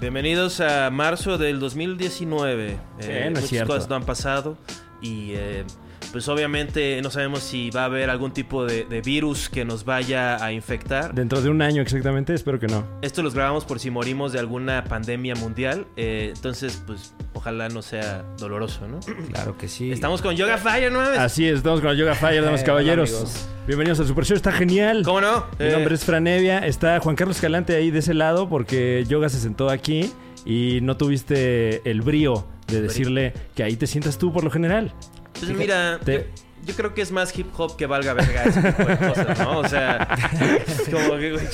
Bienvenidos 0.00 0.60
a 0.60 0.90
marzo 0.90 1.36
del 1.36 1.60
2019. 1.60 2.70
Eh, 2.70 2.76
no 3.00 3.08
es 3.08 3.30
muchas 3.32 3.48
cierto. 3.48 3.72
cosas 3.74 3.88
no 3.88 3.96
han 3.96 4.04
pasado 4.04 4.56
y 5.02 5.32
eh, 5.34 5.64
pues 6.10 6.26
obviamente 6.28 7.00
no 7.02 7.10
sabemos 7.10 7.40
si 7.40 7.70
va 7.70 7.82
a 7.82 7.84
haber 7.84 8.08
algún 8.08 8.32
tipo 8.32 8.64
de, 8.64 8.84
de 8.84 9.02
virus 9.02 9.50
que 9.50 9.64
nos 9.66 9.84
vaya 9.84 10.42
a 10.42 10.52
infectar. 10.52 11.14
Dentro 11.14 11.42
de 11.42 11.50
un 11.50 11.60
año 11.60 11.82
exactamente, 11.82 12.32
espero 12.32 12.58
que 12.58 12.66
no. 12.66 12.86
Esto 13.02 13.22
los 13.22 13.34
grabamos 13.34 13.66
por 13.66 13.78
si 13.78 13.90
morimos 13.90 14.32
de 14.32 14.38
alguna 14.38 14.84
pandemia 14.84 15.34
mundial. 15.34 15.86
eh, 15.96 16.32
entonces, 16.34 16.82
pues 16.86 17.14
ojalá 17.34 17.68
no 17.68 17.82
sea 17.82 18.24
doloroso, 18.38 18.86
¿no? 18.88 19.00
Claro 19.32 19.56
que 19.56 19.68
sí. 19.68 19.92
Estamos 19.92 20.20
con 20.22 20.34
Yoga 20.36 20.58
Fire 20.58 20.90
9. 20.92 21.18
Así 21.18 21.46
es, 21.48 21.58
estamos 21.58 21.80
con 21.80 21.94
Yoga 21.96 22.14
Fire, 22.14 22.42
damas 22.44 22.60
y 22.60 22.62
Eh, 22.62 22.66
caballeros. 22.66 23.12
hola. 23.12 23.30
Bienvenidos 23.66 24.00
al 24.00 24.06
Super 24.06 24.24
Show, 24.24 24.36
está 24.36 24.52
genial. 24.52 25.02
¿Cómo 25.04 25.20
no? 25.20 25.46
Mi 25.58 25.66
Eh, 25.66 25.72
nombre 25.72 25.94
es 25.94 26.04
Franevia, 26.04 26.58
está 26.66 26.98
Juan 27.00 27.14
Carlos 27.16 27.40
Calante 27.40 27.76
ahí 27.76 27.90
de 27.90 28.00
ese 28.00 28.14
lado 28.14 28.48
porque 28.48 29.04
Yoga 29.08 29.28
se 29.28 29.38
sentó 29.38 29.70
aquí 29.70 30.12
y 30.44 30.80
no 30.82 30.96
tuviste 30.96 31.88
el 31.88 32.00
brío 32.02 32.46
de 32.66 32.82
decirle 32.82 33.32
que 33.54 33.62
ahí 33.62 33.76
te 33.76 33.86
sientas 33.86 34.18
tú 34.18 34.32
por 34.32 34.42
lo 34.44 34.50
general. 34.50 34.92
Pues 35.38 35.52
mira, 35.56 36.00
Te- 36.04 36.28
yo, 36.64 36.66
yo 36.66 36.74
creo 36.74 36.94
que 36.94 37.02
es 37.02 37.12
más 37.12 37.36
hip 37.38 37.46
hop 37.56 37.76
que 37.76 37.86
valga 37.86 38.12
verga 38.14 38.44
ese 38.44 38.60
tipo 38.62 38.84
de 38.84 38.96
cosas, 38.98 39.38
¿no? 39.38 39.58
O 39.60 39.68
sea, 39.68 40.08
es 40.66 40.88
como 40.88 41.16
que, 41.18 41.32
güey, 41.32 41.46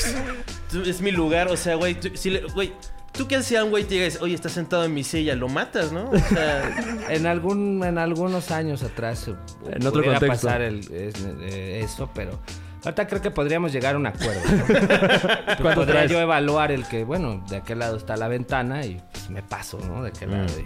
es 0.90 1.00
mi 1.02 1.10
lugar, 1.12 1.48
o 1.48 1.56
sea, 1.56 1.74
güey, 1.74 1.94
tú- 2.00 2.10
si 2.14 2.30
le- 2.30 2.42
güey, 2.54 2.72
tú 3.16 3.26
qué 3.28 3.36
haces 3.36 3.58
a 3.58 3.64
un 3.64 3.70
güey 3.70 3.84
te 3.84 3.94
digas, 3.94 4.18
oye, 4.20 4.34
estás 4.34 4.52
sentado 4.52 4.84
en 4.84 4.94
mi 4.94 5.02
silla, 5.04 5.34
lo 5.34 5.48
matas, 5.48 5.92
¿no? 5.92 6.10
O 6.10 6.18
sea, 6.18 7.06
En 7.10 7.26
algún, 7.26 7.82
en 7.84 7.98
algunos 7.98 8.50
años 8.50 8.82
atrás 8.82 9.28
eh, 9.28 9.34
En 9.72 9.86
otro 9.86 10.02
contexto. 10.02 10.26
pasar 10.26 10.60
el, 10.62 10.80
es- 10.80 11.24
eh, 11.40 11.80
eso, 11.84 12.10
pero 12.14 12.38
ahorita 12.84 13.06
creo 13.06 13.22
que 13.22 13.30
podríamos 13.30 13.72
llegar 13.72 13.94
a 13.94 13.98
un 13.98 14.06
acuerdo. 14.06 14.40
¿no? 14.50 14.64
¿Cuánto 15.62 15.74
Podría 15.80 15.84
traes? 15.94 16.10
yo 16.10 16.20
evaluar 16.20 16.70
el 16.72 16.86
que, 16.86 17.04
bueno, 17.04 17.44
de 17.48 17.56
aquel 17.56 17.78
lado 17.80 17.96
está 17.96 18.16
la 18.16 18.28
ventana 18.28 18.84
y 18.84 19.00
pues, 19.12 19.30
me 19.30 19.42
paso, 19.42 19.78
¿no? 19.80 20.02
De 20.02 20.08
aquel 20.10 20.28
Mm. 20.28 20.32
lado 20.32 20.52
y 20.60 20.64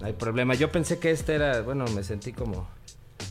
no 0.00 0.06
hay 0.06 0.12
problema. 0.12 0.54
Yo 0.54 0.70
pensé 0.70 0.98
que 0.98 1.10
este 1.10 1.34
era, 1.34 1.62
bueno, 1.62 1.84
me 1.94 2.02
sentí 2.04 2.32
como... 2.32 2.68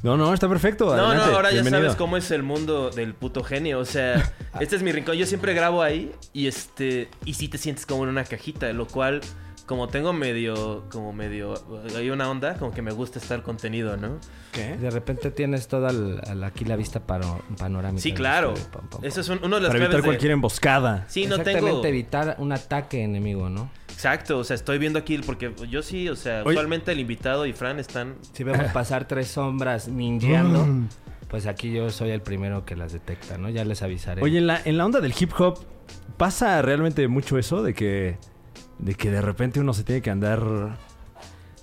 No, 0.03 0.17
no, 0.17 0.33
está 0.33 0.47
perfecto. 0.47 0.85
no, 0.85 1.07
adelante, 1.07 1.31
no, 1.31 1.35
ahora 1.35 1.51
ya 1.51 1.63
sabes 1.63 1.95
cómo 1.95 2.17
es 2.17 2.29
el 2.31 2.43
mundo 2.43 2.89
del 2.89 3.13
puto 3.13 3.43
genio, 3.43 3.79
o 3.79 3.85
sea, 3.85 4.33
este 4.59 4.75
es 4.75 4.83
mi 4.83 4.91
rincón, 4.91 5.15
yo 5.15 5.25
siempre 5.25 5.53
grabo 5.53 5.81
ahí 5.81 6.11
y 6.33 6.47
este, 6.47 7.09
y 7.25 7.33
sí 7.33 7.47
te 7.47 7.57
sientes 7.57 7.85
como 7.85 8.03
en 8.03 8.09
una 8.09 8.23
cajita, 8.23 8.71
lo 8.73 8.87
cual... 8.87 9.21
Como 9.67 9.89
tengo 9.89 10.13
medio, 10.13 10.85
como 10.89 11.11
medio, 11.13 11.53
hay 11.95 12.09
una 12.09 12.27
onda, 12.31 12.55
como 12.57 12.71
que 12.71 12.81
me 12.81 12.91
gusta 12.91 13.19
estar 13.19 13.43
contenido, 13.43 13.97
¿no? 13.97 14.17
De 14.55 14.89
repente 14.89 15.29
tienes 15.29 15.67
toda 15.67 15.91
el- 15.91 16.19
el- 16.25 16.43
aquí 16.43 16.63
la 16.65 16.75
vista 16.77 17.05
pano- 17.05 17.41
panorámica. 17.59 18.01
Sí, 18.01 18.13
claro. 18.13 18.53
Pam, 18.71 18.87
Eso 19.03 19.19
es 19.21 19.27
un- 19.29 19.39
uno 19.43 19.57
de 19.57 19.63
las 19.63 19.71
Para 19.71 19.83
evitar 19.83 20.01
de- 20.01 20.07
cualquier 20.07 20.31
emboscada. 20.31 21.03
Sí, 21.09 21.25
no 21.27 21.35
Exactamente, 21.35 21.67
tengo... 21.69 21.85
evitar 21.85 22.35
un 22.39 22.53
ataque 22.53 23.03
enemigo, 23.03 23.49
¿no? 23.49 23.69
Exacto, 23.91 24.39
o 24.39 24.43
sea, 24.45 24.55
estoy 24.55 24.77
viendo 24.77 24.99
aquí 24.99 25.17
porque 25.19 25.53
yo 25.69 25.81
sí, 25.83 26.07
o 26.07 26.15
sea, 26.15 26.43
Oye. 26.43 26.51
usualmente 26.51 26.93
el 26.93 26.99
invitado 27.01 27.45
y 27.45 27.51
Fran 27.51 27.77
están... 27.79 28.15
Si 28.31 28.43
vemos 28.45 28.71
pasar 28.73 29.05
tres 29.07 29.27
sombras 29.27 29.89
ninjeando, 29.89 30.65
Mm. 30.65 30.87
pues 31.27 31.45
aquí 31.45 31.73
yo 31.73 31.89
soy 31.89 32.11
el 32.11 32.21
primero 32.21 32.63
que 32.63 32.77
las 32.77 32.93
detecta, 32.93 33.37
¿no? 33.37 33.49
Ya 33.49 33.65
les 33.65 33.81
avisaré. 33.81 34.21
Oye, 34.21 34.37
en 34.37 34.47
la, 34.47 34.61
en 34.63 34.77
la 34.77 34.85
onda 34.85 35.01
del 35.01 35.13
hip 35.19 35.31
hop, 35.37 35.59
¿pasa 36.15 36.61
realmente 36.61 37.05
mucho 37.09 37.37
eso 37.37 37.63
de 37.63 37.73
que, 37.73 38.17
de 38.79 38.95
que 38.95 39.11
de 39.11 39.21
repente 39.21 39.59
uno 39.59 39.73
se 39.73 39.83
tiene 39.83 40.01
que 40.01 40.09
andar... 40.09 40.77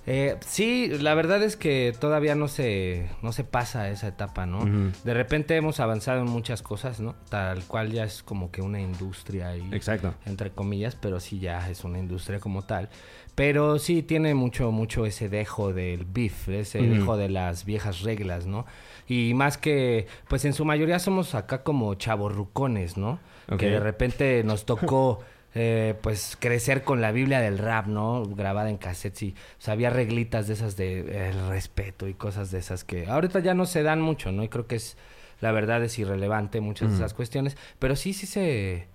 Eh, 0.07 0.37
sí, 0.45 0.87
la 0.99 1.15
verdad 1.15 1.41
es 1.41 1.57
que 1.57 1.91
todavía 1.99 2.35
no 2.35 2.47
se, 2.47 3.09
no 3.23 3.31
se 3.31 3.43
pasa 3.43 3.89
esa 3.89 4.07
etapa, 4.07 4.45
¿no? 4.45 4.91
De 5.03 5.13
repente 5.15 5.55
hemos 5.55 5.79
avanzado 5.79 6.21
en 6.21 6.27
muchas 6.29 6.61
cosas, 6.61 6.99
¿no? 6.99 7.15
Tal 7.29 7.63
cual 7.63 7.91
ya 7.91 8.03
es 8.03 8.21
como 8.21 8.51
que 8.51 8.61
una 8.61 8.79
industria 8.79 9.49
ahí, 9.49 9.67
Exacto. 9.71 10.13
entre 10.27 10.51
comillas, 10.51 10.95
pero 10.95 11.19
sí 11.19 11.39
ya 11.39 11.67
es 11.71 11.83
una 11.83 11.97
industria 11.97 12.39
como 12.39 12.61
tal. 12.61 12.89
Pero 13.33 13.79
sí 13.79 14.03
tiene 14.03 14.35
mucho, 14.35 14.71
mucho 14.71 15.07
ese 15.07 15.27
dejo 15.27 15.73
del 15.73 16.05
beef, 16.05 16.49
ese 16.49 16.83
dejo 16.83 17.17
de 17.17 17.29
las 17.29 17.65
viejas 17.65 18.01
reglas, 18.01 18.45
¿no? 18.45 18.67
Y 19.07 19.33
más 19.33 19.57
que, 19.57 20.07
pues 20.27 20.45
en 20.45 20.53
su 20.53 20.65
mayoría 20.65 20.99
somos 20.99 21.35
acá 21.35 21.63
como 21.63 21.95
chavorrucones, 21.95 22.95
¿no? 22.95 23.19
Que 23.57 23.71
de 23.71 23.79
repente 23.79 24.43
nos 24.43 24.65
tocó, 24.65 25.19
eh, 25.57 25.95
pues, 26.01 26.37
crecer 26.37 26.83
con 26.83 26.99
la 26.99 27.13
Biblia 27.13 27.39
del 27.39 27.57
rap, 27.57 27.87
¿no? 27.87 28.25
Grabada 28.25 28.69
en 28.69 28.77
cassettes 28.77 29.23
y, 29.23 29.31
o 29.31 29.61
sea, 29.61 29.73
había 29.73 29.89
reglitas 29.89 30.47
de 30.47 30.53
esas 30.53 30.75
de 30.75 30.99
eh, 30.99 31.29
el 31.29 31.47
respeto 31.47 32.09
y 32.09 32.13
cosas 32.13 32.51
de 32.51 32.59
esas 32.59 32.83
que 32.83 33.07
ahorita 33.07 33.39
ya 33.39 33.53
no 33.53 33.65
se 33.65 33.81
dan 33.81 34.01
mucho, 34.01 34.33
¿no? 34.33 34.43
Y 34.43 34.49
creo 34.49 34.67
que 34.67 34.75
es, 34.75 34.97
la 35.39 35.53
verdad 35.53 35.81
es 35.81 35.97
irrelevante 35.97 36.59
muchas 36.59 36.89
de 36.89 36.95
esas 36.95 37.13
cuestiones, 37.13 37.55
pero 37.79 37.95
sí, 37.95 38.13
sí 38.13 38.27
se... 38.27 38.87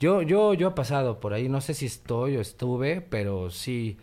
Yo, 0.00 0.22
yo, 0.22 0.54
yo 0.54 0.68
he 0.68 0.72
pasado 0.72 1.20
por 1.20 1.34
ahí, 1.34 1.48
no 1.48 1.60
sé 1.60 1.74
si 1.74 1.86
estoy 1.86 2.36
o 2.36 2.40
estuve, 2.40 3.02
pero 3.02 3.50
sí, 3.50 3.98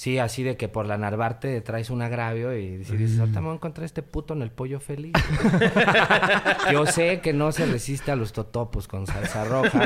sí, 0.00 0.18
así 0.18 0.42
de 0.42 0.56
que 0.56 0.66
por 0.66 0.86
la 0.86 0.96
Narvarte 0.96 1.60
traes 1.60 1.90
un 1.90 2.00
agravio 2.00 2.56
y 2.56 2.78
dices, 2.78 3.20
ahorita 3.20 3.40
me 3.40 3.46
voy 3.48 3.52
a 3.52 3.56
encontrar 3.56 3.84
este 3.84 4.02
puto 4.02 4.32
en 4.32 4.40
el 4.40 4.50
pollo 4.50 4.80
feliz. 4.80 5.12
yo 6.72 6.86
sé 6.86 7.20
que 7.20 7.34
no 7.34 7.52
se 7.52 7.66
resiste 7.66 8.10
a 8.10 8.16
los 8.16 8.32
totopos 8.32 8.88
con 8.88 9.06
salsa 9.06 9.44
roja 9.44 9.84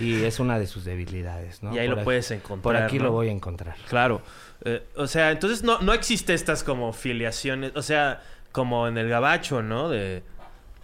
y 0.00 0.24
es 0.24 0.40
una 0.40 0.58
de 0.58 0.66
sus 0.66 0.84
debilidades, 0.84 1.62
¿no? 1.62 1.72
Y 1.74 1.78
ahí 1.78 1.86
Por 1.86 1.94
lo 1.94 2.00
aquí- 2.00 2.04
puedes 2.06 2.30
encontrar, 2.32 2.62
Por 2.62 2.76
aquí 2.76 2.98
¿no? 2.98 3.04
lo 3.04 3.12
voy 3.12 3.28
a 3.28 3.32
encontrar. 3.32 3.76
Claro. 3.88 4.20
Eh, 4.64 4.82
o 4.96 5.06
sea, 5.06 5.30
entonces 5.30 5.62
no, 5.62 5.78
no 5.80 5.92
existe 5.92 6.34
estas 6.34 6.64
como 6.64 6.92
filiaciones, 6.92 7.72
o 7.76 7.82
sea, 7.82 8.22
como 8.52 8.88
en 8.88 8.98
el 8.98 9.08
gabacho, 9.08 9.62
¿no? 9.62 9.88
De... 9.90 10.22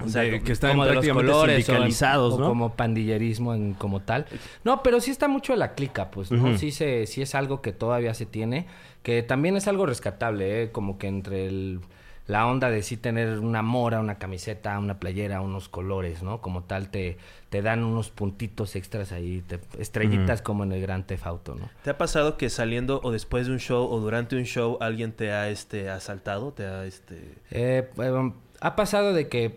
O 0.05 0.09
sea, 0.09 0.23
De- 0.23 0.43
que 0.43 0.53
están 0.53 0.73
como 0.73 0.85
de 0.87 0.95
los 0.95 1.09
colores 1.09 1.65
sindicalizados, 1.65 2.35
o, 2.35 2.39
¿no? 2.41 2.49
como 2.49 2.75
pandillerismo 2.75 3.55
en, 3.55 3.75
como 3.75 4.01
tal. 4.01 4.27
No, 4.65 4.83
pero 4.83 5.01
sí 5.01 5.11
está 5.11 5.29
mucho 5.29 5.55
la 5.57 5.75
clica, 5.75 6.11
pues, 6.11 6.31
¿no? 6.33 6.57
Sí 6.59 6.73
se, 6.73 7.07
sí 7.07 7.23
es 7.23 7.35
algo 7.35 7.61
que 7.63 7.73
todavía 7.73 8.15
se 8.15 8.27
tiene, 8.27 8.67
que 9.03 9.23
también 9.23 9.57
es 9.57 9.69
algo 9.69 9.87
rescatable, 9.87 10.63
¿eh? 10.65 10.73
Como 10.73 10.99
que 10.99 11.07
entre 11.07 11.47
el, 11.47 11.81
la 12.27 12.47
onda 12.47 12.71
de 12.71 12.83
sí 12.83 12.97
tener 12.97 13.39
una 13.39 13.63
mora, 13.63 14.01
una 14.01 14.17
camiseta, 14.19 14.77
una 14.79 14.99
playera, 14.99 15.41
unos 15.41 15.69
colores, 15.69 16.23
¿no? 16.23 16.41
Como 16.41 16.65
tal 16.65 16.89
te, 16.91 17.19
te 17.51 17.63
dan 17.63 17.85
unos 17.85 18.11
puntitos 18.11 18.75
extras 18.75 19.13
ahí, 19.13 19.43
te- 19.47 19.61
estrellitas 19.79 20.43
como 20.43 20.65
en 20.65 20.73
el 20.73 20.81
Gran 20.81 21.07
Theft 21.07 21.27
Auto, 21.27 21.55
¿no? 21.55 21.69
¿Te 21.85 21.91
ha 21.91 21.99
pasado 21.99 22.37
que 22.39 22.49
saliendo 22.51 23.01
o 23.05 23.13
después 23.13 23.47
de 23.47 23.53
un 23.53 23.59
show 23.61 23.87
o 23.89 24.01
durante 24.01 24.35
un 24.37 24.45
show 24.45 24.79
alguien 24.81 25.13
te 25.13 25.31
ha 25.33 25.49
este 25.49 25.91
asaltado? 25.91 26.53
¿Te 26.53 26.65
ha 26.67 26.85
este... 26.87 27.17
Eh, 27.53 27.89
eh, 27.99 28.33
ha 28.61 28.77
pasado 28.77 29.13
de 29.13 29.29
que 29.29 29.55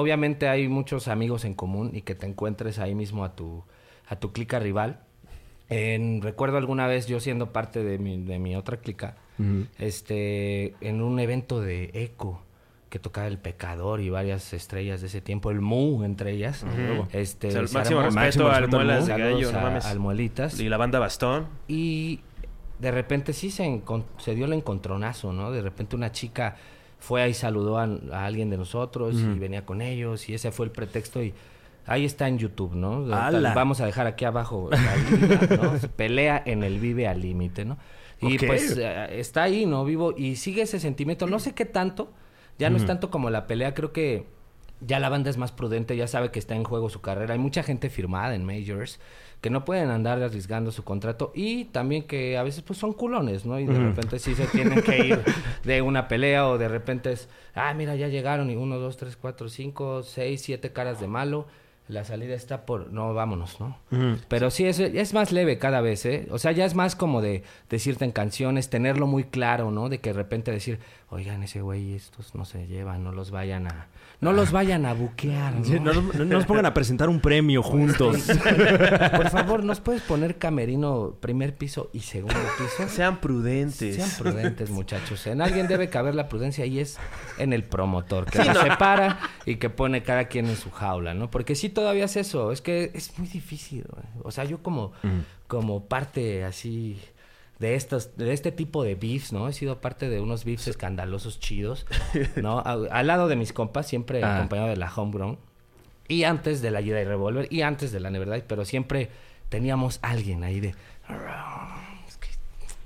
obviamente 0.00 0.48
hay 0.48 0.68
muchos 0.68 1.06
amigos 1.08 1.44
en 1.44 1.54
común 1.54 1.90
y 1.94 2.02
que 2.02 2.14
te 2.14 2.26
encuentres 2.26 2.78
ahí 2.78 2.94
mismo 2.94 3.24
a 3.24 3.34
tu 3.36 3.62
a 4.08 4.16
tu 4.16 4.32
clica 4.32 4.58
rival. 4.58 5.00
En, 5.68 6.20
recuerdo 6.20 6.56
alguna 6.56 6.88
vez 6.88 7.06
yo 7.06 7.20
siendo 7.20 7.52
parte 7.52 7.84
de 7.84 7.98
mi, 7.98 8.20
de 8.24 8.40
mi 8.40 8.56
otra 8.56 8.78
clica, 8.78 9.14
este, 9.78 10.74
en 10.80 11.00
un 11.02 11.18
evento 11.20 11.60
de 11.60 11.90
eco 11.94 12.42
que 12.88 12.98
tocaba 12.98 13.28
el 13.28 13.38
pecador 13.38 14.00
y 14.00 14.10
varias 14.10 14.52
estrellas 14.52 15.00
de 15.00 15.06
ese 15.06 15.20
tiempo, 15.20 15.50
el 15.52 15.60
Mu 15.60 16.02
entre 16.02 16.32
ellas. 16.32 16.64
Este, 17.12 17.48
O 17.48 17.50
sea, 17.52 17.60
el 17.60 17.68
máximo 17.72 18.00
armó- 18.00 18.04
respeto 18.06 18.44
máximo 18.44 18.48
al 18.48 18.68
Muelas 18.68 19.00
Mu. 19.08 19.14
de 19.14 19.22
Gallo, 19.22 19.52
no 19.52 19.60
mames. 19.60 19.86
al 19.86 19.98
Muelitas. 20.00 20.58
Y 20.60 20.68
la 20.68 20.76
banda 20.76 20.98
Bastón. 20.98 21.46
Y 21.68 22.20
de 22.80 22.90
repente 22.90 23.32
sí 23.32 23.50
se, 23.52 23.82
se 24.18 24.34
dio 24.34 24.46
el 24.46 24.52
encontronazo, 24.54 25.32
¿no? 25.32 25.52
De 25.52 25.62
repente 25.62 25.94
una 25.94 26.10
chica 26.10 26.56
fue 27.00 27.22
ahí, 27.22 27.34
saludó 27.34 27.78
a, 27.78 27.88
a 28.12 28.26
alguien 28.26 28.50
de 28.50 28.56
nosotros 28.56 29.16
y 29.16 29.38
venía 29.38 29.64
con 29.66 29.82
ellos 29.82 30.28
y 30.28 30.34
ese 30.34 30.52
fue 30.52 30.66
el 30.66 30.72
pretexto 30.72 31.22
y 31.22 31.34
ahí 31.86 32.04
está 32.04 32.28
en 32.28 32.38
YouTube, 32.38 32.74
¿no? 32.74 33.04
Vamos 33.54 33.80
a 33.80 33.86
dejar 33.86 34.06
aquí 34.06 34.24
abajo 34.24 34.68
la 34.70 34.96
liga, 34.96 35.56
¿no? 35.56 35.72
Pelea 35.96 36.42
en 36.46 36.62
el 36.62 36.78
Vive 36.78 37.08
al 37.08 37.20
Límite, 37.20 37.64
¿no? 37.64 37.78
Y 38.20 38.38
pues 38.38 38.76
eh, 38.76 39.18
está 39.18 39.44
ahí, 39.44 39.66
¿no? 39.66 39.84
Vivo 39.84 40.14
y 40.16 40.36
sigue 40.36 40.62
ese 40.62 40.78
sentimiento. 40.78 41.26
No 41.26 41.38
sé 41.38 41.54
qué 41.54 41.64
tanto, 41.64 42.12
ya 42.58 42.68
no 42.68 42.76
es 42.76 42.84
tanto 42.84 43.10
como 43.10 43.30
la 43.30 43.46
pelea, 43.46 43.72
creo 43.72 43.92
que 43.92 44.26
ya 44.80 44.98
la 45.00 45.08
banda 45.08 45.30
es 45.30 45.38
más 45.38 45.52
prudente, 45.52 45.96
ya 45.96 46.06
sabe 46.06 46.30
que 46.30 46.38
está 46.38 46.54
en 46.54 46.64
juego 46.64 46.90
su 46.90 47.00
carrera. 47.00 47.32
Hay 47.32 47.38
mucha 47.38 47.62
gente 47.62 47.88
firmada 47.90 48.34
en 48.34 48.44
majors 48.44 49.00
que 49.40 49.50
no 49.50 49.64
pueden 49.64 49.90
andar 49.90 50.22
arriesgando 50.22 50.70
su 50.70 50.84
contrato 50.84 51.32
y 51.34 51.64
también 51.66 52.02
que 52.02 52.36
a 52.36 52.42
veces 52.42 52.62
pues 52.62 52.78
son 52.78 52.92
culones, 52.92 53.46
¿no? 53.46 53.58
Y 53.58 53.66
de 53.66 53.78
repente 53.78 54.18
sí 54.18 54.34
se 54.34 54.46
tienen 54.46 54.82
que 54.82 55.06
ir 55.06 55.22
de 55.64 55.82
una 55.82 56.08
pelea 56.08 56.46
o 56.48 56.58
de 56.58 56.68
repente 56.68 57.12
es, 57.12 57.28
ah, 57.54 57.72
mira, 57.74 57.96
ya 57.96 58.08
llegaron 58.08 58.50
y 58.50 58.56
uno, 58.56 58.78
dos, 58.78 58.96
tres, 58.96 59.16
cuatro, 59.16 59.48
cinco, 59.48 60.02
seis, 60.02 60.42
siete 60.42 60.72
caras 60.72 61.00
de 61.00 61.08
malo. 61.08 61.46
La 61.88 62.04
salida 62.04 62.36
está 62.36 62.66
por... 62.66 62.92
No, 62.92 63.14
vámonos, 63.14 63.58
¿no? 63.58 63.76
Pero 64.28 64.52
sí, 64.52 64.64
es, 64.64 64.78
es 64.78 65.12
más 65.12 65.32
leve 65.32 65.58
cada 65.58 65.80
vez, 65.80 66.06
¿eh? 66.06 66.28
O 66.30 66.38
sea, 66.38 66.52
ya 66.52 66.64
es 66.64 66.76
más 66.76 66.94
como 66.94 67.20
de 67.20 67.42
decirte 67.68 68.04
en 68.04 68.12
canciones, 68.12 68.70
tenerlo 68.70 69.08
muy 69.08 69.24
claro, 69.24 69.72
¿no? 69.72 69.88
De 69.88 69.98
que 69.98 70.10
de 70.10 70.14
repente 70.14 70.52
decir, 70.52 70.78
oigan, 71.08 71.42
ese 71.42 71.62
güey, 71.62 71.94
estos 71.94 72.36
no 72.36 72.44
se 72.44 72.68
llevan, 72.68 73.02
no 73.02 73.10
los 73.10 73.32
vayan 73.32 73.66
a... 73.66 73.88
No 74.20 74.32
los 74.34 74.52
vayan 74.52 74.84
a 74.84 74.92
buquear, 74.92 75.54
¿no? 75.54 75.64
Sí, 75.64 75.80
no, 75.80 75.94
no 75.94 76.24
nos 76.26 76.44
pongan 76.44 76.66
a 76.66 76.74
presentar 76.74 77.08
un 77.08 77.20
premio 77.20 77.62
juntos. 77.62 78.18
Por 79.16 79.30
favor, 79.30 79.64
¿nos 79.64 79.80
puedes 79.80 80.02
poner 80.02 80.36
camerino 80.36 81.16
primer 81.20 81.56
piso 81.56 81.88
y 81.94 82.00
segundo 82.00 82.36
piso? 82.58 82.86
Sean 82.90 83.20
prudentes. 83.20 83.96
Sean 83.96 84.10
prudentes, 84.18 84.68
muchachos. 84.70 85.26
En 85.26 85.40
alguien 85.40 85.68
debe 85.68 85.88
caber 85.88 86.14
la 86.14 86.28
prudencia 86.28 86.66
y 86.66 86.80
es 86.80 86.98
en 87.38 87.54
el 87.54 87.64
promotor, 87.64 88.26
que 88.26 88.42
Sí, 88.42 88.48
no. 88.48 88.60
separa 88.60 89.18
y 89.46 89.56
que 89.56 89.70
pone 89.70 90.02
cada 90.02 90.24
quien 90.26 90.46
en 90.50 90.56
su 90.56 90.70
jaula, 90.70 91.14
¿no? 91.14 91.30
Porque 91.30 91.54
sí, 91.54 91.70
todavía 91.70 92.04
es 92.04 92.16
eso. 92.16 92.52
Es 92.52 92.60
que 92.60 92.90
es 92.92 93.18
muy 93.18 93.26
difícil, 93.28 93.84
güey. 93.90 94.04
O 94.22 94.30
sea, 94.30 94.44
yo 94.44 94.62
como, 94.62 94.92
como 95.46 95.86
parte 95.86 96.44
así 96.44 97.00
de 97.60 97.74
estos, 97.76 98.16
de 98.16 98.32
este 98.32 98.50
tipo 98.52 98.82
de 98.82 98.94
beefs, 98.96 99.32
¿no? 99.32 99.46
He 99.48 99.52
sido 99.52 99.80
parte 99.80 100.08
de 100.08 100.18
unos 100.20 100.44
beefs 100.44 100.66
escandalosos 100.66 101.38
chidos, 101.38 101.86
¿no? 102.36 102.58
A- 102.60 102.72
al 102.90 103.06
lado 103.06 103.28
de 103.28 103.36
mis 103.36 103.52
compas, 103.52 103.86
siempre 103.86 104.24
Ah. 104.24 104.38
acompañado 104.38 104.68
de 104.70 104.76
la 104.76 104.92
Homegrown. 104.92 105.38
Y 106.08 106.24
antes 106.24 106.60
de 106.62 106.70
la 106.72 106.82
Jedi 106.82 107.04
Revolver 107.04 107.46
y 107.52 107.62
antes 107.62 107.92
de 107.92 108.00
la 108.00 108.10
Neverdite, 108.10 108.44
pero 108.48 108.64
siempre 108.64 109.10
teníamos 109.48 110.00
alguien 110.02 110.42
ahí 110.42 110.58
de. 110.58 110.74
Es 112.08 112.16
que, 112.16 112.28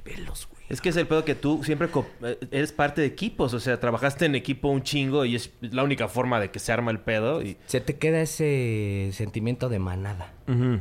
velos. 0.04 0.48
Es 0.68 0.80
que 0.80 0.88
es 0.88 0.96
el 0.96 1.06
pedo 1.06 1.24
que 1.26 1.34
tú 1.34 1.62
siempre 1.62 1.88
eh, 2.22 2.38
eres 2.50 2.72
parte 2.72 3.02
de 3.02 3.06
equipos. 3.06 3.52
O 3.52 3.60
sea, 3.60 3.78
trabajaste 3.78 4.24
en 4.24 4.34
equipo 4.34 4.68
un 4.68 4.82
chingo 4.82 5.24
y 5.26 5.36
es 5.36 5.52
la 5.60 5.82
única 5.84 6.08
forma 6.08 6.40
de 6.40 6.50
que 6.50 6.58
se 6.58 6.72
arma 6.72 6.90
el 6.90 7.00
pedo. 7.00 7.42
Y 7.42 7.56
Se 7.66 7.80
te 7.82 7.96
queda 7.96 8.20
ese 8.22 9.10
sentimiento 9.12 9.68
de 9.68 9.78
manada. 9.78 10.32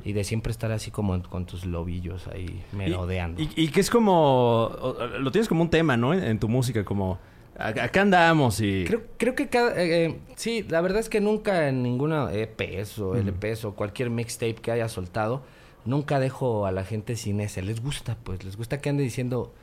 Y 0.04 0.14
de 0.14 0.24
siempre 0.24 0.52
estar 0.52 0.72
así 0.72 0.90
como 0.92 1.22
con 1.24 1.46
tus 1.46 1.66
lobillos 1.66 2.28
ahí 2.28 2.64
merodeando. 2.72 3.42
Y, 3.42 3.50
y 3.56 3.68
que 3.70 3.80
es 3.82 3.90
como... 3.90 4.76
Lo 5.20 5.32
tienes 5.32 5.48
como 5.48 5.62
un 5.62 5.70
tema, 5.70 5.96
¿no? 5.98 6.14
En, 6.14 6.24
en 6.24 6.40
tu 6.40 6.48
música, 6.50 6.84
como... 6.86 7.18
"Ac- 7.58 7.82
Acá 7.82 8.02
andamos 8.02 8.60
y... 8.62 8.84
Creo, 8.86 9.04
creo 9.18 9.36
que 9.36 9.48
cada... 9.48 9.72
eh, 9.82 10.06
eh, 10.06 10.20
sí, 10.36 10.66
la 10.70 10.82
verdad 10.82 11.00
es 11.00 11.08
que 11.10 11.22
nunca 11.22 11.68
en 11.70 11.84
ninguna 11.84 12.30
EPs 12.34 13.00
o 13.00 13.16
LPs 13.16 13.64
o 13.66 13.74
cualquier 13.76 14.10
mixtape 14.10 14.56
que 14.56 14.72
haya 14.72 14.90
soltado, 14.90 15.44
nunca 15.86 16.20
dejo 16.20 16.66
a 16.66 16.72
la 16.72 16.84
gente 16.84 17.16
sin 17.16 17.40
ese. 17.40 17.62
Les 17.62 17.82
gusta, 17.82 18.18
pues. 18.24 18.44
Les 18.44 18.58
gusta 18.58 18.82
que 18.82 18.90
ande 18.90 19.04
diciendo 19.04 19.54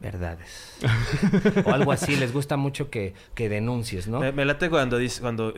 verdades. 0.00 0.76
o 1.64 1.70
algo 1.72 1.92
así. 1.92 2.16
Les 2.16 2.32
gusta 2.32 2.56
mucho 2.56 2.90
que, 2.90 3.14
que 3.34 3.48
denuncies, 3.48 4.08
¿no? 4.08 4.20
me, 4.20 4.32
me 4.32 4.44
late 4.44 4.70
cuando 4.70 4.98
dice, 4.98 5.20
cuando, 5.20 5.54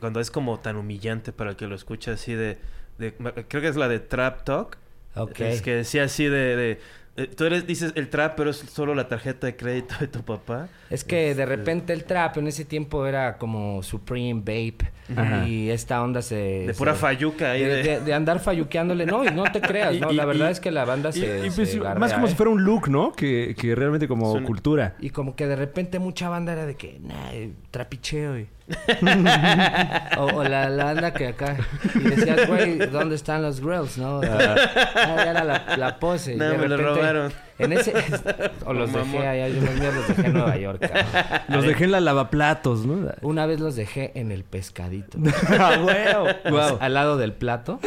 cuando 0.00 0.20
es 0.20 0.30
como 0.30 0.58
tan 0.60 0.76
humillante 0.76 1.32
para 1.32 1.50
el 1.50 1.56
que 1.56 1.66
lo 1.66 1.74
escucha 1.74 2.12
así 2.12 2.34
de, 2.34 2.58
de- 2.98 3.12
creo 3.14 3.62
que 3.62 3.68
es 3.68 3.76
la 3.76 3.88
de 3.88 4.00
Trap 4.00 4.44
Talk. 4.44 4.78
Ok. 5.14 5.40
Es 5.40 5.62
que 5.62 5.74
decía 5.74 6.04
así 6.04 6.24
de, 6.24 6.56
de- 6.56 6.80
eh, 7.16 7.26
tú 7.26 7.44
eres, 7.44 7.66
dices 7.66 7.92
el 7.96 8.08
trap, 8.08 8.34
pero 8.36 8.48
es 8.50 8.56
solo 8.56 8.94
la 8.94 9.06
tarjeta 9.06 9.46
de 9.46 9.54
crédito 9.56 9.94
de 10.00 10.08
tu 10.08 10.22
papá. 10.22 10.68
Es 10.92 11.04
que 11.04 11.34
de 11.34 11.46
repente 11.46 11.92
el 11.94 12.04
trap 12.04 12.36
en 12.36 12.48
ese 12.48 12.66
tiempo 12.66 13.06
era 13.06 13.38
como 13.38 13.82
Supreme 13.82 14.40
Vape 14.40 14.92
Ajá. 15.16 15.46
y 15.48 15.70
esta 15.70 16.02
onda 16.02 16.20
se... 16.20 16.34
De 16.66 16.74
pura 16.74 16.92
se- 16.92 17.00
falluca 17.00 17.52
ahí 17.52 17.62
de, 17.64 17.76
de... 17.76 17.82
de- 17.82 18.00
de 18.00 18.14
andar 18.14 18.40
falluqueándole. 18.40 19.06
No, 19.06 19.24
y 19.24 19.30
no 19.30 19.44
te 19.44 19.62
creas, 19.62 19.94
¿no? 20.00 20.12
Y- 20.12 20.16
la 20.16 20.24
y- 20.24 20.26
verdad 20.26 20.48
y- 20.48 20.52
es 20.52 20.60
que 20.60 20.70
la 20.70 20.84
banda 20.84 21.08
Y- 21.08 21.12
se... 21.14 21.46
y 21.46 21.50
pues, 21.50 21.70
se 21.70 21.78
más 21.80 21.94
garrea, 21.98 22.14
como 22.14 22.26
si 22.26 22.32
¿eh? 22.34 22.36
fuera 22.36 22.50
un 22.52 22.62
look, 22.64 22.88
¿no? 22.90 23.12
Que, 23.12 23.54
que 23.58 23.74
realmente 23.74 24.06
como 24.06 24.32
Suena- 24.32 24.46
cultura. 24.46 24.94
Y 25.00 25.08
como 25.10 25.34
que 25.34 25.46
de 25.46 25.56
repente 25.56 25.98
mucha 25.98 26.28
banda 26.28 26.52
era 26.52 26.66
de 26.66 26.74
que, 26.76 26.98
nah, 27.00 27.30
eh, 27.32 27.52
trapicheo 27.70 28.38
y... 28.38 28.46
o, 30.18 30.24
o 30.24 30.44
la, 30.44 30.68
la 30.68 30.84
banda 30.84 31.12
que 31.12 31.28
acá... 31.28 31.56
Y 31.94 31.98
decías, 32.00 32.46
güey, 32.48 32.76
¿dónde 32.78 33.16
están 33.16 33.42
los 33.42 33.60
grills, 33.60 33.98
no? 33.98 34.20
Ah, 34.22 35.24
era 35.26 35.44
la, 35.44 35.76
la 35.76 35.98
pose. 35.98 36.34
y 36.34 36.36
No, 36.36 36.44
de 36.50 36.58
me 36.58 36.68
lo 36.68 36.76
robaron. 36.76 37.32
En 37.58 37.72
ese... 37.72 37.92
o 38.66 38.72
los 38.72 38.92
dejé 38.92 39.26
allá, 39.26 39.48
yo 39.48 39.60
los 39.60 39.74
míos 39.74 39.94
los 39.94 40.08
dejé 40.08 40.26
en 40.26 40.32
Nueva 40.32 40.56
York, 40.56 40.80
cabrón. 40.80 41.42
Los 41.48 41.64
dejé 41.64 41.84
en 41.84 41.92
la 41.92 42.00
lavaplatos, 42.00 42.86
¿no? 42.86 43.12
Una 43.22 43.46
vez 43.46 43.60
los 43.60 43.76
dejé 43.76 44.12
en 44.14 44.32
el 44.32 44.44
pescadito. 44.44 45.18
¡Ah! 45.48 45.76
Guau. 46.48 46.78
Al 46.80 46.94
lado 46.94 47.16
del 47.16 47.32
plato. 47.32 47.80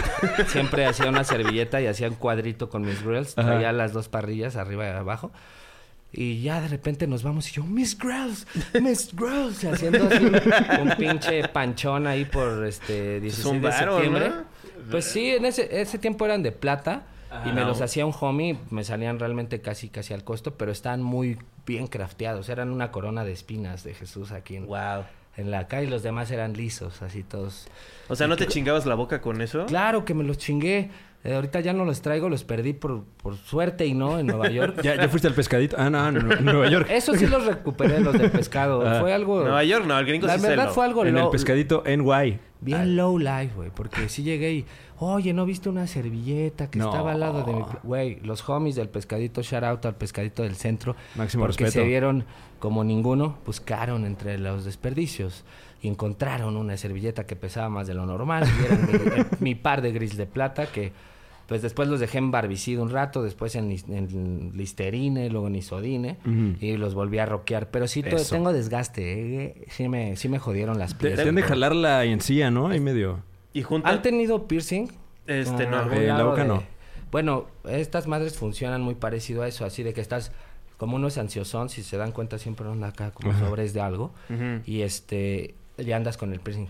Siempre 0.47 0.85
hacía 0.85 1.09
una 1.09 1.23
servilleta 1.23 1.81
y 1.81 1.87
hacía 1.87 2.07
un 2.07 2.15
cuadrito 2.15 2.69
con 2.69 2.83
mis 2.83 3.03
grills. 3.03 3.37
Ajá. 3.37 3.47
Traía 3.47 3.71
las 3.71 3.93
dos 3.93 4.07
parrillas 4.09 4.55
arriba 4.55 4.85
y 4.85 4.89
abajo. 4.89 5.31
Y 6.17 6.41
ya 6.41 6.61
de 6.61 6.69
repente 6.69 7.07
nos 7.07 7.23
vamos 7.23 7.49
y 7.49 7.55
yo, 7.55 7.65
Miss 7.65 7.97
Grills, 7.97 8.47
Miss 8.81 9.13
Grills, 9.13 9.65
haciendo 9.65 10.07
así 10.07 10.23
un, 10.23 10.89
pinche 10.97 11.45
panchón 11.49 12.07
ahí 12.07 12.23
por 12.23 12.65
este 12.65 13.19
16 13.19 13.45
un 13.47 13.61
de 13.61 13.71
septiembre. 13.73 14.29
¿no? 14.29 14.35
Pues 14.89 15.03
sí, 15.03 15.31
en 15.31 15.43
ese, 15.43 15.81
ese 15.81 15.97
tiempo 15.97 16.23
eran 16.23 16.41
de 16.41 16.53
plata 16.53 17.03
y 17.45 17.49
me 17.49 17.61
no. 17.61 17.67
los 17.67 17.81
hacía 17.81 18.05
un 18.05 18.13
homie, 18.19 18.57
me 18.69 18.83
salían 18.83 19.19
realmente 19.19 19.61
casi 19.61 19.89
casi 19.89 20.13
al 20.13 20.23
costo, 20.23 20.55
pero 20.55 20.71
estaban 20.71 21.01
muy 21.03 21.37
bien 21.65 21.87
crafteados, 21.87 22.49
eran 22.49 22.69
una 22.71 22.91
corona 22.91 23.23
de 23.25 23.31
espinas 23.33 23.83
de 23.83 23.93
Jesús 23.93 24.31
aquí 24.31 24.55
en, 24.55 24.67
Wow. 24.67 25.03
en 25.37 25.51
la 25.51 25.67
calle 25.67 25.87
y 25.87 25.89
los 25.89 26.03
demás 26.03 26.31
eran 26.31 26.53
lisos, 26.53 27.01
así 27.01 27.23
todos. 27.23 27.67
O 28.07 28.15
sea, 28.15 28.27
¿no 28.27 28.35
te 28.37 28.47
chingabas 28.47 28.85
la 28.85 28.95
boca 28.95 29.21
con 29.21 29.41
eso? 29.41 29.65
Claro 29.65 30.05
que 30.05 30.13
me 30.13 30.23
los 30.23 30.37
chingué. 30.37 30.89
Eh, 31.23 31.33
ahorita 31.33 31.59
ya 31.59 31.73
no 31.73 31.85
los 31.85 32.03
traigo, 32.03 32.29
los 32.29 32.43
perdí 32.43 32.73
por, 32.73 33.03
por 33.03 33.35
suerte 33.35 33.87
y 33.87 33.95
no 33.95 34.19
en 34.19 34.27
Nueva 34.27 34.47
York. 34.51 34.79
¿Ya, 34.83 34.93
ya 34.95 35.09
fuiste 35.09 35.27
al 35.27 35.33
pescadito? 35.33 35.75
Ah, 35.79 35.89
no, 35.89 36.11
no, 36.11 36.31
en 36.35 36.45
Nueva 36.45 36.69
York. 36.69 36.87
Eso 36.87 37.15
sí 37.15 37.25
los 37.25 37.43
recuperé, 37.47 37.99
los 37.99 38.13
del 38.15 38.29
pescado. 38.29 38.83
Ah. 38.87 38.99
Fue 39.01 39.11
algo... 39.11 39.41
Nueva 39.41 39.63
York, 39.63 39.85
no, 39.87 39.97
el 39.97 40.05
gringo 40.05 40.27
La 40.27 40.35
sí 40.35 40.41
se 40.41 40.49
verdad 40.49 40.65
lo- 40.65 40.73
fue 40.73 40.85
algo 40.85 41.03
En 41.03 41.17
el 41.17 41.29
pescadito 41.29 41.83
NY. 41.83 42.39
Bien 42.65 42.95
low 42.95 43.17
life, 43.17 43.51
güey. 43.55 43.69
Porque 43.73 44.09
sí 44.09 44.23
llegué 44.23 44.53
y... 44.53 44.65
Oye, 44.99 45.33
¿no 45.33 45.45
viste 45.45 45.69
una 45.69 45.87
servilleta 45.87 46.69
que 46.69 46.79
No. 46.79 46.85
estaba 46.89 47.11
al 47.13 47.19
lado 47.19 47.43
de 47.43 47.53
mi... 47.53 47.63
pla-?" 47.63 47.79
Güey, 47.83 48.19
los 48.21 48.47
homies 48.49 48.75
del 48.75 48.89
pescadito, 48.89 49.41
shout 49.41 49.63
out 49.63 49.85
al 49.85 49.95
pescadito 49.95 50.43
del 50.43 50.55
centro. 50.55 50.95
Máximo 51.15 51.45
porque 51.45 51.65
respeto. 51.65 51.83
se 51.83 51.87
vieron 51.87 52.25
como 52.59 52.83
ninguno, 52.83 53.37
buscaron 53.45 54.05
entre 54.05 54.37
los 54.37 54.65
desperdicios 54.65 55.43
y 55.81 55.87
encontraron 55.89 56.55
una 56.57 56.77
servilleta 56.77 57.25
que 57.25 57.35
pesaba 57.35 57.69
más 57.69 57.87
de 57.87 57.93
lo 57.93 58.05
normal. 58.05 58.45
Y 58.61 58.65
eran 58.65 58.87
mi, 58.87 59.25
mi 59.51 59.55
par 59.55 59.81
de 59.81 59.91
gris 59.91 60.17
de 60.17 60.25
plata 60.25 60.65
que, 60.67 60.91
pues 61.47 61.61
después 61.61 61.87
los 61.87 61.99
dejé 61.99 62.17
en 62.17 62.31
barbicida 62.31 62.81
un 62.81 62.89
rato, 62.89 63.21
después 63.21 63.55
en, 63.55 63.69
lis- 63.69 63.85
en 63.87 64.51
listerine, 64.55 65.29
luego 65.29 65.47
en 65.47 65.55
isodine 65.55 66.17
y 66.59 66.77
los 66.77 66.95
volví 66.95 67.19
a 67.19 67.25
roquear. 67.25 67.69
Pero 67.69 67.87
sí 67.87 68.01
tengo 68.03 68.51
desgaste, 68.53 69.43
eh. 69.45 69.65
sí, 69.69 69.87
me, 69.89 70.15
sí 70.15 70.27
me 70.29 70.39
jodieron 70.39 70.79
las 70.79 70.97
Te, 70.97 71.07
piezas. 71.07 71.23
te 71.23 71.29
han 71.29 71.35
de 71.35 71.43
jalar 71.43 71.75
la 71.75 72.03
encía, 72.05 72.49
¿no? 72.51 72.67
Ahí 72.69 72.79
medio. 72.79 73.19
Y 73.53 73.61
junta... 73.61 73.89
¿Han 73.89 74.01
tenido 74.01 74.47
piercing? 74.47 74.87
Este, 75.27 75.67
no. 75.67 75.91
Eh, 75.93 76.07
la 76.07 76.17
lado 76.17 76.29
boca 76.31 76.41
de- 76.41 76.47
no. 76.47 76.63
Bueno, 77.11 77.45
estas 77.69 78.07
madres 78.07 78.35
funcionan 78.37 78.81
muy 78.81 78.95
parecido 78.95 79.43
a 79.43 79.47
eso, 79.47 79.63
así 79.65 79.83
de 79.83 79.93
que 79.93 80.01
estás 80.01 80.31
como 80.77 80.97
uno 80.97 81.07
es 81.07 81.17
ansiosón, 81.17 81.69
si 81.69 81.83
se 81.83 81.95
dan 81.95 82.11
cuenta 82.11 82.37
siempre 82.37 82.67
anda 82.67 82.87
acá 82.89 83.11
como 83.11 83.31
Ajá. 83.31 83.39
sobres 83.45 83.73
de 83.73 83.79
algo 83.79 84.11
y 84.65 84.81
este 84.81 85.55
ya 85.77 85.95
andas 85.95 86.17
con 86.17 86.33
el 86.33 86.39
piercing. 86.41 86.67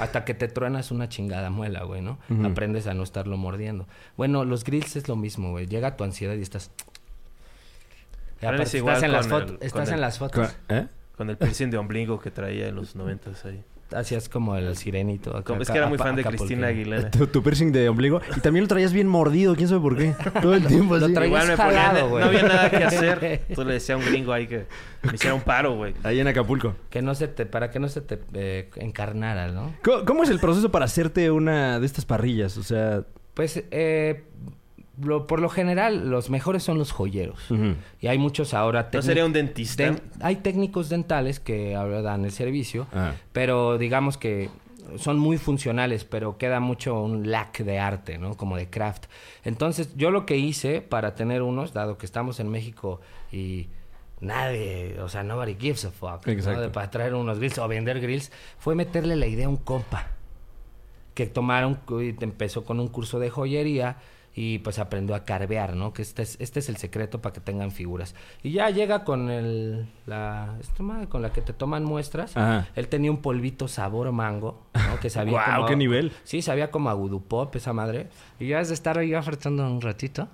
Hasta 0.00 0.24
que 0.24 0.34
te 0.34 0.48
truenas 0.48 0.90
una 0.90 1.08
chingada 1.08 1.50
muela, 1.50 1.84
güey, 1.84 2.02
¿no? 2.02 2.18
Aprendes 2.44 2.86
a 2.86 2.94
no 2.94 3.02
estarlo 3.02 3.36
mordiendo. 3.36 3.86
Bueno, 4.16 4.44
los 4.44 4.64
grills 4.64 4.96
es 4.96 5.08
lo 5.08 5.16
mismo, 5.16 5.50
güey. 5.50 5.66
Llega 5.66 5.96
tu 5.96 6.04
ansiedad 6.04 6.34
y 6.34 6.42
estás... 6.42 6.70
Y 8.40 8.46
aparte 8.46 8.62
es 8.64 8.74
igual 8.74 8.94
estás 8.96 9.04
en 9.06 9.12
las, 9.12 9.26
fotos 9.28 9.50
el- 9.50 9.54
estás 9.56 9.72
con 9.72 9.88
en 9.88 9.94
el- 9.94 10.00
las 10.00 10.18
fotos. 10.18 10.56
¿Eh? 10.68 10.86
Con 11.16 11.30
el 11.30 11.36
piercing 11.36 11.70
de 11.70 11.78
ombligo 11.78 12.20
que 12.20 12.30
traía 12.30 12.68
en 12.68 12.76
los 12.76 12.94
noventas 12.94 13.44
ahí. 13.44 13.62
Hacías 13.94 14.28
como 14.28 14.54
el 14.56 14.76
sirenito. 14.76 15.36
acá- 15.36 15.56
es 15.58 15.70
que 15.70 15.78
era 15.78 15.86
muy 15.86 15.96
fan 15.96 16.14
de. 16.14 16.22
Cristina 16.24 16.66
Aguilera. 16.66 17.10
Tu, 17.10 17.26
tu 17.26 17.42
piercing 17.42 17.72
de 17.72 17.88
ombligo. 17.88 18.20
Y 18.36 18.40
también 18.40 18.64
lo 18.64 18.68
traías 18.68 18.92
bien 18.92 19.06
mordido, 19.08 19.56
quién 19.56 19.66
sabe 19.68 19.80
por 19.80 19.96
qué. 19.96 20.14
Todo 20.42 20.54
el 20.54 20.66
tiempo 20.66 20.96
Lo 20.98 21.06
así. 21.06 21.14
traía- 21.14 21.28
Igual 21.28 21.48
me 21.48 21.56
jalado, 21.56 21.90
ponían... 21.92 22.10
güey. 22.10 22.22
No 22.22 22.28
había 22.28 22.42
nada 22.42 22.70
que 22.70 22.84
hacer. 22.84 23.18
Entonces 23.48 23.66
le 23.66 23.72
decía 23.72 23.94
a 23.94 23.98
un 23.98 24.04
gringo 24.04 24.32
ahí 24.32 24.46
que 24.46 24.66
me 25.02 25.14
hiciera 25.14 25.34
un 25.34 25.40
paro, 25.40 25.74
güey. 25.76 25.94
Ahí 26.02 26.20
en 26.20 26.28
Acapulco. 26.28 26.74
Que 26.90 27.00
no 27.02 27.14
se 27.14 27.28
te... 27.28 27.46
Para 27.46 27.70
que 27.70 27.78
no 27.78 27.88
se 27.88 28.00
te 28.02 28.18
eh, 28.34 28.68
encarnara, 28.76 29.48
¿no? 29.52 29.72
¿Cómo, 29.82 30.04
cómo 30.04 30.22
es 30.22 30.28
el 30.30 30.38
proceso 30.38 30.70
para 30.70 30.84
hacerte 30.84 31.30
una 31.30 31.80
de 31.80 31.86
estas 31.86 32.04
parrillas? 32.04 32.58
O 32.58 32.62
sea... 32.62 33.04
Pues, 33.34 33.62
eh, 33.70 34.24
lo- 35.02 35.26
por 35.26 35.40
lo 35.40 35.48
general, 35.48 36.08
los 36.10 36.30
mejores 36.30 36.62
son 36.62 36.78
los 36.78 36.92
joyeros. 36.92 37.38
Y 38.00 38.06
hay 38.06 38.18
muchos 38.18 38.54
ahora... 38.54 38.88
¿No 38.92 39.02
sería 39.02 39.24
un 39.24 39.32
dentista? 39.32 39.84
den- 39.84 40.00
hay 40.20 40.36
técnicos 40.36 40.88
dentales 40.88 41.40
que 41.40 41.74
ahora 41.76 42.02
dan 42.02 42.24
el 42.24 42.32
servicio, 42.32 42.86
Ah. 42.92 43.12
pero 43.32 43.78
digamos 43.78 44.16
que 44.18 44.50
son 44.96 45.18
muy 45.18 45.36
funcionales, 45.36 46.04
pero 46.04 46.38
queda 46.38 46.60
mucho 46.60 47.02
un 47.02 47.30
lack 47.30 47.58
de 47.58 47.78
arte, 47.78 48.16
¿no? 48.18 48.36
Como 48.36 48.56
de 48.56 48.70
craft. 48.70 49.04
Entonces, 49.44 49.94
yo 49.96 50.10
lo 50.10 50.24
que 50.24 50.38
hice 50.38 50.80
para 50.80 51.14
tener 51.14 51.42
unos, 51.42 51.74
dado 51.74 51.98
que 51.98 52.06
estamos 52.06 52.40
en 52.40 52.48
México 52.48 53.00
y 53.30 53.68
nadie, 54.20 54.98
o 55.00 55.08
sea, 55.08 55.22
nobody 55.22 55.54
gives 55.56 55.84
a 55.84 55.90
fuck, 55.90 56.26
¿no? 56.26 56.60
De- 56.60 56.70
para 56.70 56.90
traer 56.90 57.14
unos 57.14 57.38
grills 57.38 57.58
o 57.58 57.68
vender 57.68 58.00
grills, 58.00 58.32
fue 58.58 58.74
meterle 58.74 59.14
la 59.16 59.26
idea 59.26 59.46
a 59.46 59.48
un 59.50 59.58
compa 59.58 60.06
que 61.14 61.26
tomaron, 61.26 61.80
empezó 62.20 62.64
con 62.64 62.80
un 62.80 62.88
curso 62.88 63.18
de 63.18 63.28
joyería 63.30 63.96
y 64.40 64.60
pues 64.60 64.78
aprendió 64.78 65.16
a 65.16 65.24
carvear, 65.24 65.74
¿no? 65.74 65.92
Que 65.92 66.02
este 66.02 66.22
es, 66.22 66.36
este 66.38 66.60
es 66.60 66.68
el 66.68 66.76
secreto 66.76 67.20
para 67.20 67.32
que 67.32 67.40
tengan 67.40 67.72
figuras. 67.72 68.14
Y 68.44 68.52
ya 68.52 68.70
llega 68.70 69.02
con 69.02 69.30
el, 69.30 69.88
la, 70.06 70.54
con 71.08 71.22
la 71.22 71.32
que 71.32 71.42
te 71.42 71.52
toman 71.52 71.82
muestras. 71.82 72.36
Ajá. 72.36 72.68
Él 72.76 72.86
tenía 72.86 73.10
un 73.10 73.16
polvito 73.16 73.66
sabor 73.66 74.12
mango, 74.12 74.62
¿no? 74.74 75.00
Que 75.00 75.10
sabía 75.10 75.44
como... 75.56 75.66
qué 75.66 75.74
nivel. 75.74 76.12
Sí, 76.22 76.40
sabía 76.40 76.70
como 76.70 76.88
a 76.88 76.92
Gudupop 76.92 77.56
esa 77.56 77.72
madre. 77.72 78.10
Y 78.38 78.46
ya 78.46 78.60
es 78.60 78.68
de 78.68 78.74
estar 78.74 78.96
ahí 78.96 79.12
afretando 79.12 79.68
un 79.68 79.80
ratito. 79.80 80.28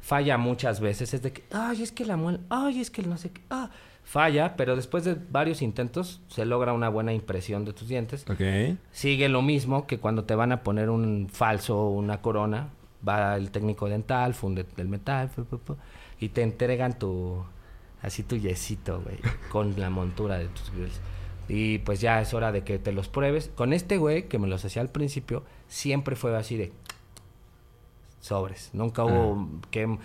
Falla 0.00 0.38
muchas 0.38 0.78
veces. 0.78 1.12
Es 1.12 1.22
de 1.22 1.32
que, 1.32 1.42
ay, 1.50 1.82
es 1.82 1.90
que 1.90 2.04
la 2.04 2.16
muela, 2.16 2.38
ay, 2.48 2.80
es 2.80 2.92
que 2.92 3.00
el 3.00 3.10
no 3.10 3.18
sé 3.18 3.32
qué, 3.32 3.40
ah. 3.50 3.70
Falla, 4.04 4.54
pero 4.56 4.76
después 4.76 5.02
de 5.02 5.16
varios 5.30 5.62
intentos 5.62 6.20
se 6.28 6.44
logra 6.44 6.74
una 6.74 6.88
buena 6.88 7.12
impresión 7.12 7.64
de 7.64 7.72
tus 7.72 7.88
dientes. 7.88 8.24
Ok. 8.30 8.78
Sigue 8.92 9.28
lo 9.28 9.42
mismo 9.42 9.88
que 9.88 9.98
cuando 9.98 10.22
te 10.22 10.36
van 10.36 10.52
a 10.52 10.62
poner 10.62 10.90
un 10.90 11.28
falso 11.28 11.76
o 11.76 11.90
una 11.90 12.20
corona, 12.20 12.68
va 13.06 13.36
el 13.36 13.50
técnico 13.50 13.88
dental, 13.88 14.34
funde 14.34 14.66
el 14.76 14.88
metal, 14.88 15.30
y 16.20 16.28
te 16.28 16.42
entregan 16.42 16.98
tu, 16.98 17.44
así 18.00 18.22
tu 18.22 18.36
yesito, 18.36 19.00
güey, 19.00 19.18
con 19.50 19.78
la 19.78 19.90
montura 19.90 20.38
de 20.38 20.48
tus 20.48 20.70
grills. 20.72 21.00
Y 21.48 21.78
pues 21.78 22.00
ya 22.00 22.20
es 22.20 22.32
hora 22.34 22.52
de 22.52 22.62
que 22.62 22.78
te 22.78 22.92
los 22.92 23.08
pruebes. 23.08 23.50
Con 23.54 23.72
este 23.72 23.98
güey, 23.98 24.28
que 24.28 24.38
me 24.38 24.46
los 24.46 24.64
hacía 24.64 24.80
al 24.80 24.88
principio, 24.88 25.42
siempre 25.68 26.16
fue 26.16 26.36
así 26.36 26.56
de 26.56 26.72
sobres. 28.20 28.70
Nunca 28.72 29.04
hubo 29.04 29.48
que... 29.70 29.98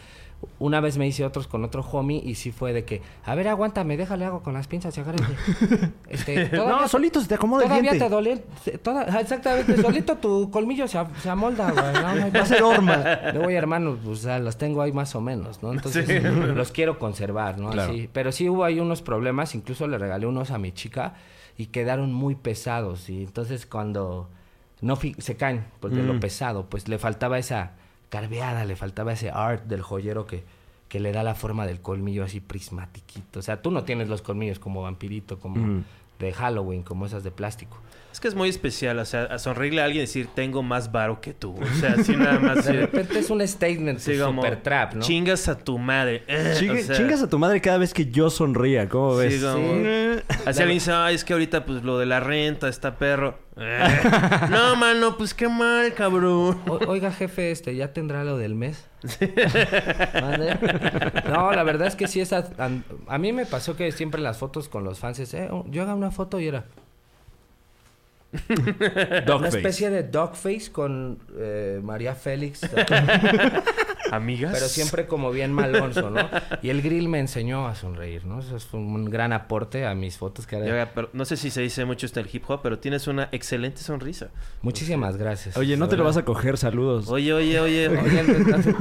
Una 0.60 0.82
vez 0.82 0.98
me 1.00 1.08
hice 1.08 1.26
otros 1.26 1.48
con 1.48 1.64
otro 1.64 1.82
homie 1.92 2.22
y 2.24 2.36
sí 2.36 2.52
fue 2.52 2.72
de 2.72 2.84
que, 2.86 3.02
a 3.26 3.34
ver, 3.34 3.48
aguántame, 3.48 3.98
déjale 3.98 4.26
hago 4.26 4.42
con 4.44 4.54
las 4.54 4.68
pinzas 4.68 4.96
y 4.98 5.02
agárrate. 5.02 5.34
Este, 6.10 6.46
todavía- 6.48 6.82
No, 6.82 6.88
solito 6.88 7.20
se 7.22 7.28
te 7.28 7.36
acomoda 7.36 7.64
el 7.64 7.70
Todavía 7.70 7.92
diente. 7.92 8.06
te 8.08 8.12
dolió. 8.16 8.40
se- 8.64 8.78
toda- 8.78 9.04
exactamente, 9.20 9.82
solito 9.82 10.18
tu 10.18 10.50
colmillo 10.52 10.88
se, 10.88 11.00
se 11.22 11.30
amolda, 11.30 11.72
güey. 11.72 11.94
No, 11.94 12.02
no 12.16 12.24
hay 12.26 12.32
Va 12.32 12.42
a 12.42 12.46
ser 12.46 12.62
horma. 12.64 12.98
Luego, 13.34 13.48
oye, 13.48 13.56
hermano, 13.58 13.98
pues 14.04 14.22
ya 14.24 14.38
los 14.40 14.58
tengo 14.58 14.82
ahí 14.84 14.92
más 14.92 15.16
o 15.16 15.22
menos, 15.22 15.62
¿no? 15.64 15.72
Entonces, 15.74 16.24
los 16.24 16.72
quiero 16.72 17.00
conservar, 17.00 17.58
¿no? 17.60 17.72
Claro. 17.72 17.92
Así. 17.92 18.08
Pero 18.14 18.32
sí 18.32 18.48
hubo 18.50 18.64
ahí 18.64 18.80
unos 18.80 19.02
problemas, 19.02 19.56
incluso 19.56 19.88
le 19.88 19.98
regalé 19.98 20.28
unos 20.28 20.52
a 20.52 20.58
mi 20.60 20.72
chica 20.72 21.16
y 21.58 21.68
quedaron 21.68 22.14
muy 22.14 22.36
pesados. 22.36 23.10
Y 23.10 23.24
entonces 23.24 23.66
cuando 23.66 24.30
no 24.82 24.98
se 25.18 25.36
caen, 25.36 25.66
pues 25.80 25.94
de 25.96 26.04
Mm. 26.04 26.08
lo 26.08 26.20
pesado, 26.20 26.66
pues 26.70 26.88
le 26.88 27.00
faltaba 27.00 27.40
esa 27.40 27.72
carveada, 28.10 28.66
le 28.66 28.76
faltaba 28.76 29.14
ese 29.14 29.30
art 29.30 29.66
del 29.66 29.82
joyero 29.82 30.26
que, 30.26 30.44
que 30.90 31.00
le 31.00 31.12
da 31.12 31.24
la 31.24 31.36
forma 31.36 31.66
del 31.66 31.82
colmillo 31.82 32.24
así 32.24 32.40
prismatiquito. 32.40 33.40
O 33.40 33.42
sea, 33.42 33.62
tú 33.62 33.72
no 33.72 33.84
tienes 33.84 34.08
los 34.10 34.22
colmillos 34.22 34.60
como 34.60 34.82
vampirito, 34.84 35.40
como 35.40 35.58
Mm. 35.58 35.84
de 36.20 36.34
Halloween, 36.34 36.84
como 36.84 37.06
esas 37.06 37.24
de 37.24 37.32
plástico. 37.32 37.78
Es 38.18 38.22
que 38.22 38.30
es 38.30 38.34
muy 38.34 38.50
especial, 38.50 38.98
o 38.98 39.06
sea, 39.06 39.26
a 39.26 39.38
sonreírle 39.38 39.80
a 39.80 39.86
alguien 39.86 40.00
y 40.02 40.08
decir, 40.08 40.28
tengo 40.34 40.64
más 40.64 40.92
varo 40.92 41.22
que 41.22 41.36
tú. 41.36 41.54
O 41.54 41.80
sea, 41.80 41.94
así 42.00 42.16
nada 42.16 42.40
más. 42.40 42.66
De 42.66 42.74
repente 42.74 43.20
es 43.20 43.30
un 43.30 43.48
statement 43.48 44.00
como, 44.20 44.42
super 44.42 44.64
trap, 44.64 44.96
¿no? 44.96 45.02
Chingas 45.02 45.48
a 45.48 45.56
tu 45.60 45.78
madre. 45.78 46.24
Eh, 46.28 46.56
Chingue- 46.58 46.82
o 46.82 46.84
sea, 46.88 46.96
chingas 46.96 47.22
a 47.22 47.30
tu 47.30 47.38
madre 47.38 47.62
cada 47.62 47.78
vez 47.78 47.94
que 47.94 48.08
yo 48.08 48.32
sonría, 48.32 48.90
¿cómo 48.90 49.18
ves? 49.18 49.36
Sí, 49.36 49.40
como- 49.42 49.60
Eh, 49.62 50.24
Así 50.48 50.62
alguien 50.64 50.80
dice, 50.80 50.94
ay, 50.94 51.14
es 51.14 51.24
que 51.24 51.34
ahorita 51.34 51.64
pues 51.64 51.84
lo 51.84 52.00
de 52.00 52.08
la 52.08 52.20
renta 52.20 52.68
está 52.70 52.98
perro. 52.98 53.38
Eh, 53.56 53.84
no, 54.50 54.76
mano, 54.78 55.16
pues 55.16 55.36
qué 55.36 55.48
mal, 55.48 55.94
cabrón. 55.94 56.60
O- 56.68 56.80
oiga, 56.88 57.12
jefe, 57.12 57.52
este, 57.52 57.76
¿ya 57.76 57.94
tendrá 57.94 58.24
lo 58.24 58.40
del 58.40 58.56
mes? 58.56 58.84
¿Mande? 60.20 60.58
No, 61.30 61.52
la 61.52 61.62
verdad 61.62 61.88
es 61.88 61.96
que 61.96 62.08
sí, 62.08 62.20
esa, 62.20 62.48
a, 62.58 62.70
a 63.14 63.18
mí 63.20 63.32
me 63.32 63.46
pasó 63.46 63.76
que 63.76 63.92
siempre 63.92 64.18
en 64.20 64.24
las 64.24 64.40
fotos 64.40 64.70
con 64.70 64.84
los 64.84 64.98
fans, 64.98 65.20
es, 65.20 65.36
eh, 65.36 65.50
yo 65.70 65.84
haga 65.84 65.94
una 65.94 66.10
foto 66.10 66.40
y 66.40 66.48
era 66.48 66.66
una 69.36 69.48
especie 69.48 69.90
de 69.90 70.04
dogface 70.04 70.72
con 70.72 71.20
eh, 71.38 71.80
María 71.84 72.14
Félix, 72.14 72.62
Amigas. 74.12 74.52
pero 74.54 74.68
siempre 74.68 75.06
como 75.06 75.32
bien 75.32 75.52
malonzo, 75.52 76.10
¿no? 76.10 76.30
Y 76.62 76.70
el 76.70 76.82
grill 76.82 77.10
me 77.10 77.20
enseñó 77.20 77.68
a 77.68 77.76
sonreír, 77.76 78.26
¿no? 78.26 78.40
Eso 78.40 78.58
fue 78.60 78.80
un 78.80 79.06
gran 79.06 79.34
aporte 79.34 79.86
a 79.86 79.96
mis 79.96 80.18
fotos 80.18 80.48
que 80.48 80.56
oiga, 80.58 80.92
pero 80.94 81.10
no 81.14 81.26
sé 81.26 81.38
si 81.38 81.50
se 81.50 81.62
dice 81.62 81.84
mucho 81.86 82.06
esto 82.06 82.20
en 82.20 82.26
el 82.28 82.36
hip 82.36 82.44
hop, 82.48 82.62
pero 82.64 82.80
tienes 82.80 83.08
una 83.08 83.30
excelente 83.32 83.82
sonrisa. 83.82 84.30
Muchísimas 84.62 85.18
gracias. 85.18 85.58
Oye, 85.58 85.78
no 85.78 85.88
te 85.88 85.98
lo 85.98 86.04
vas 86.04 86.18
a 86.18 86.24
coger, 86.26 86.58
saludos. 86.58 87.10
Oye, 87.10 87.34
oye, 87.34 87.60
oye. 87.60 87.88
Oye, 87.98 88.76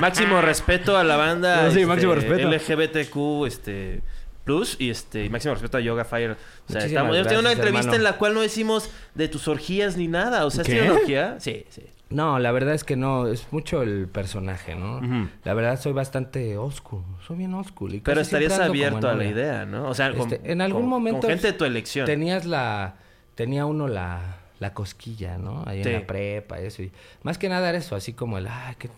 máximo 0.00 0.40
respeto 0.40 0.96
a 0.96 1.04
la 1.04 1.16
banda. 1.16 1.64
No, 1.64 1.70
sí, 1.70 1.80
este, 1.80 1.86
máximo 1.86 2.14
respeto. 2.14 2.48
LGBTQ, 2.48 3.46
este. 3.46 4.02
Plus 4.50 4.76
y 4.80 4.90
este 4.90 5.24
y 5.24 5.28
máximo 5.30 5.54
respeto 5.54 5.78
a 5.78 5.80
Yoga 5.80 6.04
Fire. 6.04 6.32
O 6.68 6.72
sea, 6.72 6.84
estamos, 6.84 7.12
tengo 7.12 7.20
una 7.20 7.50
gracias, 7.50 7.52
entrevista 7.52 7.78
hermano. 7.80 7.94
en 7.96 8.02
la 8.04 8.12
cual 8.18 8.34
no 8.34 8.40
decimos 8.40 8.90
de 9.14 9.28
tus 9.28 9.46
orgías 9.48 9.96
ni 9.96 10.08
nada. 10.08 10.44
O 10.44 10.50
sea, 10.50 10.62
¿has 10.62 10.66
¿Qué? 10.66 10.74
tenido 10.74 10.92
una 10.92 11.00
orgía? 11.02 11.36
Sí, 11.40 11.64
sí. 11.68 11.82
No, 12.10 12.40
la 12.40 12.50
verdad 12.50 12.74
es 12.74 12.82
que 12.82 12.96
no, 12.96 13.28
es 13.28 13.46
mucho 13.52 13.82
el 13.82 14.08
personaje, 14.08 14.74
¿no? 14.74 15.00
La 15.44 15.54
verdad 15.54 15.80
soy 15.80 15.92
bastante 15.92 16.56
school, 16.72 17.04
soy 17.24 17.36
bien 17.36 17.54
y 17.94 18.00
Pero 18.00 18.20
estarías 18.20 18.58
abierto 18.58 19.08
a 19.08 19.14
la 19.14 19.24
idea, 19.24 19.64
¿no? 19.64 19.88
O 19.88 19.94
sea, 19.94 20.12
con- 20.12 20.32
Este, 20.32 20.50
en 20.50 20.60
algún 20.60 20.82
con- 20.82 20.90
momento 20.90 21.20
Con 21.20 21.30
gente 21.30 21.46
de 21.46 21.52
tu 21.52 21.64
elección. 21.64 22.06
Tenías 22.06 22.46
la, 22.46 22.96
tenía 23.36 23.64
uno 23.66 23.86
la, 23.86 24.38
la 24.58 24.74
cosquilla, 24.74 25.38
¿no? 25.38 25.62
Ahí 25.66 25.84
Sí. 25.84 25.88
en 25.90 26.00
la 26.00 26.06
prepa, 26.08 26.58
eso. 26.58 26.82
Y 26.82 26.90
más 27.22 27.38
que 27.38 27.48
nada 27.48 27.68
era 27.68 27.78
eso, 27.78 27.94
así 27.94 28.12
como 28.12 28.38
el, 28.38 28.48
ay, 28.48 28.74
qué... 28.76 28.90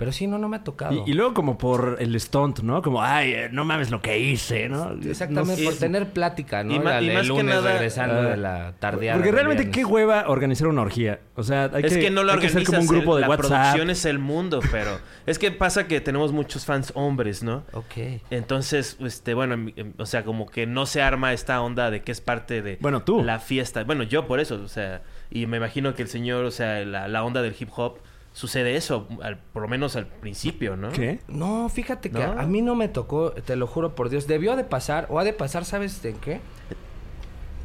qué-". 0.00 0.04
Pero 0.04 0.12
sí, 0.12 0.26
no, 0.26 0.38
no 0.38 0.48
me 0.48 0.56
ha 0.56 0.64
tocado. 0.64 1.04
Y, 1.06 1.10
y 1.10 1.14
luego 1.14 1.34
como 1.34 1.58
por 1.58 1.96
el 2.00 2.18
stunt, 2.20 2.60
¿no? 2.60 2.82
Como, 2.82 3.02
ay, 3.02 3.32
eh, 3.32 3.48
no 3.52 3.64
mames 3.64 3.90
lo 3.90 4.00
que 4.02 4.18
hice, 4.18 4.68
¿no? 4.68 4.92
Exactamente, 5.02 5.62
no 5.62 5.70
por 5.70 5.78
tener 5.78 6.08
plática, 6.10 6.64
¿no? 6.64 6.74
Y 6.74 6.78
ma- 6.80 7.00
La 7.00 7.02
y 7.02 7.10
más 7.14 7.22
que 7.22 7.28
lunes 7.28 7.44
nada- 7.54 7.72
regresando 7.72 8.14
Ah. 8.16 8.22
de 8.30 8.36
la 8.36 8.72
tardeada. 8.78 9.16
Porque 9.18 9.30
realmente 9.32 9.64
viernes. 9.64 9.76
qué 9.76 9.84
hueva 9.84 10.24
organizar 10.28 10.66
una 10.68 10.82
orgía. 10.82 11.20
O 11.36 11.42
sea, 11.42 11.70
hay 11.72 11.84
es 11.84 11.94
que, 11.94 12.00
que, 12.00 12.10
no 12.10 12.22
lo 12.24 12.32
hay 12.32 12.38
que 12.38 12.46
hacer 12.48 12.64
como 12.64 12.80
un 12.80 12.86
grupo 12.86 13.16
el- 13.16 13.22
de 13.22 13.28
la 13.28 13.28
WhatsApp. 13.28 13.50
producción 13.50 13.90
es 13.90 14.04
el 14.04 14.18
mundo, 14.18 14.60
pero 14.72 14.98
es 15.26 15.38
que 15.38 15.50
pasa 15.50 15.86
que 15.86 16.00
tenemos 16.00 16.32
muchos 16.32 16.64
fans 16.64 16.92
hombres, 16.94 17.42
¿no? 17.42 17.64
Ok. 17.72 18.20
Entonces, 18.30 18.96
este, 19.00 19.34
bueno, 19.34 19.70
o 19.98 20.06
sea, 20.06 20.24
como 20.24 20.46
que 20.46 20.66
no 20.66 20.86
se 20.86 21.02
arma 21.02 21.32
esta 21.32 21.60
onda 21.60 21.90
de 21.90 22.02
que 22.02 22.12
es 22.12 22.20
parte 22.20 22.62
de 22.62 22.78
Bueno, 22.80 23.02
tú. 23.02 23.22
la 23.22 23.38
fiesta. 23.38 23.84
Bueno, 23.84 24.02
yo 24.02 24.26
por 24.26 24.40
eso, 24.40 24.60
o 24.64 24.68
sea, 24.68 25.02
y 25.30 25.46
me 25.46 25.58
imagino 25.58 25.94
que 25.94 26.02
el 26.02 26.08
señor, 26.08 26.44
o 26.44 26.50
sea, 26.50 26.84
la, 26.84 27.08
la 27.08 27.22
onda 27.24 27.42
del 27.42 27.54
hip 27.58 27.68
hop, 27.76 27.98
sucede 28.32 28.76
eso, 28.76 29.06
al- 29.22 29.38
por 29.38 29.62
lo 29.62 29.68
menos 29.68 29.96
al 29.96 30.06
principio, 30.06 30.76
¿no? 30.76 30.90
¿Qué? 30.90 31.20
No, 31.28 31.68
fíjate 31.68 32.10
que 32.10 32.18
¿No? 32.24 32.32
a 32.38 32.42
mí 32.46 32.62
no 32.62 32.74
me 32.74 32.88
tocó, 32.88 33.32
te 33.32 33.56
lo 33.56 33.66
juro 33.66 33.94
por 33.94 34.08
Dios. 34.08 34.26
Debió 34.26 34.56
de 34.56 34.64
pasar, 34.64 35.06
o 35.10 35.18
ha 35.18 35.24
de 35.24 35.32
pasar, 35.32 35.64
¿sabes 35.64 36.02
de 36.02 36.14
qué? 36.14 36.40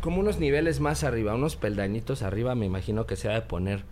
Como 0.02 0.20
unos 0.20 0.40
niveles 0.40 0.80
más 0.80 1.04
arriba, 1.04 1.34
unos 1.34 1.56
peldañitos 1.56 2.22
arriba, 2.22 2.54
me 2.56 2.66
imagino 2.66 3.06
que 3.06 3.16
se 3.16 3.30
ha 3.30 3.34
de 3.34 3.42
poner 3.42 3.84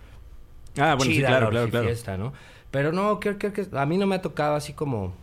Ah, 0.78 0.96
bueno, 0.96 1.12
sí, 1.12 1.20
claro, 1.20 1.52
la 1.52 1.68
claro, 1.70 1.88
claro. 2.04 2.24
¿no? 2.24 2.34
Pero 2.72 2.92
no, 2.92 3.20
creo, 3.20 3.38
creo 3.38 3.54
que 3.54 3.68
a 3.78 3.86
mí 3.86 3.98
no 3.98 4.08
me 4.08 4.16
ha 4.16 4.22
tocado 4.22 4.56
así 4.56 4.74
como 4.74 5.14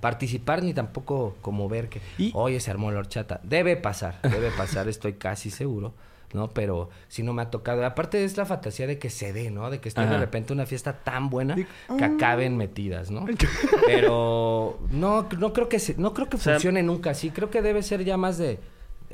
participar 0.00 0.62
ni 0.62 0.74
tampoco 0.74 1.36
como 1.40 1.68
ver 1.68 1.88
que, 1.88 2.00
Y- 2.18 2.30
oye, 2.34 2.60
se 2.60 2.70
armó 2.70 2.92
la 2.92 3.00
horchata. 3.00 3.40
Debe 3.42 3.76
pasar, 3.76 4.20
debe 4.22 4.50
pasar, 4.52 4.88
estoy 4.88 5.14
casi 5.14 5.50
seguro, 5.50 5.94
¿no? 6.32 6.48
Pero 6.48 6.88
si 7.08 7.22
no 7.22 7.32
me 7.32 7.42
ha 7.42 7.50
tocado. 7.50 7.84
Aparte 7.84 8.24
es 8.24 8.36
la 8.36 8.46
fantasía 8.46 8.86
de 8.86 8.98
que 8.98 9.10
se 9.10 9.32
dé, 9.32 9.50
¿no? 9.50 9.70
De 9.70 9.80
que 9.80 9.88
esté 9.88 10.06
de 10.06 10.18
repente 10.18 10.52
una 10.52 10.66
fiesta 10.66 10.92
tan 11.04 11.30
buena 11.30 11.54
que 11.54 12.04
acaben 12.04 12.56
metidas, 12.56 13.10
¿no? 13.10 13.24
Pero 13.86 14.78
no, 14.90 15.26
no 15.38 15.52
creo 15.52 15.68
que 15.68 15.78
se- 15.78 15.94
no 15.96 16.14
creo 16.14 16.28
que 16.28 16.36
O 16.36 16.40
sea- 16.40 16.54
funcione 16.54 16.82
nunca 16.82 17.10
así. 17.10 17.30
Creo 17.30 17.50
que 17.50 17.62
debe 17.62 17.82
ser 17.82 18.04
ya 18.04 18.16
más 18.16 18.38
de 18.38 18.58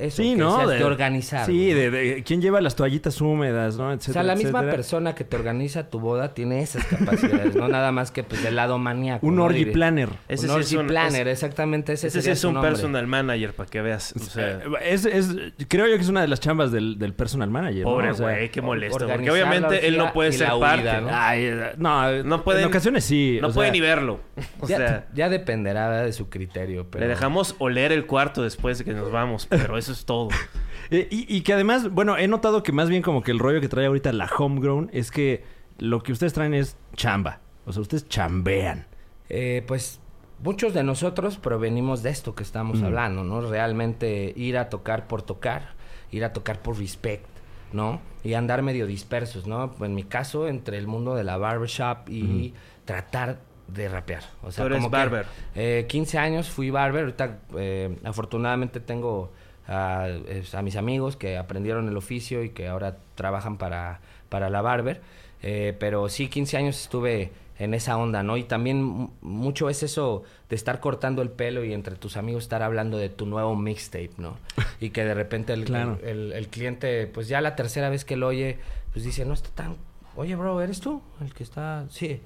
eso, 0.05 0.17
Sí, 0.21 0.31
que 0.31 0.35
¿no? 0.37 0.67
de, 0.67 0.83
organizar. 0.83 1.45
Sí, 1.45 1.69
¿no? 1.71 1.75
de, 1.77 1.91
de 1.91 2.23
quién 2.23 2.41
lleva 2.41 2.59
las 2.61 2.75
toallitas 2.75 3.19
húmedas, 3.21 3.77
¿no? 3.77 3.87
O 3.87 3.91
Etcétera, 3.91 4.13
sea, 4.13 4.23
la 4.23 4.35
misma 4.35 4.59
etcétera. 4.59 4.71
persona 4.75 5.15
que 5.15 5.23
te 5.23 5.35
organiza 5.35 5.89
tu 5.89 5.99
boda 5.99 6.33
tiene 6.33 6.61
esas 6.61 6.85
capacidades, 6.85 7.55
no 7.55 7.67
nada 7.67 7.91
más 7.91 8.11
que 8.11 8.23
pues 8.23 8.43
del 8.43 8.55
lado 8.55 8.77
maníaco. 8.77 9.25
Un 9.25 9.35
¿no? 9.37 9.45
orgy 9.45 9.65
planner. 9.65 10.09
Ese 10.27 10.45
un 10.45 10.49
sí 10.49 10.55
orgy 10.55 10.75
es 10.75 10.81
un- 10.81 10.87
planner, 10.87 11.27
es- 11.27 11.33
exactamente. 11.33 11.93
Ese, 11.93 12.07
Ese 12.07 12.21
sí 12.21 12.29
es 12.29 12.43
un 12.43 12.53
nombre. 12.55 12.71
personal 12.71 13.07
manager, 13.07 13.53
para 13.53 13.69
que 13.69 13.81
veas. 13.81 14.13
O 14.15 14.19
sea, 14.19 14.49
Eh, 14.51 14.59
es, 14.85 15.05
es, 15.05 15.29
creo 15.67 15.87
yo 15.87 15.95
que 15.95 16.01
es 16.01 16.09
una 16.09 16.21
de 16.21 16.27
las 16.27 16.39
chambas 16.39 16.71
del, 16.71 16.97
del 16.99 17.13
personal 17.13 17.49
manager. 17.49 17.83
¿no? 17.83 17.91
pobre 17.91 18.11
O 18.11 18.13
sea, 18.13 18.25
güey, 18.27 18.49
qué 18.49 18.61
molesto. 18.61 19.07
Porque 19.07 19.29
obviamente 19.31 19.87
él 19.87 19.97
no 19.97 20.13
puede 20.13 20.31
ser 20.31 20.49
parte. 20.59 21.01
¿no? 21.01 21.09
Ay, 21.11 21.51
no, 21.77 22.23
No 22.23 22.43
pueden- 22.43 22.61
en 22.63 22.67
ocasiones 22.67 23.03
sí. 23.03 23.39
No 23.41 23.49
o 23.49 23.51
puede 23.53 23.67
sea, 23.67 23.73
ni 23.73 23.81
verlo. 23.81 24.19
O 24.59 24.67
ya, 24.67 24.77
sea, 24.77 25.07
ya 25.13 25.29
dependerá 25.29 26.01
de 26.03 26.13
su 26.13 26.29
criterio, 26.29 26.87
pero... 26.89 27.03
le 27.05 27.09
dejamos 27.09 27.55
oler 27.59 27.91
el 27.91 28.05
cuarto 28.05 28.43
después 28.43 28.77
de 28.77 28.85
que 28.85 28.93
nos 28.93 29.11
vamos, 29.11 29.45
pero 29.47 29.77
eso 29.77 29.90
es 29.93 30.05
todo. 30.05 30.29
eh, 30.91 31.07
y, 31.11 31.25
y 31.35 31.41
que 31.41 31.53
además, 31.53 31.89
bueno, 31.91 32.17
he 32.17 32.27
notado 32.27 32.63
que 32.63 32.71
más 32.71 32.89
bien 32.89 33.01
como 33.01 33.21
que 33.23 33.31
el 33.31 33.39
rollo 33.39 33.61
que 33.61 33.67
trae 33.69 33.85
ahorita 33.85 34.11
la 34.13 34.29
homegrown 34.37 34.89
es 34.93 35.11
que 35.11 35.43
lo 35.77 36.01
que 36.03 36.11
ustedes 36.11 36.33
traen 36.33 36.53
es 36.53 36.77
chamba. 36.95 37.39
O 37.65 37.73
sea, 37.73 37.81
ustedes 37.81 38.07
chambean. 38.07 38.87
Eh, 39.29 39.63
pues 39.67 39.99
muchos 40.43 40.73
de 40.73 40.83
nosotros 40.83 41.37
provenimos 41.37 42.03
de 42.03 42.09
esto 42.09 42.33
que 42.35 42.43
estamos 42.43 42.81
Mm. 42.81 42.85
hablando, 42.85 43.23
¿no? 43.23 43.41
Realmente 43.41 44.33
ir 44.35 44.57
a 44.57 44.69
tocar 44.69 45.07
por 45.07 45.21
tocar, 45.21 45.73
ir 46.11 46.25
a 46.25 46.33
tocar 46.33 46.61
por 46.61 46.77
respect, 46.79 47.25
¿no? 47.71 48.01
Y 48.23 48.33
andar 48.33 48.61
medio 48.61 48.85
dispersos, 48.87 49.47
¿no? 49.47 49.71
Pues 49.71 49.89
en 49.89 49.95
mi 49.95 50.03
caso, 50.03 50.47
entre 50.47 50.77
el 50.77 50.87
mundo 50.87 51.15
de 51.15 51.23
la 51.23 51.37
barbershop 51.37 52.09
y 52.09 52.53
tratar 52.85 53.39
de 53.67 53.87
rapear. 53.87 54.23
O 54.43 54.51
sea, 54.51 54.63
Tú 54.63 54.67
eres 54.67 54.79
como 54.79 54.89
que, 54.91 54.97
barber. 54.97 55.25
eh, 55.55 55.85
15 55.87 56.17
años 56.17 56.49
fui 56.49 56.69
barber. 56.71 57.03
Ahorita, 57.05 57.39
eh, 57.57 57.95
afortunadamente, 58.03 58.79
tengo 58.81 59.31
a, 59.71 60.07
a 60.53 60.61
mis 60.61 60.75
amigos 60.75 61.15
que 61.15 61.37
aprendieron 61.37 61.87
el 61.87 61.97
oficio 61.97 62.43
y 62.43 62.49
que 62.49 62.67
ahora 62.67 62.97
trabajan 63.15 63.57
para, 63.57 63.99
para 64.29 64.49
la 64.49 64.61
barber. 64.61 65.01
Eh, 65.43 65.75
pero 65.79 66.07
sí, 66.09 66.27
15 66.27 66.57
años 66.57 66.79
estuve 66.81 67.31
en 67.57 67.73
esa 67.73 67.97
onda, 67.97 68.23
¿no? 68.23 68.37
Y 68.37 68.43
también 68.43 69.09
mucho 69.21 69.69
es 69.69 69.83
eso 69.83 70.23
de 70.49 70.55
estar 70.55 70.79
cortando 70.79 71.21
el 71.21 71.29
pelo 71.29 71.63
y 71.63 71.73
entre 71.73 71.95
tus 71.95 72.17
amigos 72.17 72.43
estar 72.43 72.61
hablando 72.63 72.97
de 72.97 73.09
tu 73.09 73.25
nuevo 73.25 73.55
mixtape, 73.55 74.11
¿no? 74.17 74.37
Y 74.79 74.89
que 74.89 75.03
de 75.05 75.13
repente 75.13 75.53
el, 75.53 75.65
Claro. 75.65 75.99
el, 76.03 76.09
el- 76.09 76.33
el 76.33 76.47
cliente, 76.47 77.05
pues 77.07 77.27
ya 77.27 77.39
la 77.41 77.55
tercera 77.55 77.89
vez 77.89 78.03
que 78.05 78.15
lo 78.17 78.27
oye, 78.27 78.57
pues 78.93 79.05
dice, 79.05 79.25
no 79.25 79.33
está 79.33 79.49
tan... 79.51 79.75
Oye, 80.15 80.35
bro, 80.35 80.59
¿eres 80.61 80.79
tú? 80.79 81.01
El 81.21 81.33
que 81.33 81.43
está... 81.43 81.85
Sí. 81.89 82.19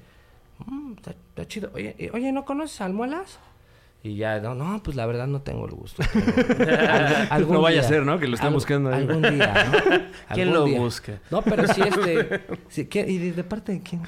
"Mm, 0.66 0.94
está, 0.96 1.10
está 1.10 1.46
chido. 1.46 1.70
Oye, 1.74 2.10
oye, 2.14 2.32
¿no 2.32 2.44
conoces 2.46 2.80
a 2.80 2.86
Almuelas? 2.86 3.38
Y 4.06 4.14
ya, 4.14 4.38
no, 4.38 4.54
no, 4.54 4.80
pues 4.84 4.96
la 4.96 5.04
verdad 5.04 5.26
no 5.26 5.40
tengo 5.42 5.66
el 5.66 5.72
gusto. 5.72 6.00
Algún- 7.30 7.54
No 7.54 7.60
vaya 7.60 7.80
a 7.80 7.82
ser, 7.82 8.04
¿no? 8.06 8.20
Que 8.20 8.28
lo 8.28 8.36
están 8.36 8.52
buscando 8.52 8.90
ahí. 8.90 9.02
Algún 9.02 9.20
día, 9.22 9.66
¿no? 9.72 10.00
¿Quién 10.34 10.52
lo 10.52 10.64
día. 10.64 10.78
busca? 10.78 11.14
No, 11.28 11.42
pero 11.42 11.66
sí, 11.66 11.82
este... 11.82 12.42
¿Y 13.10 13.18
de, 13.18 13.32
de 13.32 13.42
parte 13.44 13.72
de 13.72 13.82
quién? 13.82 14.02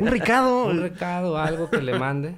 Un 0.00 0.06
recado. 0.06 0.64
un 0.68 0.80
recado, 0.80 1.36
algo 1.36 1.68
que 1.68 1.82
le 1.82 1.98
mande. 1.98 2.36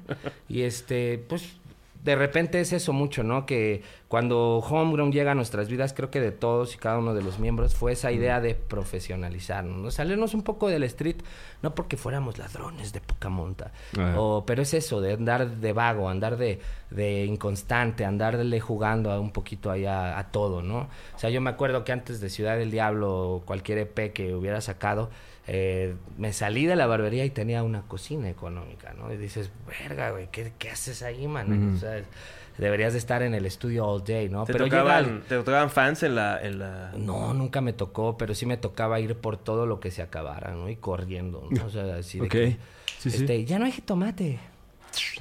Y 0.49 0.63
este, 0.63 1.25
pues, 1.29 1.57
de 2.03 2.17
repente 2.17 2.61
es 2.61 2.73
eso 2.73 2.93
mucho, 2.93 3.23
¿no? 3.23 3.45
Que 3.45 3.83
cuando 4.09 4.59
Homegrown 4.59 5.13
llega 5.13 5.33
a 5.33 5.35
nuestras 5.35 5.69
vidas, 5.69 5.93
creo 5.93 6.11
que 6.11 6.21
de 6.21 6.33
todos 6.33 6.75
y 6.75 6.79
cada 6.79 6.99
uno 6.99 7.15
de 7.15 7.23
los 7.23 7.39
miembros 7.39 7.75
fue 7.75 7.93
esa 7.93 8.11
idea 8.11 8.41
de 8.41 8.55
profesionalizarnos, 8.55 9.77
¿no? 9.77 9.91
Salirnos 9.91 10.33
un 10.33 10.43
poco 10.43 10.69
del 10.69 10.83
street, 10.85 11.17
no 11.63 11.75
porque 11.75 11.97
fuéramos 11.97 12.39
ladrones 12.39 12.93
de 12.93 13.01
poca 13.01 13.29
monta, 13.29 13.73
o, 14.17 14.45
pero 14.47 14.63
es 14.63 14.73
eso, 14.73 15.01
de 15.01 15.13
andar 15.13 15.49
de 15.59 15.73
vago, 15.73 16.09
andar 16.09 16.39
de, 16.39 16.61
de 16.91 17.25
inconstante, 17.27 18.05
andarle 18.05 18.61
jugando 18.61 19.13
a 19.13 19.21
un 19.21 19.31
poquito 19.31 19.71
allá 19.71 20.19
a 20.19 20.31
todo, 20.31 20.63
¿no? 20.63 20.89
O 21.15 21.19
sea, 21.19 21.29
yo 21.29 21.41
me 21.41 21.51
acuerdo 21.51 21.85
que 21.85 21.93
antes 21.93 22.21
de 22.21 22.31
Ciudad 22.31 22.57
del 22.57 22.71
Diablo 22.71 23.35
o 23.35 23.41
cualquier 23.43 23.79
EP 23.79 24.13
que 24.13 24.35
hubiera 24.35 24.63
sacado, 24.63 25.11
eh, 25.53 25.97
me 26.17 26.33
salí 26.33 26.65
de 26.65 26.77
la 26.77 26.87
barbería 26.87 27.25
y 27.25 27.31
tenía 27.31 27.65
una 27.65 27.83
cocina 27.83 28.31
económica, 28.31 28.95
¿no? 28.95 29.13
Y 29.13 29.17
dices, 29.17 29.51
verga, 29.67 30.13
güey, 30.13 30.29
¿qué, 30.31 30.53
qué 30.61 30.71
haces 30.71 31.03
ahí, 31.03 31.27
man? 31.27 31.75
O 31.75 31.77
sea, 31.77 32.01
deberías 32.57 32.93
de 32.93 33.01
estar 33.01 33.21
en 33.23 33.35
el 33.35 33.45
estudio 33.47 33.85
all 33.85 34.05
day, 34.05 34.29
¿no? 34.29 34.45
¿Te, 34.45 34.53
Pero 34.53 34.67
tocaban, 34.67 35.23
¿Te 35.29 35.37
tocaban 35.39 35.69
fans 35.71 36.05
en 36.05 36.15
la, 36.15 36.41
en 36.41 36.61
la... 36.61 36.93
No, 36.97 37.35
nunca 37.35 37.61
me 37.61 37.73
tocó, 37.73 38.17
pero 38.17 38.33
sí 38.37 38.47
me 38.47 38.59
tocaba 38.59 39.01
ir 39.01 39.17
por 39.17 39.39
todo 39.39 39.67
lo 39.67 39.81
que 39.81 39.91
se 39.91 40.03
acabara, 40.03 40.53
¿no? 40.53 40.69
Y 40.69 40.77
corriendo, 40.77 41.49
¿no? 41.51 41.67
O 41.67 41.71
sea, 41.71 41.97
así 41.97 42.21
de 42.21 42.29
que, 42.29 42.57
Sí, 43.01 43.11
sí. 43.11 43.17
este, 43.17 43.45
ya 43.45 43.59
no 43.59 43.65
hay 43.65 43.73
jitomate. 43.73 44.39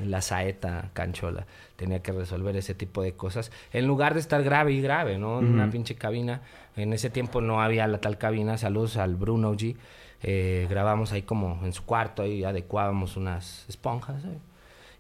La 0.03 0.21
saeta, 0.21 0.91
canchola. 0.93 1.48
Tenía 1.75 2.03
que 2.03 2.12
resolver 2.12 2.55
ese 2.55 2.75
tipo 2.75 3.01
de 3.01 3.13
cosas. 3.13 3.51
En 3.74 3.88
lugar 3.88 4.13
de 4.13 4.19
estar 4.19 4.43
grave 4.43 4.74
y 4.74 4.81
grave, 4.81 5.17
¿no? 5.17 5.39
En 5.39 5.45
una 5.48 5.71
pinche 5.71 5.95
cabina. 5.95 6.41
En 6.75 6.93
ese 6.93 7.09
tiempo 7.09 7.41
no 7.41 7.62
había 7.63 7.88
la 7.88 8.00
tal 8.00 8.17
cabina. 8.19 8.57
Saludos 8.59 8.98
al 8.98 9.15
Bruno 9.15 9.53
G. 9.53 9.75
Eh, 10.22 10.68
grabamos 10.70 11.12
ahí 11.12 11.22
como 11.22 11.60
en 11.64 11.74
su 11.74 11.86
cuarto, 11.86 12.24
ahí 12.24 12.44
adecuábamos 12.44 13.18
unas 13.18 13.66
esponjas. 13.70 14.24
¿eh? 14.26 14.40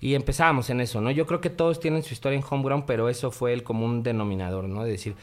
Y 0.01 0.15
empezábamos 0.15 0.69
en 0.69 0.79
eso, 0.81 1.01
¿no? 1.01 1.11
Yo 1.11 1.25
creo 1.25 1.41
que 1.41 1.49
todos 1.49 1.79
tienen 1.79 2.03
su 2.03 2.13
historia 2.13 2.37
en 2.37 2.45
Homegrown, 2.49 2.85
pero 2.85 3.09
eso 3.09 3.31
fue 3.31 3.51
el 3.53 3.63
común 3.63 4.01
denominador, 4.01 4.65
¿no? 4.65 4.83
De 4.83 4.91
decir, 4.91 5.15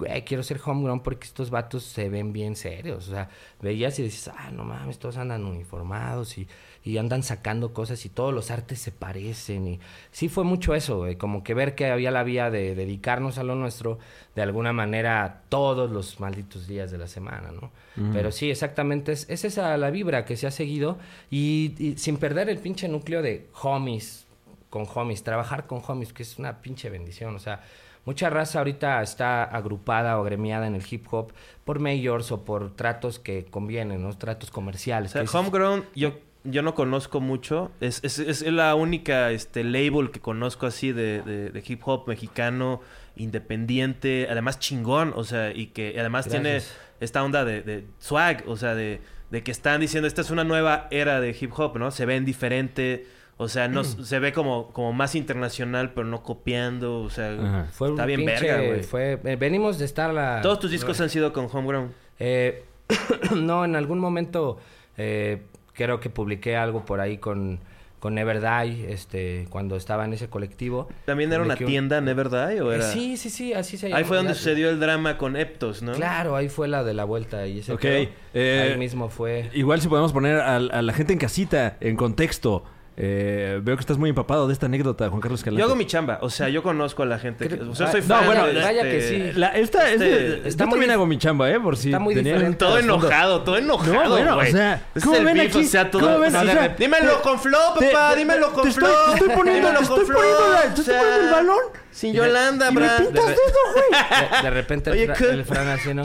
güey, 0.00 0.24
quiero 0.24 0.42
ser 0.42 0.58
Homegrown 0.64 1.00
porque 1.00 1.26
estos 1.26 1.50
vatos 1.50 1.84
se 1.84 2.08
ven 2.08 2.32
bien 2.32 2.56
serios. 2.56 3.06
O 3.08 3.10
sea, 3.10 3.28
veías 3.60 3.98
y 3.98 4.02
dices, 4.02 4.32
ah, 4.34 4.50
no 4.50 4.64
mames, 4.64 4.98
todos 4.98 5.18
andan 5.18 5.44
uniformados 5.44 6.38
y, 6.38 6.48
y 6.82 6.96
andan 6.96 7.22
sacando 7.22 7.74
cosas 7.74 8.04
y 8.06 8.08
todos 8.08 8.32
los 8.32 8.50
artes 8.50 8.80
se 8.80 8.92
parecen. 8.92 9.68
Y 9.68 9.80
sí 10.10 10.30
fue 10.30 10.44
mucho 10.44 10.74
eso, 10.74 10.98
güey, 10.98 11.16
como 11.16 11.44
que 11.44 11.52
ver 11.52 11.74
que 11.74 11.90
había 11.90 12.10
la 12.10 12.22
vía 12.22 12.50
de 12.50 12.74
dedicarnos 12.74 13.36
a 13.36 13.44
lo 13.44 13.54
nuestro 13.54 13.98
de 14.34 14.42
alguna 14.42 14.72
manera 14.72 15.42
todos 15.50 15.90
los 15.90 16.18
malditos 16.18 16.66
días 16.66 16.90
de 16.90 16.98
la 16.98 17.06
semana, 17.06 17.52
¿no? 17.52 17.70
Pero 18.14 18.32
sí, 18.32 18.50
exactamente, 18.50 19.12
es, 19.12 19.28
es 19.28 19.44
esa 19.44 19.76
la 19.76 19.90
vibra 19.90 20.24
que 20.24 20.38
se 20.38 20.46
ha 20.46 20.50
seguido 20.50 20.96
y, 21.30 21.74
y 21.78 21.98
sin 21.98 22.16
perder 22.16 22.48
el 22.48 22.56
pinche 22.56 22.88
núcleo 22.88 23.20
de 23.20 23.48
homies, 23.60 24.26
con 24.70 24.86
homies, 24.94 25.22
trabajar 25.22 25.66
con 25.66 25.82
homies, 25.86 26.14
que 26.14 26.22
es 26.22 26.38
una 26.38 26.62
pinche 26.62 26.88
bendición, 26.88 27.34
o 27.34 27.38
sea, 27.38 27.60
mucha 28.04 28.30
raza 28.30 28.58
ahorita 28.58 29.02
está 29.02 29.44
agrupada 29.44 30.18
o 30.18 30.24
gremiada 30.24 30.66
en 30.66 30.74
el 30.74 30.82
hip 30.88 31.06
hop 31.10 31.32
por 31.64 31.78
majors 31.78 32.32
o 32.32 32.44
por 32.44 32.74
tratos 32.74 33.18
que 33.18 33.44
convienen, 33.44 34.02
¿no? 34.02 34.16
Tratos 34.16 34.50
comerciales. 34.50 35.14
O 35.14 35.26
sea, 35.26 35.40
Homegrown, 35.40 35.84
yo, 35.94 36.18
yo 36.44 36.62
no 36.62 36.74
conozco 36.74 37.20
mucho. 37.20 37.70
Es, 37.80 38.02
es, 38.02 38.18
es 38.18 38.42
la 38.42 38.74
única 38.74 39.30
este, 39.30 39.64
label 39.64 40.10
que 40.10 40.20
conozco 40.20 40.66
así 40.66 40.92
de, 40.92 41.22
de, 41.22 41.50
de 41.50 41.64
hip 41.66 41.82
hop 41.84 42.08
mexicano, 42.08 42.80
independiente, 43.16 44.26
además 44.30 44.58
chingón, 44.58 45.12
o 45.14 45.24
sea, 45.24 45.52
y 45.52 45.66
que 45.66 45.96
además 45.98 46.28
tiene 46.28 46.62
esta 47.00 47.22
onda 47.22 47.44
de, 47.44 47.62
de 47.62 47.86
swag, 47.98 48.44
o 48.46 48.56
sea, 48.56 48.74
de, 48.74 49.00
de 49.30 49.42
que 49.42 49.50
están 49.50 49.80
diciendo, 49.80 50.06
esta 50.06 50.20
es 50.20 50.30
una 50.30 50.44
nueva 50.44 50.88
era 50.90 51.20
de 51.20 51.36
hip 51.38 51.52
hop, 51.58 51.78
¿no? 51.78 51.90
Se 51.90 52.06
ven 52.06 52.24
diferente, 52.24 53.06
o 53.42 53.48
sea, 53.48 53.68
no, 53.68 53.82
se 53.84 54.18
ve 54.18 54.32
como, 54.34 54.68
como 54.72 54.92
más 54.92 55.14
internacional, 55.14 55.92
pero 55.94 56.06
no 56.06 56.22
copiando, 56.22 57.00
o 57.00 57.08
sea, 57.08 57.32
Ajá. 57.32 57.66
fue 57.72 57.88
un 57.88 57.94
está 57.94 58.04
bien 58.06 58.20
pinche- 58.20 58.42
verga, 58.42 58.66
güey. 58.68 58.82
Fue, 58.82 59.18
eh, 59.24 59.36
venimos 59.36 59.78
de 59.78 59.86
estar 59.86 60.12
la... 60.12 60.40
Todos 60.42 60.60
tus 60.60 60.70
discos 60.70 61.00
han 61.00 61.08
sido 61.08 61.32
con 61.32 61.48
Homegrown. 61.50 61.94
Eh, 62.18 62.64
no, 63.34 63.64
en 63.64 63.76
algún 63.76 63.98
momento 63.98 64.58
eh, 64.98 65.42
creo 65.72 66.00
que 66.00 66.10
publiqué 66.10 66.56
algo 66.56 66.84
por 66.84 67.00
ahí 67.00 67.16
con, 67.16 67.60
con 67.98 68.18
Everdie, 68.18 68.92
este, 68.92 69.46
cuando 69.48 69.76
estaba 69.76 70.04
en 70.04 70.12
ese 70.12 70.28
colectivo. 70.28 70.88
¿También 71.06 71.32
era 71.32 71.42
una 71.42 71.54
un- 71.58 71.64
tienda 71.64 72.00
Never 72.02 72.28
Die 72.28 72.60
o 72.60 72.72
Eh, 72.72 72.76
era...? 72.76 72.92
sí, 72.92 73.16
sí, 73.16 73.30
sí, 73.30 73.54
así 73.54 73.78
se 73.78 73.88
llama. 73.88 73.98
Ahí 73.98 74.04
fue 74.04 74.18
donde 74.18 74.34
sucedió 74.34 74.68
el 74.68 74.80
drama 74.80 75.16
con 75.16 75.36
Eptos, 75.36 75.80
¿no? 75.82 75.92
Claro, 75.92 76.36
ahí 76.36 76.50
fue 76.50 76.68
la 76.68 76.84
de 76.84 76.92
la 76.92 77.04
vuelta 77.04 77.46
y 77.46 77.60
ese 77.60 77.72
Ok, 77.72 77.80
pedo, 77.80 78.08
eh, 78.34 78.70
ahí 78.72 78.78
mismo 78.78 79.08
fue. 79.08 79.48
Igual 79.54 79.80
si 79.80 79.88
podemos 79.88 80.12
poner 80.12 80.36
a, 80.40 80.56
a 80.56 80.82
la 80.82 80.92
gente 80.92 81.14
en 81.14 81.18
casita, 81.18 81.78
en 81.80 81.96
contexto. 81.96 82.64
Eh, 83.02 83.60
veo 83.62 83.76
que 83.76 83.80
estás 83.80 83.96
muy 83.96 84.10
empapado 84.10 84.46
de 84.46 84.52
esta 84.52 84.66
anécdota, 84.66 85.08
Juan 85.08 85.22
Carlos 85.22 85.40
Escalante. 85.40 85.58
Yo 85.60 85.64
hago 85.64 85.74
mi 85.74 85.86
chamba, 85.86 86.18
o 86.20 86.28
sea, 86.28 86.50
yo 86.50 86.62
conozco 86.62 87.02
a 87.02 87.06
la 87.06 87.18
gente. 87.18 87.48
Que, 87.48 87.54
o 87.54 87.74
sea, 87.74 87.86
Ah, 87.86 87.92
soy 87.92 88.02
no, 88.02 88.06
fan 88.08 88.26
bueno, 88.26 88.46
de 88.48 88.60
vaya 88.60 88.82
este- 88.82 88.90
que 88.90 89.00
sí. 89.32 89.38
La- 89.38 89.48
esta, 89.56 89.90
Este, 89.90 90.34
este- 90.34 90.48
está 90.50 90.64
yo 90.64 90.68
muy 90.68 90.74
también 90.74 90.90
hago 90.90 91.06
mi 91.06 91.16
chamba, 91.16 91.50
¿eh? 91.50 91.58
Por 91.58 91.78
si 91.78 91.88
está 91.88 91.98
muy 91.98 92.14
diferente. 92.14 92.58
Todo 92.58 92.78
enojado, 92.78 93.40
todo 93.42 93.56
enojado, 93.56 93.94
No, 94.04 94.10
bueno, 94.10 94.32
o 94.32 94.34
güey. 94.36 94.52
sea, 94.52 94.84
¿cómo 95.02 95.12
ven 95.24 95.34
beef, 95.34 95.48
aquí? 95.56 95.64
o 95.64 95.68
sea, 95.68 95.90
todo... 95.90 96.02
¿Cómo 96.02 96.18
ven? 96.18 96.28
o 96.28 96.42
sea, 96.42 96.42
O 96.42 96.52
sea, 96.52 96.68
dímelo 96.78 97.12
te- 97.16 97.22
con 97.22 97.40
flow, 97.40 97.74
papá, 97.74 98.10
te- 98.12 98.18
dímelo 98.18 98.52
con 98.52 98.62
te 98.64 98.68
estoy- 98.68 98.84
flow. 98.84 99.06
te 99.06 99.12
estoy 99.14 99.28
poniendo- 99.34 99.68
te 99.70 99.82
estoy 99.82 100.04
flow, 100.04 100.18
poniendo 100.20 100.52
la- 100.52 100.58
o 100.58 100.62
te 100.62 100.68
estoy 100.68 100.84
sea, 100.84 100.98
poniendo 101.00 101.24
el 101.26 101.30
balón. 101.32 101.58
Sin 101.90 102.12
Yolanda, 102.12 102.70
y 102.70 102.74
me 102.74 102.80
pintas 102.82 103.06
De- 103.26 103.30
dedo, 103.32 103.62
güey. 103.74 103.90
De, 104.42 104.50
repente 104.50 104.90
el 105.30 105.44
Fran 105.46 105.68
así, 105.68 105.94
¿no? 105.94 106.02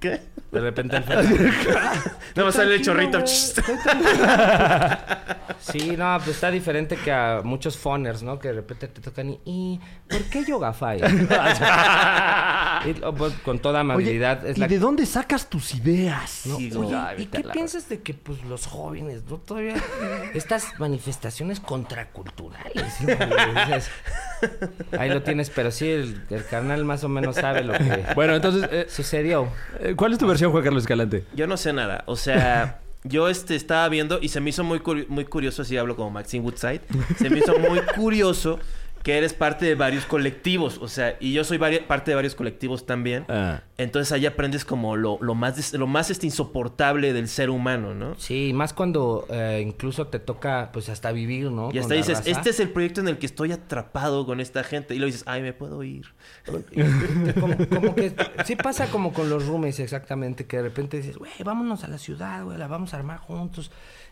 ¿Qué? 0.00 0.20
De 0.50 0.60
repente 0.60 0.96
el. 0.96 1.52
No 2.34 2.46
me 2.46 2.52
sale 2.52 2.74
el 2.76 2.82
chorrito. 2.82 3.22
Sí, 5.60 5.96
no, 5.96 6.16
pues 6.18 6.36
está 6.36 6.50
diferente 6.50 6.96
que 6.96 7.10
a 7.10 7.40
muchos 7.42 7.76
phoners, 7.76 8.22
¿no? 8.22 8.38
Que 8.38 8.48
de 8.48 8.54
repente 8.54 8.86
te 8.86 9.00
tocan 9.00 9.30
y... 9.30 9.40
¿y 9.44 9.80
¿Por 10.08 10.22
qué 10.24 10.44
Yoga 10.44 10.72
Fire? 10.72 11.04
Y, 12.86 12.94
oh, 13.02 13.12
pues, 13.12 13.32
con 13.44 13.58
toda 13.58 13.80
amabilidad. 13.80 14.38
Oye, 14.42 14.52
es 14.52 14.56
¿y 14.56 14.60
la- 14.60 14.68
de 14.68 14.78
dónde 14.78 15.04
sacas 15.04 15.48
tus 15.50 15.74
ideas? 15.74 16.42
No, 16.44 16.56
Sí, 16.58 16.70
oye. 16.76 16.96
¿y 17.18 17.26
qué 17.26 17.42
piensas 17.42 17.88
de 17.88 18.00
que 18.02 18.14
pues 18.14 18.44
los 18.44 18.66
jóvenes, 18.66 19.24
no 19.28 19.38
todavía 19.38 19.74
estas 20.32 20.78
manifestaciones 20.78 21.58
contraculturales? 21.58 23.00
¿no? 23.00 23.08
Dices, 23.66 23.90
Ahí 24.96 25.08
lo 25.10 25.22
tienes, 25.24 25.50
pero 25.50 25.72
sí 25.72 25.90
el, 25.90 26.22
el 26.30 26.46
carnal 26.46 26.84
más 26.84 27.02
o 27.02 27.08
menos 27.08 27.34
sabe 27.34 27.64
lo 27.64 27.72
que 27.72 28.04
Bueno, 28.14 28.36
entonces, 28.36 28.68
eh, 28.70 28.86
sucedió. 28.88 29.48
eh, 29.80 29.94
¿cuál 29.96 30.12
es 30.12 30.18
tu 30.20 30.28
versión, 30.28 30.37
Juan 30.46 30.62
Carlos 30.64 30.82
Escalante? 30.84 31.24
Yo 31.34 31.46
no 31.46 31.56
sé 31.56 31.72
nada. 31.72 32.04
O 32.06 32.16
sea, 32.16 32.80
yo 33.04 33.28
este 33.28 33.54
estaba 33.56 33.88
viendo 33.88 34.18
y 34.20 34.28
se 34.28 34.40
me 34.40 34.50
hizo 34.50 34.64
muy, 34.64 34.78
curi- 34.80 35.06
muy 35.08 35.24
curioso, 35.24 35.62
así 35.62 35.76
hablo 35.76 35.96
como 35.96 36.10
Maxine 36.10 36.44
Woodside. 36.44 36.80
Se 37.18 37.30
me 37.30 37.38
hizo 37.38 37.58
muy 37.58 37.80
curioso 37.96 38.58
que 39.02 39.16
eres 39.18 39.32
parte 39.34 39.64
de 39.66 39.74
varios 39.74 40.04
colectivos. 40.06 40.78
O 40.78 40.88
sea, 40.88 41.16
y 41.20 41.32
yo 41.32 41.44
soy 41.44 41.58
parte 41.58 42.10
de 42.10 42.14
varios 42.14 42.34
colectivos 42.34 42.86
también. 42.86 43.24
Ah. 43.28 43.62
Entonces 43.78 44.12
ahí 44.12 44.26
aprendes 44.26 44.64
como 44.64 44.96
lo, 44.96 45.18
lo 45.20 45.34
más, 45.34 45.56
des- 45.56 45.72
lo 45.74 45.86
más 45.86 46.10
este 46.10 46.26
insoportable 46.26 47.12
del 47.12 47.28
ser 47.28 47.50
humano, 47.50 47.94
¿no? 47.94 48.14
Sí, 48.16 48.52
más 48.54 48.72
cuando 48.72 49.26
eh, 49.30 49.62
incluso 49.66 50.08
te 50.08 50.18
toca 50.18 50.70
pues 50.72 50.88
hasta 50.88 51.12
vivir, 51.12 51.50
¿no? 51.50 51.70
Y 51.72 51.78
hasta 51.78 51.94
dices, 51.94 52.18
raza. 52.18 52.30
este 52.30 52.50
es 52.50 52.60
el 52.60 52.70
proyecto 52.70 53.00
en 53.00 53.08
el 53.08 53.18
que 53.18 53.26
estoy 53.26 53.52
atrapado 53.52 54.26
con 54.26 54.40
esta 54.40 54.64
gente. 54.64 54.94
Y 54.94 54.98
luego 54.98 55.12
dices, 55.12 55.24
ay, 55.26 55.42
me 55.42 55.52
puedo 55.52 55.82
ir. 55.84 56.06
como, 57.40 57.56
como 57.68 57.94
que 57.94 58.14
sí 58.44 58.56
pasa 58.56 58.86
como 58.88 59.12
con 59.12 59.30
los 59.30 59.46
roomies 59.46 59.80
exactamente, 59.80 60.46
que 60.46 60.56
de 60.58 60.64
repente 60.64 60.96
dices, 60.98 61.16
güey, 61.16 61.30
vámonos 61.44 61.84
a 61.84 61.88
la 61.88 61.98
ciudad, 61.98 62.44
güey, 62.44 62.58
la 62.58 62.66
vamos 62.66 62.94
a 62.94 62.96
armar 62.98 63.18
juntos, 63.18 63.70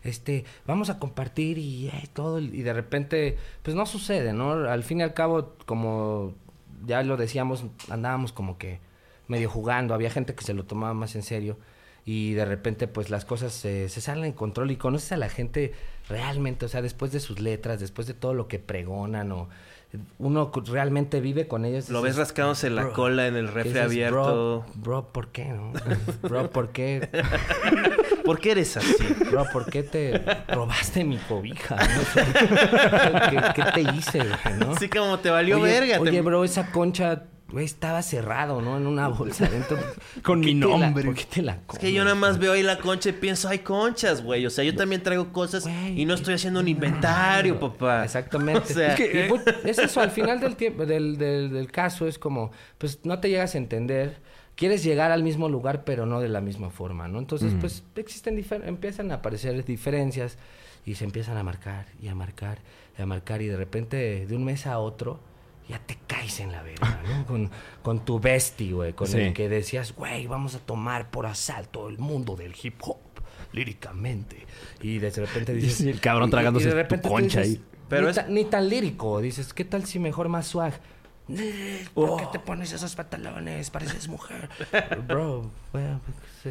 este, 0.08 0.44
vamos 0.66 0.90
a 0.90 0.98
compartir 0.98 1.58
y 1.58 1.88
eh, 1.88 2.08
todo, 2.12 2.38
y 2.38 2.62
de 2.62 2.72
repente, 2.72 3.36
pues 3.62 3.76
no 3.76 3.86
sucede, 3.86 4.32
¿no? 4.32 4.52
Al 4.52 4.82
fin 4.82 5.00
y 5.00 5.02
al 5.02 5.14
cabo, 5.14 5.54
como 5.66 6.34
ya 6.84 7.02
lo 7.02 7.16
decíamos, 7.16 7.64
andábamos 7.88 8.32
como 8.32 8.58
que 8.58 8.80
medio 9.28 9.50
jugando, 9.50 9.94
había 9.94 10.10
gente 10.10 10.34
que 10.34 10.44
se 10.44 10.54
lo 10.54 10.64
tomaba 10.64 10.94
más 10.94 11.14
en 11.16 11.22
serio. 11.22 11.58
Y 12.04 12.34
de 12.34 12.44
repente, 12.44 12.86
pues 12.86 13.10
las 13.10 13.24
cosas 13.24 13.52
se, 13.52 13.88
se 13.88 14.00
salen 14.00 14.22
de 14.22 14.34
control 14.34 14.70
y 14.70 14.76
conoces 14.76 15.10
a 15.10 15.16
la 15.16 15.28
gente 15.28 15.74
realmente, 16.08 16.64
o 16.64 16.68
sea, 16.68 16.80
después 16.80 17.10
de 17.10 17.18
sus 17.18 17.40
letras, 17.40 17.80
después 17.80 18.06
de 18.06 18.14
todo 18.14 18.32
lo 18.32 18.46
que 18.46 18.60
pregonan, 18.60 19.32
o 19.32 19.48
uno 20.18 20.50
realmente 20.66 21.20
vive 21.20 21.48
con 21.48 21.64
ellos. 21.64 21.88
Lo 21.88 22.02
ves 22.02 22.16
rascándose 22.16 22.70
la 22.70 22.90
cola 22.90 23.26
en 23.26 23.36
el 23.36 23.48
refri 23.48 23.70
dices, 23.70 23.84
abierto. 23.84 24.64
Bro, 24.74 24.82
bro, 24.82 25.12
¿por 25.12 25.28
qué, 25.28 25.46
no? 25.46 25.72
Bro, 26.22 26.50
¿por 26.50 26.70
qué? 26.70 27.08
¿Por 28.26 28.38
qué 28.40 28.50
eres 28.50 28.76
así? 28.76 28.94
Bro, 29.30 29.46
¿por 29.52 29.70
qué 29.70 29.82
te 29.82 30.20
robaste 30.48 31.04
mi 31.04 31.16
cobija? 31.16 31.76
No 31.76 32.02
sé. 32.12 32.24
¿Qué, 33.30 33.62
qué 33.62 33.62
te 33.72 33.80
hice, 33.96 34.18
güey, 34.18 34.58
no? 34.58 34.72
Así 34.72 34.88
como 34.88 35.18
te 35.18 35.30
valió 35.30 35.58
oye, 35.60 35.72
verga. 35.72 35.94
te- 35.94 36.00
Oye, 36.10 36.20
bro, 36.22 36.44
esa 36.44 36.70
concha, 36.72 37.22
güey, 37.50 37.64
estaba 37.64 38.02
cerrado, 38.02 38.60
¿no? 38.60 38.76
En 38.76 38.86
una 38.86 39.08
bolsa 39.08 39.46
adentro. 39.46 39.78
Con 40.22 40.40
¿Por 40.40 40.46
qué 40.48 40.54
mi 40.54 40.60
te 40.60 40.66
la- 40.66 40.78
nombre. 40.78 41.04
¿Por 41.04 41.14
qué 41.14 41.24
te 41.24 41.42
la 41.42 41.58
Es 41.72 41.78
que 41.78 41.92
yo 41.92 42.02
nada 42.04 42.16
más 42.16 42.38
veo 42.38 42.52
ahí 42.52 42.62
la 42.62 42.78
concha 42.78 43.10
y 43.10 43.12
pienso, 43.12 43.48
hay 43.48 43.60
conchas, 43.60 44.22
güey. 44.22 44.44
O 44.46 44.50
sea, 44.50 44.64
yo 44.64 44.74
también 44.74 45.02
traigo 45.02 45.32
cosas 45.32 45.62
Güey, 45.64 46.00
y 46.00 46.04
no 46.04 46.14
estoy 46.14 46.34
haciendo 46.34 46.60
un 46.60 46.68
inventario, 46.68 47.58
papá. 47.60 48.04
Exactamente. 48.04 48.72
O 48.72 48.76
sea, 48.76 48.88
es, 48.88 48.96
que, 48.96 49.26
y, 49.26 49.28
pues, 49.28 49.42
es 49.64 49.78
eso, 49.78 50.00
al 50.00 50.10
final 50.10 50.40
del 50.40 50.56
tiempo, 50.56 50.84
del, 50.84 51.16
del, 51.16 51.52
del 51.52 51.70
caso, 51.70 52.06
es 52.06 52.18
como, 52.18 52.50
pues 52.78 52.98
no 53.04 53.18
te 53.20 53.28
llegas 53.30 53.54
a 53.54 53.58
entender. 53.58 54.16
Quieres 54.56 54.82
llegar 54.82 55.12
al 55.12 55.22
mismo 55.22 55.48
lugar, 55.48 55.84
pero 55.84 56.06
no 56.06 56.20
de 56.20 56.28
la 56.28 56.40
misma 56.40 56.70
forma, 56.70 57.06
¿no? 57.08 57.18
Entonces, 57.20 57.54
pues 57.60 57.84
existen 57.94 58.42
empiezan 58.64 59.10
a 59.12 59.16
aparecer 59.16 59.64
diferencias 59.64 60.38
y 60.84 60.94
se 60.96 61.04
empiezan 61.04 61.36
a 61.36 61.42
marcar 61.42 61.86
y 62.00 62.08
a 62.08 62.14
marcar 62.14 62.58
y 62.98 63.02
a 63.02 63.06
marcar 63.06 63.42
y 63.42 63.46
de 63.48 63.56
repente 63.56 64.26
de 64.26 64.34
un 64.36 64.44
mes 64.44 64.66
a 64.66 64.78
otro 64.78 65.20
ya 65.68 65.78
te 65.80 65.98
caes 66.06 66.40
en 66.40 66.52
la 66.52 66.62
verga, 66.62 67.02
¿no? 67.06 67.26
Con, 67.26 67.50
con 67.82 68.04
tu 68.04 68.18
bestie, 68.20 68.72
güey, 68.72 68.92
con 68.94 69.08
Sí. 69.08 69.18
el 69.18 69.32
que 69.34 69.48
decías, 69.48 69.94
güey, 69.94 70.26
vamos 70.26 70.54
a 70.54 70.58
tomar 70.60 71.10
por 71.10 71.26
asalto 71.26 71.88
el 71.88 71.98
mundo 71.98 72.34
del 72.36 72.54
hip 72.62 72.76
hop 72.82 72.96
líricamente. 73.52 74.46
Y 74.80 74.98
de 74.98 75.10
repente 75.10 75.52
dices... 75.54 75.74
Sí, 75.78 75.88
el 75.88 76.00
cabrón 76.00 76.28
y- 76.28 76.30
y 76.30 76.32
tragándose 76.32 76.66
de 76.66 76.70
tu 76.72 76.76
repente 76.76 77.08
tú 77.08 77.14
concha 77.14 77.40
dices, 77.40 77.58
ahí. 77.58 77.64
Pero 77.88 78.02
ni, 78.04 78.08
es- 78.10 78.14
ta- 78.16 78.26
ni 78.28 78.44
tan 78.44 78.68
lírico. 78.68 79.20
Dices, 79.20 79.52
¿qué 79.52 79.64
tal 79.64 79.84
si 79.86 79.98
mejor 79.98 80.28
más 80.28 80.46
swag? 80.46 80.74
¿Por 81.94 82.16
qué 82.20 82.26
te 82.32 82.38
pones 82.38 82.72
esos 82.72 82.94
pantalones? 82.94 83.70
Pareces 83.70 84.08
mujer. 84.08 84.48
Bro, 85.08 85.50
bueno, 85.72 86.00
sí. 86.42 86.50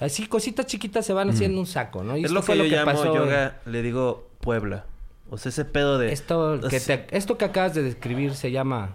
Así 0.00 0.26
cositas 0.26 0.66
chiquitas 0.66 1.04
se 1.06 1.12
van 1.12 1.30
haciendo 1.30 1.58
un 1.60 1.66
saco, 1.66 2.02
¿no? 2.02 2.16
Y 2.16 2.20
Es 2.20 2.24
esto 2.26 2.34
lo 2.34 2.42
fue 2.42 2.56
que 2.56 2.68
yo 2.70 2.76
llamo 2.76 2.92
pasó- 2.92 3.14
yoga, 3.14 3.58
le 3.66 3.82
digo 3.82 4.28
Puebla. 4.40 4.84
O 5.30 5.38
sea, 5.38 5.50
ese 5.50 5.64
pedo 5.64 5.98
de... 5.98 6.12
Esto 6.12 6.60
que, 6.68 6.78
sea, 6.80 7.06
te- 7.06 7.16
esto 7.16 7.36
que 7.36 7.44
acabas 7.46 7.74
de 7.74 7.82
describir 7.82 8.34
se 8.34 8.50
llama... 8.52 8.90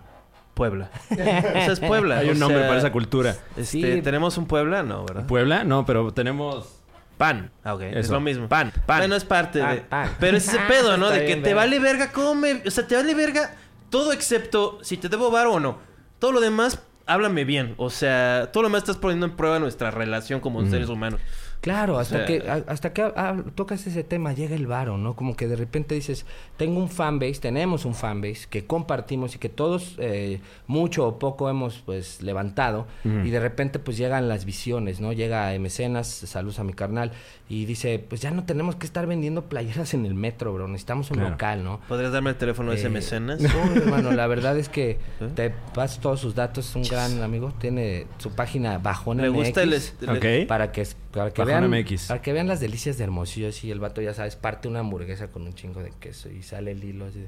Puebla. 0.53 0.89
o 1.12 1.15
sea, 1.15 1.71
es 1.71 1.79
Puebla. 1.79 2.19
Hay 2.19 2.29
un 2.29 2.39
nombre 2.39 2.60
sea, 2.60 2.67
para 2.67 2.79
esa 2.79 2.91
cultura. 2.91 3.31
Este, 3.57 3.95
Sí. 3.95 4.01
¿Tenemos 4.01 4.38
un 4.38 4.45
Puebla? 4.47 4.84
No, 4.84 5.05
¿verdad? 5.05 5.25
Puebla, 5.25 5.63
no, 5.63 5.86
pero 5.86 6.12
tenemos. 6.13 6.77
Pan. 7.17 7.51
Ah, 7.63 7.75
ok. 7.75 7.81
Es 7.84 8.10
lo 8.10 8.19
mismo. 8.19 8.47
Pan, 8.49 8.71
pan. 8.86 8.99
Bueno, 8.99 9.15
es 9.15 9.23
parte 9.25 9.60
Pan, 9.60 9.75
de... 9.75 9.81
pan. 9.81 10.10
Pero 10.19 10.38
es 10.38 10.47
ese 10.47 10.60
pedo, 10.67 10.97
¿no? 10.97 11.05
Está 11.05 11.15
de 11.19 11.25
que 11.25 11.34
bien, 11.36 11.43
te 11.43 11.53
vale 11.53 11.79
verga 11.79 12.12
cómo 12.12 12.36
me... 12.36 12.62
O 12.65 12.71
sea, 12.71 12.86
te 12.86 12.95
vale 12.95 13.13
verga 13.15 13.55
todo 13.91 14.12
excepto 14.13 14.80
si 14.82 14.97
te 14.97 15.08
debo 15.10 15.30
bar 15.30 15.45
o 15.45 15.60
no. 15.60 15.77
Todo 16.17 16.32
lo 16.32 16.41
demás, 16.41 16.80
háblame 17.06 17.43
bien. 17.45 17.75
O 17.77 17.89
sea, 17.91 18.49
todo 18.51 18.63
lo 18.63 18.69
demás 18.69 18.82
estás 18.84 18.97
poniendo 18.97 19.25
en 19.27 19.36
prueba 19.36 19.60
nuestra 19.60 19.91
relación 19.91 20.39
como 20.39 20.65
seres 20.67 20.89
humanos. 20.89 21.19
Claro, 21.62 21.99
hasta 21.99 22.17
sea- 22.17 22.25
que 22.25 22.49
a- 22.49 22.63
hasta 22.67 22.91
que 22.91 23.04
ah, 23.04 23.36
tocas 23.54 23.86
ese 23.86 24.04
tema 24.04 24.34
llega 24.34 24.56
el 24.56 24.65
varo, 24.65 24.97
¿no? 24.97 25.15
Como 25.15 25.36
que 25.36 25.47
de 25.47 25.56
repente 25.56 25.93
dices, 25.93 26.25
tengo 26.58 26.80
un 26.80 26.89
fanbase, 26.89 27.36
tenemos 27.39 27.86
un 27.86 27.93
fanbase 27.93 28.47
que 28.49 28.65
compartimos 28.65 29.36
y 29.36 29.38
que 29.38 29.47
todos 29.49 29.93
eh, 29.99 30.41
mucho 30.65 31.06
o 31.06 31.19
poco 31.19 31.51
hemos 31.51 31.84
pues 31.86 32.23
levantado 32.23 32.88
y 33.04 33.30
de 33.30 33.39
repente 33.39 33.77
pues 33.77 33.95
llegan 33.97 34.27
las 34.27 34.43
visiones, 34.45 35.01
¿no? 35.01 35.13
Llega 35.13 35.51
Mecenas, 35.60 36.08
saludos 36.08 36.58
a 36.58 36.63
mi 36.63 36.73
carnal 36.73 37.12
y 37.52 37.66
dice, 37.66 38.00
pues 38.08 38.22
ya 38.22 38.32
no 38.32 38.46
tenemos 38.46 38.76
que 38.78 38.86
estar 38.86 39.08
vendiendo 39.08 39.50
playeras 39.50 39.94
en 39.94 40.06
el 40.06 40.14
metro, 40.14 40.54
bro, 40.54 40.68
necesitamos 40.70 41.12
un 41.12 41.18
Claro. 41.18 41.32
local, 41.32 41.64
¿no? 41.64 41.82
¿Podrías 41.90 42.14
darme 42.14 42.30
el 42.30 42.38
teléfono 42.38 42.72
de 42.72 42.78
ese 42.78 42.88
Eh, 42.88 42.92
mecenas? 42.92 43.42
No, 43.42 43.50
hermano, 43.76 44.12
la 44.12 44.26
verdad 44.28 44.58
es 44.58 44.70
que 44.70 44.92
¿Eh? 45.20 45.30
te 45.36 45.50
paso 45.74 46.00
todos 46.00 46.20
sus 46.22 46.34
datos, 46.34 46.70
es 46.70 46.76
un 46.76 46.84
gran 46.84 47.22
amigo, 47.22 47.52
tiene 47.60 48.08
su 48.20 48.32
página 48.32 48.78
Bajón 48.78 49.18
Me 49.18 49.28
gusta 49.30 49.64
el... 49.64 49.70
MX, 49.72 49.76
est- 49.78 50.04
Ok. 50.04 50.48
para 50.48 50.72
que 50.72 50.88
para 51.12 51.32
que 51.32 51.42
Bajón 51.44 51.70
vean 51.72 51.82
MX. 51.84 52.08
para 52.08 52.22
que 52.22 52.32
vean 52.32 52.48
las 52.48 52.62
delicias 52.62 52.98
de 52.98 53.04
Hermosillo 53.04 53.50
así 53.50 53.70
el 53.70 53.80
vato 53.82 54.02
ya 54.02 54.14
sabes 54.14 54.38
parte 54.38 54.70
una 54.70 54.80
hamburguesa 54.80 55.28
con 55.28 55.42
un 55.44 55.54
chingo 55.54 55.84
de 55.84 55.92
queso 56.00 56.30
y 56.30 56.42
sale 56.44 56.72
el 56.72 56.82
hilo 56.84 57.06
así 57.06 57.20
de, 57.20 57.28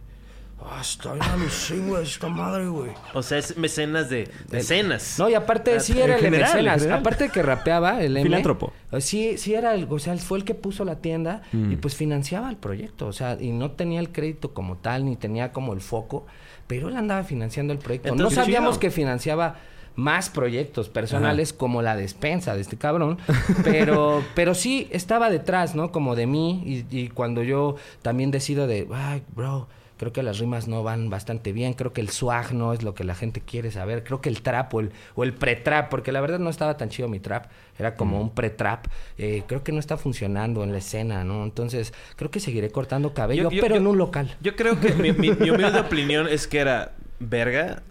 ah 0.66 0.80
está 0.82 1.14
bien 1.14 1.24
alucin, 1.24 1.88
güey 1.90 2.04
esta 2.04 2.28
madre 2.30 2.68
güey 2.68 2.92
O 3.14 3.22
sea, 3.22 3.38
es 3.38 3.58
mecenas 3.58 4.10
de... 4.10 4.30
de 4.50 5.00
no 5.18 5.30
y 5.30 5.34
aparte 5.34 5.80
sí 5.80 5.94
era 6.00 6.16
el 6.16 6.22
de 6.22 6.26
general, 6.28 6.50
en 6.50 6.56
mecenas 6.56 6.80
general. 6.82 7.00
aparte 7.00 7.24
de 7.26 7.30
que 7.30 7.42
rapeaba 7.44 8.02
el 8.02 8.16
M 8.18 8.24
Filántropo. 8.24 8.74
eh, 8.92 9.02
sí 9.02 9.38
sí 9.38 9.54
era 9.54 9.74
el 9.76 9.88
o 9.90 10.00
sea 10.00 10.14
él 10.14 10.20
fue 10.20 10.38
el 10.38 10.46
que 10.46 10.56
puso 10.56 10.86
la 10.86 10.96
tienda 10.98 11.42
Mm. 11.52 11.72
y 11.72 11.76
pues 11.76 11.96
financiaba 11.96 12.50
el 12.50 12.58
proyecto 12.58 13.08
o 13.08 13.14
sea 13.14 13.38
y 13.40 13.52
no 13.52 13.72
tenía 13.72 14.00
el 14.00 14.12
crédito 14.12 14.54
como 14.54 14.78
tal 14.78 15.06
ni 15.06 15.16
tenía 15.16 15.52
como 15.52 15.74
el 15.74 15.82
foco 15.82 16.26
pero 16.68 16.90
él 16.90 16.96
andaba 16.98 17.24
financiando 17.24 17.74
el 17.74 17.80
proyecto 17.80 18.16
no 18.16 18.30
sabíamos 18.32 18.72
chido. 18.76 18.80
que 18.80 18.92
financiaba 18.92 19.58
más 19.96 20.30
proyectos 20.32 20.90
personales 20.90 21.54
como 21.54 21.84
la 21.84 21.96
despensa 21.96 22.56
de 22.56 22.62
este 22.62 22.78
cabrón, 22.78 23.20
pero 23.64 24.24
pero 24.36 24.56
sí 24.56 24.88
estaba 24.90 25.30
detrás, 25.30 25.76
¿no? 25.76 25.92
Como 25.92 26.16
de 26.16 26.26
mí 26.26 26.64
y, 26.66 26.98
y 26.98 27.08
cuando 27.10 27.44
yo 27.44 27.76
también 28.02 28.32
decido 28.32 28.66
de, 28.66 28.88
ay, 28.92 29.22
bro, 29.36 29.68
creo 30.04 30.14
que 30.14 30.22
las 30.24 30.38
rimas 30.40 30.68
no 30.68 30.84
van 30.84 31.10
bastante 31.10 31.54
bien, 31.54 31.74
creo 31.74 31.94
que 31.94 32.02
el 32.02 32.10
swag 32.10 32.54
no 32.54 32.74
es 32.74 32.84
lo 32.84 32.94
que 32.94 33.04
la 33.04 33.16
gente 33.16 33.40
quiere 33.42 33.72
saber, 33.72 34.04
creo 34.04 34.20
que 34.22 34.30
el 34.30 34.42
trap 34.42 34.74
o 34.74 34.80
el, 34.82 34.92
o 35.16 35.24
el 35.24 35.34
pre-trap, 35.34 35.90
porque 35.90 36.12
la 36.12 36.20
verdad 36.22 36.40
no 36.40 36.50
estaba 36.50 36.76
tan 36.78 36.90
chido 36.90 37.08
mi 37.08 37.20
trap, 37.20 37.46
era 37.80 37.96
como 37.96 38.20
un 38.22 38.30
pre-trap, 38.32 38.88
eh, 39.18 39.44
creo 39.48 39.64
que 39.64 39.72
no 39.72 39.80
está 39.80 39.96
funcionando 39.98 40.64
en 40.64 40.72
la 40.74 40.78
escena, 40.80 41.24
¿no? 41.24 41.44
Entonces 41.44 41.94
creo 42.16 42.30
que 42.30 42.40
seguiré 42.40 42.70
cortando 42.70 43.14
cabello, 43.14 43.44
Yo- 43.44 43.52
yo- 43.52 43.62
pero 43.62 43.76
yo- 43.76 43.82
en 43.82 43.88
un 43.88 43.98
local. 43.98 44.36
Yo 44.42 44.56
creo 44.56 44.80
que 44.80 44.94
mi, 44.94 45.12
mi- 45.14 45.32
mi 45.32 45.50
humilde 45.50 45.80
opinión 45.80 46.28
es 46.28 46.48
que 46.48 46.60
era 46.60 46.94
verga, 47.20 47.82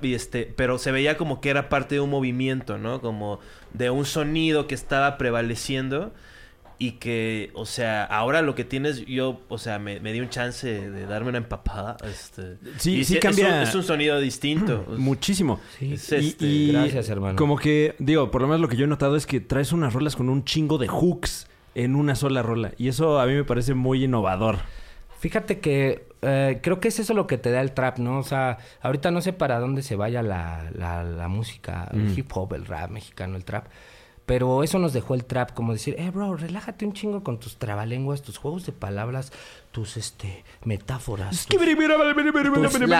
y 0.00 0.14
este, 0.14 0.44
pero 0.56 0.78
se 0.78 0.90
veía 0.92 1.16
como 1.18 1.40
que 1.42 1.50
era 1.50 1.68
parte 1.68 1.96
de 1.96 2.00
un 2.00 2.08
movimiento, 2.10 2.78
¿no? 2.78 3.00
Como 3.02 3.38
de 3.74 3.90
un 3.90 4.06
sonido 4.06 4.66
que 4.66 4.74
estaba 4.74 5.18
prevaleciendo 5.18 6.12
y 6.80 6.92
que, 6.92 7.50
o 7.54 7.66
sea, 7.66 8.04
ahora 8.04 8.40
lo 8.42 8.54
que 8.54 8.64
tienes, 8.64 9.04
yo, 9.06 9.40
o 9.48 9.58
sea, 9.58 9.78
me, 9.80 9.98
me 10.00 10.12
di 10.12 10.20
un 10.20 10.28
chance 10.28 10.88
de 10.90 11.06
darme 11.06 11.30
una 11.30 11.38
empapada. 11.38 11.96
Este, 12.08 12.56
Sí, 12.78 12.98
y 13.00 13.04
sí 13.04 13.14
es 13.16 13.20
cambia- 13.20 13.48
un- 13.48 13.54
Es 13.62 13.74
un, 13.74 13.82
sonido 13.82 14.20
distinto. 14.20 14.84
Muchísimo. 14.96 15.58
Sí. 15.78 15.94
Es 15.94 16.12
Y- 16.12 16.14
este- 16.28 16.46
y 16.46 16.72
Gracias, 16.72 17.08
hermano. 17.08 17.36
Como 17.36 17.56
que, 17.56 17.96
digo, 17.98 18.30
por 18.30 18.42
lo 18.42 18.48
menos 18.48 18.60
lo 18.60 18.68
que 18.68 18.76
yo 18.76 18.84
he 18.84 18.88
notado 18.88 19.16
es 19.16 19.26
que 19.26 19.40
traes 19.40 19.72
unas 19.72 19.92
rolas 19.92 20.14
con 20.14 20.28
un 20.28 20.44
chingo 20.44 20.78
de 20.78 20.86
hooks 20.88 21.48
en 21.74 21.96
una 21.96 22.14
sola 22.14 22.42
rola. 22.42 22.72
Y 22.78 22.88
eso 22.88 23.18
a 23.20 23.26
mí 23.26 23.32
me 23.34 23.44
parece 23.44 23.74
muy 23.74 24.04
innovador. 24.04 24.58
Fíjate 25.18 25.58
que 25.58 26.06
eh, 26.22 26.60
creo 26.62 26.78
que 26.80 26.88
es 26.88 26.98
eso 27.00 27.12
lo 27.14 27.26
que 27.26 27.38
te 27.38 27.50
da 27.50 27.60
el 27.60 27.72
trap, 27.72 27.98
¿no? 27.98 28.18
O 28.18 28.22
sea, 28.22 28.58
ahorita 28.82 29.10
no 29.10 29.20
sé 29.20 29.32
para 29.32 29.58
dónde 29.58 29.82
se 29.82 29.96
vaya 29.96 30.22
la, 30.22 30.70
la, 30.74 31.02
la 31.02 31.26
música, 31.28 31.88
el 31.92 32.16
hip 32.16 32.30
hop, 32.36 32.54
el 32.54 32.66
rap 32.66 32.90
mexicano, 32.90 33.36
el 33.36 33.44
trap. 33.44 33.66
Pero 34.28 34.62
eso 34.62 34.78
nos 34.78 34.92
dejó 34.92 35.14
el 35.14 35.24
trap, 35.24 35.52
como 35.54 35.72
decir, 35.72 35.96
eh, 35.98 36.10
bro, 36.14 36.36
relájate 36.36 36.84
un 36.86 36.92
chingo 36.92 37.24
con 37.24 37.40
tus 37.40 37.56
trabalenguas, 37.56 38.22
tus 38.22 38.36
juegos 38.38 38.64
de 38.66 38.72
palabras, 38.72 39.32
tus, 39.72 39.96
este, 39.96 40.44
metáforas. 40.64 41.30
tus- 41.46 41.56
tus- 42.68 42.78
la- 42.90 42.98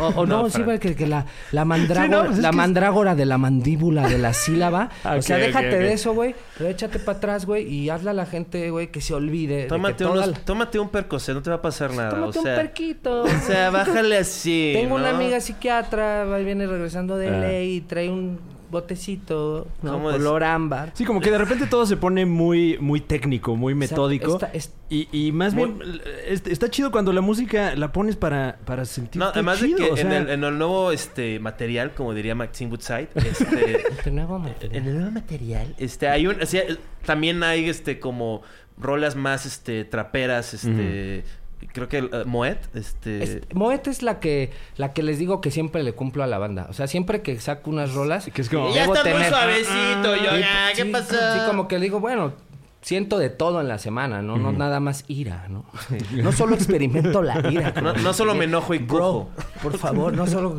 o, 0.00 0.06
o 0.20 0.26
no, 0.26 0.42
No, 0.44 0.50
sí, 0.50 0.62
que, 0.80 0.94
que 0.94 1.06
la, 1.06 1.26
la 1.52 1.64
mandrágora, 1.64 2.06
Sí, 2.06 2.10
no, 2.10 2.24
pues 2.26 2.36
es 2.36 2.42
la 2.42 2.50
es- 2.50 2.54
mandrágora 2.54 3.14
de 3.16 3.26
la 3.26 3.38
mandíbula, 3.38 4.08
de 4.08 4.18
la 4.18 4.32
sílaba. 4.32 4.90
o 5.04 5.20
sea, 5.22 5.36
déjate 5.36 5.78
de 5.78 5.92
eso, 5.92 6.14
güey, 6.14 6.34
pero 6.56 6.70
échate 6.70 6.98
para 7.00 7.18
atrás, 7.18 7.44
güey, 7.44 7.66
y 7.66 7.90
hazle 7.90 8.10
a 8.10 8.14
la 8.14 8.26
gente, 8.26 8.70
güey, 8.70 8.92
que 8.92 9.00
se 9.00 9.14
olvide. 9.14 9.56
de 9.56 9.62
que 9.64 9.68
Tómate, 9.68 10.04
unos, 10.06 10.26
la- 10.28 10.32
tómate 10.38 10.78
un 10.78 10.90
percocet, 10.90 11.34
no 11.34 11.42
te 11.42 11.50
va 11.50 11.56
a 11.56 11.62
pasar 11.62 11.92
nada. 11.92 12.10
Tómate 12.10 12.38
o 12.38 12.42
sea, 12.42 12.52
un 12.52 12.56
perquito. 12.58 13.22
O 13.22 13.28
sea, 13.46 13.70
bájale 13.70 14.18
así. 14.18 14.72
Tengo 14.74 14.94
una 14.94 15.10
amiga 15.10 15.40
psiquiatra, 15.40 16.24
va 16.24 16.40
y 16.40 16.44
viene 16.44 16.66
regresando 16.68 17.16
de 17.16 17.28
Ah. 17.28 17.38
LA 17.40 17.62
y 17.62 17.80
trae 17.80 18.08
un 18.10 18.38
botecito, 18.70 19.66
¿no? 19.82 19.92
¿Cómo 19.92 20.10
es? 20.10 20.16
color 20.16 20.44
ámbar. 20.44 20.92
Sí, 20.94 21.04
como 21.04 21.20
que 21.20 21.30
de 21.30 21.38
repente 21.38 21.66
todo 21.66 21.86
se 21.86 21.96
pone 21.96 22.26
muy, 22.26 22.78
muy 22.78 23.00
técnico, 23.00 23.56
muy 23.56 23.74
metódico. 23.74 24.34
Está- 24.34 24.50
es- 24.52 24.72
Y, 24.90 25.06
y 25.12 25.32
más 25.32 25.52
Muy- 25.52 25.70
bien, 25.72 26.00
es- 26.26 26.46
está 26.46 26.70
chido 26.70 26.90
cuando 26.90 27.12
la 27.12 27.20
música 27.20 27.74
la 27.76 27.92
pones 27.92 28.16
para, 28.16 28.58
para 28.64 28.86
sentir 28.86 29.20
No, 29.20 29.26
además 29.28 29.60
de 29.60 29.74
que 29.74 29.82
o 29.90 29.96
en, 29.98 30.12
el, 30.12 30.30
en 30.30 30.44
el 30.44 30.56
nuevo 30.58 30.92
este 30.92 31.38
material, 31.40 31.92
como 31.94 32.14
diría 32.14 32.34
Maxine 32.34 32.70
Woodside, 32.70 33.08
este, 33.14 33.84
De 34.04 34.10
nuevo, 34.10 34.38
material. 34.38 34.76
en 34.82 34.88
el 34.88 34.94
nuevo 34.96 35.10
material, 35.10 35.74
este, 35.78 36.08
hay 36.08 36.26
un, 36.26 36.40
o 36.40 36.46
sea, 36.46 36.62
también 37.04 37.42
hay 37.42 37.68
este 37.68 38.00
como 38.00 38.40
rolas 38.78 39.14
más 39.14 39.44
este 39.44 39.84
traperas, 39.84 40.54
este, 40.54 41.24
creo 41.72 41.88
que 41.88 41.98
eh, 41.98 42.24
Moet, 42.24 42.58
este, 42.74 43.22
Es- 43.22 43.38
Moet 43.54 43.86
es 43.88 44.02
la 44.02 44.20
que 44.20 44.50
la 44.76 44.92
que 44.92 45.02
les 45.02 45.18
digo 45.18 45.40
que 45.40 45.50
siempre 45.50 45.82
le 45.82 45.92
cumplo 45.92 46.22
a 46.22 46.26
la 46.26 46.38
banda. 46.38 46.66
O 46.70 46.72
sea, 46.72 46.86
siempre 46.86 47.22
que 47.22 47.38
saco 47.40 47.70
unas 47.70 47.92
rolas. 47.94 48.28
Que 48.32 48.42
es 48.42 48.48
como- 48.48 48.72
ya 48.74 48.84
está 48.84 49.02
muy 49.04 49.24
suavecito, 49.24 50.16
yo, 50.16 50.30
Sí, 50.32 50.40
ya, 50.40 50.68
¿qué 50.74 50.82
sí, 50.84 50.90
pasó? 50.90 51.14
Sí, 51.14 51.40
como 51.46 51.68
que 51.68 51.78
le 51.78 51.84
digo, 51.84 52.00
bueno, 52.00 52.32
siento 52.80 53.18
de 53.18 53.28
todo 53.30 53.60
en 53.60 53.68
la 53.68 53.78
semana, 53.78 54.22
¿no? 54.22 54.36
No 54.36 54.52
nada 54.52 54.80
más 54.80 55.04
ira, 55.08 55.46
¿no? 55.48 55.64
No 56.12 56.32
solo 56.32 56.54
experimento 56.54 57.22
la 57.22 57.50
ira. 57.50 57.72
No- 57.82 57.92
no 57.94 58.12
solo 58.12 58.34
me 58.34 58.44
enojo 58.44 58.74
y 58.74 58.78
Bro, 58.78 58.98
cojo. 58.98 59.30
por 59.62 59.78
favor, 59.78 60.12
no 60.14 60.26
solo... 60.26 60.58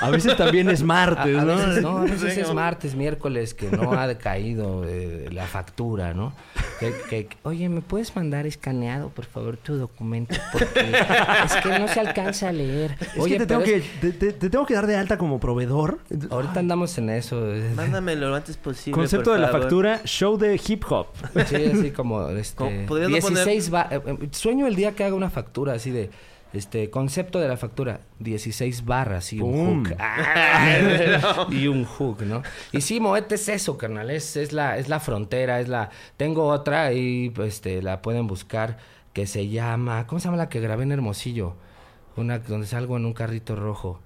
A 0.00 0.10
veces 0.10 0.36
también 0.36 0.68
es 0.68 0.82
martes, 0.82 1.36
a 1.38 1.44
¿no? 1.44 1.56
veces, 1.56 1.82
no, 1.82 1.98
a 1.98 2.02
veces 2.02 2.34
Sí, 2.34 2.40
es 2.40 2.52
martes, 2.54 2.94
miércoles, 2.94 3.54
que 3.54 3.70
no 3.70 3.92
ha 3.92 4.06
decaído 4.06 4.84
eh, 4.86 5.28
la 5.32 5.46
factura, 5.46 6.14
¿no? 6.14 6.32
Que, 6.80 6.92
que- 7.08 7.26
que, 7.26 7.36
oye, 7.44 7.68
¿me 7.68 7.80
puedes 7.80 8.14
mandar 8.16 8.46
escaneado, 8.46 9.08
por 9.10 9.24
favor, 9.24 9.56
tu 9.56 9.76
documento? 9.76 10.34
Porque 10.52 10.80
es 11.44 11.52
que 11.62 11.78
no 11.78 11.86
se 11.88 12.00
alcanza 12.00 12.48
a 12.48 12.52
leer. 12.52 12.96
Es 13.00 13.18
Oye, 13.18 13.34
que 13.34 13.38
te 13.40 13.46
tengo, 13.46 13.60
es- 13.62 13.66
que, 13.68 13.80
te, 14.00 14.12
te- 14.12 14.32
te 14.32 14.50
tengo 14.50 14.66
que 14.66 14.74
dar 14.74 14.86
de 14.88 14.96
alta 14.96 15.16
como 15.18 15.38
proveedor. 15.38 16.00
ahorita 16.30 16.58
andamos 16.60 16.96
en 16.98 17.10
eso. 17.10 17.40
Mándamelo 17.76 18.30
lo 18.30 18.34
antes 18.36 18.56
posible. 18.56 18.96
Concepto 18.98 19.30
por 19.30 19.34
de 19.34 19.46
la 19.46 19.48
factura, 19.52 20.00
show 20.04 20.36
de 20.36 20.60
hip 20.66 20.82
hop. 20.90 21.06
Sí, 21.46 21.56
así 21.66 21.90
como, 21.90 22.28
este... 22.30 22.56
¿Cómo? 22.56 22.86
¿Podrías 22.86 23.10
no 23.10 23.18
poner- 23.18 23.44
16 23.44 23.70
ba- 23.70 23.88
eh, 23.90 24.00
eh, 24.06 24.28
Sueño 24.32 24.66
el 24.66 24.74
día 24.76 24.92
que 24.92 25.04
haga 25.04 25.14
una 25.14 25.30
factura 25.30 25.74
así 25.74 25.90
de... 25.90 26.10
Este, 26.52 26.90
concepto 26.90 27.38
de 27.40 27.48
la 27.48 27.56
factura, 27.56 28.00
16 28.18 28.84
barras 28.84 29.32
y 29.32 29.40
un 29.40 29.84
hook. 29.86 29.96
Ah, 29.98 31.46
y 31.50 31.66
un 31.66 31.84
hook, 31.84 32.22
¿no? 32.24 32.42
Y 32.72 32.82
sí, 32.82 33.00
Moete 33.00 33.36
es 33.36 33.48
eso, 33.48 33.78
carnal. 33.78 34.10
Es, 34.10 34.36
es, 34.36 34.52
la, 34.52 34.76
es 34.76 34.88
la 34.90 35.00
frontera, 35.00 35.60
es 35.60 35.68
la... 35.68 35.88
Tengo 36.18 36.48
otra 36.48 36.92
y 36.92 37.30
pues, 37.30 37.54
este, 37.54 37.80
la 37.80 38.02
pueden 38.02 38.26
buscar 38.26 38.76
que 39.14 39.26
se 39.26 39.48
llama... 39.48 40.06
¿Cómo 40.06 40.18
se 40.20 40.26
llama 40.26 40.36
la 40.36 40.50
que 40.50 40.60
grabé 40.60 40.82
en 40.82 40.92
Hermosillo? 40.92 41.54
Una 42.16 42.38
donde 42.40 42.66
salgo 42.66 42.98
en 42.98 43.06
un 43.06 43.14
carrito 43.14 43.56
rojo. 43.56 44.00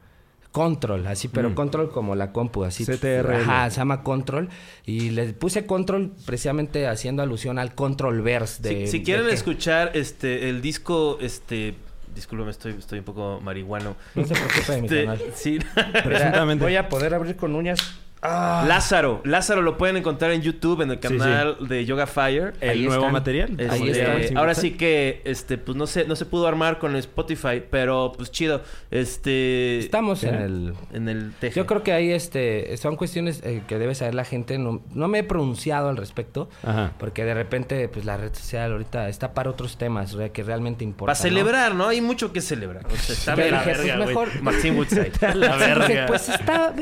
Control, 0.56 1.06
así, 1.06 1.28
pero 1.28 1.54
control 1.54 1.90
como 1.90 2.14
la 2.14 2.32
compu, 2.32 2.64
así. 2.64 2.86
CTRL. 2.86 3.42
Ajá, 3.42 3.68
se 3.70 3.76
llama 3.76 4.02
Control. 4.02 4.48
Y 4.86 5.10
le 5.10 5.34
puse 5.34 5.66
Control 5.66 6.12
precisamente 6.24 6.86
haciendo 6.86 7.22
alusión 7.22 7.58
al 7.58 7.74
Control 7.74 8.22
Verse 8.22 8.62
de... 8.62 8.86
Si, 8.86 8.92
si 8.92 8.98
de 9.00 9.04
quieren 9.04 9.26
que- 9.26 9.34
escuchar 9.34 9.90
este 9.94 10.48
el 10.48 10.62
disco 10.62 11.18
este 11.20 11.74
discúlpame, 12.14 12.50
estoy, 12.52 12.72
estoy 12.78 13.00
un 13.00 13.04
poco 13.04 13.38
marihuano. 13.42 13.96
No 14.14 14.24
se 14.24 14.32
preocupe 14.34 14.72
de 14.72 14.80
mi 14.80 14.86
Este, 14.86 15.04
canal. 15.04 15.20
sí. 15.34 15.58
Presuntamente. 16.02 16.64
Voy 16.64 16.76
a 16.76 16.88
poder 16.88 17.12
abrir 17.12 17.36
con 17.36 17.54
uñas. 17.54 17.78
Lázaro. 18.22 19.20
Lázaro 19.24 19.62
lo 19.62 19.76
pueden 19.78 19.96
encontrar 19.96 20.32
en 20.32 20.42
YouTube, 20.42 20.80
en 20.82 20.90
el 20.90 20.96
Sí, 21.00 21.08
sí. 21.08 21.16
canal 21.18 21.56
de 21.60 21.84
Yoga 21.84 22.06
Fire. 22.06 22.54
el 22.60 22.70
ahí 22.70 22.82
nuevo 22.84 22.94
están. 23.02 23.12
material. 23.12 23.50
Este, 23.58 23.70
Ahí 23.70 23.90
está. 23.90 24.38
ahora 24.38 24.54
sí 24.54 24.72
que 24.72 25.20
este 25.24 25.58
pues 25.58 25.76
no 25.76 25.86
sé 25.86 26.06
no 26.06 26.16
se 26.16 26.24
pudo 26.26 26.46
armar 26.48 26.78
con 26.78 26.96
Spotify 26.96 27.62
pero 27.70 28.12
pues 28.16 28.30
chido 28.30 28.62
este 28.90 29.78
Estamos 29.78 30.24
en 30.24 30.34
el... 30.34 30.74
en 30.92 31.08
el 31.08 31.32
teje. 31.38 31.56
Yo 31.56 31.66
creo 31.66 31.82
que 31.82 31.92
ahí 31.92 32.10
este 32.10 32.76
son 32.76 32.96
cuestiones 32.96 33.42
eh, 33.44 33.62
que 33.68 33.78
debe 33.78 33.94
saber 33.94 34.14
la 34.14 34.24
gente. 34.24 34.58
No, 34.58 34.82
no 34.92 35.08
me 35.08 35.20
he 35.20 35.24
pronunciado 35.24 35.88
al 35.88 35.96
respecto. 35.96 36.48
Ajá. 36.64 36.92
Porque 36.98 37.24
de 37.24 37.34
repente, 37.34 37.88
pues 37.88 38.04
la 38.04 38.16
red 38.16 38.34
social 38.34 38.72
ahorita 38.72 39.08
está 39.08 39.34
para 39.34 39.50
otros 39.50 39.76
temas 39.76 40.16
que 40.32 40.42
realmente 40.42 40.84
importan. 40.84 41.06
para 41.14 41.14
celebrar 41.14 41.74
no 41.74 41.88
hay 41.88 42.00
mucho 42.00 42.32
que 42.32 42.40
celebrar 42.40 42.86
o 42.86 42.96
sea, 42.96 43.14
está 43.14 43.36
la 43.36 43.62
pues, 43.62 43.78
verga, 43.78 44.04
mejor- 44.04 44.42
Maxim 44.42 44.76
Woodside 44.76 45.12
La 45.34 45.56
verga. 45.56 46.06
Pues 46.06 46.28
está 46.28 46.74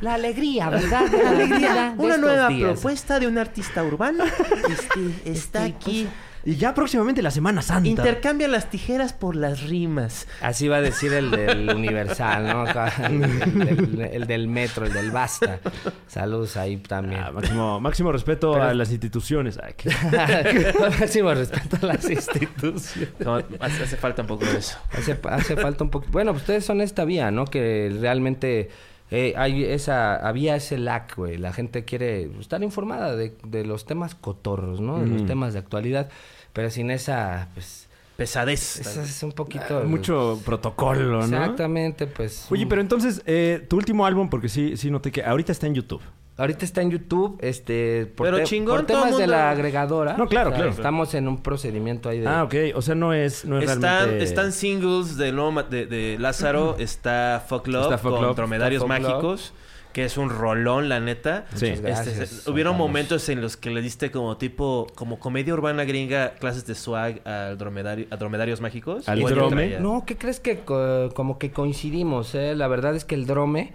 la 0.00 0.14
alegría, 0.14 0.70
¿verdad? 0.82 1.06
La 1.22 1.30
alegría. 1.30 1.94
de 1.96 2.04
una 2.04 2.16
nueva 2.16 2.48
días. 2.48 2.70
propuesta 2.72 3.18
de 3.20 3.26
un 3.26 3.38
artista 3.38 3.82
urbano 3.84 4.24
este, 4.70 5.30
está 5.30 5.64
aquí 5.64 6.08
Y 6.42 6.56
ya 6.56 6.72
próximamente 6.72 7.20
la 7.20 7.30
Semana 7.30 7.60
Santa. 7.60 7.86
intercambia 7.88 8.48
las 8.48 8.70
tijeras 8.70 9.12
por 9.12 9.36
las 9.36 9.62
rimas 9.64 10.26
Así 10.40 10.68
va 10.68 10.76
a 10.76 10.80
decir 10.80 11.12
el 11.12 11.30
del 11.30 11.68
Universal, 11.68 12.46
¿no? 12.46 12.64
El, 13.06 13.58
del- 13.58 14.08
el 14.12 14.26
del 14.26 14.48
metro, 14.48 14.86
el 14.86 14.92
del 14.94 15.10
basta. 15.10 15.60
Saludos 16.06 16.56
ahí 16.56 16.78
también. 16.78 17.20
Ah, 17.22 17.30
máximo, 17.30 17.78
máximo 17.80 18.10
respeto 18.10 18.52
Pero- 18.52 18.64
a 18.64 18.72
las 18.74 18.90
instituciones. 18.90 19.58
Ay, 19.62 19.74
qué- 19.76 19.90
Máximo 20.98 21.34
respeto 21.34 21.76
a 21.82 21.86
las 21.92 22.08
instituciones. 22.08 23.12
No, 23.18 23.36
hace, 23.36 23.82
hace 23.82 23.96
falta 23.98 24.22
un 24.22 24.28
poco 24.28 24.44
de 24.46 24.58
eso 24.58 24.78
Hace, 24.92 25.18
hace 25.24 25.56
falta 25.56 25.84
un 25.84 25.90
poco. 25.90 26.06
Bueno, 26.10 26.32
pues 26.32 26.42
ustedes 26.44 26.64
son 26.64 26.80
esta 26.80 27.04
vía, 27.04 27.30
¿no? 27.30 27.44
Que 27.44 27.94
realmente 28.00 28.70
eh, 29.10 29.34
hay 29.36 29.64
esa, 29.64 30.16
había 30.16 30.56
ese 30.56 30.78
lack, 30.78 31.16
güey. 31.16 31.36
La 31.38 31.52
gente 31.52 31.84
quiere 31.84 32.30
estar 32.40 32.62
informada 32.62 33.16
de, 33.16 33.36
de 33.46 33.64
los 33.64 33.84
temas 33.86 34.14
cotorros, 34.14 34.80
¿no? 34.80 35.00
De 35.00 35.06
los 35.06 35.22
Mm. 35.22 35.26
temas 35.26 35.52
de 35.52 35.58
actualidad. 35.58 36.08
Pero 36.52 36.70
sin 36.70 36.90
esa, 36.90 37.48
pues, 37.54 37.88
pesadez 38.16 38.80
esa 38.80 39.02
es 39.02 39.22
un 39.22 39.32
poquito. 39.32 39.82
Mucho 39.84 40.40
protocolo, 40.44 41.18
¿no? 41.26 41.36
Exactamente, 41.38 42.06
pues. 42.06 42.46
Oye, 42.50 42.64
un- 42.64 42.68
pero 42.68 42.80
entonces, 42.82 43.22
eh, 43.26 43.64
tu 43.68 43.76
último 43.76 44.04
álbum, 44.04 44.28
porque 44.28 44.48
sí, 44.48 44.76
sí 44.76 44.90
noté 44.90 45.10
que 45.12 45.22
ahorita 45.22 45.52
está 45.52 45.66
en 45.66 45.74
YouTube. 45.74 46.02
Ahorita 46.40 46.64
está 46.64 46.82
en 46.82 46.90
YouTube, 46.90 47.38
este, 47.42 48.06
por, 48.06 48.26
Pero 48.26 48.38
te- 48.38 48.44
chingón, 48.44 48.76
por 48.78 48.86
temas 48.86 49.16
de 49.16 49.26
la 49.26 49.50
agregadora. 49.50 50.16
No, 50.16 50.26
claro, 50.26 50.52
claro. 50.52 50.70
Estamos 50.70 51.14
en 51.14 51.28
un 51.28 51.42
procedimiento 51.42 52.08
ahí 52.08 52.20
de. 52.20 52.26
Ah, 52.26 52.44
ok. 52.44 52.54
O 52.74 52.82
sea, 52.82 52.94
no 52.94 53.12
es, 53.12 53.44
no 53.44 53.58
es 53.58 53.70
están, 53.70 53.82
realmente... 53.82 54.24
están 54.24 54.52
singles 54.52 55.16
de, 55.16 55.32
nuevo 55.32 55.62
de, 55.62 55.86
de 55.86 56.16
Lázaro, 56.18 56.76
está 56.78 57.44
Fuck 57.46 57.66
Love 57.68 57.84
Está 57.84 57.98
Fuck 57.98 58.12
con 58.12 58.22
Love, 58.22 58.36
Dromedarios 58.36 58.82
está 58.82 58.94
Fuck 58.94 59.02
Love. 59.02 59.12
Mágicos, 59.12 59.52
que 59.92 60.04
es 60.04 60.16
un 60.16 60.30
rolón, 60.30 60.88
la 60.88 61.00
neta. 61.00 61.46
Sí. 61.54 61.66
Este, 61.66 61.92
Juan 61.92 62.28
hubieron 62.54 62.76
momentos 62.76 63.28
en 63.28 63.40
los 63.42 63.56
que 63.56 63.70
le 63.70 63.82
diste 63.82 64.10
como 64.12 64.36
tipo, 64.36 64.86
como 64.94 65.18
comedia 65.18 65.52
urbana 65.52 65.84
gringa, 65.84 66.34
clases 66.34 66.64
de 66.66 66.74
swag 66.76 67.20
al 67.26 67.58
dromedario, 67.58 68.06
a 68.10 68.16
dromedarios 68.16 68.60
mágicos. 68.60 69.08
Al 69.08 69.18
¿O 69.22 69.28
el 69.28 69.34
que 69.34 69.40
drome? 69.40 69.80
No, 69.80 70.04
¿qué 70.06 70.16
crees 70.16 70.38
que 70.40 70.60
co- 70.60 71.10
como 71.14 71.38
que 71.38 71.50
coincidimos? 71.50 72.34
Eh? 72.34 72.54
La 72.54 72.68
verdad 72.68 72.94
es 72.94 73.04
que 73.04 73.14
el 73.16 73.26
drome 73.26 73.72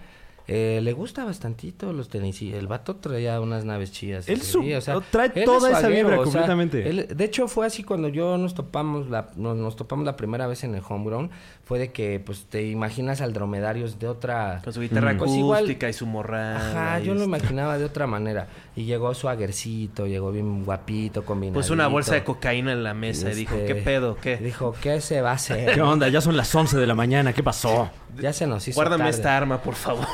eh, 0.48 0.80
le 0.82 0.92
gusta 0.92 1.24
bastantito 1.24 1.92
los 1.92 2.08
tenis. 2.08 2.40
El 2.42 2.66
vato 2.66 2.96
traía 2.96 3.40
unas 3.40 3.64
naves 3.64 3.92
chidas. 3.92 4.28
Él 4.28 4.42
su- 4.42 4.62
trae 5.10 5.30
toda 5.30 5.70
es 5.72 5.78
esa 5.78 5.88
vibra 5.88 6.14
o 6.14 6.24
sea, 6.24 6.24
completamente. 6.24 6.88
él- 6.88 7.08
de 7.16 7.24
hecho, 7.24 7.48
fue 7.48 7.66
así 7.66 7.82
cuando 7.82 8.08
yo 8.08 8.36
nos 8.38 8.54
topamos 8.54 9.08
la, 9.10 9.30
nos, 9.36 9.56
nos 9.56 9.74
topamos 9.76 10.04
la 10.04 10.16
primera 10.16 10.46
vez 10.46 10.62
en 10.64 10.74
el 10.74 10.82
Homegrown. 10.88 11.30
Fue 11.66 11.80
de 11.80 11.90
que, 11.90 12.20
pues, 12.24 12.46
te 12.48 12.62
imaginas 12.62 13.20
al 13.20 13.32
dromedarios 13.32 13.98
de 13.98 14.06
otra... 14.06 14.60
Con 14.62 14.72
su 14.72 14.80
guitarra 14.82 15.14
Mm. 15.14 15.18
Pues 15.18 15.30
acústica 15.32 15.74
igual- 15.86 15.90
y 15.90 15.92
su 15.92 16.06
morral. 16.06 16.56
Ajá, 16.56 16.98
yo 17.00 17.12
lo 17.12 17.24
está. 17.24 17.24
imaginaba 17.24 17.76
de 17.76 17.84
otra 17.84 18.06
manera. 18.06 18.46
Y 18.76 18.84
llegó 18.84 19.12
su 19.14 19.28
aguercito, 19.28 20.06
llegó 20.06 20.30
bien 20.30 20.64
guapito, 20.64 21.24
combinado. 21.24 21.60
Puso 21.60 21.72
una 21.72 21.88
bolsa 21.88 22.14
de 22.14 22.22
cocaína 22.22 22.70
en 22.70 22.84
la 22.84 22.94
mesa 22.94 23.32
y 23.32 23.34
dijo, 23.34 23.56
Este, 23.56 23.66
¿qué 23.66 23.74
pedo? 23.82 24.16
¿Qué? 24.16 24.36
Dijo, 24.36 24.76
¿qué 24.80 25.00
se 25.00 25.20
va 25.22 25.32
a 25.32 25.34
hacer? 25.34 25.74
¿Qué 25.74 25.82
onda? 25.82 26.08
Ya 26.08 26.20
son 26.20 26.36
las 26.36 26.54
11 26.54 26.78
de 26.78 26.86
la 26.86 26.94
mañana. 26.94 27.32
¿Qué 27.32 27.42
pasó? 27.42 27.90
Ya 28.16 28.32
se 28.32 28.46
nos 28.46 28.68
hizo 28.68 28.76
Guárdame 28.76 29.02
tarde. 29.06 29.16
esta 29.16 29.36
arma, 29.36 29.60
por 29.60 29.74
favor. 29.74 30.06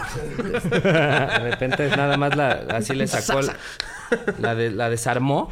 De 0.70 1.38
repente 1.50 1.86
nada 1.94 2.16
más 2.16 2.34
la, 2.34 2.64
así 2.70 2.94
le 2.94 3.06
sacó, 3.06 3.40
la, 3.42 3.54
la, 4.40 4.54
de- 4.54 4.70
la 4.70 4.88
desarmó 4.88 5.50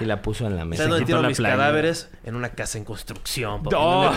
y 0.00 0.04
la 0.04 0.22
puso 0.22 0.46
en 0.46 0.52
la 0.56 0.62
¿Sabes 0.62 0.70
mesa. 0.70 0.82
dónde 0.88 1.04
quitó 1.04 1.16
tiro 1.18 1.28
mis 1.28 1.40
cadáveres? 1.40 2.10
En 2.24 2.34
una 2.36 2.50
casa 2.50 2.78
en 2.78 2.84
construcción. 2.84 3.62
papi. 3.62 3.76
¡Oh! 3.78 4.10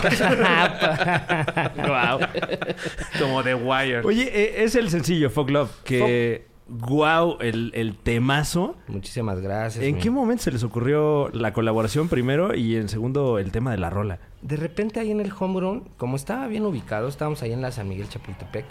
Wow. 1.76 2.20
Como 3.18 3.42
The 3.42 3.54
Wire. 3.54 4.00
Oye, 4.04 4.24
eh, 4.32 4.64
es 4.64 4.74
el 4.74 4.90
sencillo, 4.90 5.30
Fuck 5.30 5.50
Love, 5.50 5.70
que... 5.84 6.48
Guau, 6.72 7.36
el, 7.40 7.72
el 7.74 7.96
temazo. 7.96 8.76
Muchísimas 8.86 9.40
gracias. 9.40 9.84
¿En 9.84 9.96
mi- 9.96 10.00
qué 10.00 10.08
momento 10.08 10.44
se 10.44 10.52
les 10.52 10.62
ocurrió 10.62 11.28
la 11.32 11.52
colaboración 11.52 12.08
primero 12.08 12.54
y 12.54 12.76
en 12.76 12.88
segundo 12.88 13.40
el 13.40 13.50
tema 13.50 13.72
de 13.72 13.78
la 13.78 13.90
rola? 13.90 14.20
De 14.40 14.54
repente 14.54 15.00
ahí 15.00 15.10
en 15.10 15.18
el 15.18 15.32
homegrown, 15.36 15.88
como 15.96 16.14
estaba 16.14 16.46
bien 16.46 16.64
ubicado, 16.64 17.08
estábamos 17.08 17.42
ahí 17.42 17.52
en 17.52 17.60
la 17.60 17.72
San 17.72 17.88
Miguel 17.88 18.08
Chapultepec, 18.08 18.66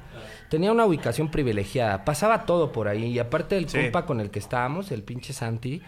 tenía 0.49 0.71
una 0.71 0.85
ubicación 0.85 1.29
privilegiada, 1.29 2.05
pasaba 2.05 2.45
todo 2.45 2.71
por 2.71 2.87
ahí 2.87 3.03
y 3.03 3.19
aparte 3.19 3.57
el 3.57 3.67
Sí. 3.67 3.77
compa 3.77 4.05
con 4.05 4.21
el 4.21 4.31
que 4.31 4.39
estábamos, 4.39 4.93
el 4.93 5.03
pinche 5.03 5.33
Santi 5.33 5.81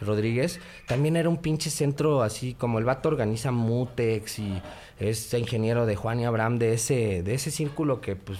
Rodríguez, 0.00 0.60
también 0.86 1.16
era 1.16 1.28
un 1.28 1.38
pinche 1.38 1.70
centro 1.70 2.22
así 2.22 2.54
como 2.54 2.78
el 2.78 2.84
vato 2.84 3.08
organiza 3.08 3.50
Mutex 3.50 4.38
y 4.38 4.62
es 4.98 5.32
ingeniero 5.34 5.86
de 5.86 5.96
Juan 5.96 6.20
y 6.20 6.24
Abraham 6.24 6.58
de 6.58 6.74
ese 6.74 7.22
de 7.22 7.34
ese 7.34 7.50
círculo 7.50 8.00
que 8.00 8.16
pues 8.16 8.38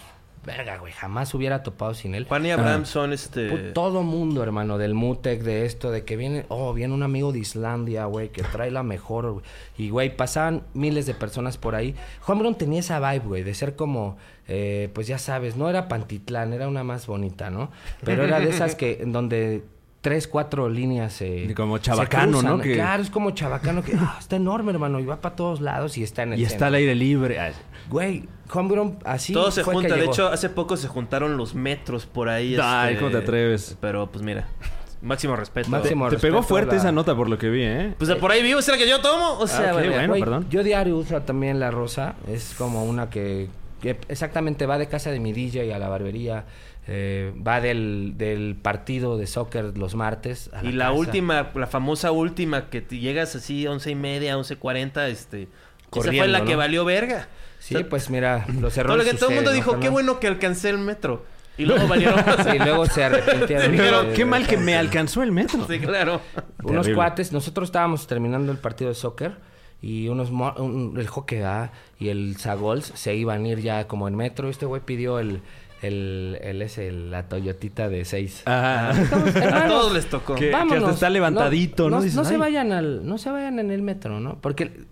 verga, 0.49 0.79
güey, 0.79 0.93
jamás 0.93 1.35
hubiera 1.35 1.63
topado 1.63 1.93
sin 1.93 2.15
él. 2.15 2.25
Juan 2.25 2.47
y 2.47 2.51
Abraham 2.51 2.87
son 2.87 3.13
este... 3.13 3.49
Todo 3.73 4.03
mundo, 4.03 4.43
hermano, 4.43 4.79
del 4.79 4.95
Mutec, 4.95 5.43
de 5.43 5.67
esto, 5.67 5.91
de 5.91 6.05
que 6.05 6.17
viene, 6.17 6.47
oh, 6.49 6.73
viene 6.73 6.95
un 6.95 7.03
amigo 7.03 7.33
de 7.33 7.41
Islandia, 7.41 8.07
güey, 8.07 8.31
que 8.31 8.43
trae 8.43 8.71
la 8.71 8.83
mejor, 8.83 9.31
güey. 9.31 9.45
Y, 9.77 9.91
güey, 9.91 10.17
pasaban 10.17 10.63
miles 10.73 11.05
de 11.05 11.13
personas 11.13 11.59
por 11.59 11.75
ahí. 11.75 11.95
Juan 12.23 12.39
Brown 12.39 12.55
tenía 12.57 12.81
esa 12.81 12.99
vibe, 12.99 13.27
güey, 13.27 13.43
de 13.43 13.55
ser 13.55 13.77
como, 13.77 14.17
eh, 14.47 14.89
pues 14.95 15.07
ya 15.07 15.19
sabes, 15.19 15.57
no 15.57 15.69
era 15.69 15.87
Pantitlán, 15.87 16.55
era 16.55 16.67
una 16.67 16.83
más 16.83 17.07
bonita, 17.07 17.51
¿no? 17.51 17.71
Pero 18.03 18.25
era 18.25 18.41
de 18.41 18.49
esas 18.49 18.75
que, 18.75 19.03
en 19.03 19.13
donde 19.13 19.65
tres, 20.01 20.29
cuatro 20.29 20.69
líneas 20.69 21.21
eh, 21.23 21.47
Y 21.51 21.55
como 21.55 21.77
se 21.79 21.85
Chabacano, 21.85 22.41
¿no? 22.43 22.59
Que- 22.61 22.75
Claro, 22.75 23.03
es 23.03 23.11
como 23.11 23.33
Chabacano, 23.33 23.83
que 23.83 23.93
ah, 23.97 24.17
está 24.19 24.37
enorme, 24.37 24.73
hermano, 24.73 25.01
y 25.01 25.05
va 25.05 25.21
para 25.21 25.35
todos 25.37 25.61
lados 25.61 25.99
y 25.99 26.03
está 26.03 26.23
en 26.23 26.35
el 26.35 26.41
Y 26.41 26.45
está 26.45 26.69
al 26.69 26.75
aire 26.75 26.95
libre. 26.95 27.39
Ay, 27.41 27.53
Güey, 27.91 28.29
Homegrown 28.53 28.99
así 29.05 29.33
Todo 29.33 29.51
se 29.51 29.65
fue 29.65 29.73
que 29.73 29.81
junta. 29.81 29.95
De 29.95 30.01
llegó. 30.01 30.13
hecho, 30.13 30.29
hace 30.29 30.49
poco 30.51 30.77
se 30.77 30.89
juntaron 30.89 31.37
los 31.37 31.55
metros 31.55 32.07
por 32.07 32.29
ahí. 32.29 32.57
Ay, 32.61 32.93
este, 32.93 33.01
¿cómo 33.05 33.11
te 33.11 33.19
atreves? 33.19 33.77
Pero, 33.81 34.07
pues 34.11 34.23
mira. 34.25 34.47
Máximo 35.01 35.37
respeto. 35.37 35.69
Máximo 35.71 36.09
Te 36.11 36.17
pegó 36.19 36.39
respeto 36.39 36.39
a 36.39 36.43
fuerte 36.43 36.73
la- 36.75 36.81
esa 36.83 36.93
nota 36.93 37.15
por 37.15 37.29
lo 37.31 37.39
que 37.39 37.49
vi, 37.49 37.63
¿eh? 37.63 37.95
Pues 37.97 38.09
de 38.09 38.17
por 38.17 38.31
ahí 38.33 38.43
vivo, 38.43 38.59
¿es 38.59 38.67
la 38.69 38.77
que 38.77 38.89
yo 38.89 39.01
tomo? 39.01 39.39
O 39.39 39.47
sea, 39.47 39.71
ok, 39.73 39.75
vale. 39.77 39.91
bueno. 40.09 40.15
Perdón. 40.25 40.47
Yo 40.51 40.63
diario 40.65 40.97
uso 40.97 41.23
también 41.23 41.61
la 41.61 41.71
rosa. 41.71 42.15
Es 42.27 42.55
como 42.59 42.85
una 42.85 43.09
que, 43.09 43.49
que 43.81 43.97
exactamente 44.09 44.67
va 44.67 44.77
de 44.77 44.89
casa 44.89 45.11
de 45.13 45.21
mi 45.21 45.33
DJ 45.33 45.73
a 45.73 45.79
la 45.79 45.89
barbería. 45.89 46.45
Eh, 46.89 47.33
va 47.47 47.61
del, 47.61 48.15
del 48.17 48.57
partido 48.57 49.19
de 49.19 49.27
soccer 49.27 49.77
los 49.77 49.95
martes. 49.95 50.51
a 50.55 50.65
Y 50.65 50.73
la 50.73 50.87
casa. 50.87 50.99
última, 50.99 51.51
la 51.55 51.67
famosa 51.67 52.11
última 52.13 52.71
que 52.71 52.81
te 52.81 52.99
llegas 52.99 53.37
así 53.37 53.67
once 53.67 53.91
y 53.91 53.95
media, 53.95 54.37
once 54.39 54.57
cuarenta, 54.57 55.07
este... 55.09 55.43
esa 55.43 55.51
fue 55.91 56.03
Corriendo, 56.03 56.29
la 56.39 56.45
que 56.45 56.57
vale 56.57 56.83
verga. 56.83 57.29
Sí, 57.59 57.75
O 57.75 57.79
sea, 57.79 57.89
pues 57.89 58.09
mira, 58.11 58.47
los 58.61 58.73
todo, 58.75 58.81
errores. 58.85 59.05
lo 59.07 59.13
que 59.13 59.19
todo 59.19 59.29
el 59.31 59.35
mundo 59.37 59.53
dijo, 59.53 59.75
¿no, 59.75 59.81
qué 59.81 59.89
bueno 59.89 60.19
que 60.21 60.27
alcancé 60.29 60.71
el 60.71 60.79
metro. 60.79 61.25
Y 61.59 61.65
luego 61.67 61.89
valieron 61.89 62.25
más. 62.25 62.47
Y 62.55 62.59
luego 62.59 62.87
se 62.87 63.03
arrepintieron. 63.05 63.73
Pero 63.77 64.03
de- 64.05 64.13
qué 64.13 64.19
de- 64.19 64.25
mal 64.27 64.47
que 64.47 64.57
me 64.57 64.77
alcanzó 64.77 65.23
el 65.25 65.33
metro. 65.33 65.67
Sí, 65.69 65.79
claro. 65.81 66.21
Unos 66.63 66.87
Terrible. 66.87 66.95
cuates, 66.95 67.33
nosotros 67.33 67.69
estábamos 67.69 68.07
terminando 68.07 68.53
el 68.53 68.59
partido 68.59 68.91
de 68.91 68.95
soccer 68.95 69.33
y 69.83 70.09
unos 70.09 70.31
un- 70.31 70.95
el 70.97 71.07
hockey 71.09 71.41
A 71.43 71.73
y 71.99 72.09
el 72.11 72.37
Zagols 72.39 72.93
se 72.95 73.15
iban 73.17 73.45
a 73.45 73.49
ir 73.49 73.59
ya 73.61 73.89
como 73.89 74.07
en 74.07 74.15
metro. 74.15 74.49
Este 74.49 74.67
güey 74.67 74.81
pidió 74.83 75.19
el 75.19 75.43
el, 75.83 76.39
el 76.43 76.63
ese, 76.63 76.91
la 76.93 77.29
Toyotita 77.29 77.89
de 77.89 78.05
6. 78.05 78.43
Ajá. 78.47 78.91
A 79.65 79.69
todos 79.69 79.93
les 79.93 80.07
tocó. 80.07 80.35
Que- 80.35 80.53
hasta 80.55 80.91
está 80.91 81.11
levantadito, 81.11 81.89
¿no? 81.91 81.97
No, 81.97 82.03
Dices, 82.03 82.17
no 82.17 82.25
se 82.25 82.35
"Ay". 82.35 82.41
vayan 82.41 82.73
al, 82.73 83.07
no 83.07 83.19
se 83.19 83.31
vayan 83.31 83.59
en 83.59 83.71
el 83.71 83.83
metro, 83.83 84.21
¿no? 84.21 84.39
Porque 84.41 84.87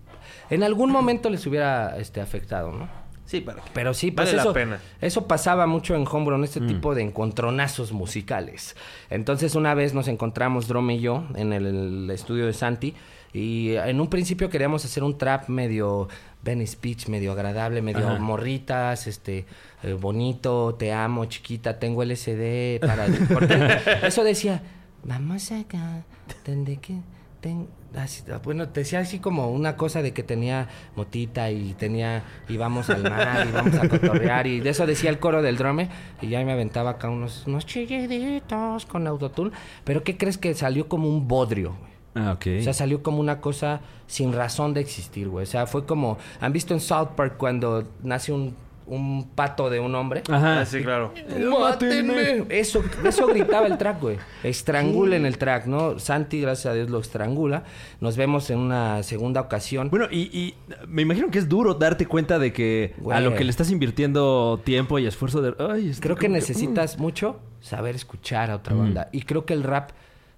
en 0.51 0.63
algún 0.63 0.91
momento 0.91 1.29
les 1.31 1.47
hubiera 1.47 1.97
este 1.99 2.21
afectado, 2.21 2.73
¿no? 2.73 2.89
Sí, 3.25 3.41
para 3.41 3.61
qué. 3.61 3.71
Pero 3.75 3.93
sí, 3.93 4.13
pues 4.13 4.29
Vale 4.29 4.37
la 4.37 4.43
eso, 4.43 4.53
pena. 4.53 4.79
eso 5.01 5.27
pasaba 5.27 5.67
mucho 5.67 5.97
en 5.97 6.07
Homegrown, 6.09 6.45
este 6.45 6.61
Mm. 6.61 6.67
tipo 6.69 6.95
de 6.95 7.03
encontronazos 7.03 7.91
musicales. 7.91 8.77
Entonces 9.11 9.57
una 9.57 9.75
vez 9.75 9.95
nos 9.95 10.07
encontramos 10.07 10.69
Drome 10.69 10.95
y 10.95 11.01
yo 11.01 11.25
en 11.35 11.53
el, 11.53 11.67
el 11.67 12.11
estudio 12.13 12.47
de 12.47 12.53
Santi 12.53 12.95
y 13.33 13.75
en 13.75 14.01
un 14.01 14.09
principio 14.09 14.49
queríamos 14.49 14.85
hacer 14.85 15.03
un 15.03 15.19
trap 15.19 15.49
medio 15.49 16.07
Benny 16.45 16.69
Speech, 16.69 17.09
medio 17.09 17.33
agradable, 17.33 17.83
medio 17.83 18.07
Ajá. 18.09 18.21
morritas, 18.21 19.09
este, 19.09 19.45
eh, 19.83 19.93
bonito, 19.95 20.75
te 20.79 20.93
amo, 20.93 21.25
chiquita, 21.27 21.79
tengo 21.79 22.03
LSD 22.05 22.81
para... 22.81 23.07
eso 24.07 24.25
decía, 24.25 24.63
vamos 25.05 25.51
acá, 25.53 26.05
donde 26.45 26.77
que... 26.79 26.95
ten- 27.41 27.69
así- 27.95 28.23
bueno, 28.45 28.69
te 28.69 28.81
decía 28.81 28.99
así 29.01 29.19
como 29.21 29.51
una 29.51 29.77
cosa 29.77 30.03
de 30.03 30.13
que 30.13 30.23
tenía 30.23 30.69
motita 30.97 31.51
y 31.51 31.75
tenía, 31.75 32.25
íbamos 32.49 32.91
al 32.91 33.03
mar, 33.05 33.47
íbamos 33.51 33.75
a 33.75 33.89
cotorrear 33.89 34.47
y 34.47 34.61
de 34.61 34.71
eso 34.71 34.87
decía 34.87 35.11
el 35.11 35.19
coro 35.19 35.43
del 35.43 35.57
drome 35.57 35.89
y 36.21 36.29
ya 36.29 36.45
me 36.45 36.53
aventaba 36.53 36.91
acá 36.91 37.09
unos, 37.09 37.47
unos 37.47 37.65
chilliditos 37.67 38.87
con 38.87 39.07
autotune, 39.07 39.51
pero 39.85 40.03
¿qué 40.03 40.17
crees 40.17 40.39
que 40.39 40.55
salió 40.55 40.89
como 40.89 41.09
un 41.09 41.27
bodrio? 41.29 41.75
Ah. 42.15 42.39
O 42.41 42.63
sea, 42.63 42.73
salió 42.73 43.03
como 43.03 43.19
una 43.21 43.43
cosa 43.43 43.81
sin 44.07 44.33
razón 44.33 44.73
de 44.73 44.81
existir, 44.81 45.29
güey. 45.29 45.43
O 45.43 45.47
sea, 45.47 45.67
fue 45.67 45.85
como... 45.85 46.17
¿Han 46.41 46.51
visto 46.51 46.73
en 46.73 46.81
South 46.81 47.09
Park 47.15 47.37
cuando 47.37 47.85
nace 48.03 48.33
un, 48.33 48.57
un 48.87 49.29
pato 49.35 49.69
de 49.71 49.81
un 49.81 49.95
hombre? 49.95 50.23
Ajá. 50.31 50.61
Ah, 50.61 50.65
sí, 50.67 50.81
claro. 50.83 51.13
¡Mátenme! 51.61 52.45
Eso, 52.49 52.83
eso 53.05 53.27
gritaba 53.27 53.67
el 53.67 53.77
track, 53.79 54.01
güey. 54.01 54.19
Estrangulen 54.43 55.27
el 55.27 55.39
track, 55.39 55.67
¿no? 55.67 55.99
Santi, 55.99 56.41
gracias 56.41 56.67
a 56.73 56.75
Dios, 56.75 56.89
lo 56.91 57.01
estrangula. 57.01 57.65
Nos 58.01 58.17
vemos 58.17 58.49
en 58.51 58.59
una 58.59 59.03
segunda 59.03 59.41
ocasión. 59.41 59.91
Bueno, 59.91 60.07
y, 60.11 60.23
y 60.37 60.55
me 60.87 61.03
imagino 61.03 61.31
que 61.31 61.39
es 61.39 61.49
duro 61.49 61.75
darte 61.75 62.07
cuenta 62.07 62.39
de 62.39 62.53
que 62.53 62.95
a 63.13 63.21
lo 63.21 63.35
que 63.35 63.45
le 63.45 63.51
estás 63.51 63.71
invirtiendo 63.71 64.61
tiempo 64.65 64.99
y 64.99 65.07
esfuerzo 65.07 65.43
de... 65.43 65.55
Ay, 65.59 65.93
creo 66.01 66.17
que 66.17 66.29
necesitas 66.29 66.99
mucho 66.99 67.41
saber 67.61 67.95
escuchar 67.97 68.51
a 68.51 68.57
otra 68.57 68.75
banda. 68.75 69.09
Y 69.13 69.23
creo 69.23 69.45
que 69.45 69.55
el 69.55 69.63
rap, 69.65 69.91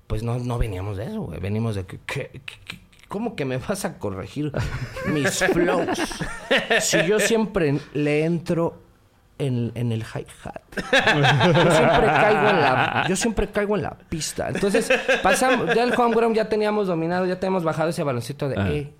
pues 0.06 0.22
no, 0.22 0.38
no 0.38 0.58
veníamos 0.58 0.96
de 0.96 1.04
eso, 1.04 1.20
güey. 1.22 1.38
Venimos 1.40 1.74
de 1.74 1.84
que... 1.84 1.98
que- 2.06 2.30
que- 2.44 2.60
que- 2.64 2.87
¿Cómo 3.08 3.34
que 3.36 3.44
me 3.46 3.56
vas 3.56 3.84
a 3.86 3.98
corregir 3.98 4.52
mis 5.06 5.42
flows? 5.44 5.98
Si 6.80 7.02
yo 7.06 7.18
siempre 7.18 7.78
le 7.94 8.24
entro 8.24 8.82
en, 9.38 9.72
en 9.74 9.92
el 9.92 10.02
hi-hat. 10.02 10.60
Yo 10.76 11.70
siempre 11.70 12.06
caigo 12.06 12.48
en 12.50 12.60
la, 12.60 13.04
yo 13.08 13.16
siempre 13.16 13.48
caigo 13.50 13.76
en 13.76 13.82
la 13.82 13.90
pista. 13.96 14.48
Entonces, 14.48 14.90
pasamos, 15.22 15.74
ya 15.74 15.84
el 15.84 15.94
homeground 15.98 16.36
ya 16.36 16.48
teníamos 16.48 16.86
dominado, 16.88 17.24
ya 17.24 17.38
teníamos 17.40 17.64
bajado 17.64 17.88
ese 17.90 18.02
baloncito 18.02 18.48
de 18.48 18.58
Ajá. 18.60 18.68
eh, 18.70 18.92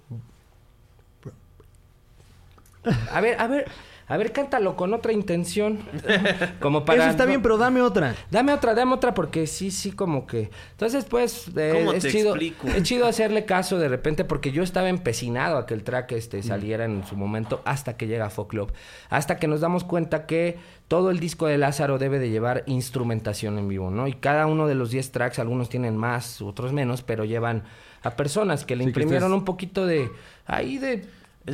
A 3.12 3.20
ver, 3.20 3.38
a 3.40 3.46
ver, 3.46 3.66
a 4.08 4.16
ver, 4.16 4.32
cántalo 4.32 4.74
con 4.74 4.94
otra 4.94 5.12
intención. 5.12 5.80
Como 6.60 6.84
para. 6.84 7.02
Eso 7.02 7.10
está 7.10 7.26
bien, 7.26 7.42
pero 7.42 7.58
dame 7.58 7.82
otra. 7.82 8.14
Dame 8.30 8.52
otra, 8.52 8.74
dame 8.74 8.94
otra, 8.94 9.12
porque 9.12 9.46
sí, 9.46 9.70
sí, 9.70 9.92
como 9.92 10.26
que. 10.26 10.50
Entonces, 10.72 11.04
pues, 11.04 11.48
eh, 11.56 11.72
¿Cómo 11.74 11.92
es 11.92 12.02
te 12.02 12.10
chido. 12.10 12.30
explico? 12.30 12.68
Es 12.68 12.82
chido 12.84 13.06
hacerle 13.06 13.44
caso 13.44 13.78
de 13.78 13.88
repente, 13.88 14.24
porque 14.24 14.50
yo 14.50 14.62
estaba 14.62 14.88
empecinado 14.88 15.58
a 15.58 15.66
que 15.66 15.74
el 15.74 15.82
track 15.84 16.12
este 16.12 16.42
saliera 16.42 16.86
en 16.86 17.04
su 17.06 17.16
momento 17.16 17.60
hasta 17.64 17.96
que 17.96 18.06
llega 18.06 18.30
Folk 18.30 18.48
Club. 18.48 18.72
Hasta 19.10 19.36
que 19.36 19.46
nos 19.46 19.60
damos 19.60 19.84
cuenta 19.84 20.24
que 20.24 20.56
todo 20.88 21.10
el 21.10 21.20
disco 21.20 21.46
de 21.46 21.58
Lázaro 21.58 21.98
debe 21.98 22.18
de 22.18 22.30
llevar 22.30 22.64
instrumentación 22.66 23.58
en 23.58 23.68
vivo, 23.68 23.90
¿no? 23.90 24.08
Y 24.08 24.14
cada 24.14 24.46
uno 24.46 24.66
de 24.66 24.74
los 24.74 24.90
10 24.90 25.12
tracks, 25.12 25.38
algunos 25.38 25.68
tienen 25.68 25.96
más, 25.96 26.40
otros 26.40 26.72
menos, 26.72 27.02
pero 27.02 27.26
llevan 27.26 27.64
a 28.02 28.16
personas 28.16 28.64
que 28.64 28.74
le 28.74 28.84
Sí, 28.84 28.92
que 28.92 29.00
imprimieron 29.00 29.32
un 29.32 29.44
poquito 29.44 29.86
de. 29.86 30.10
Ahí 30.46 30.78
de. 30.78 31.04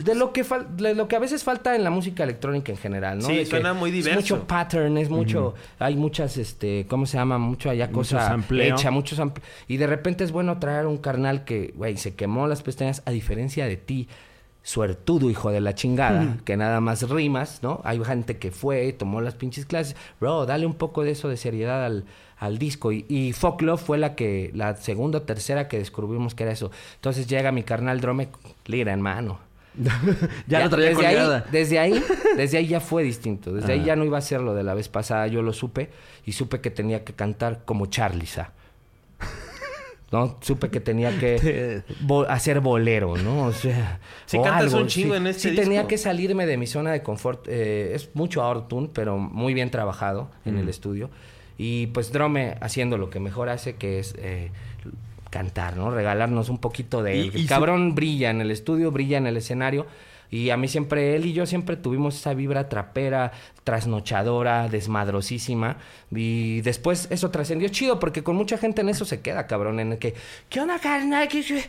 De 0.02 0.14
lo 0.14 0.32
que 0.32 0.44
de 0.76 0.94
lo 0.94 1.06
que 1.06 1.16
a 1.16 1.18
veces 1.18 1.44
falta 1.44 1.76
en 1.76 1.84
la 1.84 1.90
música 1.90 2.24
electrónica 2.24 2.72
en 2.72 2.78
general, 2.78 3.18
¿no? 3.18 3.26
Sí, 3.26 3.36
De 3.36 3.46
suena 3.46 3.74
muy 3.74 3.90
Es 3.90 3.96
diverso. 3.96 4.20
mucho 4.20 4.46
pattern, 4.46 4.96
es 4.98 5.08
mucho, 5.10 5.54
hay 5.78 5.94
muchas, 5.96 6.36
este, 6.36 6.86
¿cómo 6.88 7.06
se 7.06 7.16
llama? 7.16 7.38
Mucho 7.38 7.70
allá 7.70 7.90
cosa 7.92 8.36
hecha, 8.60 8.90
muchos 8.90 9.20
y 9.68 9.76
de 9.76 9.86
repente 9.86 10.24
es 10.24 10.32
bueno 10.32 10.58
traer 10.58 10.86
un 10.86 10.96
carnal 10.96 11.44
que, 11.44 11.72
güey, 11.76 11.96
se 11.96 12.14
quemó 12.14 12.46
las 12.48 12.62
pestañas 12.62 13.02
a 13.06 13.10
diferencia 13.12 13.66
de 13.66 13.76
ti, 13.76 14.08
suertudo 14.62 15.30
hijo 15.30 15.50
de 15.50 15.60
la 15.60 15.74
chingada, 15.74 16.38
que 16.44 16.56
nada 16.56 16.80
más 16.80 17.08
rimas, 17.08 17.60
¿no? 17.62 17.80
Hay 17.84 18.02
gente 18.02 18.38
que 18.38 18.50
fue, 18.50 18.92
tomó 18.92 19.20
las 19.20 19.34
pinches 19.34 19.66
clases, 19.66 19.94
bro, 20.20 20.46
dale 20.46 20.66
un 20.66 20.74
poco 20.74 21.02
de 21.04 21.10
eso 21.12 21.28
de 21.28 21.36
seriedad 21.36 21.84
al, 21.84 22.04
al 22.38 22.58
disco 22.58 22.90
y, 22.90 23.04
y 23.08 23.32
Folk 23.32 23.62
Love 23.62 23.80
fue 23.80 23.98
la 23.98 24.14
que, 24.14 24.50
la 24.54 24.76
segunda 24.76 25.18
o 25.18 25.22
tercera 25.22 25.68
que 25.68 25.78
descubrimos 25.78 26.34
que 26.34 26.44
era 26.44 26.52
eso. 26.52 26.70
Entonces 26.96 27.26
llega 27.26 27.52
mi 27.52 27.62
carnal 27.62 28.00
Drome, 28.00 28.28
lira 28.66 28.92
en 28.92 29.00
mano. 29.02 29.38
ya, 30.46 30.60
lo 30.64 30.70
traía 30.70 30.88
desde 30.90 31.02
colgada. 31.02 31.36
Ahí, 31.38 31.50
desde 31.52 31.78
ahí, 31.78 32.04
desde 32.36 32.58
ahí 32.58 32.66
ya 32.68 32.80
fue 32.80 33.02
distinto. 33.02 33.52
Desde 33.52 33.72
ahí 33.72 33.78
Ajá. 33.80 33.86
ya 33.88 33.96
no 33.96 34.04
iba 34.04 34.18
a 34.18 34.20
ser 34.20 34.40
lo 34.40 34.54
de 34.54 34.62
la 34.62 34.74
vez 34.74 34.88
pasada. 34.88 35.26
Yo 35.26 35.42
lo 35.42 35.52
supe 35.52 35.90
y 36.24 36.32
supe 36.32 36.60
que 36.60 36.70
tenía 36.70 37.04
que 37.04 37.12
cantar 37.14 37.64
como 37.64 37.86
Charliza. 37.86 38.52
¿No? 40.12 40.38
Supe 40.42 40.70
que 40.70 40.78
tenía 40.78 41.18
que 41.18 41.82
bo- 42.02 42.22
hacer 42.28 42.60
bolero, 42.60 43.16
¿no? 43.16 43.46
O 43.46 43.52
sea... 43.52 43.98
Sí 44.26 44.36
o 44.38 44.42
cantas 44.42 44.62
algo, 44.72 44.78
un 44.82 44.86
chingo 44.86 45.14
sí. 45.14 45.16
en 45.16 45.26
este 45.26 45.48
Sí 45.50 45.56
tenía 45.56 45.88
que 45.88 45.98
salirme 45.98 46.46
de 46.46 46.56
mi 46.56 46.68
zona 46.68 46.92
de 46.92 47.02
confort. 47.02 47.48
Eh, 47.48 47.92
es 47.94 48.10
mucho 48.14 48.42
autotune, 48.42 48.90
pero 48.94 49.18
muy 49.18 49.54
bien 49.54 49.70
trabajado 49.70 50.30
en 50.44 50.54
Mm. 50.54 50.58
el 50.58 50.68
estudio. 50.68 51.10
Y 51.58 51.88
pues 51.88 52.12
Drome 52.12 52.56
haciendo 52.60 52.96
lo 52.96 53.10
que 53.10 53.18
mejor 53.18 53.48
hace, 53.48 53.74
que 53.74 53.98
es... 53.98 54.14
eh, 54.18 54.52
cantar, 55.34 55.76
¿no? 55.76 55.90
Regalarnos 55.90 56.48
un 56.48 56.58
poquito 56.58 57.02
de 57.02 57.20
él. 57.20 57.30
y 57.34 57.36
El 57.38 57.42
su- 57.42 57.48
cabrón 57.48 57.94
brilla 57.94 58.30
en 58.30 58.40
el 58.40 58.50
estudio, 58.50 58.90
brilla 58.92 59.18
en 59.18 59.26
el 59.26 59.36
escenario. 59.36 59.86
Y 60.34 60.50
a 60.50 60.56
mí 60.56 60.66
siempre, 60.66 61.14
él 61.14 61.26
y 61.26 61.32
yo 61.32 61.46
siempre 61.46 61.76
tuvimos 61.76 62.16
esa 62.16 62.34
vibra 62.34 62.68
trapera, 62.68 63.30
trasnochadora, 63.84 64.68
desmadrosísima. 64.68 65.76
Y 66.10 66.60
después 66.62 67.08
eso 67.10 67.30
trascendió 67.30 67.68
chido, 67.68 67.98
porque 67.98 68.22
con 68.22 68.36
mucha 68.36 68.56
gente 68.56 68.80
en 68.82 68.88
eso 68.88 69.04
se 69.04 69.20
queda, 69.20 69.46
cabrón. 69.46 69.80
En 69.80 69.92
el 69.92 69.98
que, 69.98 70.14
¿qué 70.48 70.60
onda, 70.60 70.78
carnal? 70.78 71.28
¿Qué, 71.28 71.42
qué, 71.44 71.64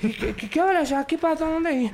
qué, 0.00 0.34
qué, 0.34 0.48
qué 0.50 0.60
horas? 0.60 0.92
¿Aquí 0.92 1.16
para 1.16 1.34
dónde? 1.34 1.90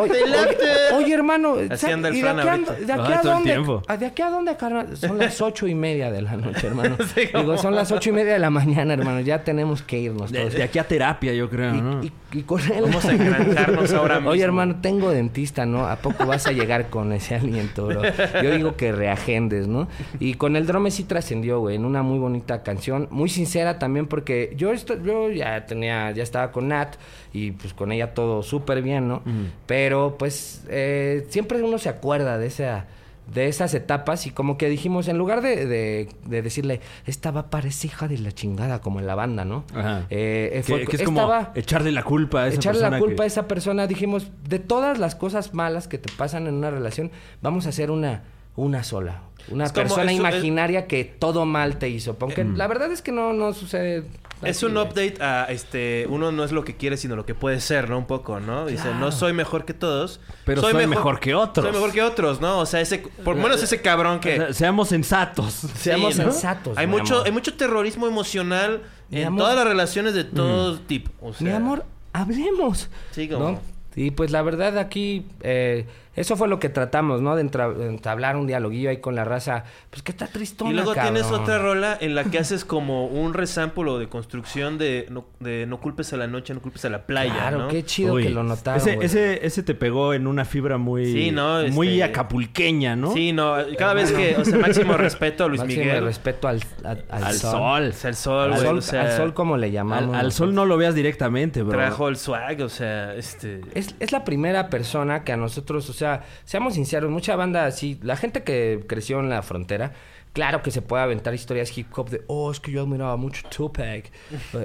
Oye, 0.00 0.12
oye, 0.22 0.56
oye, 0.94 1.14
hermano, 1.14 1.56
Así 1.70 1.86
anda 1.86 2.08
el 2.08 2.16
¿y 2.16 2.22
de 2.22 2.28
aquí, 2.28 2.48
a, 2.48 2.52
ahorita. 2.52 2.72
de 2.74 2.92
aquí 2.92 3.12
Ah, 3.12 3.18
a 3.18 3.22
dónde? 3.22 3.50
tiempo. 3.50 3.82
¿De 3.98 4.06
aquí 4.06 4.22
a 4.22 4.30
dónde, 4.30 4.56
carnal? 4.56 4.96
Son 4.96 5.18
las 5.18 5.40
ocho 5.40 5.66
y 5.66 5.74
media 5.74 6.10
de 6.10 6.22
la 6.22 6.36
noche, 6.36 6.66
hermano. 6.66 6.96
Sí, 7.14 7.22
Digo, 7.34 7.56
son 7.58 7.74
las 7.74 7.90
ocho 7.92 8.10
y 8.10 8.12
media 8.12 8.34
de 8.34 8.38
la 8.38 8.50
mañana, 8.50 8.94
hermano. 8.94 9.20
Ya 9.20 9.42
tenemos 9.44 9.82
que 9.82 9.98
irnos 9.98 10.30
De, 10.30 10.40
todos. 10.40 10.54
de 10.54 10.62
aquí 10.62 10.78
a 10.78 10.86
terapia, 10.86 11.32
yo 11.34 11.48
creo, 11.50 11.72
¿no? 11.74 12.02
Y, 12.02 12.06
y- 12.06 12.12
y 12.38 12.42
con 12.42 12.60
él. 12.60 12.82
Vamos 12.82 13.04
a 13.06 13.12
engranjarnos 13.12 13.92
ahora 13.94 14.16
mismo. 14.16 14.30
Oye, 14.30 14.42
hermano, 14.42 14.76
tengo 14.82 15.10
dentista, 15.10 15.64
¿no? 15.72 15.86
¿A 15.86 15.96
poco 15.96 16.26
vas 16.26 16.46
a 16.46 16.52
llegar 16.52 16.90
con 16.90 17.12
ese 17.12 17.34
aliento, 17.36 17.86
bro? 17.86 18.02
Yo 18.42 18.50
digo 18.50 18.76
que 18.76 18.92
reagendes, 18.92 19.68
¿no? 19.68 19.88
Y 20.18 20.34
con 20.34 20.56
el 20.56 20.66
drome 20.66 20.90
sí 20.90 21.04
trascendió, 21.04 21.60
güey, 21.60 21.76
en 21.76 21.84
una 21.84 22.02
muy 22.02 22.18
bonita 22.18 22.62
canción, 22.62 23.08
muy 23.10 23.28
sincera 23.28 23.78
también, 23.78 24.06
porque 24.06 24.52
yo, 24.56 24.72
esto, 24.72 25.00
yo 25.02 25.30
ya 25.30 25.66
tenía, 25.66 26.10
ya 26.10 26.22
estaba 26.22 26.50
con 26.52 26.68
Nat 26.68 26.96
y 27.32 27.52
pues 27.52 27.74
con 27.74 27.92
ella 27.92 28.14
todo 28.14 28.42
súper 28.42 28.82
bien, 28.82 29.08
¿no? 29.08 29.22
Pero 29.66 30.16
pues 30.18 30.64
eh, 30.68 31.26
siempre 31.30 31.62
uno 31.62 31.78
se 31.78 31.88
acuerda 31.88 32.38
de 32.38 32.46
esa 32.46 32.86
de 33.32 33.48
esas 33.48 33.74
etapas 33.74 34.26
y 34.26 34.30
como 34.30 34.56
que 34.56 34.68
dijimos, 34.68 35.06
en 35.08 35.18
lugar 35.18 35.42
de, 35.42 35.66
de, 35.66 36.08
de 36.26 36.42
decirle, 36.42 36.80
esta 37.06 37.30
va 37.30 37.50
hija 37.84 38.08
de 38.08 38.18
la 38.18 38.32
chingada, 38.32 38.80
como 38.80 39.00
en 39.00 39.06
la 39.06 39.14
banda, 39.14 39.44
¿no? 39.44 39.64
Ajá. 39.74 40.06
Eh, 40.10 40.50
eh, 40.52 40.56
que, 40.58 40.62
fue- 40.62 40.86
que 40.86 40.96
es 40.96 41.02
como 41.02 41.28
va- 41.28 41.52
echarle 41.54 41.92
la 41.92 42.02
culpa 42.02 42.42
a 42.42 42.48
esa 42.48 42.56
echarle 42.56 42.80
la 42.80 42.86
persona 42.90 42.98
culpa 43.06 43.16
que- 43.16 43.22
a 43.22 43.26
esa 43.26 43.48
persona, 43.48 43.86
dijimos, 43.86 44.30
de 44.48 44.58
todas 44.58 44.98
las 44.98 45.14
cosas 45.14 45.52
malas 45.54 45.88
que 45.88 45.98
te 45.98 46.12
pasan 46.12 46.46
en 46.46 46.54
una 46.54 46.70
relación, 46.70 47.10
vamos 47.42 47.66
a 47.66 47.68
hacer 47.68 47.90
una, 47.90 48.22
una 48.58 48.82
sola. 48.84 49.22
Una 49.50 49.64
Es 49.64 49.72
como- 49.72 49.84
persona 49.84 50.12
es 50.12 50.18
un- 50.20 50.26
imaginaria 50.26 50.86
que 50.86 51.04
todo 51.04 51.46
mal 51.46 51.78
te 51.78 51.88
hizo. 51.88 52.16
Aunque 52.20 52.44
la 52.44 52.66
verdad 52.66 52.92
es 52.92 53.00
que 53.00 53.12
no, 53.12 53.32
no 53.32 53.52
sucede. 53.54 54.04
Es 54.42 54.62
un 54.62 54.76
update 54.76 55.16
a 55.20 55.46
este 55.46 56.06
uno 56.08 56.30
no 56.30 56.44
es 56.44 56.52
lo 56.52 56.62
que 56.64 56.76
quiere 56.76 56.96
sino 56.96 57.16
lo 57.16 57.24
que 57.26 57.34
puede 57.34 57.60
ser, 57.60 57.88
¿no? 57.90 57.98
Un 57.98 58.06
poco, 58.06 58.38
¿no? 58.40 58.66
Dice, 58.66 58.82
Claro. 58.82 58.98
no 58.98 59.10
soy 59.10 59.32
mejor 59.32 59.64
que 59.64 59.74
todos, 59.74 60.20
Pero 60.44 60.60
soy 60.60 60.86
mejor 60.86 61.18
que 61.18 61.34
otros. 61.34 61.64
Soy 61.64 61.72
mejor 61.74 61.92
que 61.92 62.02
otros, 62.02 62.40
¿no? 62.40 62.58
O 62.58 62.66
sea, 62.66 62.80
ese 62.80 62.98
por 63.24 63.36
lo 63.36 63.42
menos 63.42 63.62
ese 63.62 63.80
cabrón 63.80 64.18
O 64.18 64.20
que 64.20 64.36
sea, 64.36 64.52
seamos 64.52 64.88
sensatos. 64.90 65.52
Seamos 65.76 66.14
Sí, 66.14 66.22
¿no? 66.22 66.30
sensatos. 66.30 66.76
Hay 66.78 66.86
mucho 66.86 67.14
amor. 67.14 67.26
hay 67.26 67.32
mucho 67.32 67.54
terrorismo 67.54 68.06
emocional 68.06 68.82
Mi 69.10 69.20
en 69.22 69.28
amor. 69.28 69.40
todas 69.40 69.56
las 69.56 69.66
relaciones 69.66 70.14
de 70.14 70.24
todo 70.24 70.78
tipo, 70.80 71.10
o 71.26 71.32
sea, 71.32 71.46
Mi 71.46 71.52
amor, 71.54 71.84
hablemos. 72.12 72.90
Sí, 73.12 73.28
como- 73.28 73.52
¿no? 73.52 73.60
Y 73.96 74.12
pues 74.12 74.30
la 74.30 74.42
verdad 74.42 74.78
aquí, 74.78 75.26
eh, 75.40 75.86
eso 76.16 76.36
fue 76.36 76.48
lo 76.48 76.58
que 76.58 76.68
tratamos, 76.68 77.22
¿no? 77.22 77.36
De 77.36 77.42
entablar 77.42 78.36
un 78.36 78.46
dialoguillo 78.46 78.90
ahí 78.90 78.98
con 78.98 79.14
la 79.14 79.24
raza. 79.24 79.64
Pues 79.90 80.02
que 80.02 80.12
está 80.12 80.26
tristona, 80.26 80.70
Y 80.70 80.74
luego 80.74 80.94
tienes 80.94 81.24
otra 81.30 81.58
rola 81.58 81.96
en 82.00 82.14
la 82.14 82.24
que 82.24 82.38
haces 82.38 82.64
como 82.64 83.06
un 83.06 83.34
resample 83.34 83.84
o 83.90 83.98
de 83.98 84.08
construcción 84.08 84.78
de 84.78 85.06
no, 85.10 85.26
de 85.40 85.66
no 85.66 85.80
culpes 85.80 86.12
a 86.12 86.16
la 86.16 86.26
noche, 86.26 86.54
no 86.54 86.60
culpes 86.60 86.84
a 86.84 86.88
la 86.90 87.06
playa, 87.06 87.32
Claro, 87.34 87.58
¿no? 87.58 87.68
qué 87.68 87.84
chido 87.84 88.14
Uy, 88.14 88.24
que 88.24 88.30
lo 88.30 88.42
notaron. 88.42 88.80
Ese, 88.80 88.94
güey. 88.96 89.06
ese, 89.06 89.46
ese 89.46 89.62
te 89.62 89.74
pegó 89.74 90.14
en 90.14 90.26
una 90.26 90.44
fibra 90.44 90.78
muy, 90.78 91.06
Sí, 91.12 91.30
¿no? 91.30 91.62
muy 91.68 91.88
Este- 92.00 92.04
acapulqueña, 92.04 92.96
¿no? 92.96 93.12
Sí, 93.12 93.32
no, 93.32 93.54
cada 93.78 93.94
vez 93.94 94.12
que, 94.12 94.36
o 94.36 94.44
sea, 94.44 94.58
máximo 94.58 94.94
respeto 94.96 95.44
a 95.44 95.48
Luis 95.48 95.60
Máximo 95.60 95.82
Miguel. 95.84 96.04
respeto 96.04 96.48
al, 96.48 96.62
al, 96.84 97.04
al 97.10 97.24
Al 97.24 97.34
sol. 97.34 97.62
Al 97.62 98.50
güey, 98.50 98.60
sol, 98.66 98.78
o 98.78 98.82
sea, 98.82 99.02
al 99.02 99.12
sol 99.16 99.34
como 99.34 99.56
le 99.56 99.66
Al, 99.66 99.72
llamamos. 99.72 100.16
al 100.16 100.32
sol 100.32 100.54
no 100.54 100.64
lo 100.66 100.76
veas 100.76 100.94
directamente, 100.94 101.62
bro. 101.62 101.72
trajo 101.78 102.08
el 102.08 102.16
swag, 102.16 102.60
o 102.62 102.68
sea, 102.68 103.14
este 103.14 103.60
Es, 103.74 103.94
es 104.00 104.12
la 104.12 104.24
primera 104.24 104.68
persona 104.70 105.24
que 105.24 105.32
a 105.32 105.36
nosotros, 105.36 105.88
o 105.90 105.92
sea, 105.92 106.07
seamos 106.44 106.74
sinceros, 106.74 107.10
mucha 107.10 107.36
banda 107.36 107.66
así, 107.66 107.98
la 108.02 108.16
gente 108.16 108.42
que 108.42 108.84
creció 108.86 109.20
en 109.20 109.28
la 109.28 109.42
frontera, 109.42 109.92
Claro 110.38 110.62
que 110.62 110.70
se 110.70 110.82
puede 110.82 111.02
aventar 111.02 111.34
historias 111.34 111.76
hip 111.76 111.88
hop 111.96 112.10
de, 112.10 112.22
oh, 112.28 112.52
es 112.52 112.60
que 112.60 112.70
yo 112.70 112.82
admiraba 112.82 113.16
mucho 113.16 113.42
Tupac. 113.48 114.08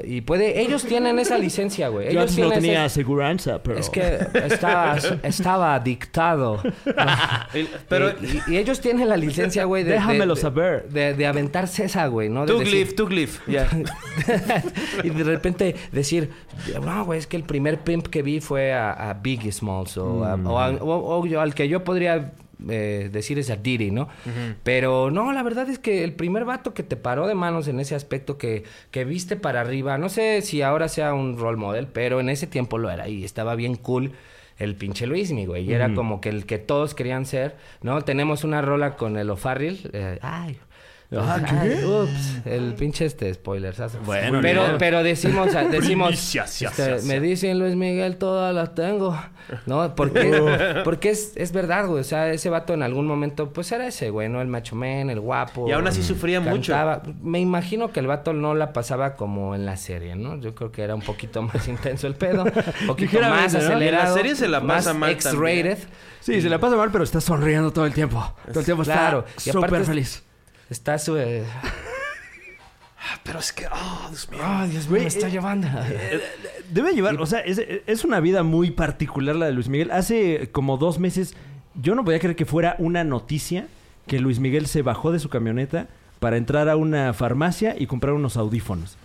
y 0.04 0.22
puede, 0.22 0.62
ellos 0.62 0.86
tienen 0.86 1.18
esa 1.18 1.36
licencia, 1.40 1.88
güey. 1.88 2.06
Yo 2.06 2.12
Ellos 2.12 2.30
antes 2.30 2.38
no 2.46 2.52
tenía 2.52 2.86
ese- 2.86 3.00
aseguranza, 3.02 3.64
pero... 3.64 3.80
Es 3.80 3.90
que 3.90 4.20
estaba, 4.46 4.98
estaba 5.24 5.80
dictado. 5.80 6.62
Pero 7.90 8.12
y, 8.22 8.42
y- 8.48 8.54
y 8.54 8.58
ellos 8.58 8.82
tienen 8.82 9.10
la 9.10 9.18
licencia, 9.18 9.64
güey, 9.66 9.84
de, 9.84 9.90
de- 9.90 9.96
Déjamelo 9.96 10.36
de- 10.36 10.42
saber. 10.42 10.90
De, 10.90 11.16
de 11.16 11.26
aventarse 11.26 11.86
esa, 11.86 12.06
güey, 12.06 12.30
¿no? 12.30 12.42
De 12.46 12.54
Tuglif, 12.54 12.90
decir- 12.90 12.96
Tuglif. 12.96 13.40
Ya. 13.48 13.68
y 15.04 15.10
de 15.10 15.24
repente 15.24 15.76
decir, 15.92 16.30
no, 16.84 17.06
güey, 17.06 17.18
es 17.18 17.26
que 17.26 17.36
el 17.38 17.44
primer 17.46 17.80
pimp 17.80 18.08
que 18.08 18.22
vi 18.22 18.42
fue 18.42 18.74
a, 18.74 18.92
a 19.10 19.14
Biggie 19.16 19.52
Smalls 19.52 19.98
o, 19.98 20.24
a- 20.24 20.36
o 20.36 20.60
a- 20.60 20.70
o- 20.70 21.20
o 21.20 21.26
yo- 21.26 21.42
al 21.42 21.56
que 21.56 21.68
yo 21.68 21.84
podría 21.84 22.32
eh, 22.70 23.10
decir 23.12 23.40
es 23.40 23.50
a 23.50 23.56
Diddy, 23.56 23.92
¿no? 23.92 24.08
Pero 24.64 25.12
no, 25.12 25.32
la 25.34 25.44
verdad 25.44 25.70
es 25.70 25.80
que 25.80 26.04
el 26.04 26.14
primer 26.14 26.46
vato 26.46 26.74
que 26.74 26.84
te 26.84 26.96
paró 26.96 27.28
de 27.28 27.36
manos 27.36 27.68
en 27.68 27.80
ese 27.80 27.96
aspecto 27.96 28.38
que, 28.38 28.64
que 28.92 29.06
viste 29.06 29.36
para 29.36 29.62
arriba, 29.62 29.98
no 29.98 30.10
sé 30.10 30.42
si 30.42 30.62
ahora 30.62 30.88
sea 30.88 31.14
un 31.14 31.38
role 31.38 31.58
model, 31.58 31.88
pero 31.88 32.20
en 32.20 32.30
ese 32.30 32.48
tiempo 32.48 32.78
lo 32.78 32.90
era 32.90 33.08
y 33.08 33.24
estaba 33.24 33.56
bien 33.56 33.76
cool. 33.76 34.12
El 34.60 34.76
pinche 34.76 35.08
Luismi, 35.08 35.48
güey. 35.48 35.64
Y 35.66 35.74
era 35.74 35.94
como 35.96 36.22
que 36.22 36.30
el 36.30 36.46
que 36.46 36.60
todos 36.60 36.94
querían 36.94 37.26
ser, 37.26 37.56
¿no? 37.82 38.04
Tenemos 38.04 38.44
una 38.44 38.62
rola 38.62 38.96
con 38.96 39.18
el 39.18 39.30
O'Farrill. 39.32 39.90
eh, 39.94 40.20
ay. 40.22 40.60
Ah, 41.22 41.40
ay, 41.46 41.78
¿qué? 41.80 41.86
ups, 41.86 42.46
el 42.46 42.74
pinche 42.76 43.06
este 43.06 43.34
spoiler. 43.34 43.76
Bueno, 44.06 44.40
pero, 44.42 44.78
pero 44.80 45.04
decimos, 45.04 45.50
decimos, 45.72 46.36
este, 46.36 47.02
me 47.04 47.20
dicen 47.20 47.60
Luis 47.60 47.76
Miguel, 47.76 48.18
todas 48.18 48.54
las 48.54 48.74
tengo, 48.76 49.20
¿no? 49.66 49.96
Porque, 49.96 50.82
porque 50.84 51.10
es, 51.12 51.34
es 51.36 51.52
verdad, 51.52 51.88
güey, 51.88 52.02
o 52.02 52.04
sea, 52.04 52.32
ese 52.32 52.50
vato 52.50 52.74
en 52.74 52.84
algún 52.84 53.06
momento, 53.08 53.52
pues 53.54 53.72
era 53.72 53.88
ese, 53.88 54.10
güey, 54.10 54.30
¿no? 54.30 54.42
El 54.42 54.48
macho 54.48 54.76
man, 54.76 55.10
el 55.10 55.20
guapo. 55.20 55.68
Y 55.68 55.72
aún 55.72 55.88
así 55.88 56.04
sufría 56.04 56.40
mucho. 56.40 56.76
Me 57.22 57.40
imagino 57.40 57.92
que 57.92 58.00
el 58.00 58.08
vato 58.08 58.34
no 58.34 58.56
la 58.56 58.74
pasaba 58.74 59.16
como 59.16 59.56
en 59.56 59.66
la 59.66 59.78
serie, 59.78 60.16
¿no? 60.16 60.40
Yo 60.40 60.56
creo 60.56 60.72
que 60.72 60.82
era 60.84 60.96
un 60.96 61.02
poquito 61.02 61.42
más 61.42 61.68
intenso 61.68 62.08
el 62.08 62.16
pedo, 62.16 62.44
un 62.44 62.88
poquito 62.88 63.20
más 63.20 63.54
¿no? 63.54 63.60
acelerado. 63.60 63.82
Y 63.84 63.88
en 63.88 63.96
la 63.96 64.14
serie 64.14 64.36
se 64.36 64.48
la 64.48 64.60
más 64.60 64.86
pasa 64.86 64.94
mal 64.94 65.12
X-rated. 65.12 65.78
Sí, 66.22 66.42
se 66.42 66.50
la 66.50 66.58
pasa 66.58 66.78
mal, 66.78 66.90
pero 66.92 67.04
está 67.04 67.20
sonriendo 67.20 67.72
todo 67.74 67.86
el 67.86 67.94
tiempo. 67.94 68.34
Todo 68.48 68.60
el 68.62 68.66
tiempo 68.66 68.84
Claro. 68.84 69.26
está 69.38 69.52
aparte 69.52 69.68
súper 69.68 69.82
es- 69.82 69.88
feliz. 69.88 70.24
Está 70.74 70.98
su... 70.98 71.16
eh, 71.18 71.44
Pero 73.22 73.38
es 73.38 73.54
que, 73.54 73.68
oh, 73.68 74.08
Dios 74.10 74.28
mío. 74.32 74.42
Dios 74.72 74.90
mío, 74.90 75.02
me 75.02 75.08
está 75.08 75.28
eh, 75.28 75.32
llevando. 75.32 75.68
Debe 76.72 76.94
llevar, 76.94 77.16
o 77.22 77.26
sea, 77.28 77.42
es, 77.42 77.62
es 77.86 78.04
una 78.04 78.20
vida 78.20 78.42
muy 78.42 78.72
particular 78.72 79.36
la 79.36 79.46
de 79.46 79.52
Luis 79.52 79.70
Miguel. 79.70 79.92
Hace 79.92 80.50
como 80.52 80.78
dos 80.78 80.98
meses, 80.98 81.36
yo 81.76 81.94
no 81.94 82.04
podía 82.04 82.18
creer 82.20 82.36
que 82.36 82.46
fuera 82.46 82.76
una 82.80 83.04
noticia 83.04 83.68
que 84.08 84.20
Luis 84.20 84.40
Miguel 84.40 84.66
se 84.66 84.82
bajó 84.82 85.12
de 85.12 85.20
su 85.20 85.30
camioneta 85.30 85.90
para 86.20 86.38
entrar 86.38 86.68
a 86.70 86.76
una 86.76 87.14
farmacia 87.14 87.76
y 87.78 87.86
comprar 87.86 88.14
unos 88.16 88.36
audífonos. 88.36 88.98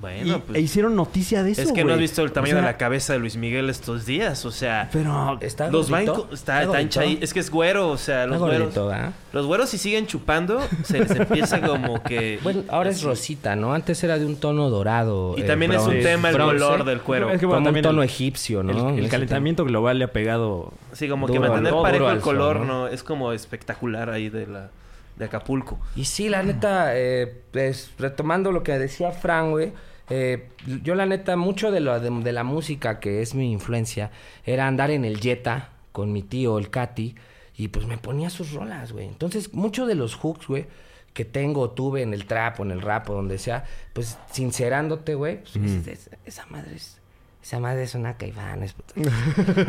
Bueno, 0.00 0.36
Y- 0.36 0.40
pues, 0.40 0.58
e 0.58 0.60
hicieron 0.60 0.96
noticia 0.96 1.42
de 1.44 1.52
eso, 1.52 1.62
es 1.62 1.72
que 1.72 1.84
no 1.84 1.92
has 1.92 1.98
visto 1.98 2.22
el 2.22 2.32
tamaño 2.32 2.54
O 2.54 2.56
sea, 2.56 2.60
de 2.62 2.66
la 2.66 2.76
cabeza 2.76 3.12
de 3.12 3.20
Luis 3.20 3.36
Miguel 3.36 3.70
estos 3.70 4.04
días. 4.04 4.44
O 4.44 4.50
sea, 4.50 4.88
Pero... 4.92 5.38
¿Está 5.40 5.70
los 5.70 5.90
gordito? 5.90 6.12
bancos... 6.14 6.38
Está, 6.40 6.62
¿Está 6.64 6.82
hincha 6.82 7.00
ahí. 7.02 7.18
Es 7.20 7.32
que 7.32 7.38
es 7.40 7.50
güero, 7.50 7.88
o 7.90 7.96
sea, 7.96 8.26
los 8.26 8.38
güeros... 8.40 8.74
¿verdad? 8.74 9.12
Los 9.32 9.46
güeros 9.46 9.70
si 9.70 9.78
siguen 9.78 10.06
chupando, 10.06 10.60
se 10.82 10.98
les 11.00 11.10
empieza 11.12 11.60
como 11.60 12.02
que... 12.02 12.40
Bueno, 12.42 12.64
ahora 12.68 12.90
es 12.90 13.02
rosita, 13.02 13.54
¿no? 13.54 13.74
Antes 13.74 14.02
era 14.02 14.18
de 14.18 14.26
un 14.26 14.36
tono 14.36 14.70
dorado. 14.70 15.34
Y 15.38 15.42
eh, 15.42 15.44
también 15.44 15.72
es 15.72 15.82
un 15.82 16.00
tema 16.00 16.30
el 16.30 16.34
bronce, 16.34 16.58
color 16.58 16.84
del 16.84 17.00
cuero. 17.00 17.30
Es 17.30 17.38
que 17.38 17.46
bueno, 17.46 17.64
como 17.64 17.76
un 17.76 17.82
tono 17.82 18.02
el- 18.02 18.08
egipcio, 18.08 18.60
El, 18.62 18.66
¿no? 18.66 18.90
el 18.90 19.08
calentamiento 19.08 19.64
global 19.64 19.98
le 19.98 20.06
ha 20.06 20.12
pegado... 20.12 20.72
Sí, 20.92 21.08
como 21.08 21.26
que 21.28 21.38
mantener 21.38 21.72
parejo 21.80 22.10
el 22.10 22.20
color, 22.20 22.60
¿no? 22.60 22.64
¿no? 22.64 22.88
Es 22.88 23.02
como 23.02 23.32
espectacular 23.32 24.10
ahí 24.10 24.28
de 24.28 24.46
la... 24.46 24.70
De 25.16 25.26
Acapulco. 25.26 25.78
Y 25.94 26.04
sí, 26.06 26.28
la 26.28 26.42
neta, 26.42 26.96
eh, 26.96 27.42
pues, 27.52 27.92
retomando 27.98 28.50
lo 28.52 28.62
que 28.62 28.78
decía 28.78 29.12
Fran, 29.12 29.50
güey. 29.50 29.72
eh, 30.10 30.48
yo 30.82 30.94
la 30.94 31.06
neta, 31.06 31.36
mucho 31.36 31.70
de, 31.70 31.80
lo, 31.80 31.98
de, 32.00 32.10
de 32.10 32.32
la 32.32 32.44
música 32.44 32.98
que 33.00 33.22
es 33.22 33.34
mi 33.34 33.52
influencia 33.52 34.10
era 34.44 34.66
andar 34.66 34.90
en 34.90 35.04
el 35.04 35.20
Jetta 35.20 35.70
con 35.92 36.12
mi 36.12 36.22
tío, 36.22 36.58
el 36.58 36.70
Katy, 36.70 37.14
y 37.56 37.68
pues 37.68 37.86
me 37.86 37.98
ponía 37.98 38.30
sus 38.30 38.52
rolas, 38.52 38.92
güey. 38.92 39.06
Entonces, 39.06 39.52
muchos 39.52 39.86
de 39.86 39.94
los 39.94 40.14
hooks, 40.16 40.46
güey, 40.48 40.66
que 41.12 41.24
tengo, 41.26 41.70
tuve 41.70 42.00
en 42.02 42.14
el 42.14 42.24
trap 42.26 42.60
o 42.60 42.62
en 42.62 42.70
el 42.70 42.80
rap 42.80 43.10
o 43.10 43.14
donde 43.14 43.36
sea, 43.38 43.64
pues 43.92 44.16
sincerándote, 44.30 45.14
güey, 45.14 45.40
pues, 45.42 45.56
es- 45.56 45.86
es- 45.86 46.10
esa 46.24 46.46
madre 46.46 46.76
es... 46.76 46.98
Esa 47.42 47.58
madre 47.58 47.82
es 47.82 47.94
una 47.96 48.16
caiván. 48.16 48.62
es- 48.62 48.76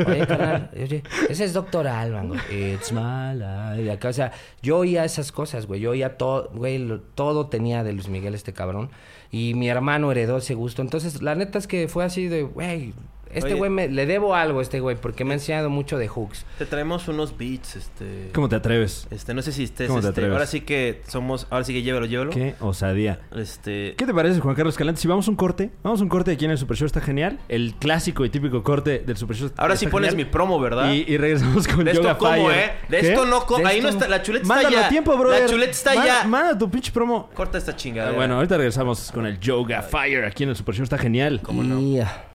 Oye, 0.07 0.27
carnal, 0.27 0.69
oye, 0.75 1.01
ese 1.29 1.43
es 1.43 1.53
Doctor 1.53 1.87
Alban, 1.87 2.27
güey. 2.29 2.39
It's 2.73 2.91
my 2.91 3.33
life. 3.33 4.07
O 4.07 4.13
sea, 4.13 4.31
yo 4.61 4.77
oía 4.77 5.03
esas 5.05 5.31
cosas, 5.31 5.65
güey. 5.65 5.81
Yo 5.81 5.89
oía 5.91 6.17
todo, 6.17 6.51
güey, 6.53 6.77
lo- 6.77 7.01
todo 7.01 7.47
tenía 7.47 7.83
de 7.83 7.93
Luis 7.93 8.09
Miguel 8.09 8.35
este 8.35 8.53
cabrón. 8.53 8.89
Y 9.31 9.55
mi 9.55 9.69
hermano 9.69 10.11
heredó 10.11 10.37
ese 10.37 10.53
gusto. 10.53 10.83
Entonces, 10.83 11.23
la 11.23 11.33
neta 11.33 11.57
es 11.57 11.65
que 11.65 11.87
fue 11.87 12.05
así 12.05 12.27
de, 12.27 12.43
güey, 12.43 12.93
este 13.35 13.53
güey 13.53 13.69
me, 13.69 13.87
le 13.87 14.05
debo 14.05 14.35
algo 14.35 14.59
a 14.59 14.61
este 14.61 14.79
güey 14.79 14.95
porque 14.95 15.23
me 15.25 15.31
ha 15.31 15.33
enseñado 15.35 15.69
mucho 15.69 15.97
de 15.97 16.07
hooks. 16.07 16.45
Te 16.57 16.65
traemos 16.65 17.07
unos 17.07 17.37
beats, 17.37 17.75
este... 17.75 18.29
¿Cómo 18.33 18.49
te 18.49 18.55
atreves? 18.55 19.07
Este, 19.11 19.33
no 19.33 19.41
sé 19.41 19.51
si 19.51 19.63
estés... 19.63 19.87
¿Cómo 19.87 19.99
te 20.01 20.07
este, 20.07 20.21
atreves? 20.21 20.33
ahora 20.33 20.45
sí 20.45 20.61
que 20.61 21.01
somos... 21.07 21.47
Ahora 21.49 21.63
sí 21.65 21.73
que 21.73 21.81
llévelo, 21.81 22.05
llévelo. 22.05 22.31
Qué 22.31 22.55
osadía. 22.59 23.19
Este... 23.35 23.95
¿Qué 23.97 24.05
te 24.05 24.13
parece, 24.13 24.39
Juan 24.39 24.55
Carlos 24.55 24.77
Calante? 24.77 25.01
Si 25.01 25.07
vamos 25.07 25.27
a 25.27 25.31
un 25.31 25.37
corte, 25.37 25.71
vamos 25.83 25.99
a 25.99 26.03
un 26.03 26.09
corte 26.09 26.31
aquí 26.31 26.45
en 26.45 26.51
el 26.51 26.57
Super 26.57 26.77
Show, 26.77 26.85
está 26.85 27.01
genial. 27.01 27.39
El 27.49 27.73
clásico 27.75 28.25
y 28.25 28.29
típico 28.29 28.63
corte 28.63 28.99
del 28.99 29.17
Super 29.17 29.35
Show. 29.35 29.51
Ahora 29.57 29.75
sí 29.75 29.85
está 29.85 29.91
pones 29.91 30.15
mi 30.15 30.25
promo, 30.25 30.59
¿verdad? 30.59 30.91
Y, 30.93 31.05
y 31.07 31.17
regresamos 31.17 31.67
con 31.67 31.83
De 31.85 31.91
esto 31.91 32.03
Yoga 32.03 32.17
como, 32.17 32.31
Fire. 32.47 32.57
¿eh? 32.59 32.71
De 32.89 32.99
¿Qué? 32.99 33.09
esto 33.09 33.25
no... 33.25 33.45
co- 33.45 33.57
De 33.57 33.65
Ahí 33.65 33.81
no 33.81 33.89
está... 33.89 34.07
La 34.07 34.21
chuleta 34.21 34.43
está 34.43 34.53
Mándalo 34.55 34.75
ya. 34.77 34.85
a 34.85 34.89
tiempo, 34.89 35.17
brother. 35.17 35.41
La 35.41 35.47
chuleta 35.47 35.71
está 35.71 35.95
Manda- 35.95 36.21
ya. 36.21 36.27
Manda 36.27 36.57
tu 36.57 36.69
pinche 36.69 36.91
promo. 36.91 37.29
Corta 37.33 37.57
esta 37.57 37.75
chingada. 37.75 38.09
Ah, 38.09 38.13
bueno, 38.13 38.35
ahorita 38.35 38.57
regresamos 38.57 39.11
con 39.11 39.25
el 39.25 39.39
Yoga 39.39 39.81
Fire 39.81 40.25
aquí 40.25 40.43
en 40.43 40.49
el 40.49 40.55
Super 40.55 40.75
Show, 40.75 40.83
está 40.83 40.97
genial. 40.97 41.41
Y, 41.51 41.99
ah, 41.99 42.25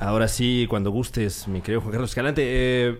Ahora 0.00 0.28
sí, 0.28 0.66
cuando 0.68 0.90
gustes, 0.90 1.48
mi 1.48 1.60
querido 1.60 1.80
Juan 1.80 1.92
Carlos 1.92 2.10
Escalante. 2.10 2.42
eh, 2.44 2.98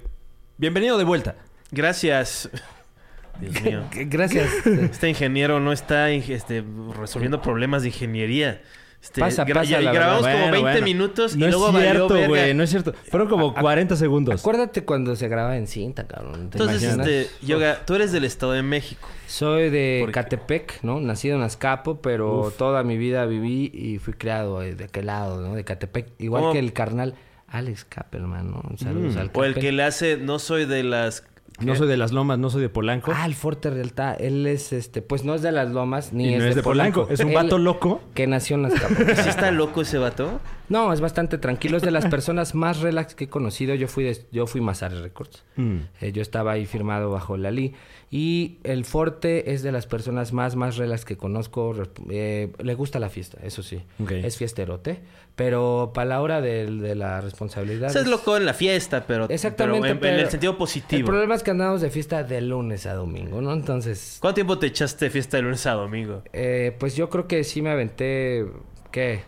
bienvenido 0.57 0.99
de 0.99 1.05
vuelta. 1.05 1.37
Gracias. 1.71 2.49
Dios 3.41 3.61
mío. 3.63 3.83
Gracias. 3.93 4.67
Este 4.67 5.09
ingeniero 5.09 5.59
no 5.59 5.73
está 5.73 6.11
este, 6.11 6.65
resolviendo 6.99 7.43
problemas 7.43 7.83
de 7.83 7.89
ingeniería. 7.89 8.63
Este, 9.03 9.21
Pasa, 9.21 9.45
gra- 9.45 9.55
pasa, 9.55 9.81
la 9.81 9.93
grabamos 9.93 10.23
como 10.23 10.33
Bueno, 10.39 10.53
20 10.53 10.61
bueno. 10.71 10.85
minutos 10.85 11.35
No 11.37 11.47
y 11.47 11.51
luego 11.51 11.71
es 11.71 11.77
cierto, 11.83 12.29
güey, 12.29 12.55
no 12.55 12.63
es 12.63 12.71
cierto. 12.71 12.93
Fueron 13.11 13.29
como 13.29 13.53
40 13.53 13.97
segundos. 13.97 14.41
Acuérdate 14.41 14.85
cuando 14.85 15.17
se 15.17 15.27
graba 15.27 15.57
en 15.57 15.67
cinta, 15.67 16.07
cabrón. 16.07 16.51
¿te 16.51 16.59
Entonces, 16.59 16.83
imaginas? 16.85 17.09
este, 17.09 17.45
Yoga, 17.45 17.81
tú 17.85 17.95
eres 17.97 18.13
del 18.13 18.25
Estado 18.25 18.53
de 18.53 18.63
México. 18.63 19.09
Soy 19.27 19.71
de. 19.71 20.09
Catepec, 20.13 20.83
¿no? 20.85 21.01
Nacido 21.01 21.37
en 21.37 21.43
Azcapo, 21.43 22.01
pero 22.01 22.43
Uf. 22.47 22.57
toda 22.57 22.85
mi 22.85 22.97
vida 22.97 23.27
viví 23.27 23.73
y 23.75 23.99
fui 23.99 24.15
criado 24.15 24.63
eh, 24.63 24.77
de 24.77 24.85
aquel 24.85 25.07
lado, 25.07 25.41
¿no? 25.41 25.55
De 25.57 25.65
Catepec. 25.65 26.07
Igual 26.21 26.43
¿Cómo? 26.43 26.53
que 26.53 26.61
el 26.61 26.73
carnal 26.73 27.15
Alex 27.49 27.85
Kappelman, 27.85 28.53
¿no? 28.53 28.63
Saludos 28.79 29.17
Mm. 29.17 29.19
al 29.19 29.31
O 29.35 29.45
el 29.45 29.55
que 29.55 29.73
le 29.73 29.83
hace, 29.83 30.17
no 30.17 30.39
soy 30.39 30.65
de 30.65 30.85
las... 30.85 31.25
No 31.65 31.75
soy 31.77 31.89
de 31.89 31.97
las 31.97 32.13
lomas, 32.13 32.39
no 32.39 32.51
soy 32.51 32.63
de 32.63 32.69
Polanco. 32.69 33.13
Ah, 33.15 33.27
el 33.27 33.35
Forte 33.35 33.71
Realtad. 33.71 34.17
Él 34.21 34.47
es, 34.47 34.73
este, 34.73 35.03
pues 35.03 35.25
no 35.25 35.35
es 35.35 35.43
de 35.43 35.53
las 35.53 35.71
Lomas, 35.71 36.13
ni 36.13 36.29
y 36.31 36.35
es, 36.35 36.43
no 36.43 36.49
es 36.49 36.55
de 36.55 36.63
Polanco. 36.63 37.07
Es 37.11 37.21
un 37.21 37.29
Él- 37.31 37.35
vato 37.35 37.59
loco. 37.59 38.01
Que 38.15 38.27
nació 38.27 38.57
en 38.57 38.67
Azcapo. 38.67 38.95
¿Sí 39.23 39.29
está 39.29 39.51
loco 39.51 39.83
ese 39.83 39.99
vato? 39.99 40.41
no, 40.69 40.91
es 40.93 41.01
bastante 41.03 41.37
tranquilo. 41.37 41.77
Es 41.77 41.83
de 41.83 41.91
las 41.91 42.07
personas 42.07 42.55
más 42.55 42.81
relax 42.81 43.15
que 43.15 43.25
he 43.25 43.29
conocido. 43.29 43.75
Yo 43.75 43.89
fui, 43.89 44.05
de, 44.05 44.25
yo 44.33 44.47
fui 44.47 44.61
Mazare 44.63 45.01
Records. 45.03 45.45
Mm. 45.57 45.77
Eh, 46.01 46.13
yo 46.13 46.23
estaba 46.23 46.53
ahí 46.53 46.65
firmado 46.67 47.11
bajo 47.11 47.37
la 47.37 47.51
LI. 47.51 47.75
Y 48.11 48.59
el 48.65 48.85
Forte 48.85 49.53
es 49.53 49.63
de 49.63 49.73
las 49.73 49.87
personas 49.87 50.33
más, 50.33 50.57
más 50.57 50.77
relax 50.77 51.05
que 51.05 51.17
conozco. 51.17 51.75
Eh, 52.11 52.53
le 52.59 52.75
gusta 52.75 52.99
la 53.01 53.09
fiesta, 53.11 53.39
eso 53.43 53.63
sí. 53.63 53.83
Es 54.09 54.37
fiesterote. 54.39 55.01
Pero 55.35 55.93
para 55.95 56.05
la 56.11 56.21
hora 56.21 56.41
del- 56.43 56.81
de, 56.81 56.95
la 56.95 57.21
responsabilidad... 57.23 57.89
O 57.89 57.93
sea, 57.93 58.03
es 58.03 58.09
loco 58.09 58.37
en 58.37 58.45
la 58.45 58.53
fiesta, 58.53 59.05
pero, 59.07 59.29
Exactamente, 59.31 59.95
pero 59.95 60.15
en, 60.15 60.21
el 60.21 60.31
sentido 60.31 60.53
El 60.53 60.59
positivo. 60.59 61.07
problema 61.07 61.35
es 61.35 61.43
que 61.43 61.51
andamos 61.51 61.81
de 61.81 61.89
fiesta 61.91 62.23
de 62.23 62.41
lunes 62.43 62.85
a 62.85 62.95
domingo, 62.95 63.41
¿no? 63.41 63.53
Entonces... 63.53 64.19
¿Cuánto 64.21 64.35
tiempo 64.35 64.59
te 64.59 64.67
echaste 64.67 65.09
fiesta 65.09 65.39
de 65.39 65.45
lunes 65.45 65.65
a 65.67 65.73
domingo? 65.73 66.23
Eh, 66.35 66.77
pues 66.79 66.97
yo 66.97 67.09
creo 67.09 67.27
que 67.27 67.45
sí 67.45 67.63
me 67.63 67.71
aventé, 67.71 68.47
¿qué? 68.91 69.23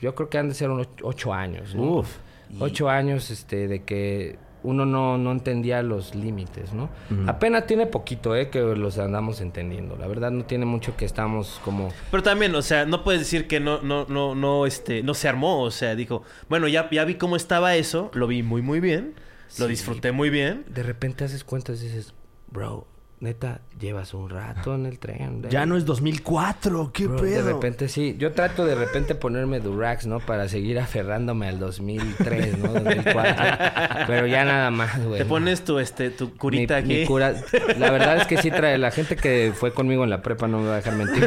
Yo 0.00 0.14
creo 0.14 0.30
que 0.30 0.38
han 0.38 0.48
de 0.48 0.54
ser 0.54 0.70
unos 0.70 0.88
ocho 1.02 1.34
años, 1.34 1.74
¿no? 1.74 1.98
Uf. 1.98 2.16
Ocho 2.58 2.88
años, 2.88 3.30
este, 3.30 3.68
de 3.68 3.82
que 3.82 4.38
uno 4.66 4.84
no, 4.84 5.16
no 5.16 5.30
entendía 5.30 5.80
los 5.82 6.16
límites, 6.16 6.72
¿no? 6.72 6.90
Apenas 7.28 7.66
tiene 7.66 7.86
poquito, 7.86 8.34
¿eh? 8.34 8.50
Que 8.50 8.60
los 8.60 8.98
andamos 8.98 9.40
entendiendo. 9.40 9.96
La 9.96 10.08
verdad 10.08 10.32
no 10.32 10.44
tiene 10.44 10.66
mucho 10.66 10.96
que 10.96 11.04
estamos 11.04 11.60
como... 11.64 11.92
Pero 12.10 12.24
también, 12.24 12.52
o 12.56 12.62
sea, 12.62 12.84
no 12.84 13.04
puedes 13.04 13.20
decir 13.20 13.46
que 13.46 13.60
no, 13.60 13.80
no, 13.82 14.06
no, 14.08 14.34
no, 14.34 14.66
este, 14.66 15.04
no 15.04 15.14
se 15.14 15.28
armó. 15.28 15.62
O 15.62 15.70
sea, 15.70 15.94
dijo, 15.94 16.24
bueno, 16.48 16.66
ya, 16.66 16.90
ya 16.90 17.04
vi 17.04 17.14
cómo 17.14 17.36
estaba 17.36 17.76
eso, 17.76 18.10
lo 18.12 18.26
vi 18.26 18.42
muy, 18.42 18.60
muy 18.60 18.80
bien, 18.80 19.14
lo 19.58 19.68
disfruté 19.68 20.10
muy 20.10 20.30
bien. 20.30 20.64
De 20.68 20.82
repente 20.82 21.22
haces 21.22 21.44
cuentas 21.44 21.80
y 21.80 21.84
dices, 21.84 22.12
bro, 22.50 22.88
neta, 23.26 23.60
llevas 23.78 24.14
un 24.14 24.30
rato 24.30 24.74
en 24.74 24.86
el 24.86 24.98
tren. 24.98 25.42
Ya 25.50 25.66
no 25.66 25.76
es 25.76 25.84
2004, 25.84 26.90
qué 26.92 27.06
Bro, 27.06 27.20
pedo. 27.20 27.44
De 27.46 27.52
repente 27.52 27.88
sí. 27.88 28.16
Yo 28.18 28.32
trato 28.32 28.64
de 28.64 28.74
repente 28.74 29.14
ponerme 29.14 29.60
Durax, 29.60 30.06
¿no? 30.06 30.20
Para 30.20 30.48
seguir 30.48 30.78
aferrándome 30.78 31.48
al 31.48 31.58
2003, 31.58 32.58
¿no? 32.58 32.72
2004. 32.72 33.44
Pero 34.06 34.26
ya 34.26 34.44
nada 34.44 34.70
más, 34.70 35.04
güey. 35.04 35.18
Te 35.18 35.24
pones 35.24 35.64
tu, 35.64 35.78
este, 35.78 36.10
tu 36.10 36.34
curita 36.36 36.80
Mi- 36.80 36.86
mi 36.88 36.94
aquí. 36.96 37.06
cura- 37.06 37.34
La 37.78 37.90
verdad 37.90 38.16
es 38.18 38.26
que 38.26 38.38
sí 38.38 38.50
trae... 38.50 38.78
La 38.78 38.90
gente 38.90 39.16
que 39.16 39.52
fue 39.54 39.72
conmigo 39.72 40.04
en 40.04 40.10
la 40.10 40.22
prepa 40.22 40.48
no 40.48 40.58
me 40.60 40.68
va 40.68 40.74
a 40.74 40.76
dejar 40.76 40.94
mentir. 40.96 41.24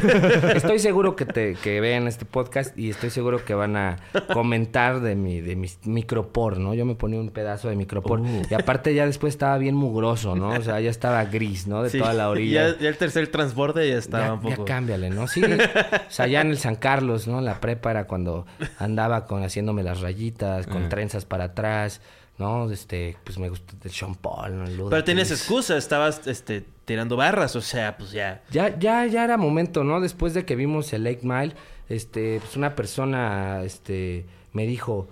Estoy 0.56 0.80
seguro 0.80 1.16
que, 1.16 1.26
te, 1.26 1.56
que 1.56 1.82
vean 1.82 2.08
este 2.08 2.26
podcast 2.26 2.78
y 2.78 2.90
estoy 2.90 3.10
seguro 3.10 3.44
que 3.44 3.54
van 3.54 3.76
a 3.76 3.98
comentar 4.34 5.02
de 5.02 5.16
mi, 5.16 5.42
de 5.42 5.56
mi 5.56 5.68
micropor, 5.86 6.58
¿no? 6.60 6.74
Yo 6.74 6.86
me 6.86 6.96
ponía 6.96 7.20
un 7.20 7.30
pedazo 7.30 7.70
de 7.70 7.76
micropor. 7.76 8.22
Uh. 8.22 8.42
Y 8.50 8.54
aparte 8.54 8.94
ya 8.94 9.06
después 9.06 9.34
estaba 9.34 9.58
bien 9.58 9.76
mugroso, 9.76 10.36
¿no? 10.36 10.50
O 10.50 10.62
sea, 10.62 10.80
ya 10.80 10.90
estaba 10.90 11.26
gris, 11.26 11.68
¿no? 11.68 11.84
De 11.84 11.89
Sí, 11.90 12.00
toda 12.00 12.14
la 12.14 12.30
orilla. 12.30 12.70
Ya, 12.72 12.78
ya 12.80 12.90
el 12.90 12.98
tercer 12.98 13.28
transborde 13.28 13.88
ya 13.90 13.98
estaba 13.98 14.26
Ya, 14.28 14.34
un 14.34 14.42
poco. 14.42 14.66
ya 14.66 14.66
cámbiale, 14.66 15.10
¿no? 15.10 15.28
Sí. 15.28 15.44
o 16.08 16.12
sea, 16.12 16.28
ya 16.28 16.42
en 16.42 16.50
el 16.50 16.58
San 16.58 16.76
Carlos, 16.76 17.28
¿no? 17.28 17.42
La 17.42 17.60
prepa 17.60 17.92
era 17.92 18.06
cuando 18.08 18.46
andaba 18.78 19.26
con 19.26 19.44
haciéndome 19.44 19.84
las 19.84 20.02
rayitas, 20.02 20.68
con 20.68 20.90
trenzas 20.90 21.26
para 21.26 21.46
atrás, 21.46 22.02
¿no? 22.38 22.70
Este, 22.72 23.18
pues 23.24 23.38
me 23.38 23.50
gusta 23.50 23.74
el 23.84 23.92
Sean 23.92 24.16
Paul, 24.16 24.58
¿no? 24.58 24.64
El 24.66 24.82
Pero 24.90 25.04
tienes 25.04 25.30
excusa, 25.32 25.76
estabas 25.78 26.26
este, 26.28 26.64
tirando 26.86 27.18
barras, 27.18 27.56
o 27.56 27.62
sea, 27.62 27.98
pues 27.98 28.12
ya. 28.12 28.42
Ya, 28.50 28.78
ya, 28.80 29.06
ya 29.06 29.24
era 29.26 29.38
momento, 29.38 29.84
¿no? 29.84 30.00
Después 30.00 30.34
de 30.34 30.46
que 30.46 30.56
vimos 30.56 30.92
el 30.94 31.04
Lake 31.04 31.22
Mile, 31.24 31.54
este, 31.90 32.40
pues 32.40 32.56
una 32.56 32.76
persona, 32.76 33.62
este, 33.64 34.26
me 34.54 34.66
dijo, 34.66 35.10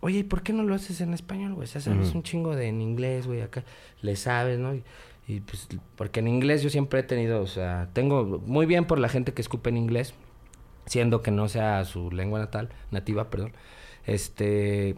oye, 0.00 0.18
¿y 0.18 0.22
por 0.24 0.42
qué 0.42 0.52
no 0.52 0.62
lo 0.62 0.74
haces 0.74 1.00
en 1.00 1.14
español, 1.14 1.54
güey? 1.54 1.64
O 1.66 1.70
sea, 1.70 1.80
sabes 1.80 2.14
un 2.14 2.22
chingo 2.22 2.54
de 2.54 2.68
en 2.68 2.82
inglés, 2.82 3.26
güey, 3.26 3.40
acá 3.40 3.64
le 4.02 4.14
sabes, 4.16 4.58
¿no? 4.58 4.74
Y, 4.74 4.82
y, 5.26 5.40
pues, 5.40 5.66
porque 5.96 6.20
en 6.20 6.28
inglés 6.28 6.62
yo 6.62 6.70
siempre 6.70 7.00
he 7.00 7.02
tenido, 7.02 7.42
o 7.42 7.46
sea, 7.46 7.88
tengo 7.92 8.40
muy 8.46 8.66
bien 8.66 8.84
por 8.84 8.98
la 8.98 9.08
gente 9.08 9.32
que 9.32 9.42
escupe 9.42 9.70
en 9.70 9.76
inglés, 9.76 10.14
siendo 10.86 11.20
que 11.22 11.30
no 11.30 11.48
sea 11.48 11.84
su 11.84 12.10
lengua 12.10 12.38
natal, 12.38 12.68
nativa, 12.90 13.28
perdón. 13.30 13.52
Este, 14.04 14.96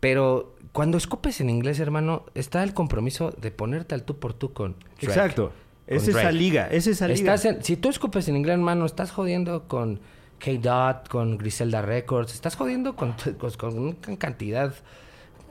pero 0.00 0.56
cuando 0.72 0.98
escupes 0.98 1.40
en 1.40 1.50
inglés, 1.50 1.80
hermano, 1.80 2.24
está 2.34 2.62
el 2.62 2.74
compromiso 2.74 3.30
de 3.40 3.50
ponerte 3.50 3.94
al 3.94 4.02
tú 4.04 4.18
por 4.18 4.34
tú 4.34 4.52
con 4.52 4.72
Drake. 5.00 5.06
Exacto. 5.06 5.52
Es 5.86 6.02
Con 6.02 6.10
esa 6.10 6.20
Drake. 6.22 6.36
liga, 6.36 6.66
es 6.70 6.86
esa 6.86 7.08
liga. 7.08 7.34
Estás 7.34 7.44
en- 7.46 7.64
si 7.64 7.76
tú 7.76 7.88
escupes 7.88 8.28
en 8.28 8.36
inglés, 8.36 8.54
hermano, 8.54 8.84
estás 8.86 9.10
jodiendo 9.10 9.66
con 9.68 10.00
K-Dot, 10.38 11.08
con 11.08 11.38
Griselda 11.38 11.80
Records, 11.82 12.34
estás 12.34 12.56
jodiendo 12.56 12.94
con, 12.94 13.14
con, 13.38 13.50
con 13.52 13.78
una 13.78 14.16
cantidad 14.18 14.74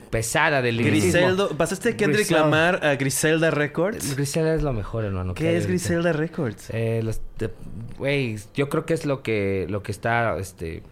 pesada 0.09 0.61
de 0.61 0.71
liricismo. 0.71 1.11
Griseldo, 1.19 1.49
¿pasaste 1.57 1.89
de 1.89 1.97
Kendrick 1.97 2.19
Griselda. 2.27 2.43
Lamar 2.43 2.85
a 2.85 2.95
Griselda 2.95 3.51
Records? 3.51 4.15
Griselda 4.15 4.55
es 4.55 4.63
lo 4.63 4.73
mejor, 4.73 5.05
hermano. 5.05 5.33
que 5.33 5.43
¿Qué 5.43 5.49
es 5.57 5.63
ahorita. 5.65 5.69
Griselda 5.69 6.13
Records? 6.13 6.69
Eh, 6.71 7.01
los- 7.03 7.21
de- 7.37 7.51
Güey, 7.97 8.37
yo 8.53 8.69
creo 8.69 8.85
que 8.85 8.93
es 8.93 9.05
lo 9.05 9.23
que, 9.23 9.65
lo 9.69 9.81
que 9.83 9.91
está, 9.91 10.37
este, 10.37 10.83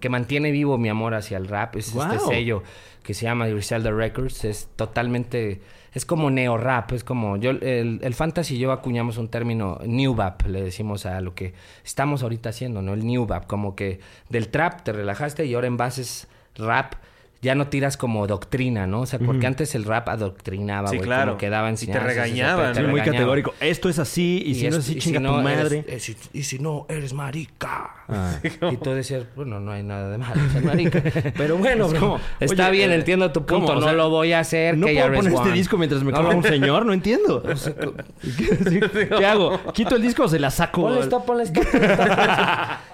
que 0.00 0.08
mantiene 0.08 0.50
vivo 0.50 0.78
mi 0.78 0.88
amor 0.88 1.14
hacia 1.14 1.36
el 1.36 1.46
rap. 1.48 1.76
Es 1.76 1.94
este 1.94 2.18
sello 2.18 2.62
que 3.02 3.14
se 3.14 3.24
llama 3.24 3.46
Griselda 3.46 3.90
Records. 3.90 4.44
Es 4.44 4.68
totalmente, 4.76 5.60
es 5.94 6.04
como 6.04 6.30
neo 6.30 6.56
rap. 6.58 6.92
Es 6.92 7.04
como, 7.04 7.36
yo, 7.36 7.50
el, 7.50 8.00
el 8.02 8.14
fantasy 8.14 8.56
y 8.56 8.58
yo 8.58 8.72
acuñamos 8.72 9.16
un 9.16 9.28
término 9.28 9.78
new 9.86 10.14
bap, 10.14 10.46
le 10.46 10.62
decimos 10.62 11.06
a 11.06 11.20
lo 11.20 11.34
que 11.34 11.54
estamos 11.84 12.22
ahorita 12.22 12.50
haciendo, 12.50 12.82
¿no? 12.82 12.94
El 12.94 13.06
new 13.06 13.26
bap, 13.26 13.46
como 13.46 13.74
que 13.76 14.00
del 14.28 14.48
trap 14.48 14.82
te 14.82 14.92
relajaste 14.92 15.46
y 15.46 15.54
ahora 15.54 15.66
en 15.68 15.76
bases 15.76 16.26
rap 16.56 16.94
ya 17.42 17.54
no 17.54 17.68
tiras 17.68 17.96
como 17.96 18.26
doctrina, 18.26 18.86
¿no? 18.86 19.00
O 19.00 19.06
sea, 19.06 19.18
porque 19.18 19.46
antes 19.46 19.74
el 19.74 19.84
rap 19.84 20.08
adoctrinaba, 20.10 20.88
Sí, 20.88 20.96
güey. 20.96 21.06
claro. 21.06 21.26
Como 21.32 21.38
que 21.38 21.48
daba 21.48 21.70
Y 21.70 21.74
te 21.86 21.98
regañaban, 21.98 22.74
Sí, 22.74 22.80
muy 22.82 22.90
regañaba. 22.92 23.12
categórico. 23.12 23.54
Esto 23.60 23.88
es 23.88 23.98
así 23.98 24.42
y, 24.44 24.54
si 24.56 24.62
no 24.64 24.76
es 24.76 24.84
así, 24.84 24.96
chinga 24.96 25.20
si 25.20 25.24
tu 25.26 25.32
no, 25.32 25.48
eres- 25.48 25.62
madre. 25.62 25.84
eh, 25.88 26.00
si- 26.00 26.16
y 26.34 26.42
si 26.42 26.58
no, 26.58 26.84
eres 26.90 27.12
marica. 27.14 27.94
Ah. 28.08 28.34
Y 28.72 28.76
tú 28.76 28.90
decías, 28.90 29.24
bueno, 29.36 29.58
no 29.60 29.72
hay 29.72 29.82
nada 29.82 30.10
de 30.10 30.18
malo 30.18 30.40
ser 30.52 30.64
marica. 30.64 31.02
Pero 31.36 31.56
bueno, 31.56 31.86
Es 31.86 31.90
bro, 31.92 32.00
como, 32.00 32.20
está 32.40 32.64
oye, 32.68 32.72
bien, 32.78 32.90
eh, 32.90 32.96
entiendo 32.96 33.32
tu 33.32 33.46
¿cómo? 33.46 33.60
punto. 33.60 33.72
O 33.72 33.74
no 33.76 33.82
sea, 33.82 33.92
lo 33.94 34.10
voy 34.10 34.32
a 34.32 34.40
hacer. 34.40 34.76
No 34.76 34.86
que 34.86 34.94
puedo 34.94 35.14
poner 35.14 35.32
este 35.32 35.52
disco 35.52 35.78
mientras 35.78 36.02
me 36.02 36.12
No, 36.12 36.22
no. 36.22 36.36
un 36.36 36.42
señor, 36.42 36.84
no 36.84 36.92
entiendo. 36.92 37.42
¿Qué, 38.36 39.08
¿Qué 39.18 39.26
hago? 39.26 39.58
¿Quito 39.72 39.96
el 39.96 40.02
disco 40.02 40.24
o 40.24 40.28
se 40.28 40.38
la 40.38 40.50
saco? 40.50 40.82
Ponle 40.82 41.00
stop, 41.00 41.24
ponle 41.24 41.44
stop, 41.44 41.64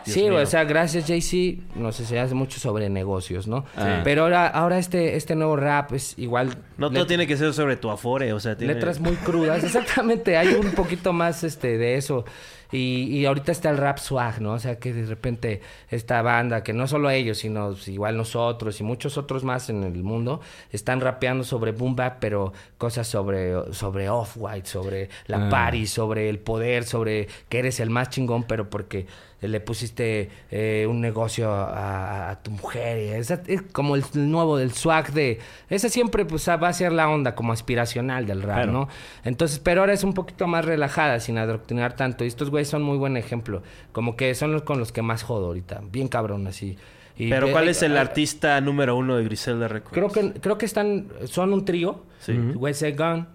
sí, 0.05 0.29
o 0.29 0.47
sea, 0.47 0.65
gracias 0.65 1.05
JC, 1.07 1.59
no 1.77 1.93
sé, 1.93 2.05
se 2.05 2.19
hace 2.21 2.35
mucho 2.35 2.61
sobre 2.61 2.89
negocios, 2.89 3.47
¿no? 3.49 3.65
Sí. 3.77 3.83
Pero 4.05 4.23
ahora, 4.23 4.36
ahora 4.37 4.79
este, 4.79 5.17
este 5.17 5.35
nuevo 5.35 5.57
rap 5.57 5.93
es 5.93 6.19
igual. 6.19 6.57
No 6.77 6.91
todo 6.91 7.07
tiene 7.07 7.27
que 7.27 7.37
ser 7.37 7.55
sobre 7.55 7.77
tu 7.77 7.91
afore, 7.91 8.33
o 8.33 8.41
sea, 8.41 8.57
tiene... 8.57 8.75
Letras 8.75 9.01
muy 9.01 9.17
crudas, 9.17 9.65
exactamente, 9.65 10.37
hay 10.37 10.49
un 10.55 10.73
poquito 10.73 11.13
más 11.13 11.45
este 11.45 11.79
de 11.79 11.97
eso. 11.97 12.25
Y, 12.73 13.05
y 13.11 13.27
ahorita 13.27 13.53
está 13.53 13.71
el 13.71 13.77
rap 13.77 13.99
swag, 13.99 14.41
¿no? 14.41 14.53
O 14.55 14.59
sea, 14.59 14.79
que 14.79 14.93
de 14.93 15.07
repente 15.07 15.61
esta 15.91 16.21
banda, 16.23 16.63
que 16.63 16.73
no 16.73 16.87
solo 16.87 17.11
ellos, 17.11 17.39
sino 17.39 17.69
pues, 17.71 17.89
igual 17.89 18.17
nosotros 18.17 18.81
y 18.81 18.85
muchos 18.85 19.17
otros 19.19 19.45
más 19.45 19.71
en 19.71 19.85
el 19.85 20.03
mundo, 20.03 20.41
están 20.73 21.01
rapeando 21.01 21.45
sobre 21.45 21.73
boom 21.73 21.95
bap, 21.97 22.19
pero 22.21 22.53
cosas 22.79 23.07
sobre, 23.07 23.73
sobre 23.73 24.09
off-white, 24.09 24.67
sobre 24.69 25.09
la 25.27 25.47
Ah. 25.47 25.51
party, 25.51 25.87
sobre 25.87 26.29
el 26.29 26.39
poder, 26.39 26.85
sobre 26.85 27.29
que 27.49 27.59
eres 27.61 27.79
el 27.81 27.91
más 27.91 28.11
chingón, 28.11 28.45
pero 28.45 28.69
porque 28.71 29.07
le 29.43 29.61
pusiste 29.61 30.31
eh, 30.51 30.87
un 30.89 31.01
negocio 31.01 31.53
a, 31.53 32.31
a 32.31 32.43
tu 32.43 32.51
mujer. 32.51 32.99
y 32.99 33.09
esa- 33.21 33.43
es 33.47 33.63
como 33.71 33.95
el 33.95 34.03
nuevo 34.15 34.57
del 34.57 34.73
swag 34.73 35.13
de... 35.13 35.39
Esa 35.69 35.89
siempre 35.91 36.25
pues 36.25 36.49
va 36.49 36.67
a 36.69 36.73
ser 36.73 36.91
la 36.91 37.09
onda 37.09 37.35
como 37.35 37.53
aspiracional 37.53 38.27
del 38.27 38.43
rap, 38.43 38.57
Claro. 38.65 38.73
¿no? 38.73 38.89
Entonces, 39.25 39.59
pero 39.59 39.83
ahora 39.83 39.93
es 39.93 40.03
un 40.05 40.15
poquito 40.15 40.47
más 40.49 40.65
relajada, 40.65 41.21
sin 41.21 41.37
adoctrinar 41.39 41.95
tanto. 41.95 42.25
Y 42.25 42.29
estos 42.29 42.51
güeyes 42.57 42.69
son 42.69 42.83
muy 42.83 42.97
buen 42.99 43.17
ejemplo. 43.17 43.63
Como 43.93 44.17
que 44.17 44.35
son 44.35 44.53
los 44.53 44.63
con 44.63 44.79
los 44.79 44.93
que 44.93 45.03
más 45.03 45.23
jodo 45.23 45.47
ahorita. 45.47 45.83
Bien 45.93 46.09
cabrón, 46.09 46.47
así. 46.47 46.77
Y 47.19 47.31
Pero 47.31 47.51
¿cuál 47.51 47.69
es 47.69 47.83
el 47.83 47.97
artista 47.97 48.61
número 48.61 48.97
uno 48.97 49.17
de 49.17 49.25
Griselda 49.25 49.69
Records? 49.69 49.93
Creo 49.95 50.11
que, 50.11 50.41
creo 50.41 50.59
que 50.59 50.67
están... 50.67 51.09
Son 51.27 51.53
un 51.53 51.65
trío. 51.65 52.03
Sí. 52.21 52.33
West 52.55 52.81
Side 52.81 52.97
Gun, 52.97 53.27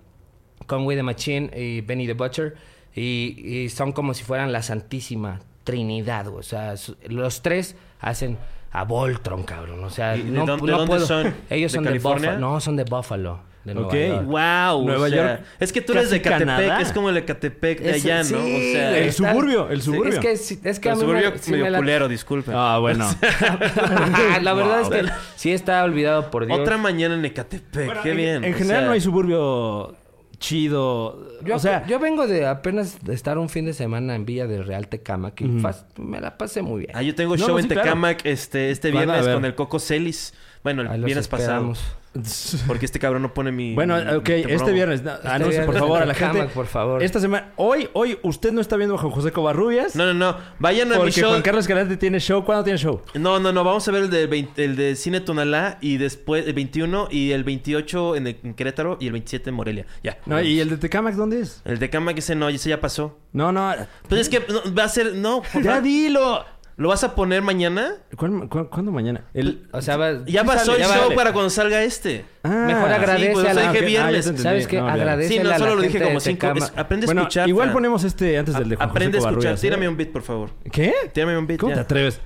Conway 0.67 0.97
the 0.97 1.03
Machine 1.03 1.49
y 1.55 1.81
Benny 1.81 2.05
the 2.05 2.13
Butcher. 2.13 2.55
Y, 2.95 3.35
y 3.43 3.69
son 3.69 3.91
como 3.91 4.13
si 4.13 4.23
fueran 4.23 4.51
la 4.51 4.61
santísima 4.61 5.39
trinidad, 5.63 6.25
güey. 6.25 6.39
O 6.39 6.43
sea, 6.43 6.75
los 7.07 7.41
tres 7.41 7.75
hacen 7.99 8.37
a 8.71 8.83
Voltron, 8.83 9.43
cabrón. 9.43 9.83
O 9.83 9.89
sea, 9.89 10.15
¿Y 10.15 10.23
de 10.23 10.31
no, 10.31 10.45
dónde- 10.45 10.61
no 10.61 10.65
de 10.67 10.71
dónde 10.73 10.87
puedo. 10.87 11.05
son? 11.07 11.33
Ellos 11.49 11.71
¿De 11.71 11.77
son 11.77 11.83
California? 11.85 12.31
de 12.31 12.35
Buffalo. 12.37 12.53
No, 12.53 12.59
son 12.59 12.75
de 12.75 12.83
Buffalo. 12.83 13.39
De 13.63 13.75
Nueva 13.75 13.89
Ok. 13.89 13.93
York. 13.95 14.25
Wow, 14.25 14.85
Nueva 14.87 15.05
o 15.05 15.09
sea, 15.09 15.35
York, 15.37 15.41
es 15.59 15.71
que 15.71 15.81
tú 15.81 15.93
eres 15.93 16.09
de 16.09 16.19
Catepec, 16.21 16.47
Canadá. 16.47 16.81
es 16.81 16.91
como 16.91 17.09
el 17.09 17.15
de 17.15 17.25
Catepec 17.25 17.79
de 17.79 17.89
Es- 17.91 18.03
allá, 18.05 18.23
¿no? 18.23 18.39
o 18.39 18.41
sea, 18.41 18.97
el 18.97 19.13
suburbio, 19.13 19.69
el 19.69 19.79
Sí, 19.81 19.85
suburbio. 19.85 20.13
Es 20.13 20.19
que, 20.19 20.35
sí- 20.37 20.59
es 20.63 20.79
que 20.79 20.89
el 20.89 20.93
a 20.93 20.95
mí 20.97 21.01
me- 21.03 21.07
suburbio 21.21 21.33
sí 21.39 21.51
medio 21.51 21.65
me 21.65 21.69
la- 21.71 21.77
culero, 21.77 22.07
disculpen. 22.07 22.55
Ah, 22.57 22.79
bueno. 22.79 23.05
la 24.41 24.53
verdad 24.53 24.81
es 24.81 24.89
que 24.89 25.11
sí 25.35 25.51
está 25.51 25.83
olvidado 25.83 26.31
por 26.31 26.45
Dios. 26.47 26.59
Otra 26.59 26.77
mañana 26.77 27.15
en 27.15 27.23
Ecatepec, 27.25 27.85
Bueno, 27.85 28.01
qué 28.01 28.11
en- 28.11 28.17
bien. 28.17 28.43
En 28.43 28.53
o 28.53 28.57
general 28.57 28.79
sea, 28.81 28.87
no 28.87 28.91
hay 28.93 29.01
suburbio 29.01 29.95
chido. 30.39 31.39
Yo, 31.45 31.55
o 31.55 31.59
sea, 31.59 31.85
yo 31.85 31.99
vengo 31.99 32.25
de 32.27 32.47
apenas 32.47 33.03
de 33.03 33.13
estar 33.13 33.37
un 33.37 33.47
fin 33.49 33.65
de 33.65 33.73
semana 33.73 34.15
en 34.15 34.25
Villa 34.25 34.47
del 34.47 34.65
Real 34.65 34.87
Tecama, 34.87 35.35
que 35.35 35.45
fas- 35.45 35.85
me 35.97 36.19
la 36.19 36.37
pasé 36.37 36.61
muy 36.63 36.79
bien. 36.81 36.91
Ah, 36.95 37.03
yo 37.03 37.13
tengo 37.15 37.35
No, 37.35 37.39
show 37.45 37.49
no, 37.49 37.59
en 37.59 37.63
sí, 37.63 37.69
claro. 37.69 37.83
Tecamac 37.83 38.25
este, 38.25 38.71
este 38.71 38.89
viernes 38.91 39.27
con 39.27 39.45
el 39.45 39.53
Coco 39.55 39.79
Celis. 39.79 40.33
Bueno, 40.63 40.81
el 40.83 40.87
Ahí 40.89 40.97
los 40.99 41.05
viernes 41.05 41.27
pasado. 41.27 41.71
esperamos. 41.71 41.97
Porque 42.67 42.85
este 42.85 42.99
cabrón 42.99 43.21
no 43.21 43.33
pone 43.33 43.53
mi... 43.53 43.73
Bueno, 43.73 43.95
mi- 43.95 44.11
ok, 44.15 44.27
mi 44.29 44.35
este 44.35 44.55
promo. 44.57 44.73
viernes. 44.73 45.01
no, 45.01 45.11
anuncie, 45.23 45.47
viernes 45.59 45.65
por 45.65 45.77
favor, 45.79 46.01
a 46.01 46.05
la 46.05 46.11
en 46.11 46.17
Tecamac, 46.17 46.37
gente. 46.39 46.53
por 46.53 46.65
favor. 46.67 47.01
Esta 47.01 47.21
semana. 47.21 47.53
Hoy, 47.55 47.89
hoy, 47.93 48.19
usted 48.23 48.51
no 48.51 48.59
está 48.59 48.75
viendo 48.75 48.95
a 48.95 48.97
Juan 48.97 49.11
José 49.13 49.31
Covarrubias. 49.31 49.95
No, 49.95 50.05
no, 50.05 50.13
no. 50.13 50.37
Vayan 50.59 50.89
a 50.91 50.95
mi 50.95 50.97
porque 50.97 51.11
show. 51.13 51.29
Juan 51.29 51.41
Carlos 51.41 51.63
Escalante 51.63 51.95
tiene 51.95 52.19
show. 52.19 52.43
¿Cuándo 52.43 52.65
tiene 52.65 52.77
show? 52.77 53.01
No, 53.13 53.39
no, 53.39 53.53
no. 53.53 53.63
Vamos 53.63 53.87
a 53.87 53.91
ver 53.91 54.03
el 54.03 54.09
de, 54.09 54.27
20 54.27 54.63
el 54.65 54.75
de 54.75 54.95
Cine 54.97 55.21
Tonalá 55.21 55.77
y 55.79 55.97
después 55.97 56.45
el 56.45 56.53
21 56.53 57.07
y 57.09 57.31
el 57.31 57.45
28 57.45 58.17
en, 58.17 58.27
el- 58.27 58.37
en 58.43 58.53
Querétaro 58.55 58.97
y 58.99 59.05
el 59.07 59.13
27 59.13 59.49
en 59.49 59.55
Morelia. 59.55 59.85
Ya. 60.03 60.17
No, 60.25 60.41
¿Y 60.41 60.59
el 60.59 60.69
de 60.69 60.77
Tecamac 60.77 61.15
dónde 61.15 61.39
es? 61.39 61.61
El 61.63 61.79
de 61.79 61.89
Cama 61.89 62.13
que 62.13 62.19
ese 62.19 62.35
no, 62.35 62.49
ese 62.49 62.69
ya 62.69 62.81
pasó. 62.81 63.17
No, 63.31 63.53
no. 63.53 63.73
Pues 64.09 64.21
es 64.21 64.29
que 64.29 64.41
no, 64.51 64.75
va 64.77 64.83
a 64.83 64.89
ser... 64.89 65.15
No, 65.15 65.43
¡Ya 65.63 65.79
dilo! 65.79 66.43
¿Lo 66.81 66.89
vas 66.89 67.03
a 67.03 67.13
poner 67.13 67.43
mañana? 67.43 67.97
¿Cuándo, 68.17 68.49
cu- 68.49 68.67
cuándo 68.67 68.91
mañana? 68.91 69.25
El... 69.35 69.67
O 69.71 69.83
sea, 69.83 69.97
va- 69.97 70.25
Ya 70.25 70.41
Sí 70.41 70.47
pasó 70.47 70.65
sale, 70.71 70.77
el 70.83 70.87
ya 70.89 70.95
show 70.95 71.03
vale. 71.03 71.15
para 71.15 71.31
cuando 71.31 71.51
salga 71.51 71.83
este. 71.83 72.25
Ah, 72.41 72.63
Mejor 72.65 72.91
agradece 72.91 73.33
pues, 73.33 73.45
a 73.47 73.53
la 73.53 73.61
dije. 73.71 73.83
Ah, 73.83 73.85
viernes. 73.85 74.25
entendí. 74.25 74.41
¿Sabes 74.41 74.65
qué? 74.67 74.79
No. 74.79 74.87
Agradece 74.89 75.29
Sí, 75.29 75.35
no, 75.37 75.41
a 75.45 75.51
la 75.51 75.59
solo 75.59 75.75
lo 75.75 75.81
dije 75.83 76.01
como 76.01 76.19
cinco. 76.19 76.47
Es- 76.55 76.73
aprende 76.75 77.05
a 77.05 77.07
Bueno, 77.07 77.21
escuchar. 77.21 77.47
igual 77.47 77.65
Fran. 77.67 77.73
ponemos 77.73 78.03
este 78.03 78.35
antes 78.35 78.57
del 78.57 78.69
de 78.69 78.77
Aprende 78.79 79.19
a 79.19 79.21
escuchar. 79.21 79.53
¿eh? 79.53 79.57
Tírame 79.61 79.87
un 79.87 79.95
beat, 79.95 80.09
por 80.09 80.23
favor. 80.23 80.49
¿Qué? 80.71 80.91
Tírame 81.13 81.37
un 81.37 81.45
beat. 81.45 81.59
¿Cómo 81.59 81.69
ya. 81.69 81.75
te 81.75 81.81
atreves? 81.81 82.19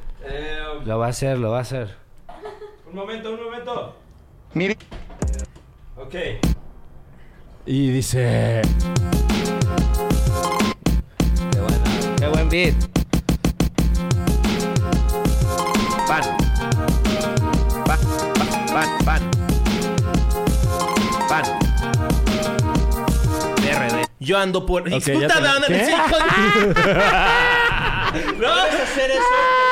Lo 0.86 1.00
va 1.00 1.08
a 1.08 1.10
hacer, 1.10 1.38
lo 1.38 1.52
va 1.52 1.58
a 1.58 1.62
hacer. 1.62 1.94
Un 2.88 2.96
momento, 2.96 3.34
un 3.34 3.44
momento. 3.44 3.98
Ok. 5.98 6.16
Y 7.66 7.90
dice... 7.90 8.62
Qué, 11.52 11.60
bueno. 11.60 11.78
Qué 12.18 12.28
buen 12.30 12.48
beat. 12.50 12.76
Pan. 16.08 16.22
Pan, 17.86 18.00
pan, 18.74 18.74
pan, 18.74 18.90
pan. 19.06 19.22
Pan. 21.30 21.44
PRD. 23.56 24.06
Yo 24.20 24.38
ando 24.38 24.66
por. 24.66 24.84
cinco- 24.90 25.02
No 28.40 28.48
vas 28.48 28.74
a 28.74 28.84
hacer 28.84 29.12
eso. 29.12 29.20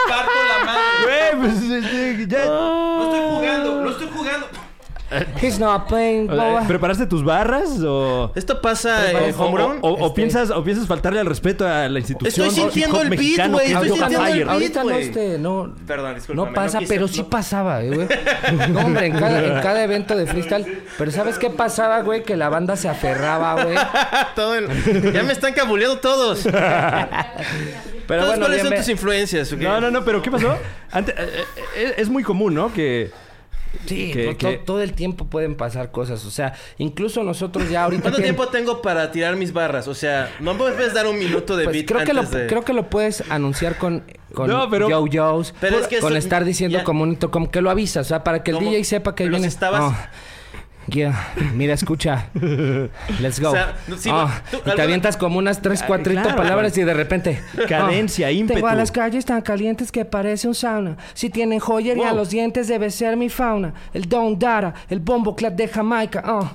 Te 0.05 0.09
parto 0.09 0.39
la 0.49 0.65
madre. 0.65 0.81
Güey, 1.03 1.31
pues 1.39 1.53
este, 1.71 2.27
ya. 2.27 2.45
No 2.45 3.03
estoy 3.03 3.21
jugando, 3.29 3.81
no 3.81 3.89
estoy 3.91 4.07
jugando. 4.07 4.12
He's 5.41 5.59
not 5.59 5.87
playing, 5.87 6.27
boy. 6.27 6.63
¿Preparaste 6.67 7.05
tus 7.07 7.23
barras 7.23 7.69
o.? 7.85 8.31
Esto 8.35 8.61
pasa 8.61 9.01
o, 9.37 9.43
home 9.43 9.53
o- 9.63 9.67
run. 9.67 9.77
o- 9.81 9.89
o 9.91 10.05
Este- 10.07 10.15
piensas, 10.15 10.49
o 10.51 10.63
piensas 10.63 10.87
faltarle 10.87 11.19
al 11.19 11.25
respeto 11.25 11.67
a 11.67 11.87
la 11.89 11.99
institución. 11.99 12.47
Estoy 12.47 12.63
sintiendo 12.63 13.01
el 13.01 13.09
beat, 13.09 13.49
güey, 13.51 13.71
estoy 13.71 13.89
sintiendo 13.89 14.25
el 14.27 14.33
beat. 14.39 14.49
Ahorita 14.49 14.83
no 14.83 14.89
este, 14.91 15.37
no. 15.37 15.75
Perdón, 15.87 16.15
discúlpame. 16.15 16.49
No 16.49 16.53
pasa, 16.55 16.79
quise- 16.79 16.93
pero 16.93 17.07
sí 17.07 17.21
no- 17.21 17.29
pasaba, 17.29 17.81
eh, 17.83 17.89
güey. 17.89 18.07
No, 18.69 18.79
hombre, 18.81 19.07
en 19.07 19.13
cada, 19.13 19.43
en 19.43 19.61
cada 19.61 19.83
evento 19.83 20.15
de 20.15 20.25
freestyle. 20.27 20.83
Pero 20.97 21.11
¿sabes 21.11 21.37
qué 21.37 21.49
pasaba, 21.49 22.01
güey? 22.01 22.23
Que 22.23 22.35
la 22.35 22.49
banda 22.49 22.75
se 22.75 22.89
aferraba, 22.89 23.63
güey. 23.63 23.75
Todo 24.35 24.55
el- 24.55 25.13
Ya 25.13 25.23
me 25.23 25.33
están 25.33 25.53
cabuleando 25.53 25.97
todos. 25.99 26.43
Pero 28.07 28.21
Todos, 28.23 28.31
bueno, 28.37 28.45
¿Cuáles 28.47 28.61
son 28.67 28.75
tus 28.75 28.89
influencias? 28.89 29.51
No, 29.53 29.79
no, 29.79 29.89
no, 29.89 30.03
pero 30.03 30.21
¿qué 30.21 30.29
pasó? 30.29 30.57
Antes, 30.91 31.15
eh, 31.17 31.43
eh, 31.77 31.93
es 31.97 32.09
muy 32.09 32.21
común, 32.23 32.53
¿no? 32.53 32.71
Que. 32.73 33.11
Sí, 33.85 34.11
que- 34.11 34.25
no, 34.27 34.37
que- 34.37 34.57
to- 34.57 34.63
todo 34.65 34.81
el 34.81 34.93
tiempo 34.93 35.25
pueden 35.25 35.55
pasar 35.55 35.91
cosas. 35.91 36.23
O 36.25 36.31
sea, 36.31 36.53
incluso 36.77 37.23
nosotros 37.23 37.69
ya 37.69 37.83
ahorita... 37.85 38.03
¿Cuánto 38.03 38.17
que- 38.17 38.23
tiempo 38.23 38.47
tengo 38.47 38.81
para 38.81 39.11
tirar 39.11 39.35
mis 39.35 39.51
barras? 39.53 39.87
O 39.87 39.95
sea, 39.95 40.31
no 40.39 40.53
me 40.53 40.59
puedes 40.71 40.93
dar 40.93 41.07
un 41.07 41.17
minuto 41.17 41.57
de 41.57 41.65
Pues 41.65 41.75
beat 41.77 41.87
creo 41.87 42.03
que, 42.05 42.13
lo, 42.13 42.23
de... 42.23 42.47
creo 42.47 42.63
que 42.63 42.73
lo 42.73 42.89
puedes 42.89 43.23
anunciar 43.31 43.77
con, 43.77 44.03
con 44.33 44.47
No, 44.49 44.69
pero- 44.69 44.89
yo-yos, 44.89 45.53
Pero 45.59 45.79
es 45.79 45.87
que 45.87 45.99
con 45.99 46.11
eso- 46.13 46.19
estar 46.19 46.45
diciendo 46.45 46.77
ya- 46.79 46.83
como 46.83 47.03
un 47.03 47.15
como 47.15 47.49
que 47.51 47.61
lo 47.61 47.69
avisas, 47.69 48.05
o 48.05 48.09
sea, 48.09 48.23
para 48.23 48.43
que 48.43 48.51
el 48.51 48.57
Como 48.57 48.69
DJ 48.69 48.83
sepa 48.83 49.15
que 49.15 49.27
viene. 49.27 49.47
estabas- 49.47 49.81
Oh, 49.81 49.95
yeah, 50.87 51.33
mira, 51.53 51.73
escucha. 51.73 52.27
Let's 53.19 53.39
go. 53.39 53.49
O 53.49 53.51
sea, 53.53 53.75
no, 53.87 53.97
sí, 53.97 54.09
Oh, 54.11 54.29
tú- 54.51 54.57
y 54.57 54.59
te 54.61 54.69
alguna- 54.71 54.83
avientas 54.83 55.17
como 55.17 55.37
unas 55.39 55.61
tres, 55.61 55.81
Ah, 55.81 55.85
cuatro 55.87 56.11
claro, 56.13 56.35
palabras 56.35 56.77
y 56.77 56.83
de 56.83 56.93
repente... 56.93 57.41
Cadencia, 57.67 58.27
oh, 58.27 58.31
ímpetu. 58.31 58.55
Tengo 58.55 58.67
a 58.67 58.75
las 58.75 58.91
calles 58.91 59.25
tan 59.25 59.41
calientes 59.41 59.91
que 59.91 60.05
parece 60.05 60.47
un 60.47 60.55
sauna. 60.55 60.97
Si 61.13 61.29
tienen 61.29 61.59
joyería, 61.59 62.09
Wow. 62.09 62.17
los 62.17 62.29
dientes 62.29 62.67
debe 62.67 62.89
ser 62.91 63.17
mi 63.17 63.29
fauna. 63.29 63.73
El 63.93 64.07
Don 64.09 64.37
Dara, 64.39 64.73
el 64.89 64.99
bombo 64.99 65.35
clap 65.35 65.53
de 65.55 65.67
Jamaica. 65.67 66.23
oh. 66.27 66.51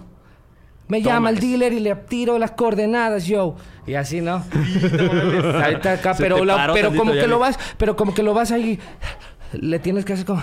Me 0.89 1.03
llama 1.03 1.29
el 1.29 1.39
dealer 1.39 1.75
y 1.75 1.81
le 1.81 1.95
tiro 1.97 2.39
las 2.39 2.53
coordenadas, 2.53 3.27
yo. 3.27 3.57
Y 3.87 3.93
así, 3.93 4.23
¿no? 4.23 4.43
Ahorita 5.63 5.93
acá, 5.93 6.15
Se 6.15 6.23
pero, 6.23 6.45
la- 6.47 6.67
como 6.97 7.13
que 7.13 7.19
le- 7.23 7.27
lo 7.29 7.39
vas, 7.39 7.59
pero 7.77 7.95
como 7.95 8.15
que 8.15 8.23
lo 8.23 8.33
vas 8.33 8.53
ahí, 8.53 8.79
le 9.53 9.79
tienes 9.81 10.07
que 10.07 10.15
hacer 10.15 10.25
como, 10.25 10.43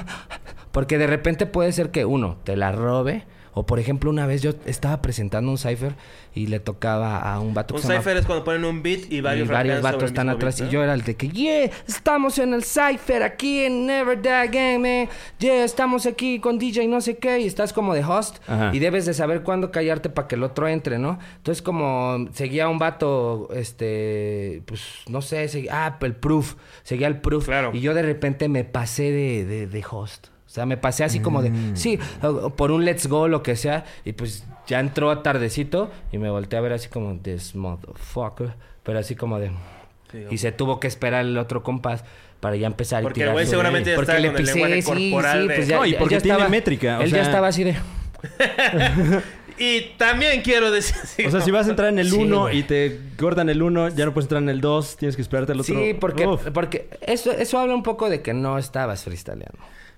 porque 0.71 0.97
de 0.99 1.07
repente 1.07 1.47
puede 1.47 1.71
ser 1.71 1.89
que 1.89 2.05
uno 2.05 2.38
te 2.43 2.55
la 2.55 2.71
robe. 2.71 3.23
O 3.58 3.66
por 3.66 3.80
ejemplo, 3.80 4.10
una 4.12 4.28
vez 4.28 4.41
yo 4.41 4.51
estaba 4.66 5.01
presentando 5.01 5.49
un 5.49 5.58
cipher 5.58 5.95
y 6.36 6.47
le 6.47 6.60
tocaba 6.60 7.18
a 7.20 7.39
un 7.39 7.53
vato 7.53 7.74
Un 7.74 7.80
que 7.82 7.88
se 7.88 7.93
llama- 7.93 8.01
cipher 8.03 8.18
es 8.18 8.26
cuando 8.26 8.43
ponen 8.43 8.66
un 8.66 8.84
beat 8.84 9.10
y 9.10 9.22
varios, 9.22 9.47
y 9.47 9.51
varios 9.51 9.82
vatos 9.82 10.03
el 10.03 10.08
están 10.10 10.28
mismo 10.28 10.38
atrás. 10.38 10.60
beat, 10.60 10.70
Y 10.70 10.74
yo 10.74 10.84
era 10.84 10.93
el 10.93 11.01
de 11.03 11.16
que, 11.16 11.30
yeah, 11.30 11.72
estamos 11.88 12.38
en 12.38 12.53
el 12.53 12.64
Cypher 12.66 13.24
aquí 13.24 13.62
en 13.62 13.86
Never 13.88 14.22
Die 14.22 14.30
Game, 14.51 14.80
man. 15.06 15.10
Yeah, 15.39 15.64
estamos 15.64 16.06
aquí 16.06 16.39
con 16.39 16.60
DJ 16.60 16.88
no 16.89 16.99
sé 17.01 17.18
qué. 17.18 17.39
Y 17.39 17.45
estás 17.47 17.72
como 17.74 17.93
de 17.93 18.03
host. 18.03 18.38
Ajá. 18.47 18.72
Y 18.76 18.80
debes 18.80 19.06
de 19.06 19.14
saber 19.14 19.41
cuándo 19.43 19.72
callarte 19.72 20.10
para 20.10 20.28
que 20.28 20.36
el 20.36 20.43
otro 20.43 20.68
entre, 20.68 20.99
¿no? 20.99 21.18
Entonces, 21.38 21.62
como 21.62 22.28
seguía 22.34 22.68
un 22.68 22.78
vato, 22.78 23.47
este, 23.56 24.62
pues, 24.66 24.82
no 25.08 25.22
sé, 25.22 25.47
seguía, 25.47 25.86
ah, 25.86 25.97
el 26.01 26.16
proof. 26.16 26.56
Seguía 26.84 27.08
el 27.08 27.22
proof. 27.22 27.45
Claro. 27.45 27.72
Y 27.74 27.80
yo 27.80 27.93
de 27.93 28.01
repente 28.01 28.49
me 28.49 28.66
pasé 28.66 29.12
de, 29.12 29.45
de, 29.45 29.68
de 29.68 29.84
host. 29.89 30.28
O 30.56 30.58
sea, 30.58 30.66
me 30.66 30.78
pasé 30.78 31.03
así 31.03 31.20
como 31.20 31.41
de, 31.41 31.51
sí, 31.74 31.99
o- 32.22 32.28
o 32.28 32.49
por 32.56 32.72
un 32.72 32.86
let's 32.86 33.08
go, 33.08 33.28
lo 33.28 33.43
que 33.43 33.58
sea. 33.58 33.84
Y 34.06 34.14
pues 34.14 34.45
ya 34.68 34.80
entró 34.80 35.18
tardecito 35.20 35.91
y 36.14 36.18
me 36.18 36.30
volteé 36.30 36.58
a 36.58 36.62
ver 36.62 36.72
así 36.72 36.88
como, 36.88 37.18
this 37.18 37.56
motherfucker. 37.56 38.53
Pero 38.84 38.99
así 38.99 39.16
como 39.16 39.38
de... 39.38 39.51
Sí, 40.14 40.20
y 40.32 40.38
se 40.38 40.53
tuvo 40.53 40.80
que 40.80 40.88
esperar 40.88 41.26
el 41.26 41.38
otro 41.38 41.62
compás 41.62 42.06
para 42.39 42.56
ya 42.56 42.68
empezar 42.68 43.03
Porque 43.03 43.24
el 43.24 43.32
güey 43.34 43.45
seguramente 43.47 43.89
ya 43.89 43.95
Porque 43.97 44.12
está 44.12 44.22
le 44.22 44.28
con 44.30 44.36
el 44.38 44.41
pisé, 44.43 44.53
lenguaje 44.53 44.82
sí, 44.82 45.12
corporal 45.12 45.41
sí, 45.41 45.47
de- 45.49 45.56
pues 45.56 45.68
ya, 45.68 45.76
No, 45.78 45.86
y 45.86 45.93
porque 45.95 46.16
ya 46.16 46.22
tiene 46.22 46.36
estaba- 46.38 46.49
métrica, 46.49 46.99
o 46.99 47.01
él 47.01 47.10
sea- 47.10 47.18
ya 47.20 47.24
estaba 47.26 47.47
así 47.49 47.64
de... 47.66 47.76
Y 49.58 49.82
también 49.97 50.41
quiero 50.41 50.70
decir... 50.70 51.28
O 51.28 51.32
sea, 51.32 51.39
si 51.41 51.49
vas 51.49 51.68
a 51.68 51.70
entrar 51.70 51.88
en 51.89 51.99
el 51.99 52.10
Sí, 52.12 52.18
1 52.18 52.39
güey. 52.41 52.60
y 52.60 52.64
te 52.64 52.99
cortan 53.18 53.47
el 53.49 53.62
1, 53.62 53.89
ya 53.89 54.06
no 54.06 54.14
puedes 54.14 54.26
entrar 54.26 54.41
en 54.43 54.49
el 54.49 54.60
2, 54.60 54.97
tienes 54.97 55.16
que 55.16 55.22
esperarte 55.22 55.53
al 55.53 55.62
otro. 55.62 55.74
Sí, 55.76 55.93
porque, 55.93 56.28
Uf. 56.28 56.49
porque 56.53 56.89
eso, 57.01 57.32
eso 57.32 57.58
habla 57.60 57.74
un 57.74 57.84
poco 57.84 58.10
de 58.10 58.22
que 58.22 58.34
no 58.34 58.58
estabas 58.58 59.03
freestyleando. 59.06 59.58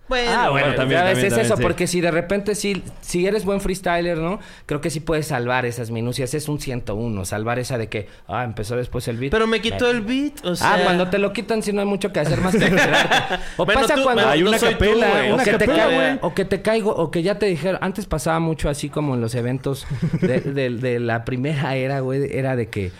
Bueno, 0.09 0.31
Ah, 0.33 0.49
bueno, 0.49 0.73
también, 0.75 0.99
¿Sabes? 1.01 1.11
también, 1.13 1.25
es 1.25 1.29
también, 1.33 1.45
eso, 1.45 1.57
sí. 1.57 1.61
porque 1.63 1.85
si 1.87 1.99
de 2.01 2.11
repente 2.11 2.55
sí, 2.55 2.81
si 3.01 3.27
eres 3.27 3.43
buen 3.43 3.59
freestyler, 3.59 4.17
¿no? 4.17 4.39
Creo 4.65 4.79
que 4.79 4.89
sí 4.89 5.01
puedes 5.01 5.27
salvar 5.27 5.65
esas 5.65 5.91
minucias. 5.91 6.33
Es 6.33 6.47
un 6.47 6.59
101, 6.61 7.25
salvar 7.25 7.59
esa 7.59 7.77
de 7.77 7.89
que, 7.89 8.07
ah, 8.27 8.43
empezó 8.45 8.77
después 8.77 9.07
el 9.09 9.17
beat. 9.17 9.31
Pero 9.31 9.47
me 9.47 9.59
quitó 9.59 9.89
el 9.91 10.01
beat, 10.01 10.45
o 10.45 10.55
sea... 10.55 10.75
Ah, 10.75 10.79
cuando 10.83 11.09
te 11.09 11.17
lo 11.17 11.33
quitan, 11.33 11.61
si 11.61 11.73
no 11.73 11.81
hay 11.81 11.87
mucho 11.87 12.13
que 12.13 12.21
hacer 12.21 12.39
más 12.39 12.55
que 12.55 12.63
esperarte. 12.65 13.35
O 13.57 13.65
Bueno, 13.65 13.81
pasa 13.81 13.95
tú- 13.95 14.03
cuando... 14.03 14.27
Hay 14.29 14.43
una 14.43 14.57
tú, 14.57 14.65
capela, 14.67 15.07
güey, 15.09 15.31
o 15.31 15.37
que, 15.37 15.43
te 15.43 15.65
capela, 15.65 15.85
güey. 15.87 16.19
o 16.21 16.33
que 16.33 16.45
te 16.45 16.61
caigo, 16.61 16.95
o 16.95 17.11
que 17.11 17.23
ya 17.23 17.37
te 17.37 17.45
dijeron. 17.47 17.79
Antes 17.83 18.05
pasaba 18.05 18.39
mucho 18.39 18.69
así 18.69 18.89
como 18.89 19.15
en 19.15 19.21
los 19.21 19.35
eventos 19.35 19.85
de, 20.21 20.39
de- 20.41 20.69
de 20.69 20.99
la 21.01 21.25
primera 21.25 21.75
era, 21.75 21.99
güey. 21.99 22.29
Era 22.31 22.55
de 22.55 22.69
que 22.69 22.91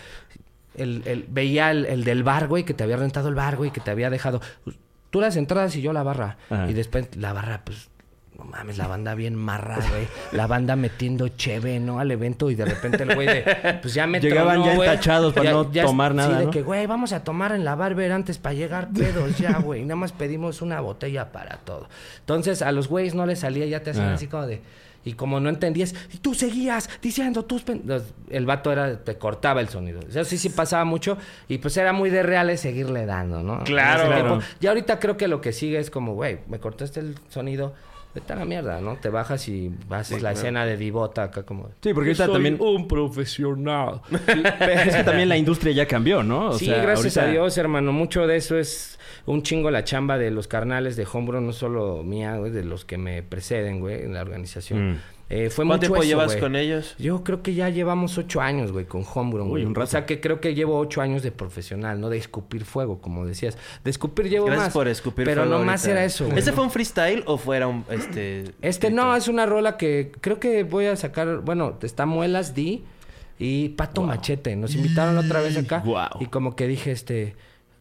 el, 0.76 1.02
el- 1.06 1.24
veía 1.28 1.70
el, 1.70 1.86
el 1.86 2.04
del 2.04 2.22
bar, 2.22 2.48
güey, 2.48 2.64
que 2.64 2.74
te 2.74 2.84
había 2.84 2.96
rentado 2.98 3.28
el 3.30 3.34
bar, 3.34 3.56
güey, 3.56 3.70
que 3.70 3.80
te 3.80 3.90
había 3.90 4.10
dejado. 4.10 4.40
Tú 5.10 5.20
las 5.20 5.36
entradas 5.36 5.74
y 5.76 5.82
yo 5.82 5.92
la 5.92 6.02
barra. 6.02 6.36
Ajá. 6.50 6.68
Y 6.70 6.74
después 6.74 7.14
la 7.16 7.32
barra, 7.32 7.62
pues. 7.64 7.88
No 8.36 8.44
mames, 8.44 8.78
la 8.78 8.86
banda 8.86 9.16
bien 9.16 9.34
marra, 9.34 9.78
güey. 9.90 10.06
La 10.30 10.46
banda 10.46 10.76
metiendo 10.76 11.26
cheve, 11.26 11.80
¿no? 11.80 11.98
Al 11.98 12.08
evento 12.12 12.50
y 12.50 12.54
de 12.54 12.66
repente 12.66 13.02
el 13.02 13.12
güey 13.16 13.26
de... 13.26 13.78
Pues 13.82 13.94
ya 13.94 14.06
me 14.06 14.20
Llegaban 14.20 14.62
tronó, 14.62 14.84
ya 14.84 14.92
entachados 14.92 15.34
para 15.34 15.50
no 15.50 15.66
tomar 15.66 16.14
nada, 16.14 16.28
Sí, 16.34 16.38
de 16.38 16.44
¿no? 16.44 16.50
que, 16.52 16.62
güey, 16.62 16.86
vamos 16.86 17.12
a 17.12 17.24
tomar 17.24 17.50
en 17.50 17.64
la 17.64 17.74
barber 17.74 18.12
antes 18.12 18.38
para 18.38 18.52
llegar 18.54 18.90
pedos 18.90 19.36
ya, 19.38 19.58
güey. 19.58 19.82
Nada 19.82 19.96
más 19.96 20.12
pedimos 20.12 20.62
una 20.62 20.78
botella 20.80 21.32
para 21.32 21.56
todo. 21.56 21.88
Entonces, 22.20 22.62
a 22.62 22.70
los 22.70 22.86
güeyes 22.86 23.16
no 23.16 23.26
les 23.26 23.40
salía, 23.40 23.66
ya 23.66 23.82
te 23.82 23.90
hacían 23.90 24.10
Ah. 24.10 24.14
así 24.14 24.28
como 24.28 24.46
de... 24.46 24.62
Y 25.08 25.14
como 25.14 25.40
no 25.40 25.48
entendías, 25.48 25.94
y 26.12 26.18
tú 26.18 26.34
seguías 26.34 26.90
diciendo 27.00 27.44
tus... 27.44 27.62
pen-". 27.62 27.82
El 28.30 28.46
vato 28.46 28.70
era... 28.70 29.02
Te 29.02 29.16
cortaba 29.16 29.60
el 29.60 29.68
sonido. 29.68 30.00
Eso 30.08 30.24
sí, 30.24 30.38
sí 30.38 30.50
pasaba 30.50 30.84
mucho. 30.84 31.16
Y 31.48 31.58
pues 31.58 31.76
era 31.76 31.92
muy 31.92 32.10
de 32.10 32.22
reales 32.22 32.60
seguirle 32.60 33.06
dando, 33.06 33.42
¿no? 33.42 33.64
Claro. 33.64 34.06
Claro. 34.06 34.40
Y 34.60 34.66
ahorita 34.66 34.98
creo 34.98 35.16
que 35.16 35.28
lo 35.28 35.40
que 35.40 35.52
sigue 35.52 35.78
es 35.78 35.90
como, 35.90 36.14
güey, 36.14 36.40
me 36.48 36.58
cortaste 36.58 37.00
el 37.00 37.16
sonido... 37.28 37.74
Vete 38.14 38.32
a 38.32 38.36
la 38.36 38.44
mierda, 38.44 38.80
¿no? 38.80 38.96
Te 38.96 39.10
bajas 39.10 39.46
y 39.48 39.70
haces 39.90 40.22
la 40.22 40.32
escena 40.32 40.64
de 40.64 40.76
divota 40.76 41.24
acá 41.24 41.42
como... 41.44 41.68
Sí, 41.82 41.92
porque 41.94 42.10
ahorita 42.10 42.24
"Yo 42.26 42.32
soy 42.32 42.32
también- 42.34 42.56
un 42.60 42.88
profesional. 42.88 44.00
Es 44.86 44.96
que 44.96 45.04
también 45.04 45.28
la 45.28 45.36
industria 45.36 45.72
ya 45.72 45.86
cambió, 45.86 46.22
¿no? 46.22 46.48
O 46.50 46.58
sí, 46.58 46.66
sea, 46.66 46.82
gracias 46.82 47.16
ahorita- 47.18 47.30
a 47.30 47.32
Dios, 47.32 47.58
hermano. 47.58 47.92
Mucho 47.92 48.26
de 48.26 48.36
eso 48.36 48.58
es 48.58 48.98
un 49.26 49.42
chingo 49.42 49.70
la 49.70 49.84
chamba 49.84 50.16
de 50.18 50.30
los 50.30 50.48
carnales 50.48 50.96
de 50.96 51.06
Hombro, 51.12 51.40
no 51.40 51.52
solo 51.52 52.02
mía, 52.02 52.36
güey, 52.36 52.50
de 52.50 52.64
los 52.64 52.84
que 52.84 52.96
me 52.98 53.22
preceden, 53.22 53.80
güey, 53.80 54.02
en 54.02 54.14
la 54.14 54.22
organización. 54.22 54.92
Mm. 54.92 54.96
Eh, 55.30 55.50
fue 55.50 55.66
¿Cuánto 55.66 55.72
mucho 55.72 55.80
tiempo 55.80 55.96
eso, 55.96 56.08
llevas 56.08 56.36
con 56.36 56.56
ellos? 56.56 56.94
Yo 56.98 57.22
creo 57.22 57.42
que 57.42 57.52
ya 57.52 57.68
llevamos 57.68 58.16
ocho 58.16 58.40
años, 58.40 58.72
güey, 58.72 58.86
con 58.86 59.04
Homegrown, 59.12 59.50
un 59.50 59.74
rato. 59.74 59.84
O 59.84 59.90
sea, 59.90 60.06
que 60.06 60.20
creo 60.20 60.40
que 60.40 60.54
llevo 60.54 60.78
ocho 60.78 61.02
años 61.02 61.22
de 61.22 61.32
profesional, 61.32 62.00
no 62.00 62.08
de 62.08 62.16
escupir 62.16 62.64
fuego, 62.64 63.00
como 63.00 63.26
decías. 63.26 63.58
De 63.84 63.90
escupir 63.90 64.30
llevo 64.30 64.46
Gracias 64.46 64.68
más. 64.68 64.72
por 64.72 64.88
escupir 64.88 65.26
Pero 65.26 65.42
fuego 65.42 65.58
no 65.58 65.64
más 65.64 65.82
ahorita. 65.82 65.98
era 65.98 66.04
eso, 66.06 66.24
güey. 66.26 66.38
¿Ese 66.38 66.50
¿no? 66.50 66.56
fue 66.56 66.64
un 66.64 66.70
freestyle 66.70 67.24
o 67.26 67.36
fuera 67.36 67.66
un, 67.66 67.84
este... 67.90 68.44
Este 68.62 68.90
no, 68.90 69.14
es 69.14 69.28
una 69.28 69.44
rola 69.44 69.76
que 69.76 70.12
creo 70.20 70.40
que 70.40 70.62
voy 70.62 70.86
a 70.86 70.96
sacar. 70.96 71.40
Bueno, 71.40 71.76
está 71.82 72.06
Muelas 72.06 72.54
D 72.54 72.80
y 73.38 73.68
Pato 73.70 74.02
Machete. 74.02 74.56
Nos 74.56 74.74
invitaron 74.74 75.18
otra 75.18 75.40
vez 75.40 75.58
acá. 75.58 75.80
Guau. 75.84 76.08
Y 76.20 76.26
como 76.26 76.56
que 76.56 76.66
dije, 76.66 76.90
este. 76.90 77.36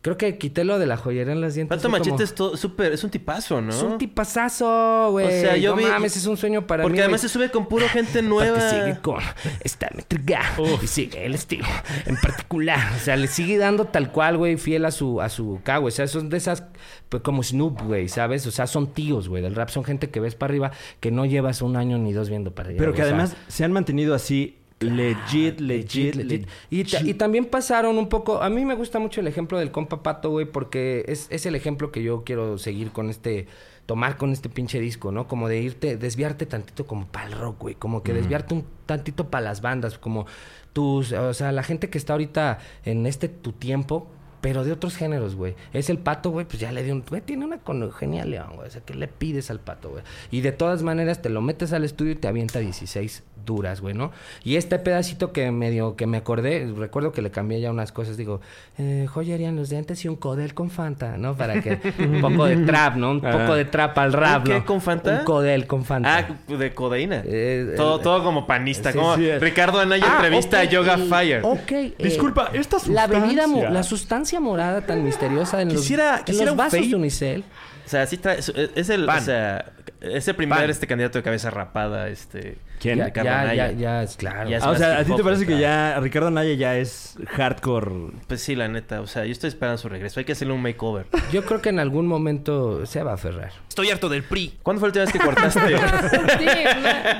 Creo 0.07 0.17
que 0.17 0.37
quité 0.37 0.63
lo 0.63 0.79
de 0.79 0.85
la 0.85 0.95
joyería 0.95 1.33
en 1.33 1.41
las 1.41 1.53
dientes. 1.55 1.75
Pato 1.77 1.89
Machete 1.89 2.11
como, 2.11 2.23
es 2.23 2.33
todo 2.33 2.55
súper... 2.55 2.93
Es 2.93 3.03
un 3.03 3.09
tipazo, 3.09 3.61
¿no? 3.61 3.71
Es 3.73 3.81
un 3.83 3.97
tipazazo, 3.97 5.09
güey. 5.11 5.25
O 5.25 5.29
sea, 5.29 5.57
yo 5.57 5.71
no 5.71 5.75
vi- 5.77 5.83
mames, 5.83 6.15
es 6.15 6.25
un 6.27 6.37
sueño 6.37 6.65
para 6.65 6.83
Porque 6.83 6.95
mí. 6.95 7.01
además 7.01 7.19
se 7.19 7.27
sube 7.27 7.51
con 7.51 7.67
puro 7.67 7.89
gente 7.89 8.21
nueva. 8.21 8.57
Aparte 8.57 8.79
sigue 8.85 8.99
con 9.01 9.19
esta 9.59 9.89
métrica 9.93 10.41
y 10.81 10.87
sigue 10.87 11.25
el 11.25 11.35
estilo 11.35 11.65
en 12.05 12.15
particular. 12.15 12.79
O 12.95 12.99
sea, 12.99 13.17
le 13.17 13.27
sigue 13.27 13.57
dando 13.57 13.83
tal 13.85 14.13
cual, 14.13 14.37
güey, 14.37 14.55
fiel 14.55 14.85
a 14.85 14.91
su, 14.91 15.19
a 15.21 15.27
su 15.27 15.59
K, 15.63 15.77
güey. 15.79 15.91
O 15.91 15.95
sea, 15.95 16.07
son 16.07 16.29
de 16.29 16.37
esas, 16.37 16.63
pues 17.09 17.21
como 17.21 17.43
Snoop, 17.43 17.81
güey, 17.81 18.07
¿sabes? 18.07 18.47
O 18.47 18.51
sea, 18.51 18.65
son 18.65 18.93
tíos, 18.93 19.27
güey, 19.27 19.43
del 19.43 19.55
rap. 19.55 19.67
Son 19.69 19.83
gente 19.83 20.09
que 20.09 20.21
ves 20.21 20.35
para 20.35 20.51
arriba 20.51 20.71
que 21.01 21.11
no 21.11 21.25
llevas 21.25 21.61
un 21.61 21.75
año 21.75 21.97
ni 21.97 22.13
dos 22.13 22.29
viendo 22.29 22.51
para 22.55 22.69
arriba. 22.69 22.79
Pero 22.79 22.93
que 22.93 23.01
O 23.01 23.05
sea, 23.05 23.13
además 23.13 23.35
se 23.49 23.65
han 23.65 23.73
mantenido 23.73 24.15
así 24.15 24.55
legit, 24.80 25.59
legit, 25.59 26.15
legit. 26.15 26.47
Y, 26.69 26.84
ta- 26.84 27.01
y 27.03 27.13
también 27.15 27.45
pasaron 27.45 27.97
un 27.97 28.09
poco. 28.09 28.41
A 28.41 28.49
mí 28.49 28.63
me 28.65 28.75
gusta 28.75 28.99
mucho 28.99 29.21
el 29.21 29.28
ejemplo 29.28 29.57
del 29.57 29.71
compa 29.71 30.03
Pato, 30.03 30.30
güey, 30.30 30.45
porque 30.45 31.03
es, 31.07 31.28
es 31.30 31.45
el 31.45 31.55
ejemplo 31.55 31.91
que 31.91 32.03
yo 32.03 32.23
quiero 32.23 32.57
seguir 32.57 32.91
con 32.91 33.09
este. 33.09 33.47
Tomar 33.88 34.17
con 34.17 34.34
este 34.34 34.49
pinche 34.49 34.82
disco, 34.82 35.13
¿no? 35.13 35.30
Como 35.30 35.47
de 35.47 35.61
irte, 35.61 35.95
desviarte 35.95 36.45
tantito 36.45 36.86
como 36.86 37.07
para 37.07 37.28
el 37.28 37.32
rock, 37.32 37.61
güey. 37.61 37.75
Como 37.75 38.03
que 38.03 38.11
desviarte 38.11 38.53
un 38.53 38.65
tantito 38.86 39.30
para 39.30 39.45
las 39.45 39.61
bandas. 39.61 39.97
Como 39.97 40.25
tus. 40.73 41.13
O 41.13 41.34
sea, 41.34 41.53
la 41.53 41.63
gente 41.63 41.89
que 41.89 41.97
está 41.97 42.11
ahorita 42.13 42.59
en 42.84 43.05
este 43.05 43.30
tu 43.30 43.53
tiempo. 43.53 44.11
Pero 44.41 44.63
de 44.63 44.71
otros 44.71 44.95
géneros, 44.95 45.35
güey. 45.35 45.55
Es 45.73 45.89
el 45.89 45.97
pato, 45.97 46.29
güey, 46.31 46.45
pues 46.45 46.59
ya 46.59 46.71
le 46.71 46.83
dio 46.83 46.93
un... 46.93 47.03
Güey, 47.07 47.21
tiene 47.21 47.45
una 47.45 47.57
conogenia 47.59 48.25
león, 48.25 48.51
güey. 48.55 48.67
O 48.67 48.71
sea, 48.71 48.81
¿qué 48.85 48.93
le 48.93 49.07
pides 49.07 49.49
al 49.51 49.59
pato, 49.59 49.89
güey? 49.89 50.03
Y 50.31 50.41
de 50.41 50.51
todas 50.51 50.83
maneras 50.83 51.21
te 51.21 51.29
lo 51.29 51.41
metes 51.41 51.73
al 51.73 51.83
estudio 51.83 52.11
y 52.11 52.15
te 52.15 52.27
avienta 52.27 52.59
16 52.59 53.23
duras, 53.45 53.79
güey, 53.79 53.93
¿no? 53.93 54.11
Y 54.43 54.57
este 54.57 54.77
pedacito 54.77 55.31
que 55.31 55.51
medio 55.51 55.95
que 55.95 56.05
me 56.05 56.17
acordé, 56.17 56.69
recuerdo 56.75 57.13
que 57.13 57.21
le 57.21 57.31
cambié 57.31 57.61
ya 57.61 57.71
unas 57.71 57.93
cosas, 57.93 58.17
digo, 58.17 58.41
eh, 58.77 59.07
joyería 59.09 59.47
en 59.47 59.55
los 59.55 59.69
dientes 59.69 60.03
y 60.03 60.09
un 60.09 60.17
codel 60.17 60.53
con 60.53 60.69
Fanta, 60.69 61.15
¿no? 61.17 61.33
Para 61.38 61.61
que 61.61 61.79
un 61.99 62.19
poco 62.21 62.43
de 62.45 62.57
trap, 62.57 62.95
¿no? 62.97 63.11
Un 63.11 63.21
poco 63.21 63.55
de 63.55 63.63
trap 63.63 63.97
al 63.99 64.11
rap, 64.11 64.39
¿Un 64.39 64.43
qué 64.43 64.59
¿no? 64.59 64.65
con 64.65 64.81
Fanta? 64.81 65.19
Un 65.19 65.25
codel 65.25 65.65
con 65.65 65.85
Fanta. 65.85 66.27
Ah, 66.27 66.53
de 66.53 66.73
codeína. 66.73 67.23
Eh, 67.25 67.73
todo, 67.77 67.97
el- 67.97 68.01
todo 68.03 68.21
como 68.23 68.45
panista. 68.45 68.91
Sí, 68.91 68.97
como 68.97 69.15
sí. 69.15 69.31
Ricardo 69.39 69.79
Anaya 69.79 70.05
Ah, 70.09 70.15
entrevista 70.17 70.59
a 70.59 70.63
Yoga 70.65 70.97
Fire. 70.97 71.39
Ok. 71.43 71.71
eh, 71.71 71.95
Disculpa, 71.99 72.49
esta 72.53 72.77
La 72.89 73.07
bebida, 73.07 73.47
mo- 73.47 73.55
sustancia- 73.55 73.69
la 73.69 73.83
sustancia 74.28 74.39
morada 74.41 74.82
tan 74.86 75.03
misteriosa 75.05 75.61
en 75.61 75.69
los, 75.69 75.82
Quisiera- 75.82 76.17
en 76.19 76.23
quisiera 76.25 76.51
los 76.51 76.57
vasos 76.57 76.89
de 76.89 76.95
Unicel. 76.95 77.43
O 77.88 77.89
sea, 77.89 78.05
sí 78.05 78.17
trae... 78.17 78.38
Es, 78.39 78.89
el... 78.89 79.05
Pan. 79.05 79.19
O 79.19 79.21
sea, 79.21 79.71
es 80.01 80.27
el 80.27 80.35
primer 80.35 80.59
Pan. 80.59 80.69
este 80.69 80.88
candidato 80.88 81.17
de 81.19 81.23
cabeza 81.23 81.49
rapada, 81.49 82.09
este... 82.09 82.57
¿Quién? 82.81 83.03
Ricardo 83.03 83.29
ya, 83.29 83.41
Anaya. 83.41 83.71
ya, 83.71 83.77
ya, 83.77 84.03
es 84.03 84.17
claro. 84.17 84.49
Ya 84.49 84.57
es 84.57 84.63
Ah, 84.63 84.69
o 84.71 84.75
sea, 84.75 84.97
¿a 84.99 85.03
ti 85.05 85.15
te 85.15 85.23
parece 85.23 85.47
que 85.47 85.57
ya 85.57 85.97
Ricardo 85.99 86.29
Naya 86.29 86.53
ya 86.53 86.77
es 86.77 87.15
hardcore? 87.29 88.11
Pues 88.27 88.41
sí, 88.41 88.55
la 88.55 88.67
neta. 88.67 88.99
O 89.01 89.07
sea, 89.07 89.25
yo 89.25 89.31
estoy 89.31 89.47
esperando 89.47 89.77
su 89.77 89.88
regreso. 89.89 90.19
Hay 90.19 90.25
que 90.25 90.33
hacerle 90.33 90.53
un 90.53 90.61
makeover. 90.61 91.07
Yo 91.31 91.43
creo 91.45 91.59
que 91.61 91.69
en 91.69 91.79
algún 91.79 92.05
momento 92.07 92.85
se 92.85 93.01
va 93.01 93.11
a 93.11 93.13
aferrar. 93.15 93.51
Estoy 93.69 93.89
harto 93.89 94.09
del 94.09 94.23
PRI. 94.23 94.59
¿Cuándo 94.61 94.79
fue 94.81 94.89
la 94.89 95.01
última 95.01 95.05
vez 95.05 95.13
que 95.13 95.19
cortaste? 95.19 95.75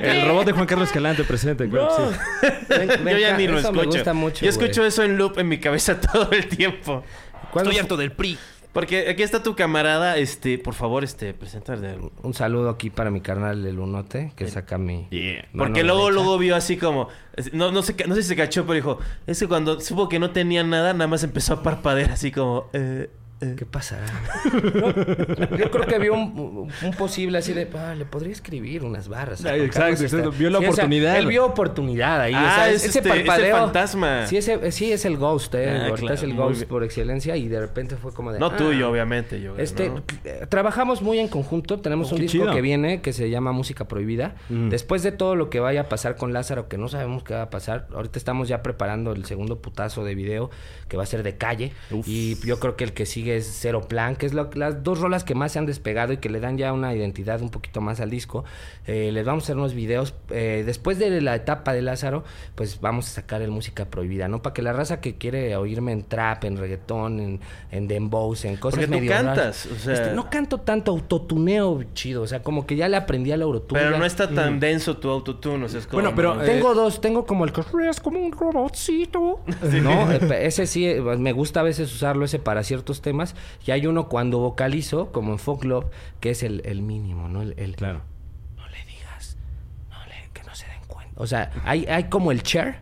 El 0.20 0.28
robot 0.28 0.46
de 0.46 0.52
Juan 0.52 0.66
Carlos 0.66 0.88
Escalante 0.88 1.24
presente, 1.24 1.68
claro 1.68 1.88
que 1.96 2.46
sí. 2.46 2.54
Ven- 2.68 3.08
yo 3.08 3.18
ya 3.18 3.36
ni 3.36 3.48
lo 3.48 3.58
escucho. 3.58 3.80
me 3.80 3.86
gusta 3.86 4.12
mucho, 4.12 4.44
yo 4.44 4.50
escucho 4.50 4.82
güey. 4.82 4.88
eso 4.88 5.02
en 5.02 5.16
loop 5.16 5.38
en 5.38 5.48
mi 5.48 5.58
cabeza 5.58 6.00
todo 6.00 6.30
el 6.32 6.46
tiempo. 6.46 7.02
¿Cuándo 7.50 7.72
fu- 7.72 7.96
del 7.96 8.12
PRI. 8.12 8.38
Porque 8.72 9.08
aquí 9.08 9.22
está 9.22 9.42
tu 9.42 9.56
camarada, 9.56 10.18
este, 10.18 10.58
por 10.58 10.74
favor, 10.74 11.02
este, 11.02 11.34
preséntale. 11.34 11.96
Un 12.22 12.34
saludo 12.34 12.68
aquí 12.68 12.90
para 12.90 13.10
mi 13.10 13.20
carnal 13.20 13.64
el 13.66 13.78
Unote, 13.78 14.32
que 14.36 14.46
saca 14.48 14.78
mi... 14.78 15.08
Yeah. 15.10 15.48
Porque 15.56 15.82
luego, 15.82 16.06
derecha. 16.06 16.14
luego 16.14 16.38
vio 16.38 16.54
así 16.54 16.76
como... 16.76 17.08
No, 17.52 17.72
no, 17.72 17.82
sé, 17.82 17.96
no 18.06 18.14
sé 18.14 18.22
si 18.22 18.28
se 18.28 18.36
cachó, 18.36 18.62
pero 18.62 18.74
dijo... 18.74 18.98
Es 19.26 19.40
que 19.40 19.48
cuando 19.48 19.80
supo 19.80 20.08
que 20.08 20.18
no 20.18 20.30
tenía 20.30 20.62
nada, 20.64 20.92
nada 20.92 21.08
más 21.08 21.24
empezó 21.24 21.54
a 21.54 21.62
parpadear 21.62 22.10
así 22.12 22.30
como... 22.30 22.68
Eh. 22.72 23.08
¿Qué 23.56 23.64
pasará? 23.66 24.04
No, 24.74 25.56
yo 25.56 25.70
creo 25.70 25.86
que 25.86 25.98
vio 26.00 26.14
un, 26.14 26.68
un 26.82 26.92
posible 26.94 27.38
así 27.38 27.52
de... 27.52 27.68
"Ah, 27.76 27.94
le 27.94 28.04
podría 28.04 28.32
escribir 28.32 28.82
unas 28.84 29.08
barras. 29.08 29.40
exacto, 29.40 29.58
Carlos 29.72 30.00
exacto. 30.00 30.04
Escalante". 30.30 30.38
Vio 30.38 30.50
la 30.50 30.58
Sí, 30.58 30.64
o 30.64 30.66
sea, 30.66 30.70
oportunidad. 30.84 31.16
él 31.18 31.26
vio 31.28 31.46
oportunidad 31.46 32.20
ahí. 32.20 32.34
o 32.34 32.36
Ah, 32.36 32.52
sea, 32.56 32.70
es 32.70 32.84
ese 32.84 32.98
este- 32.98 33.08
parpadeo... 33.08 33.56
fantasma. 33.56 34.26
Sí, 34.26 34.36
ese, 34.38 34.72
sí, 34.72 34.92
es 34.92 35.04
el 35.04 35.16
ghost, 35.18 35.54
¿eh? 35.54 35.68
Ah, 35.70 35.78
Ahorita 35.82 35.96
claro, 35.98 36.14
es 36.14 36.22
el 36.24 36.34
ghost 36.34 36.56
bien. 36.56 36.68
por 36.68 36.82
excelencia 36.82 37.36
y 37.36 37.46
de 37.46 37.60
repente 37.60 37.96
fue 37.96 38.12
como 38.12 38.32
de... 38.32 38.40
No 38.40 38.46
"Ah". 38.46 38.56
tuyo, 38.56 38.90
obviamente. 38.90 39.40
Yo, 39.40 39.56
Este, 39.56 39.88
¿no? 39.90 40.02
eh, 40.24 40.46
trabajamos 40.48 41.00
muy 41.02 41.20
en 41.20 41.28
conjunto. 41.28 41.78
Tenemos 41.80 42.10
Oh, 42.10 42.16
un 42.16 42.22
disco 42.22 42.38
chido. 42.42 42.52
que 42.52 42.60
viene 42.60 43.02
que 43.02 43.12
se 43.12 43.30
llama 43.30 43.52
Música 43.52 43.86
Prohibida. 43.86 44.34
Mm. 44.48 44.68
Después 44.70 45.04
de 45.04 45.12
todo 45.12 45.36
lo 45.36 45.48
que 45.48 45.60
vaya 45.60 45.82
a 45.82 45.88
pasar 45.88 46.16
con 46.16 46.32
Lázaro, 46.32 46.68
que 46.68 46.76
no 46.76 46.88
sabemos 46.88 47.22
qué 47.22 47.34
va 47.34 47.42
a 47.42 47.50
pasar, 47.50 47.86
ahorita 47.94 48.18
estamos 48.18 48.48
ya 48.48 48.62
preparando 48.64 49.12
el 49.12 49.24
segundo 49.26 49.60
putazo 49.62 50.04
de 50.04 50.16
video 50.16 50.50
que 50.88 50.96
va 50.96 51.04
a 51.04 51.06
ser 51.06 51.22
de 51.22 51.36
calle. 51.36 51.72
Uf. 51.92 52.06
Y 52.08 52.36
yo 52.44 52.58
creo 52.58 52.74
que 52.76 52.82
el 52.82 52.92
que 52.94 53.06
sigue 53.06 53.27
es 53.36 53.58
Cero 53.60 53.82
Plan, 53.88 54.16
que 54.16 54.26
es 54.26 54.32
lo- 54.34 54.50
las 54.54 54.82
dos 54.82 55.00
rolas 55.00 55.24
que 55.24 55.34
más 55.34 55.52
se 55.52 55.58
han 55.58 55.66
despegado 55.66 56.12
y 56.12 56.16
que 56.18 56.28
le 56.28 56.40
dan 56.40 56.56
ya 56.58 56.72
una 56.72 56.94
identidad 56.94 57.40
un 57.42 57.50
poquito 57.50 57.80
más 57.80 58.00
al 58.00 58.10
disco. 58.10 58.44
Eh, 58.86 59.10
les 59.12 59.24
vamos 59.26 59.44
a 59.44 59.46
hacer 59.46 59.56
unos 59.56 59.74
videos. 59.74 60.14
eh, 60.30 60.62
después 60.66 60.98
de 60.98 61.20
la 61.20 61.34
etapa 61.34 61.72
de 61.72 61.82
Lázaro, 61.82 62.24
pues 62.54 62.80
vamos 62.80 63.06
a 63.08 63.10
sacar 63.10 63.42
el 63.42 63.50
Música 63.50 63.86
Prohibida, 63.86 64.28
¿no? 64.28 64.42
Para 64.42 64.54
que 64.54 64.62
la 64.62 64.72
raza 64.72 65.00
que 65.00 65.16
quiere 65.16 65.56
oírme 65.56 65.92
en 65.92 66.02
trap, 66.04 66.44
en 66.44 66.56
reggaetón, 66.56 67.20
en, 67.20 67.40
en 67.70 67.88
dembows, 67.88 68.44
en 68.44 68.56
cosas 68.56 68.78
Porque 68.80 68.86
tú 68.86 68.90
medio 68.92 69.10
raras. 69.12 69.36
cantas, 69.36 69.66
o 69.66 69.74
sea- 69.78 69.92
Este, 69.94 70.12
no 70.14 70.28
canto 70.30 70.58
tanto 70.58 70.90
autotuneo 70.92 71.82
chido, 71.94 72.22
o 72.22 72.26
sea, 72.26 72.42
como 72.42 72.66
que 72.66 72.76
ya 72.76 72.88
le 72.88 72.96
aprendí 72.96 73.32
al 73.32 73.42
autotune. 73.42 73.80
Pero 73.80 73.92
ya- 73.92 73.98
no 73.98 74.04
está 74.04 74.28
tan 74.28 74.60
denso 74.60 74.96
tu 74.98 75.08
autotune, 75.10 75.64
o 75.64 75.68
sea, 75.68 75.80
es 75.80 75.86
como... 75.86 76.00
Bueno, 76.02 76.14
pero, 76.16 76.34
¿no? 76.34 76.42
eh, 76.42 76.46
Tengo 76.46 76.74
dos, 76.74 77.00
tengo 77.00 77.26
como 77.26 77.44
el 77.44 77.52
que 77.52 77.62
es 77.88 78.00
como 78.00 78.18
un 78.20 78.32
robotcito. 78.32 79.40
No, 79.82 80.10
ese 80.12 80.66
sí, 80.66 80.86
me 81.18 81.32
gusta 81.32 81.60
a 81.60 81.62
veces 81.62 81.92
usarlo 81.92 82.24
ese 82.24 82.38
para 82.38 82.62
ciertos 82.62 83.00
temas. 83.00 83.17
Y 83.66 83.70
hay 83.70 83.86
uno 83.86 84.08
cuando 84.08 84.38
vocalizo, 84.38 85.12
como 85.12 85.32
en 85.32 85.38
Folk 85.38 85.64
Love, 85.64 85.86
que 86.20 86.30
es 86.30 86.42
el, 86.42 86.62
el 86.64 86.82
mínimo, 86.82 87.28
¿no? 87.28 87.42
El, 87.42 87.54
el- 87.58 87.76
Claro. 87.76 88.00
no 88.56 88.66
le 88.68 88.84
digas, 88.86 89.36
no 89.90 89.96
le, 90.06 90.30
que 90.32 90.42
no 90.44 90.54
se 90.54 90.66
den 90.66 90.80
cuenta. 90.86 91.12
O 91.20 91.26
sea, 91.26 91.50
hay, 91.64 91.84
hay 91.86 92.04
como 92.04 92.30
el 92.32 92.42
chair, 92.42 92.80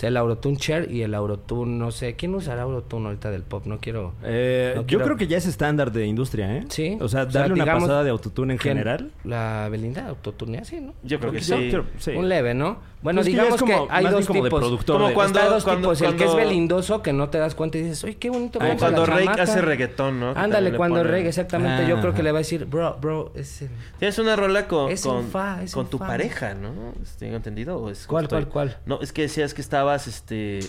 sea, 0.00 0.08
el 0.08 0.16
autotune 0.16 0.56
chair 0.56 0.90
y 0.90 1.02
el 1.02 1.14
autotune, 1.14 1.78
no 1.78 1.90
sé, 1.90 2.14
¿quién 2.16 2.34
usará 2.34 2.62
autotune 2.62 3.06
ahorita 3.06 3.30
del 3.30 3.42
pop? 3.42 3.66
No 3.66 3.78
quiero... 3.78 4.14
Eh, 4.24 4.72
No 4.74 4.80
yo 4.82 4.86
quiero- 4.86 5.04
creo 5.04 5.16
que 5.16 5.26
ya 5.26 5.36
es 5.36 5.46
estándar 5.46 5.92
de 5.92 6.06
industria, 6.06 6.56
¿eh? 6.56 6.64
Sí. 6.68 6.96
O 7.00 7.08
sea, 7.08 7.22
O 7.24 7.30
sea, 7.30 7.40
darle 7.42 7.54
una 7.54 7.64
digamos 7.64 7.82
pasada 7.84 8.04
de 8.04 8.10
autotune 8.10 8.54
en 8.54 8.58
general. 8.58 9.10
La 9.24 9.68
Belinda 9.70 10.06
autotunea, 10.08 10.64
sí, 10.64 10.80
¿no? 10.80 10.94
Yo 11.02 11.20
creo 11.20 11.32
que 11.32 11.40
sí. 11.40 11.68
creo- 11.70 11.84
sí. 11.98 12.12
Un 12.12 12.28
leve, 12.28 12.54
¿no? 12.54 12.78
Bueno, 13.02 13.22
Es 13.22 13.28
que 13.28 13.32
ya 13.32 13.44
digamos 13.44 13.62
es 13.62 13.70
como- 13.72 13.88
que 13.88 13.94
hay 13.94 14.04
dos 14.06 14.26
como 14.26 14.42
de 14.42 14.48
tipos. 14.50 14.60
productor 14.60 15.00
Como 15.00 15.14
cuando- 15.14 15.38
Está 15.38 15.50
dos 15.54 15.64
cuando- 15.64 15.88
tipos. 15.88 16.02
El 16.02 16.16
que 16.16 16.24
es 16.24 16.30
cuando- 16.30 16.36
belindoso, 16.36 17.02
que 17.02 17.12
no 17.14 17.30
te 17.30 17.38
das 17.38 17.54
cuenta 17.54 17.78
y 17.78 17.82
dices, 17.82 18.04
oye, 18.04 18.16
qué 18.16 18.28
bonito 18.28 18.58
Como 18.58 18.76
cuando 18.76 19.06
chamaca". 19.06 19.42
hace 19.42 19.62
reggaetón, 19.62 20.20
¿no? 20.20 20.30
Ándale, 20.36 20.72
cuando 20.76 20.98
pone- 20.98 21.10
reggae, 21.10 21.28
exactamente. 21.28 21.86
Yo 21.88 21.98
creo 22.00 22.12
que 22.14 22.22
le 22.22 22.30
va 22.32 22.38
a 22.38 22.42
decir, 22.42 22.66
bro, 22.66 22.98
bro, 23.00 23.32
es 23.34 23.62
el... 23.62 23.70
Tienes 23.98 24.18
una 24.18 24.36
rola 24.36 24.68
con, 24.68 24.90
Es 24.90 25.04
un 25.06 25.12
con, 25.14 25.24
fa, 25.28 25.62
es 25.62 25.72
con 25.72 25.84
un 25.84 25.90
tu 25.90 25.98
pareja, 25.98 26.52
¿no? 26.54 26.70
¿Tengo 27.18 27.36
entendido? 27.36 27.78
¿O 27.78 27.88
es 27.90 28.06
¿Cuál, 28.06 28.28
cuál, 28.28 28.48
cuál? 28.48 28.76
No, 28.84 29.00
es 29.00 29.12
que 29.14 29.22
decías 29.22 29.54
que 29.54 29.62
estabas, 29.94 30.06
este... 30.06 30.60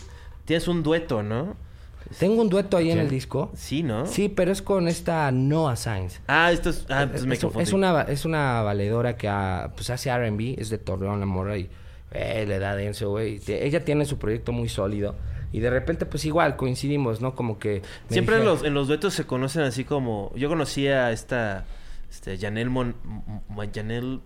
Tienes 0.46 0.68
un 0.68 0.84
dueto, 0.84 1.24
¿no? 1.24 1.56
Tengo 2.20 2.42
un 2.42 2.50
dueto 2.50 2.78
ahí 2.78 2.92
en 2.92 2.98
el 2.98 3.10
disco. 3.10 3.52
Sí, 3.56 3.84
¿no? 3.84 4.06
Sí, 4.06 4.28
pero 4.28 4.52
es 4.52 4.62
con 4.62 4.88
esta 4.88 5.32
Noah 5.32 5.76
Sainz. 5.76 6.20
Ah, 6.28 6.52
esto 6.52 6.72
es... 6.72 6.86
Ah, 6.90 7.06
me 7.06 7.36
es, 7.36 7.42
confundí. 7.42 7.64
es 7.64 7.74
una 7.74 8.02
es 8.02 8.26
una 8.26 8.62
valedora 8.64 9.16
que 9.16 9.30
ah, 9.30 9.72
pues 9.76 9.90
hace 9.90 10.10
R&B, 10.10 10.56
es 10.58 10.70
de 10.70 10.78
Torreón 10.78 11.20
la 11.20 11.26
morra 11.26 11.58
y 11.58 11.70
eh, 12.12 12.46
le 12.48 12.60
da 12.60 12.76
denso, 12.76 13.12
güey. 13.12 13.40
Ella 13.48 13.86
tiene 13.86 14.06
su 14.06 14.18
proyecto 14.18 14.52
muy 14.52 14.68
sólido 14.68 15.16
y 15.54 15.60
de 15.60 15.70
repente 15.70 16.06
pues 16.06 16.26
igual 16.26 16.58
coincidimos, 16.58 17.22
¿no? 17.22 17.36
Como 17.36 17.60
que 17.60 17.82
me 18.10 18.14
Siempre 18.14 18.38
en 18.38 18.46
los, 18.46 18.64
en 18.64 18.74
los 18.74 18.88
duetos 18.88 19.14
se 19.14 19.26
conocen 19.26 19.62
así 19.62 19.86
como... 19.86 20.34
Yo 20.36 20.50
conocía 20.50 21.06
a 21.06 21.12
esta... 21.12 21.66
Este, 22.10 22.38
Janelle 22.38 22.70
Mon... 22.70 22.96
Mon- 23.48 23.72
Janelle... 23.72 24.20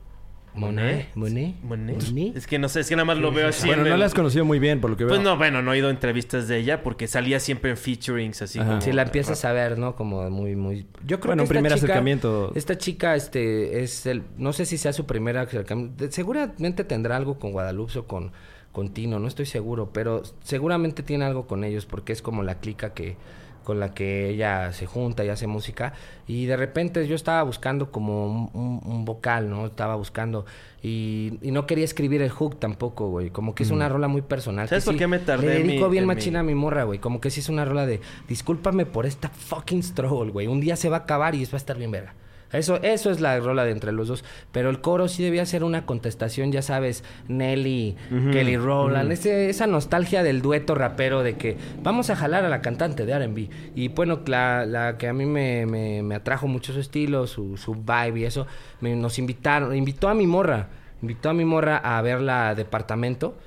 Monet, 0.56 1.10
Monet, 1.16 1.56
Monet. 1.64 2.04
Monet. 2.04 2.36
Es 2.38 2.48
que 2.48 2.58
no 2.60 2.70
sé, 2.70 2.80
es 2.80 2.90
que 2.90 2.96
nada 2.96 3.06
más 3.06 3.18
lo 3.18 3.32
veo 3.32 3.48
así 3.50 3.68
bueno, 3.68 3.84
en 3.84 3.90
no 3.90 3.94
el- 3.96 4.00
la 4.00 4.06
has 4.06 4.14
conocido 4.14 4.46
muy 4.46 4.60
bien, 4.60 4.82
por 4.82 4.90
lo 4.90 4.98
que 4.98 5.04
veo. 5.04 5.14
Pues 5.14 5.22
no, 5.22 5.38
bueno, 5.38 5.62
no 5.62 5.74
he 5.74 5.78
ido 5.78 5.88
a 5.88 5.92
entrevistas 5.92 6.48
de 6.48 6.58
ella 6.58 6.82
porque 6.84 7.08
salía 7.08 7.40
siempre 7.40 7.72
en 7.72 7.78
featurings 7.78 8.42
así 8.42 8.60
como... 8.60 8.80
Si 8.82 8.92
la 8.92 9.04
empiezas 9.04 9.44
a 9.46 9.52
ver, 9.54 9.78
¿no? 9.78 9.96
Como 9.96 10.30
muy, 10.30 10.56
muy... 10.56 10.86
Yo 11.06 11.20
creo 11.20 11.32
Bueno, 11.36 11.44
que 11.44 11.44
un 11.44 11.44
esta 11.44 11.54
primer 11.54 11.72
chica- 11.74 11.86
acercamiento. 11.86 12.52
Esta 12.56 12.78
chica, 12.78 13.16
este, 13.16 13.84
es 13.84 14.06
el... 14.06 14.24
No 14.38 14.54
sé 14.54 14.66
si 14.66 14.78
sea 14.78 14.94
su 14.94 15.06
primer 15.06 15.38
acercamiento. 15.38 16.10
Seguramente 16.12 16.84
tendrá 16.84 17.18
algo 17.18 17.38
con 17.40 17.52
Guadalupe 17.52 18.00
o 18.00 18.06
con, 18.08 18.32
con 18.72 18.90
Tino, 18.94 19.20
no 19.20 19.28
estoy 19.28 19.46
seguro. 19.46 19.90
Pero 19.94 20.24
seguramente 20.44 21.04
tiene 21.04 21.26
algo 21.26 21.48
con 21.48 21.64
ellos 21.64 21.86
porque 21.86 22.14
es 22.14 22.22
como 22.22 22.44
la 22.44 22.60
clica 22.60 22.94
que 22.94 23.18
con 23.66 23.82
la 23.82 23.94
que 23.94 24.30
ella 24.30 24.72
se 24.72 24.86
junta 24.86 25.26
y 25.26 25.30
hace 25.30 25.48
música. 25.48 25.92
Y 26.28 26.46
de 26.46 26.56
repente 26.56 27.06
yo 27.08 27.16
estaba 27.16 27.44
buscando 27.44 27.92
como 27.92 28.26
un, 28.28 28.50
un- 28.54 28.82
un 28.86 29.04
vocal, 29.04 29.50
¿no? 29.50 29.66
Estaba 29.66 29.96
buscando... 29.96 30.46
Y, 30.82 31.40
y 31.42 31.50
no 31.52 31.66
quería 31.66 31.84
escribir 31.84 32.22
el 32.22 32.30
hook 32.30 32.60
tampoco, 32.60 33.10
güey. 33.10 33.32
Como 33.32 33.56
que 33.56 33.64
es 33.64 33.72
una 33.72 33.90
rola 33.90 34.08
muy 34.08 34.22
personal. 34.22 34.70
¿Sabes 34.70 34.84
que 34.84 34.90
por 34.90 34.94
sí 34.94 35.00
qué 35.00 35.08
me 35.08 35.18
tardé 35.20 35.48
Le 35.56 35.64
mi- 35.64 35.68
dedico 35.70 35.90
bien 35.90 36.04
mi- 36.04 36.14
machina 36.14 36.42
a 36.42 36.44
mi 36.44 36.54
morra, 36.56 36.84
güey. 36.84 37.00
Como 37.00 37.20
que 37.20 37.32
sí 37.32 37.40
es 37.42 37.50
una 37.50 37.66
rola 37.66 37.86
de... 37.88 38.00
Discúlpame 38.30 38.86
por 38.86 39.06
esta 39.08 39.30
fucking 39.30 39.82
struggle, 39.84 40.32
güey. 40.32 40.46
Un 40.48 40.62
día 40.62 40.76
se 40.76 40.88
va 40.90 40.98
a 40.98 41.00
acabar 41.02 41.34
y 41.36 41.44
va 41.46 41.50
a 41.54 41.58
estar 41.58 41.78
bien 41.78 41.90
verga. 41.92 42.14
Eso, 42.58 42.80
eso 42.82 43.12
es 43.12 43.22
la 43.22 43.40
rola 43.40 43.64
de 43.66 43.72
entre 43.72 43.92
los 43.92 44.08
dos. 44.08 44.24
Pero 44.52 44.70
el 44.70 44.82
coro 44.82 45.08
sí 45.08 45.24
debía 45.24 45.46
ser 45.46 45.64
una 45.64 45.86
contestación, 45.86 46.52
ya 46.52 46.62
sabes, 46.62 47.04
Nelly, 47.28 47.96
Kelly 48.32 48.58
Rowland, 48.58 49.12
ese- 49.12 49.50
esa 49.50 49.68
nostalgia 49.68 50.24
del 50.24 50.42
dueto 50.42 50.76
rapero 50.76 51.24
de 51.24 51.36
que 51.38 51.58
vamos 51.84 52.10
a 52.10 52.16
jalar 52.16 52.46
a 52.46 52.50
la 52.50 52.62
cantante 52.62 53.06
de 53.06 53.14
RB. 53.14 53.50
Y 53.76 53.90
bueno, 53.90 54.22
la, 54.26 54.66
la 54.66 54.98
que 54.98 55.08
a 55.08 55.14
mí 55.14 55.26
me, 55.26 55.66
me- 55.66 56.02
me 56.04 56.16
atrajo 56.16 56.48
mucho 56.48 56.74
su 56.74 56.80
estilo, 56.80 57.28
su, 57.28 57.58
su 57.58 57.76
vibe 57.76 58.20
y 58.22 58.24
eso, 58.26 58.48
me- 58.82 58.96
nos 58.96 59.20
invitaron, 59.20 59.76
invitó 59.76 60.08
a 60.10 60.14
mi 60.14 60.28
morra. 60.28 60.68
Invitó 61.06 61.30
a 61.30 61.34
mi 61.34 61.46
morra 61.46 61.78
a 61.78 62.02
verla 62.02 62.50
a 62.50 62.56
departamento 62.56 63.38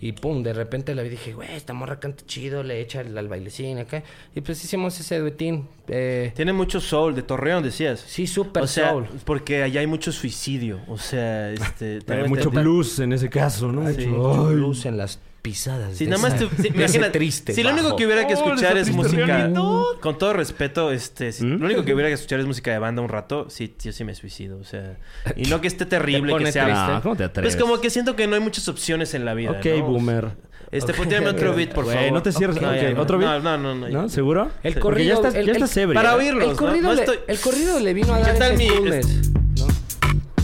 y 0.00 0.12
pum, 0.12 0.42
de 0.42 0.52
repente 0.52 0.94
la 0.94 1.00
vi 1.02 1.08
y 1.08 1.10
dije, 1.12 1.32
güey, 1.32 1.48
esta 1.54 1.72
morra 1.72 1.98
canta 1.98 2.24
chido, 2.26 2.62
le 2.62 2.78
echa 2.80 3.00
el, 3.00 3.16
al 3.16 3.26
bailecín 3.26 3.78
acá. 3.78 4.02
Y 4.34 4.42
pues 4.42 4.62
hicimos 4.62 5.00
ese 5.00 5.18
duetín. 5.18 5.66
Eh, 5.88 6.32
Tiene 6.36 6.52
mucho 6.52 6.78
soul, 6.78 7.14
de 7.14 7.22
Torreón 7.22 7.62
decías. 7.64 8.00
sí, 8.06 8.26
o 8.36 8.66
sea, 8.66 8.90
soul. 8.90 9.06
porque 9.24 9.62
allá 9.62 9.80
hay 9.80 9.86
mucho 9.86 10.12
suicidio. 10.12 10.80
O 10.88 10.98
sea, 10.98 11.50
este... 11.52 12.00
Hay 12.08 12.28
mucho 12.28 12.50
blues 12.50 12.98
en 13.00 13.12
ese 13.14 13.30
caso, 13.30 13.72
¿no? 13.72 13.90
Sí, 13.92 14.06
Mucho- 14.06 14.48
blues 14.48 14.84
en 14.86 14.98
las 14.98 15.18
pisadas. 15.50 15.96
Si 15.96 16.04
de 16.06 16.10
nada 16.10 16.22
más 16.22 16.34
esa- 16.34 16.48
te, 16.50 16.62
si, 16.62 16.68
imagina- 16.74 17.12
triste 17.12 17.52
si 17.54 17.62
lo 17.62 17.70
único 17.72 17.94
que 17.94 18.04
hubiera 18.04 18.26
que 18.26 18.34
Oh, 18.34 18.36
escuchar 18.44 18.76
esa 18.76 18.90
es 18.90 18.96
música 18.96 19.24
realidad. 19.26 19.60
con 20.00 20.18
todo 20.18 20.32
respeto 20.32 20.90
este 20.90 21.30
si- 21.30 21.44
¿Mm? 21.44 21.60
lo 21.60 21.66
único 21.66 21.84
que 21.84 21.94
hubiera 21.94 22.08
que 22.08 22.14
escuchar 22.14 22.40
es 22.40 22.46
música 22.46 22.72
de 22.72 22.78
banda 22.80 23.00
un 23.02 23.08
rato 23.08 23.48
sí 23.48 23.72
yo 23.80 23.92
sí 23.92 24.02
me 24.02 24.14
suicido 24.16 24.58
o 24.58 24.64
sea 24.64 24.96
y 25.36 25.44
no 25.44 25.60
que 25.60 25.68
esté 25.68 25.86
terrible 25.96 26.36
que 26.36 26.50
sea 26.50 26.64
triste. 26.64 26.92
No, 26.94 27.02
¿cómo 27.02 27.16
te 27.16 27.24
atreves? 27.24 27.54
pues 27.54 27.62
como 27.62 27.80
que 27.80 27.90
siento 27.90 28.16
que 28.16 28.26
no 28.26 28.34
hay 28.34 28.40
muchas 28.40 28.66
opciones 28.68 29.14
en 29.14 29.24
la 29.24 29.34
vida 29.34 29.52
Ok, 29.52 29.64
¿no? 29.66 29.84
boomer. 29.86 30.30
Este, 30.72 30.90
Ok. 30.90 30.96
pues 30.96 31.08
tírame 31.08 31.28
otro 31.28 31.54
beat, 31.54 31.72
por 31.72 31.86
favor. 31.86 32.10
no 32.12 32.22
te 32.22 32.32
cierres. 32.32 32.60
No, 32.60 32.68
Ok, 32.70 32.74
ya 32.74 32.90
no. 32.90 33.00
¿otro 33.02 33.18
beat? 33.18 33.40
No, 33.40 33.56
no, 33.56 33.74
no. 33.74 33.88
no. 33.88 34.02
¿No? 34.02 34.08
¿Seguro? 34.08 34.50
El 34.64 34.74
Sí. 34.74 34.80
Porque 34.80 34.80
corrido... 34.80 35.08
ya 35.08 35.14
estás, 35.14 35.34
el- 35.36 35.46
ya 35.46 35.50
el- 35.52 35.56
estás 35.62 35.76
ebrio. 35.76 35.94
Para 35.94 36.16
oírlos, 36.16 36.50
el 36.50 36.56
corrido, 36.56 36.88
No 36.88 36.94
le, 36.94 37.02
estoy- 37.02 37.18
el 37.28 37.38
corrido 37.38 37.78
le 37.78 37.94
vino 37.94 38.12
a 38.12 38.16
¿Qué 38.18 38.22
dar 38.24 38.38
tal 38.38 38.52
ese 38.60 38.80
mi- 38.80 38.90
¿no? 38.90 39.66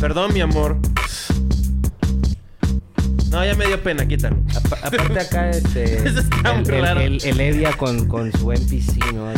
Perdón, 0.01 0.33
mi 0.33 0.41
amor. 0.41 0.77
No, 3.33 3.45
ya 3.45 3.55
me 3.55 3.67
dio 3.67 3.83
pena, 3.83 4.07
quítalo. 4.07 4.37
Apa- 4.55 4.87
aparte 4.87 5.19
acá, 5.21 5.51
este... 5.51 5.85
Eso 6.09 6.21
está 6.21 6.53
el, 6.53 6.61
muy 6.67 6.75
el- 6.77 6.83
raro. 6.83 7.01
el- 7.01 7.25
el 7.25 7.41
Evia 7.41 7.73
con, 7.73 8.07
con 8.07 8.31
su 8.33 8.53
NPC, 8.53 9.13
¿no? 9.15 9.33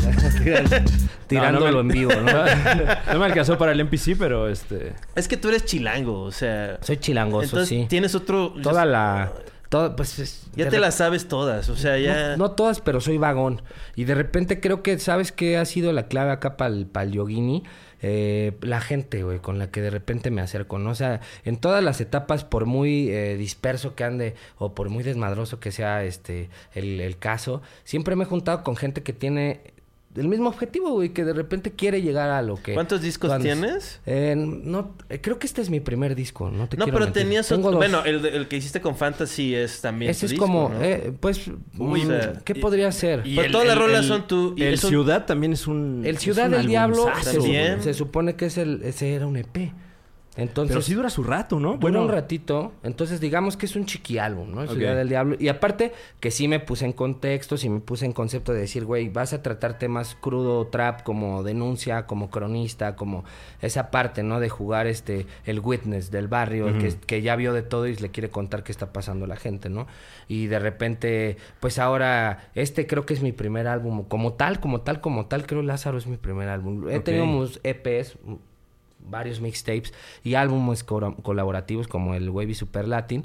Tirándolo 1.28 1.70
no 1.70 1.72
me- 1.72 1.80
en 1.80 1.88
vivo, 2.00 2.12
¿no? 2.20 2.44
No 3.12 3.18
me 3.20 3.24
alcanzó 3.26 3.56
para 3.56 3.72
el 3.72 3.80
NPC, 3.80 4.16
pero 4.18 4.48
este... 4.48 4.92
Es 5.14 5.28
que 5.28 5.36
tú 5.36 5.48
eres 5.48 5.64
chilango, 5.64 6.22
o 6.22 6.32
sea. 6.32 6.78
Soy 6.82 6.96
chilangoso, 6.98 7.44
Entonces 7.44 7.68
sí. 7.68 7.86
tienes 7.88 8.14
otro. 8.14 8.52
Toda 8.62 8.84
la... 8.84 9.32
Todo, 9.74 9.96
pues, 9.96 10.20
es- 10.20 10.46
Ya 10.54 10.68
te 10.68 10.78
las 10.78 10.94
sabes 10.94 11.26
todas, 11.26 11.68
o 11.68 11.74
sea, 11.74 11.98
ya. 11.98 12.36
No, 12.36 12.36
no 12.48 12.50
todas, 12.52 12.80
pero 12.80 13.00
soy 13.00 13.18
vagón. 13.18 13.60
Y 13.96 14.04
de 14.04 14.14
repente 14.14 14.60
creo 14.60 14.84
que, 14.84 15.00
¿sabes 15.00 15.32
qué 15.32 15.56
ha 15.58 15.64
sido 15.64 15.92
la 15.92 16.06
clave 16.06 16.30
acá 16.30 16.56
para 16.56 16.70
el 16.70 17.10
yogini? 17.10 17.64
Eh, 18.00 18.56
la 18.60 18.80
gente, 18.80 19.24
güey, 19.24 19.40
con 19.40 19.58
la 19.58 19.72
que 19.72 19.80
de 19.80 19.90
repente 19.90 20.30
me 20.30 20.42
acerco, 20.42 20.78
¿no? 20.78 20.90
O 20.90 20.94
sea, 20.94 21.20
en 21.44 21.56
todas 21.56 21.82
las 21.82 22.00
etapas, 22.00 22.44
por 22.44 22.66
muy 22.66 23.08
eh, 23.10 23.36
disperso 23.36 23.96
que 23.96 24.04
ande 24.04 24.34
o 24.58 24.74
por 24.76 24.90
muy 24.90 25.02
desmadroso 25.02 25.58
que 25.58 25.72
sea 25.72 26.04
este 26.04 26.50
el, 26.74 27.00
el 27.00 27.16
caso, 27.18 27.60
siempre 27.82 28.14
me 28.14 28.22
he 28.24 28.26
juntado 28.28 28.62
con 28.62 28.76
gente 28.76 29.02
que 29.02 29.12
tiene 29.12 29.73
el 30.16 30.28
mismo 30.28 30.48
objetivo, 30.48 30.90
güey, 30.92 31.08
que 31.10 31.24
de 31.24 31.32
repente 31.32 31.72
quiere 31.72 32.00
llegar 32.02 32.30
a 32.30 32.40
lo 32.42 32.56
que... 32.62 32.74
¿Cuántos 32.74 33.02
discos 33.02 33.28
cuando- 33.30 33.44
tienes? 33.44 34.00
Eh, 34.06 34.34
no, 34.36 34.94
eh, 35.08 35.20
creo 35.20 35.38
que 35.38 35.46
este 35.46 35.60
es 35.60 35.70
mi 35.70 35.80
primer 35.80 36.14
disco, 36.14 36.50
no 36.50 36.68
te 36.68 36.76
No, 36.76 36.84
quiero 36.84 36.96
pero 36.98 37.06
mentir. 37.06 37.22
tenías 37.24 37.48
Tengo 37.48 37.68
otro. 37.68 37.80
dos. 37.80 37.90
Bueno, 37.90 38.04
el, 38.04 38.24
el 38.24 38.46
que 38.48 38.56
hiciste 38.56 38.80
con 38.80 38.96
Fantasy 38.96 39.54
es 39.54 39.80
también. 39.80 40.10
Ese 40.10 40.20
tu 40.20 40.26
es 40.26 40.30
disco, 40.32 40.46
como, 40.46 40.68
¿no? 40.68 40.82
eh, 40.82 41.12
pues, 41.18 41.48
Uy, 41.78 42.04
mm, 42.04 42.04
o 42.04 42.06
sea, 42.06 42.32
¿qué 42.44 42.52
y- 42.56 42.60
podría 42.60 42.92
ser? 42.92 43.24
Pues 43.34 43.50
todas 43.50 43.66
las 43.66 43.76
rolas 43.78 44.06
son 44.06 44.26
tú, 44.28 44.54
y 44.56 44.62
el 44.62 44.74
eso- 44.74 44.88
Ciudad 44.88 45.26
también 45.26 45.52
es 45.52 45.66
un... 45.66 46.02
El 46.04 46.18
Ciudad 46.18 46.48
del 46.48 46.66
Diablo 46.66 47.06
se, 47.22 47.80
se 47.82 47.94
supone 47.94 48.36
que 48.36 48.46
es 48.46 48.58
el, 48.58 48.82
ese 48.84 49.14
era 49.14 49.26
un 49.26 49.36
EP. 49.36 49.72
Entonces, 50.36 50.74
Pero 50.74 50.82
sí 50.82 50.94
dura 50.94 51.10
su 51.10 51.22
rato, 51.22 51.60
¿no? 51.60 51.76
dura 51.76 52.00
un 52.00 52.08
ratito. 52.08 52.72
Entonces, 52.82 53.20
digamos 53.20 53.56
que 53.56 53.66
es 53.66 53.76
un 53.76 53.86
chiqui 53.86 54.18
álbum, 54.18 54.50
¿no? 54.52 54.62
El 54.62 54.68
Ok. 54.68 54.76
Ciudad 54.76 54.96
del 54.96 55.08
Diablo. 55.08 55.36
Y 55.38 55.48
aparte, 55.48 55.92
que 56.18 56.30
sí 56.32 56.48
me 56.48 56.58
puse 56.58 56.84
en 56.84 56.92
contexto, 56.92 57.56
sí 57.56 57.68
me 57.68 57.80
puse 57.80 58.04
en 58.04 58.12
concepto 58.12 58.52
de 58.52 58.60
decir, 58.60 58.84
güey, 58.84 59.08
vas 59.08 59.32
a 59.32 59.42
tratar 59.42 59.78
temas 59.78 60.16
crudo, 60.20 60.66
trap, 60.66 61.02
como 61.02 61.42
denuncia, 61.44 62.06
como 62.06 62.30
cronista, 62.30 62.96
como 62.96 63.24
esa 63.62 63.90
parte, 63.90 64.22
¿no? 64.24 64.40
De 64.40 64.48
jugar 64.48 64.86
este, 64.88 65.26
el 65.44 65.60
witness 65.60 66.10
del 66.10 66.26
barrio, 66.26 66.68
el 66.68 66.78
que, 66.78 66.94
que 67.06 67.22
ya 67.22 67.36
vio 67.36 67.52
de 67.52 67.62
todo 67.62 67.86
y 67.86 67.94
le 67.94 68.10
quiere 68.10 68.30
contar 68.30 68.64
qué 68.64 68.72
está 68.72 68.92
pasando 68.92 69.26
a 69.26 69.28
la 69.28 69.36
gente, 69.36 69.70
¿no? 69.70 69.86
Y 70.26 70.46
de 70.46 70.58
repente, 70.58 71.36
pues 71.60 71.78
ahora, 71.78 72.50
este 72.54 72.86
creo 72.88 73.06
que 73.06 73.14
es 73.14 73.22
mi 73.22 73.32
primer 73.32 73.68
álbum, 73.68 74.04
como 74.04 74.32
tal, 74.32 74.58
como 74.58 74.80
tal, 74.80 75.00
como 75.00 75.26
tal, 75.26 75.46
creo 75.46 75.62
Lázaro 75.62 75.98
es 75.98 76.06
mi 76.06 76.16
primer 76.16 76.48
álbum. 76.48 76.88
He 76.88 77.00
tenido 77.00 77.24
unos 77.24 77.60
EPs, 77.62 78.18
varios 79.04 79.40
mixtapes 79.40 79.92
y 80.22 80.34
álbumes 80.34 80.84
colaborativos 80.84 81.88
como 81.88 82.14
el 82.14 82.30
Wavy 82.30 82.54
Super 82.54 82.88
Latin 82.88 83.24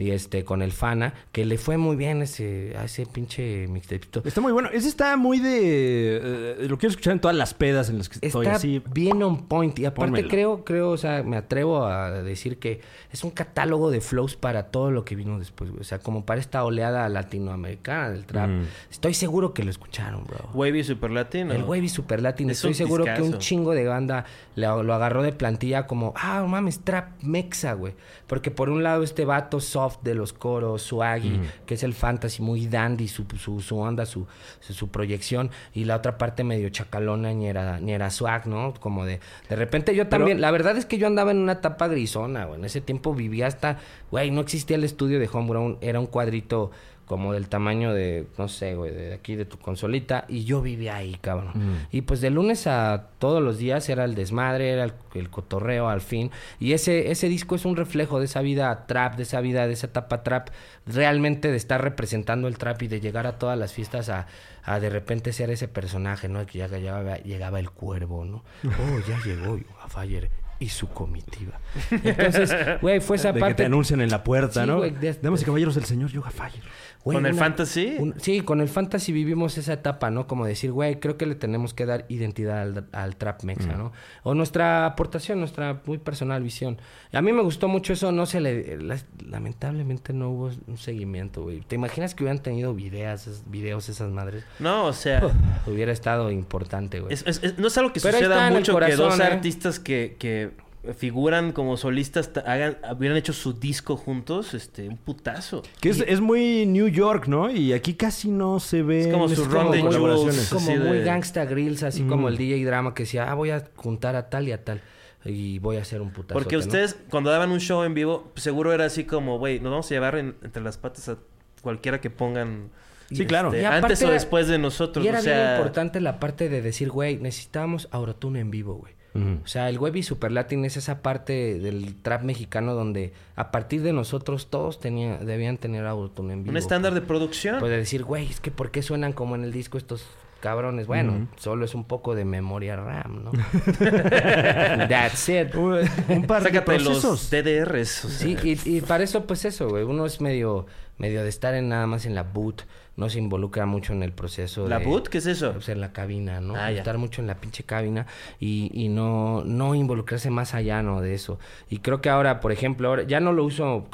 y 0.00 0.10
este 0.12 0.44
con 0.44 0.62
el 0.62 0.72
Fana, 0.72 1.14
que 1.32 1.44
le 1.44 1.58
fue 1.58 1.76
muy 1.76 1.96
bien 1.96 2.22
ese, 2.22 2.74
a 2.78 2.84
ese 2.84 3.06
pinche 3.06 3.66
mixtapito. 3.68 4.22
Está 4.24 4.40
muy 4.40 4.52
bueno. 4.52 4.68
Ese 4.72 4.88
está 4.88 5.16
muy 5.16 5.38
de... 5.40 6.16
eh, 6.62 6.66
lo 6.68 6.78
quiero 6.78 6.90
escuchar 6.90 7.12
en 7.14 7.20
todas 7.20 7.36
las 7.36 7.54
pedas 7.54 7.90
en 7.90 7.98
las 7.98 8.08
que 8.08 8.24
estoy 8.26 8.46
así. 8.46 8.82
bien 8.92 9.22
on 9.22 9.46
point 9.46 9.78
y 9.78 9.84
aparte 9.84 10.10
Pónmelo. 10.12 10.28
creo, 10.28 10.64
creo, 10.64 10.90
o 10.90 10.96
sea, 10.96 11.22
me 11.22 11.36
atrevo 11.36 11.84
a 11.86 12.10
decir 12.22 12.58
que 12.58 12.80
es 13.12 13.24
un 13.24 13.30
catálogo 13.30 13.90
de 13.90 14.00
flows 14.00 14.36
para 14.36 14.64
todo 14.70 14.90
lo 14.90 15.04
que 15.04 15.14
vino 15.16 15.38
después, 15.38 15.70
güey. 15.70 15.80
o 15.80 15.84
sea, 15.84 15.98
como 15.98 16.24
para 16.24 16.40
esta 16.40 16.64
oleada 16.64 17.08
latinoamericana 17.08 18.10
del 18.10 18.24
trap. 18.24 18.48
Mm. 18.50 18.62
Estoy 18.90 19.14
seguro 19.14 19.54
que 19.54 19.62
lo 19.64 19.70
escucharon, 19.70 20.24
bro. 20.24 20.50
Wavy 20.54 20.84
Super 20.84 21.10
Latino. 21.10 21.52
El 21.52 21.64
Wavy 21.64 21.88
Super 21.88 22.20
Latin. 22.22 22.50
Es 22.50 22.58
Estoy 22.58 22.74
seguro 22.74 23.04
que 23.04 23.22
un 23.22 23.38
chingo 23.38 23.72
de 23.72 23.84
banda 23.86 24.24
le- 24.54 24.66
lo 24.66 24.94
agarró 24.94 25.22
de 25.22 25.32
plantilla 25.32 25.86
como, 25.86 26.12
ah, 26.16 26.44
mames, 26.46 26.80
trap 26.80 27.22
mexa, 27.22 27.72
güey. 27.74 27.94
Porque 28.30 28.52
por 28.52 28.70
un 28.70 28.84
lado 28.84 29.02
este 29.02 29.24
vato 29.24 29.58
soft 29.58 30.02
de 30.04 30.14
los 30.14 30.32
coros, 30.32 30.82
Swaggy, 30.82 31.40
que 31.66 31.74
es 31.74 31.82
el 31.82 31.94
fantasy, 31.94 32.40
muy 32.40 32.68
dandy, 32.68 33.08
su, 33.08 33.26
su, 33.36 33.60
su 33.60 33.76
onda, 33.76 34.06
su, 34.06 34.24
su, 34.60 34.88
proyección. 34.88 35.50
Y 35.74 35.82
la 35.82 35.96
otra 35.96 36.16
parte 36.16 36.44
medio 36.44 36.68
chacalona, 36.68 37.32
ni 37.32 37.48
era, 37.48 37.80
ni 37.80 37.92
era 37.92 38.08
swag, 38.08 38.46
¿no? 38.46 38.72
Como 38.78 39.04
de, 39.04 39.18
de 39.48 39.56
repente 39.56 39.96
yo 39.96 40.06
también, 40.06 40.40
la 40.40 40.52
verdad 40.52 40.76
es 40.76 40.86
que 40.86 40.96
yo 40.96 41.08
andaba 41.08 41.32
en 41.32 41.38
una 41.38 41.54
etapa 41.54 41.88
grisona, 41.88 42.44
güey. 42.44 42.60
En 42.60 42.64
ese 42.64 42.80
tiempo 42.80 43.16
vivía 43.16 43.48
hasta, 43.48 43.78
güey, 44.12 44.30
no 44.30 44.42
existía 44.42 44.76
el 44.76 44.84
estudio 44.84 45.18
de 45.18 45.28
Homegrown, 45.32 45.78
era 45.80 45.98
un 45.98 46.06
cuadrito 46.06 46.70
como 47.10 47.32
del 47.32 47.48
tamaño 47.48 47.92
de, 47.92 48.28
no 48.38 48.46
sé, 48.46 48.76
güey, 48.76 48.92
de 48.94 49.14
aquí 49.14 49.34
de 49.34 49.44
tu 49.44 49.58
consolita, 49.58 50.26
y 50.28 50.44
yo 50.44 50.62
vivía 50.62 50.94
ahí, 50.94 51.16
cabrón. 51.20 51.80
Y 51.90 52.02
pues 52.02 52.20
de 52.20 52.30
lunes 52.30 52.68
a 52.68 53.08
todos 53.18 53.42
los 53.42 53.58
días 53.58 53.88
era 53.88 54.04
el 54.04 54.14
desmadre, 54.14 54.70
era 54.70 54.84
el, 54.84 54.92
el 55.14 55.28
cotorreo 55.28 55.88
al 55.88 56.02
fin, 56.02 56.30
y 56.60 56.72
ese, 56.72 57.10
ese 57.10 57.28
disco 57.28 57.56
es 57.56 57.64
un 57.64 57.74
reflejo 57.74 58.20
de 58.20 58.26
esa 58.26 58.42
vida 58.42 58.86
trap, 58.86 59.16
de 59.16 59.24
esa 59.24 59.40
vida, 59.40 59.66
de 59.66 59.72
esa 59.72 59.88
etapa 59.88 60.22
trap, 60.22 60.50
realmente 60.86 61.50
de 61.50 61.56
estar 61.56 61.82
representando 61.82 62.46
el 62.46 62.58
trap 62.58 62.80
y 62.82 62.86
de 62.86 63.00
llegar 63.00 63.26
a 63.26 63.38
todas 63.40 63.58
las 63.58 63.72
fiestas 63.72 64.08
a, 64.08 64.28
a 64.62 64.78
de 64.78 64.88
repente 64.88 65.32
ser 65.32 65.50
ese 65.50 65.66
personaje, 65.66 66.28
¿no? 66.28 66.46
Que 66.46 66.58
ya 66.58 66.68
llegaba, 66.68 67.16
llegaba 67.16 67.58
el 67.58 67.70
cuervo, 67.70 68.24
¿no? 68.24 68.44
Oh, 68.62 69.00
ya 69.08 69.18
llegó 69.24 69.58
a 69.82 69.88
Fire 69.88 70.30
y 70.60 70.68
su 70.68 70.88
comitiva. 70.88 71.58
Entonces, 71.90 72.54
güey, 72.82 73.00
fue 73.00 73.16
esa 73.16 73.28
de 73.28 73.34
que 73.34 73.40
parte... 73.40 73.54
te 73.54 73.64
anuncian 73.64 74.02
en 74.02 74.10
la 74.10 74.22
puerta, 74.22 74.62
Sí, 74.62 74.68
¿no? 74.68 74.82
Damas 75.22 75.42
y 75.42 75.44
caballeros, 75.46 75.76
el 75.78 75.86
señor 75.86 76.10
Yoga 76.10 76.30
Fire. 76.30 76.62
Güey, 77.02 77.16
¿Con 77.16 77.24
el 77.24 77.34
Fantasy? 77.34 77.96
un- 77.98 78.14
sí, 78.20 78.42
con 78.42 78.60
el 78.60 78.68
fantasy 78.68 79.10
vivimos 79.10 79.56
esa 79.56 79.72
etapa, 79.72 80.10
¿no? 80.10 80.26
Como 80.26 80.44
decir, 80.44 80.70
güey, 80.70 81.00
creo 81.00 81.16
que 81.16 81.24
le 81.24 81.34
tenemos 81.34 81.72
que 81.72 81.86
dar 81.86 82.04
identidad 82.10 82.60
al, 82.60 82.86
al 82.92 83.16
trap 83.16 83.42
mexa, 83.44 83.72
¿no? 83.72 83.92
O 84.22 84.34
nuestra 84.34 84.84
aportación, 84.84 85.38
nuestra 85.38 85.80
muy 85.86 85.96
personal 85.96 86.42
visión. 86.42 86.78
A 87.12 87.22
mí 87.22 87.32
me 87.32 87.40
gustó 87.42 87.68
mucho 87.68 87.94
eso, 87.94 88.12
no 88.12 88.26
se 88.26 88.40
le... 88.40 88.76
la- 88.82 88.98
lamentablemente 89.26 90.12
no 90.12 90.28
hubo 90.30 90.50
un 90.66 90.76
seguimiento, 90.76 91.42
güey. 91.42 91.60
¿Te 91.60 91.74
imaginas 91.76 92.14
que 92.14 92.22
hubieran 92.24 92.42
tenido 92.42 92.74
videos, 92.74 93.42
videos 93.46 93.88
esas 93.88 94.10
madres? 94.10 94.44
No, 94.58 94.84
o 94.84 94.92
sea. 94.92 95.22
Hubiera 95.66 95.92
estado 95.92 96.30
importante, 96.30 97.00
güey. 97.00 97.14
es- 97.14 97.24
es- 97.26 97.42
es- 97.42 97.58
no 97.58 97.68
es 97.68 97.78
algo 97.78 97.94
que 97.94 98.00
Pero 98.00 98.18
suceda 98.18 98.50
mucho 98.50 98.72
que 98.72 98.80
corazón, 98.80 99.08
dos 99.10 99.20
¿eh? 99.20 99.22
artistas 99.24 99.80
que, 99.80 100.16
que 100.18 100.50
figuran 100.96 101.52
como 101.52 101.76
solistas 101.76 102.32
ta- 102.32 102.40
hagan, 102.40 102.78
hubieran 102.96 103.16
hecho 103.18 103.32
su 103.32 103.52
disco 103.52 103.96
juntos, 103.96 104.54
este, 104.54 104.88
un 104.88 104.96
putazo. 104.96 105.62
Que 105.80 105.90
es, 105.90 106.00
es 106.06 106.20
muy 106.20 106.64
New 106.66 106.88
York, 106.88 107.26
¿no? 107.26 107.50
Y 107.50 107.72
aquí 107.72 107.94
casi 107.94 108.30
no 108.30 108.60
se 108.60 108.82
ve... 108.82 109.00
Es 109.02 109.06
como 109.08 109.28
su 109.28 109.44
Run 109.44 109.72
the 109.72 109.80
colaboraciones. 109.80 110.48
Jewels. 110.48 110.66
como 110.66 110.76
muy 110.86 110.98
de- 110.98 111.04
gangsta 111.04 111.44
grills, 111.44 111.82
así 111.82 112.02
como 112.04 112.28
el 112.28 112.36
DJ 112.38 112.64
Drama 112.64 112.94
que 112.94 113.02
decía, 113.02 113.30
ah, 113.30 113.34
voy 113.34 113.50
a 113.50 113.68
juntar 113.76 114.16
a 114.16 114.30
tal 114.30 114.48
y 114.48 114.52
a 114.52 114.64
tal. 114.64 114.80
Y 115.24 115.58
voy 115.58 115.76
a 115.76 115.82
hacer 115.82 116.00
un 116.00 116.10
putazo. 116.12 116.32
Porque 116.38 116.56
ustedes, 116.56 116.96
cuando 117.10 117.30
daban 117.30 117.50
un 117.50 117.60
show 117.60 117.82
en 117.82 117.92
vivo, 117.92 118.32
seguro 118.36 118.72
era 118.72 118.86
así 118.86 119.04
como, 119.04 119.38
güey, 119.38 119.60
nos 119.60 119.70
vamos 119.70 119.86
a 119.90 119.94
llevar 119.94 120.16
en- 120.16 120.34
entre 120.42 120.62
las 120.62 120.78
patas 120.78 121.10
a 121.10 121.18
cualquiera 121.60 122.00
que 122.00 122.08
pongan. 122.08 122.70
Sí, 123.12 123.26
claro. 123.26 123.48
este, 123.48 123.60
Y 123.62 123.64
aparte 123.66 123.86
antes 123.86 124.00
o 124.02 124.04
era- 124.06 124.14
después 124.14 124.48
de 124.48 124.56
nosotros. 124.58 125.04
Y 125.04 125.08
era 125.08 125.18
o 125.18 125.22
sea, 125.22 125.34
bien 125.42 125.56
importante 125.56 126.00
la 126.00 126.18
parte 126.20 126.48
de 126.48 126.62
decir, 126.62 126.88
güey, 126.90 127.16
necesitábamos 127.18 127.86
Autotune 127.90 128.40
en 128.40 128.50
vivo, 128.50 128.74
güey. 128.76 128.94
O 129.14 129.46
sea, 129.46 129.68
el 129.68 129.78
Webby 129.78 130.02
Super 130.02 130.30
Latin 130.30 130.64
es 130.64 130.76
esa 130.76 131.02
parte 131.02 131.58
del 131.58 131.96
trap 132.00 132.22
mexicano 132.22 132.74
donde 132.74 133.12
a 133.36 133.50
partir 133.50 133.82
de 133.82 133.92
nosotros 133.92 134.48
todos 134.50 134.78
tenía, 134.78 135.16
debían 135.18 135.58
tener 135.58 135.84
Autotune 135.86 136.32
en 136.34 136.42
vivo. 136.44 136.50
un 136.52 136.56
estándar 136.56 136.94
de 136.94 137.00
producción. 137.00 137.58
Puede 137.58 137.76
decir, 137.76 138.04
güey, 138.04 138.26
es 138.30 138.40
que 138.40 138.50
¿por 138.50 138.70
qué 138.70 138.82
suenan 138.82 139.12
como 139.12 139.34
en 139.34 139.42
el 139.44 139.52
disco 139.52 139.78
estos 139.78 140.06
cabrones? 140.40 140.86
Bueno, 140.86 141.28
solo 141.36 141.64
es 141.64 141.74
un 141.74 141.84
poco 141.84 142.14
de 142.14 142.24
memoria 142.24 142.76
RAM, 142.76 143.24
¿no? 143.24 143.32
That's 144.88 145.28
it. 145.28 145.54
Un, 145.54 145.80
un 146.08 146.26
par 146.26 146.42
de 146.50 146.62
procesos. 146.62 147.04
los 147.04 147.30
DDRs. 147.30 148.04
o 148.04 148.08
sea. 148.08 148.18
Sí, 148.18 148.36
y, 148.64 148.76
y 148.76 148.80
para 148.80 149.04
eso, 149.04 149.26
pues 149.26 149.44
eso, 149.44 149.68
güey. 149.68 149.84
Uno 149.84 150.06
es 150.06 150.20
medio, 150.20 150.66
medio 150.98 151.22
de 151.22 151.28
estar 151.28 151.54
en 151.54 151.68
nada 151.68 151.86
más 151.86 152.06
en 152.06 152.14
la 152.14 152.22
boot. 152.22 152.62
No 153.00 153.08
se 153.08 153.18
involucra 153.18 153.66
mucho 153.66 153.94
en 153.94 154.02
el 154.02 154.12
proceso 154.12 154.68
¿La 154.68 154.78
de... 154.78 154.84
boot? 154.84 155.08
¿Qué 155.08 155.18
es 155.18 155.26
eso? 155.26 155.54
O 155.56 155.60
sea, 155.60 155.74
en 155.74 155.80
la 155.80 155.92
cabina, 155.92 156.40
¿no? 156.40 156.54
Ah. 156.54 156.70
Estar 156.70 156.98
mucho 156.98 157.22
en 157.22 157.26
la 157.26 157.34
pinche 157.36 157.64
cabina 157.64 158.06
y, 158.38 158.70
y 158.74 158.90
no, 158.90 159.42
no 159.44 159.74
involucrarse 159.74 160.30
más 160.30 160.54
allá, 160.54 160.82
¿no? 160.82 161.00
De 161.00 161.14
eso. 161.14 161.38
Y 161.70 161.78
creo 161.78 162.02
que 162.02 162.10
ahora, 162.10 162.40
por 162.40 162.52
ejemplo, 162.52 162.88
ahora 162.88 163.04
ya 163.04 163.18
no 163.18 163.32
lo 163.32 163.44
uso. 163.44 163.88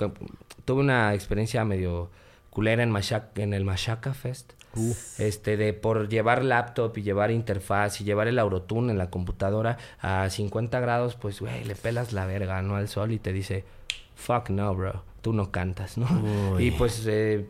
Tuve 0.65 0.81
una 0.81 1.15
experiencia 1.15 1.65
medio 1.65 2.11
culera 2.51 2.83
en, 2.83 2.93
en 3.37 3.55
el 3.55 3.65
Machaca 3.65 4.13
Fest. 4.13 4.55
Este, 5.19 5.57
de 5.57 5.73
por 5.73 6.09
llevar 6.09 6.45
laptop 6.45 6.99
y 6.99 7.03
llevar 7.03 7.31
interfaz 7.31 8.01
y 8.01 8.05
llevar 8.05 8.29
el 8.29 8.39
Autotune 8.39 8.93
en 8.93 8.99
la 8.99 9.09
computadora 9.09 9.79
a 10.01 10.29
50 10.29 10.81
grados, 10.81 11.15
pues, 11.15 11.41
güey, 11.41 11.65
le 11.65 11.75
pelas 11.75 12.13
la 12.13 12.27
verga, 12.27 12.61
¿no? 12.61 12.77
Al 12.77 12.89
sol 12.89 13.13
y 13.13 13.19
te 13.19 13.33
dice, 13.33 13.65
fuck 14.15 14.51
no, 14.51 14.75
bro, 14.75 15.03
tú 15.23 15.33
no 15.33 15.51
cantas, 15.51 15.97
¿no? 15.97 16.07
Uy. 16.57 16.67
Y 16.67 16.71
pues, 16.73 17.05
eh, 17.07 17.47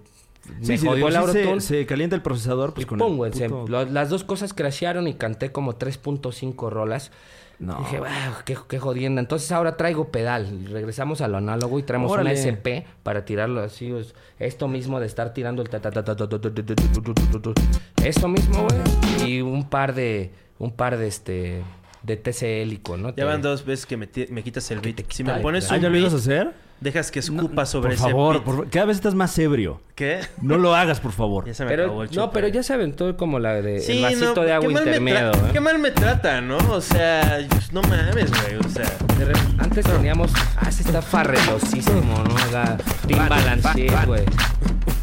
me 0.60 0.78
sí, 0.78 0.86
jodió 0.86 1.08
el 1.08 1.32
se, 1.32 1.60
se 1.60 1.86
calienta 1.86 2.16
el 2.16 2.22
procesador, 2.22 2.72
pues 2.74 2.84
Y 2.84 2.88
con 2.88 2.98
pum, 2.98 3.10
el 3.12 3.16
güey, 3.16 3.32
se- 3.32 3.48
puto- 3.48 3.68
lo- 3.68 3.84
las 3.84 4.08
dos 4.10 4.24
cosas 4.24 4.52
crashearon 4.54 5.06
y 5.08 5.14
canté 5.14 5.52
como 5.52 5.74
3.5 5.78 6.70
rolas. 6.70 7.10
No. 7.58 7.78
Dije, 7.78 8.00
wow, 8.00 8.08
qué, 8.44 8.54
qué 8.68 8.78
jodienda. 8.78 9.20
Entonces 9.20 9.50
ahora 9.50 9.78
traigo 9.78 10.08
pedal. 10.08 10.66
Regresamos 10.70 11.22
a 11.22 11.28
lo 11.28 11.38
análogo 11.38 11.78
y 11.78 11.82
traemos 11.84 12.12
Órale. 12.12 12.32
una 12.32 12.38
SP 12.38 12.84
para 13.02 13.24
tirarlo 13.24 13.62
así. 13.62 13.90
es- 13.92 14.14
Esto 14.38 14.68
mismo 14.68 15.00
de 15.00 15.06
estar 15.06 15.32
tirando 15.32 15.62
el 15.62 15.70
ta 15.70 15.80
ta 15.80 15.90
ta 15.90 16.04
ta 16.04 16.14
ta 16.14 16.28
ta 16.28 16.38
ta 16.38 16.38
ta 16.38 16.50
ta 16.52 16.74
ta 16.74 16.74
ta 16.74 17.14
ta 17.14 17.40
ta 17.40 17.52
ta. 17.54 18.04
Eso 18.04 18.28
mismo, 18.28 18.66
güey. 18.68 19.30
Y 19.30 19.40
un 19.40 19.70
par 19.70 19.94
de, 19.94 20.30
un 20.58 20.70
par 20.70 20.98
de 20.98 21.06
este, 21.06 21.62
de 22.02 22.16
TC 22.18 22.60
hélico, 22.62 22.98
¿no? 22.98 23.14
Ya 23.16 23.24
van 23.24 23.40
dos 23.40 23.64
veces 23.64 23.86
que 23.86 23.96
me, 23.96 24.06
me 24.28 24.42
quitas 24.42 24.70
el 24.70 24.80
beat. 24.80 25.00
Si 25.10 25.24
me 25.24 25.34
pones. 25.40 25.72
Ah, 25.72 25.78
¿ya 25.78 25.88
lo 25.88 25.96
ibas 25.96 26.12
a 26.12 26.16
beat, 26.16 26.20
hacer? 26.28 26.65
Dejas 26.80 27.10
que 27.10 27.20
escupa 27.20 27.64
sobre 27.66 27.88
por 27.88 27.92
ese 27.94 28.02
favor, 28.02 28.32
beat. 28.34 28.44
por 28.44 28.54
favor. 28.54 28.70
Cada 28.70 28.86
vez 28.86 28.96
estás 28.96 29.14
más 29.14 29.38
ebrio. 29.38 29.80
¿Qué? 29.94 30.20
No 30.42 30.58
lo 30.58 30.74
hagas, 30.74 31.00
por 31.00 31.12
favor. 31.12 31.46
Ya 31.46 31.54
se 31.54 31.64
me 31.64 31.72
acabó 31.74 32.00
Pero, 32.00 32.02
el 32.10 32.16
no, 32.16 32.30
pero 32.30 32.48
ya 32.48 32.62
se 32.62 32.74
aventó 32.74 33.16
como 33.16 33.38
la 33.38 33.54
de 33.62 33.80
Sí, 33.80 33.92
el 33.98 34.02
vasito 34.02 34.34
no, 34.36 34.42
de 34.42 34.52
agua 34.52 34.70
intermedio, 34.70 35.30
¿eh? 35.32 35.50
qué 35.52 35.60
mal 35.60 35.78
me 35.78 35.90
trata, 35.90 36.40
¿no? 36.40 36.58
O 36.70 36.80
sea, 36.80 37.40
pues, 37.48 37.72
no 37.72 37.80
mames, 37.82 38.30
güey. 38.30 38.56
O 38.64 38.68
sea, 38.68 38.84
re- 39.18 39.32
Antes 39.58 39.86
teníamos... 39.86 40.30
Ah, 40.56 40.70
se 40.70 40.82
está 40.82 41.00
farrelosísimo, 41.02 42.22
¿no? 42.24 42.36
Haga 42.36 42.76
Timbaland 43.06 43.64
shit, 43.74 43.92
güey. 44.06 44.24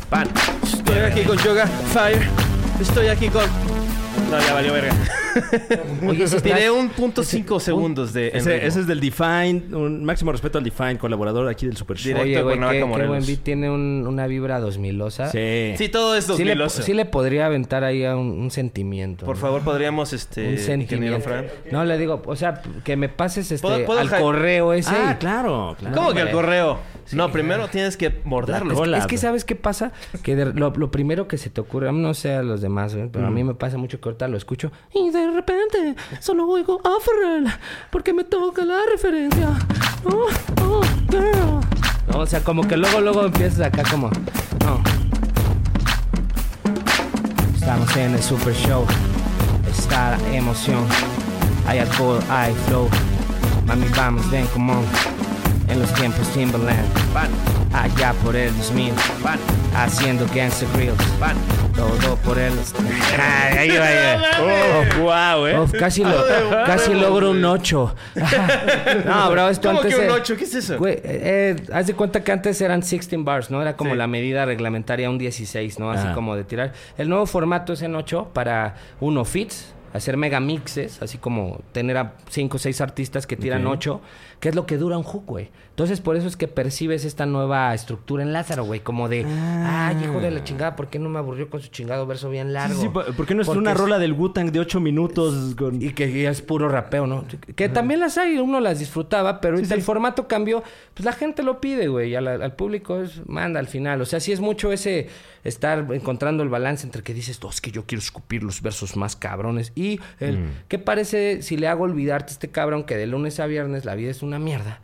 pan. 0.09 0.27
Estoy 0.63 0.99
aquí 0.99 1.21
con 1.23 1.37
Yoga 1.39 1.65
Fire. 1.67 2.27
Estoy 2.79 3.07
aquí 3.07 3.29
con. 3.29 3.43
No, 4.29 4.39
ya 4.39 4.53
valió 4.53 4.73
verga. 4.73 4.93
Oye, 6.07 6.25
Tiré 6.41 6.69
un 6.71 6.89
punto 6.89 7.23
cinco 7.23 7.59
segundos 7.59 8.13
de. 8.13 8.29
en 8.29 8.35
Ese, 8.37 8.53
ritmo. 8.53 8.67
ese 8.67 8.79
es 8.81 8.87
del 8.87 8.99
Define. 8.99 9.63
Un 9.75 10.03
máximo 10.05 10.31
respeto 10.31 10.57
al 10.57 10.63
Define, 10.63 10.97
colaborador 10.97 11.47
aquí 11.49 11.65
del 11.65 11.77
Super 11.77 11.97
Show. 11.97 12.09
Directo 12.09 12.23
Oye, 12.23 12.35
de 12.35 12.41
güey, 12.43 12.55
Cuernavaca, 12.57 12.73
qué, 12.73 12.79
qué 12.79 12.85
Morelos. 12.85 13.09
buen 13.09 13.25
beat. 13.25 13.39
Tiene 13.43 13.69
un- 13.69 14.05
una 14.07 14.27
vibra 14.27 14.59
2000osa. 14.61 15.29
Sí. 15.31 15.75
Sí, 15.77 15.89
todo 15.89 16.15
es 16.15 16.25
Sí 16.25 16.43
le, 16.43 16.55
2000 16.55 16.83
sí 16.83 16.93
le 16.93 17.05
podría 17.05 17.45
aventar 17.45 17.83
ahí 17.83 18.03
a 18.05 18.15
un, 18.15 18.27
un 18.31 18.51
sentimiento. 18.51 19.25
Por 19.25 19.35
¿no? 19.35 19.41
favor, 19.41 19.61
podríamos, 19.61 20.13
este. 20.13 20.41
un 20.47 20.53
ingeniero 20.53 21.19
sentimiento. 21.19 21.21
Fran. 21.21 21.45
No, 21.71 21.85
le 21.85 21.97
digo, 21.97 22.21
o 22.25 22.35
sea, 22.35 22.61
que 22.83 22.95
me 22.95 23.09
pases 23.09 23.51
este 23.51 23.65
¿Puedo- 23.67 23.85
puedo 23.85 23.99
al 23.99 24.07
ja- 24.09 24.19
correo 24.19 24.73
ese. 24.73 24.91
Ah, 24.91 25.13
y- 25.15 25.19
claro, 25.19 25.75
claro. 25.79 25.95
¿Cómo 25.95 26.13
que 26.13 26.21
el 26.21 26.31
correo? 26.31 26.79
no, 27.11 27.31
primero 27.31 27.67
tienes 27.67 27.97
que 27.97 28.21
morderlo. 28.23 28.65
La 28.67 28.73
Es 28.73 28.77
que, 28.79 28.79
cola. 28.79 28.97
es 28.99 29.07
que 29.07 29.17
¿sabes 29.17 29.45
qué 29.45 29.55
pasa? 29.55 29.91
Que 30.23 30.35
de- 30.35 30.53
lo, 30.53 30.71
lo 30.71 30.91
primero 30.91 31.27
que 31.27 31.37
se 31.37 31.49
te 31.49 31.59
ocurre, 31.61 31.91
no 31.91 32.13
sé 32.13 32.33
a 32.33 32.43
los 32.43 32.61
demás, 32.61 32.95
güey, 32.95 33.09
pero 33.09 33.27
a 33.27 33.31
mí 33.31 33.43
me 33.43 33.53
pasa 33.55 33.77
mucho 33.77 33.99
que 33.99 34.09
ahorita 34.09 34.27
lo 34.27 34.37
escucho 34.37 34.71
y 34.93 35.09
de 35.11 35.22
repente 35.31 35.95
solo 36.19 36.47
oigo 36.47 36.81
a 36.83 36.99
Pharrell 36.99 37.51
porque 37.89 38.13
me 38.13 38.23
toca 38.23 38.65
la 38.65 38.79
referencia. 38.91 39.49
Oh, 40.05 40.27
oh, 40.61 40.81
girl. 41.09 41.61
O 42.15 42.25
sea, 42.25 42.43
como 42.43 42.67
que 42.67 42.77
luego, 42.77 43.01
luego 43.01 43.25
empiezas 43.25 43.61
acá 43.61 43.83
como... 43.89 44.09
Estamos 47.55 47.95
en 47.95 48.13
el 48.13 48.21
Super 48.21 48.53
Show. 48.53 48.85
Está 49.69 50.17
la 50.17 50.35
emoción. 50.35 50.85
Hay 51.65 51.79
alcohol, 51.79 52.19
hay 52.29 52.53
flow. 52.67 52.89
Mami, 53.65 53.87
vamos, 53.95 54.29
ven, 54.29 54.45
come 54.47 54.73
on. 54.73 54.85
En 55.69 55.79
los 55.79 55.93
tiempos 55.93 56.27
Timberland. 56.33 56.87
Allá 57.73 58.13
por 58.23 58.35
el 58.35 58.55
2000. 58.57 58.93
Haciendo 59.75 60.25
gangster 60.33 60.67
grills. 60.75 60.95
Todo 61.75 62.15
por 62.17 62.37
el... 62.37 62.53
Ay, 63.19 63.57
ahí 63.69 63.77
va, 63.77 63.85
ahí 63.87 64.19
va. 64.99 65.35
wow, 65.37 65.47
eh. 65.47 65.59
Uf, 65.59 65.71
casi, 65.71 66.03
lo, 66.03 66.13
casi 66.65 66.93
logro 66.93 67.31
un 67.31 67.43
8. 67.43 67.95
no, 69.05 69.31
bro, 69.31 69.49
esto 69.49 69.69
¿Cómo 69.69 69.79
antes... 69.81 69.95
que 69.95 69.99
un 70.01 70.05
era- 70.05 70.13
8? 70.13 70.35
¿Qué 70.37 70.43
es 70.43 70.53
eso? 70.55 70.77
Güey, 70.77 70.99
eh, 71.03 71.55
haz 71.73 71.87
de 71.87 71.95
cuenta 71.95 72.23
que 72.23 72.31
antes 72.31 72.61
eran 72.61 72.81
16 72.81 73.23
bars, 73.23 73.49
¿no? 73.49 73.59
Era 73.61 73.75
como 73.75 73.91
Sí. 73.91 73.97
la 73.97 74.05
medida 74.07 74.45
reglamentaria 74.45 75.09
un 75.09 75.17
16, 75.17 75.79
¿no? 75.79 75.89
Así 75.89 76.05
Ajá. 76.05 76.13
como 76.13 76.35
de 76.35 76.43
tirar. 76.43 76.73
El 76.97 77.09
nuevo 77.09 77.25
formato 77.25 77.73
es 77.73 77.81
en 77.81 77.95
8 77.95 78.29
para 78.33 78.75
uno 78.99 79.25
fits, 79.25 79.73
hacer 79.93 80.17
mega 80.17 80.39
mixes, 80.39 81.01
así 81.01 81.17
como 81.17 81.61
tener 81.71 81.97
a 81.97 82.13
5 82.29 82.57
o 82.57 82.59
6 82.59 82.81
artistas 82.81 83.27
que 83.27 83.37
tiran. 83.37 83.65
8, 83.67 84.01
que 84.39 84.49
es 84.49 84.55
lo 84.55 84.65
que 84.65 84.77
dura 84.77 84.97
un 84.97 85.03
hook, 85.03 85.25
güey. 85.25 85.49
Entonces, 85.69 86.01
por 86.01 86.15
eso 86.15 86.27
es 86.27 86.35
que 86.37 86.47
percibes 86.47 87.03
esta 87.05 87.25
nueva 87.25 87.73
estructura 87.73 88.21
en 88.21 88.31
Lázaro, 88.33 88.63
güey, 88.63 88.79
como 88.81 89.09
de, 89.09 89.25
Ah. 89.27 89.87
ay, 89.87 90.03
hijo 90.03 90.19
de 90.19 90.29
la 90.31 90.43
chingada, 90.43 90.75
¿por 90.75 90.87
qué 90.87 90.99
no 90.99 91.09
me 91.09 91.17
aburrió 91.19 91.49
con 91.49 91.61
su 91.61 91.69
chingado 91.69 92.05
verso 92.05 92.29
bien 92.29 92.47
Sí, 92.47 92.53
largo? 92.53 92.81
sí, 92.81 92.89
¿por 92.89 93.15
por 93.15 93.25
qué 93.25 93.33
no 93.33 93.41
es 93.41 93.47
Porque 93.47 93.59
una 93.59 93.71
es- 93.71 93.77
rola 93.77 93.97
del 93.99 94.13
Wu-Tang 94.13 94.51
de 94.51 94.59
8 94.59 94.79
minutos 94.79 95.55
con... 95.55 95.81
y 95.81 95.93
que 95.93 96.21
ya 96.21 96.29
es 96.29 96.41
puro 96.41 96.69
rapeo, 96.69 97.07
¿no? 97.07 97.25
Que 97.55 97.69
también 97.69 97.99
las 97.99 98.17
hay, 98.17 98.37
uno 98.37 98.59
las 98.59 98.79
disfrutaba, 98.79 99.41
pero 99.41 99.55
ahorita 99.55 99.73
el 99.75 99.81
formato 99.81 100.27
cambió. 100.27 100.63
Pues 100.93 101.05
la 101.05 101.13
gente 101.13 101.41
lo 101.43 101.59
pide, 101.59 101.87
güey. 101.87 102.11
y 102.11 102.15
al, 102.15 102.27
al 102.27 102.53
público 102.55 103.01
es, 103.01 103.27
manda 103.27 103.59
al 103.59 103.67
final. 103.67 104.01
O 104.01 104.05
sea, 104.05 104.19
sí 104.19 104.31
es 104.31 104.39
mucho 104.41 104.71
ese 104.71 105.07
estar 105.43 105.87
encontrando 105.91 106.43
el 106.43 106.49
balance 106.49 106.85
entre 106.85 107.03
que 107.03 107.13
dices, 107.13 107.39
"Oh, 107.43 107.49
es 107.49 107.59
que 107.61 107.71
yo 107.71 107.85
quiero 107.85 107.99
escupir 107.99 108.43
los 108.43 108.61
versos 108.61 108.95
más 108.95 109.15
cabrones. 109.15 109.71
Y 109.75 109.99
el, 110.19 110.47
¿qué 110.67 110.79
parece 110.79 111.41
si 111.41 111.57
le 111.57 111.67
hago 111.67 111.83
olvidarte 111.83 112.31
a 112.31 112.33
este 112.33 112.49
cabrón 112.49 112.83
que 112.85 112.95
de 112.97 113.07
lunes 113.07 113.39
a 113.39 113.45
viernes 113.45 113.85
la 113.85 113.95
vida 113.95 114.11
es 114.11 114.21
una 114.23 114.39
mierda? 114.39 114.79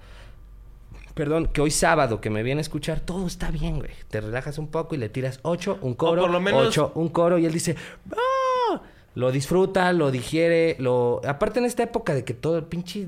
Perdón, 1.16 1.48
que 1.48 1.60
hoy 1.62 1.72
sábado 1.72 2.22
que 2.22 2.30
me 2.30 2.44
viene 2.44 2.60
a 2.60 2.62
escuchar, 2.62 3.02
todo 3.02 3.28
está 3.28 3.52
bien, 3.52 3.80
güey. 3.80 3.92
Te 4.10 4.22
relajas 4.22 4.58
un 4.58 4.68
poco 4.68 4.96
y 4.96 4.98
le 4.98 5.10
tiras 5.10 5.40
ocho, 5.42 5.78
un 5.82 5.94
coro, 5.94 6.22
por 6.22 6.30
lo 6.32 6.40
menos- 6.40 6.68
ocho, 6.68 6.92
un 6.96 7.10
coro 7.10 7.38
y 7.38 7.46
él 7.46 7.52
dice, 7.52 7.76
¡Ah! 8.14 8.82
Lo 9.16 9.32
disfruta, 9.32 9.92
lo 9.92 10.12
digiere, 10.12 10.76
lo... 10.80 11.20
Aparte 11.28 11.60
en 11.60 11.66
esta 11.66 11.84
época 11.84 12.14
de 12.14 12.24
que 12.24 12.34
todo 12.34 12.58
el 12.58 12.66
pinche... 12.66 13.08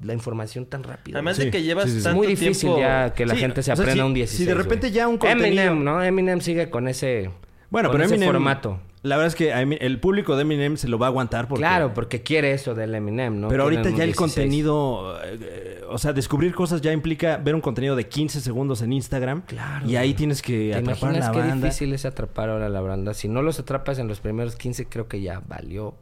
La 0.00 0.12
información 0.14 0.66
tan 0.66 0.82
rápida. 0.82 1.18
Además 1.18 1.36
Sí, 1.36 1.44
de 1.46 1.50
que 1.50 1.62
llevas 1.62 1.84
sí, 1.90 2.00
sí, 2.00 2.08
es 2.08 2.14
muy 2.14 2.26
difícil 2.26 2.70
tiempo... 2.70 2.78
ya 2.80 3.12
que 3.14 3.26
la 3.26 3.34
Sí, 3.34 3.40
gente 3.40 3.62
se 3.62 3.72
o 3.72 3.76
sea, 3.76 3.82
aprenda 3.82 4.02
si- 4.04 4.08
un 4.08 4.12
si 4.14 4.18
16. 4.20 4.48
de 4.48 4.54
repente 4.54 4.90
ya 4.90 5.08
un 5.08 5.18
contenido- 5.18 5.46
Eminem, 5.46 5.84
¿no? 5.84 6.02
Eminem 6.02 6.40
sigue 6.40 6.70
con 6.70 6.88
ese... 6.88 7.30
Bueno, 7.70 7.88
con 7.88 7.96
pero 7.96 8.04
ese 8.06 8.14
Eminem... 8.14 8.32
formato. 8.32 8.80
La 9.02 9.16
verdad 9.16 9.26
es 9.28 9.34
que 9.34 9.52
a 9.52 9.60
el 9.60 10.00
público 10.00 10.34
de 10.34 10.42
Eminem 10.42 10.78
se 10.78 10.88
lo 10.88 10.98
va 10.98 11.06
a 11.06 11.08
aguantar 11.10 11.46
porque... 11.46 11.60
Claro, 11.60 11.92
porque 11.92 12.22
quiere 12.22 12.52
eso 12.52 12.74
del 12.74 12.94
Eminem, 12.94 13.38
¿no? 13.38 13.48
Pero 13.48 13.64
ahorita 13.64 13.82
ya 13.90 14.04
el 14.04 14.12
16. 14.12 14.16
contenido, 14.16 15.18
eh, 15.26 15.82
o 15.90 15.98
sea, 15.98 16.14
descubrir 16.14 16.54
cosas 16.54 16.80
ya 16.80 16.90
implica 16.90 17.36
ver 17.36 17.54
un 17.54 17.60
contenido 17.60 17.96
de 17.96 18.08
15 18.08 18.40
segundos 18.40 18.80
en 18.80 18.94
Instagram. 18.94 19.42
Claro, 19.42 19.86
Y 19.86 19.96
ahí 19.96 20.08
güey. 20.08 20.14
tienes 20.16 20.40
que 20.40 20.70
¿Te 20.72 20.78
atrapar 20.78 21.10
a 21.10 21.12
imaginas 21.18 21.26
la 21.26 21.32
qué 21.42 21.48
banda. 21.48 21.66
difícil 21.66 21.92
es 21.92 22.06
atrapar 22.06 22.48
ahora 22.48 22.64
a 22.66 22.68
la 22.70 22.80
banda? 22.80 23.12
Si 23.12 23.28
no 23.28 23.42
los 23.42 23.58
atrapas 23.60 23.98
en 23.98 24.08
los 24.08 24.20
primeros 24.20 24.56
15, 24.56 24.86
creo 24.86 25.06
que 25.06 25.20
ya 25.20 25.42
valió 25.46 25.94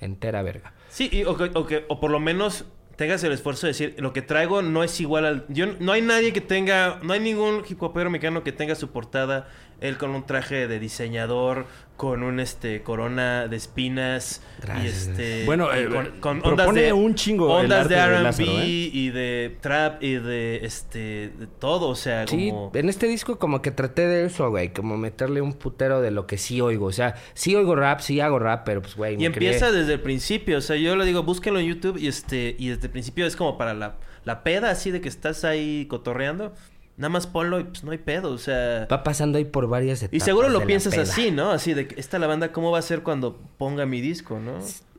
entera 0.00 0.42
verga. 0.42 0.72
Sí, 0.88 1.08
y- 1.12 1.22
o, 1.24 1.36
que- 1.36 1.50
o 1.54 1.66
que- 1.66 1.84
o 1.88 2.00
por 2.00 2.10
lo 2.10 2.18
menos 2.18 2.64
tengas 3.00 3.24
el 3.24 3.32
esfuerzo 3.32 3.66
de 3.66 3.70
decir, 3.70 3.94
lo 3.96 4.12
que 4.12 4.20
traigo 4.20 4.60
no 4.60 4.84
es 4.84 5.00
igual 5.00 5.24
al... 5.24 5.46
Yo, 5.48 5.64
no 5.78 5.92
hay 5.92 6.02
nadie 6.02 6.34
que 6.34 6.42
tenga... 6.42 6.98
No 7.02 7.14
hay 7.14 7.20
ningún 7.20 7.62
hip 7.66 7.82
hopero 7.82 8.10
mexicano 8.10 8.44
que 8.44 8.52
tenga 8.52 8.74
su 8.74 8.90
portada, 8.90 9.48
él 9.80 9.96
con 9.98 10.10
un 10.10 10.24
traje 10.24 10.68
de 10.68 10.78
diseñador, 10.78 11.66
con 11.96 12.22
un 12.22 12.40
este 12.40 12.82
corona 12.82 13.46
de 13.46 13.56
espinas 13.56 14.40
Gracias, 14.62 14.84
y 14.84 15.10
este... 15.10 15.44
Bueno, 15.44 15.68
y 15.74 15.80
eh, 15.80 16.10
con, 16.20 16.40
propone 16.40 16.92
un 16.94 17.14
chingo 17.14 17.58
el 17.58 17.64
Ondas 17.66 17.80
arte 17.82 17.94
de 17.94 18.00
de 18.00 18.06
R&B 18.06 18.44
¿eh? 18.44 18.66
y 18.66 19.10
de 19.10 19.56
trap 19.60 20.02
y 20.02 20.14
de 20.14 20.60
este... 20.64 21.30
De 21.38 21.46
todo, 21.46 21.88
o 21.88 21.94
sea, 21.94 22.26
Sí, 22.26 22.50
como... 22.50 22.70
en 22.72 22.88
este 22.88 23.06
disco 23.06 23.38
como 23.38 23.60
que 23.60 23.70
traté 23.70 24.06
de 24.06 24.24
eso, 24.24 24.48
güey. 24.48 24.72
Como 24.72 24.96
meterle 24.96 25.42
un 25.42 25.52
putero 25.52 26.00
de 26.00 26.10
lo 26.10 26.26
que 26.26 26.38
sí 26.38 26.62
oigo. 26.62 26.86
O 26.86 26.92
sea, 26.92 27.16
sí 27.34 27.54
oigo 27.54 27.74
rap, 27.76 28.00
sí 28.00 28.20
hago 28.20 28.38
rap, 28.38 28.62
pero 28.64 28.80
pues, 28.80 28.96
güey, 28.96 29.14
Y 29.14 29.18
me 29.18 29.26
empieza 29.26 29.70
desde 29.70 29.94
el 29.94 30.00
principio, 30.00 30.56
o 30.56 30.62
sea, 30.62 30.76
yo 30.76 30.96
le 30.96 31.04
digo, 31.04 31.22
búsquenlo 31.22 31.60
en 31.60 31.66
YouTube 31.66 31.98
y 31.98 32.08
este 32.08 32.56
y 32.58 32.68
desde 32.68 32.86
el 32.86 32.92
principio 32.92 33.26
es 33.26 33.36
como 33.36 33.58
para 33.58 33.74
la, 33.74 33.96
la 34.24 34.42
peda 34.42 34.70
así 34.70 34.90
de 34.90 35.00
que 35.00 35.08
estás 35.08 35.44
ahí 35.44 35.86
cotorreando, 35.86 36.54
nada 37.00 37.08
más 37.08 37.26
ponlo 37.26 37.58
y 37.58 37.64
pues 37.64 37.82
no 37.82 37.90
hay 37.92 37.98
pedo, 37.98 38.30
o 38.30 38.38
sea, 38.38 38.86
Va 38.92 39.02
pasando 39.02 39.38
ahí 39.38 39.44
por 39.44 39.66
varias 39.68 40.02
etapas 40.02 40.16
y 40.16 40.20
seguro 40.20 40.48
lo 40.50 40.64
piensas 40.66 40.96
así, 40.98 41.30
¿no? 41.30 41.50
Así 41.50 41.74
de 41.74 41.88
que 41.88 41.98
esta 41.98 42.18
la 42.18 42.26
banda 42.26 42.52
cómo 42.52 42.70
va 42.70 42.78
a 42.78 42.82
ser 42.82 43.02
cuando 43.02 43.38
ponga 43.58 43.86
mi 43.86 44.00
disco, 44.00 44.38
¿no? 44.38 44.58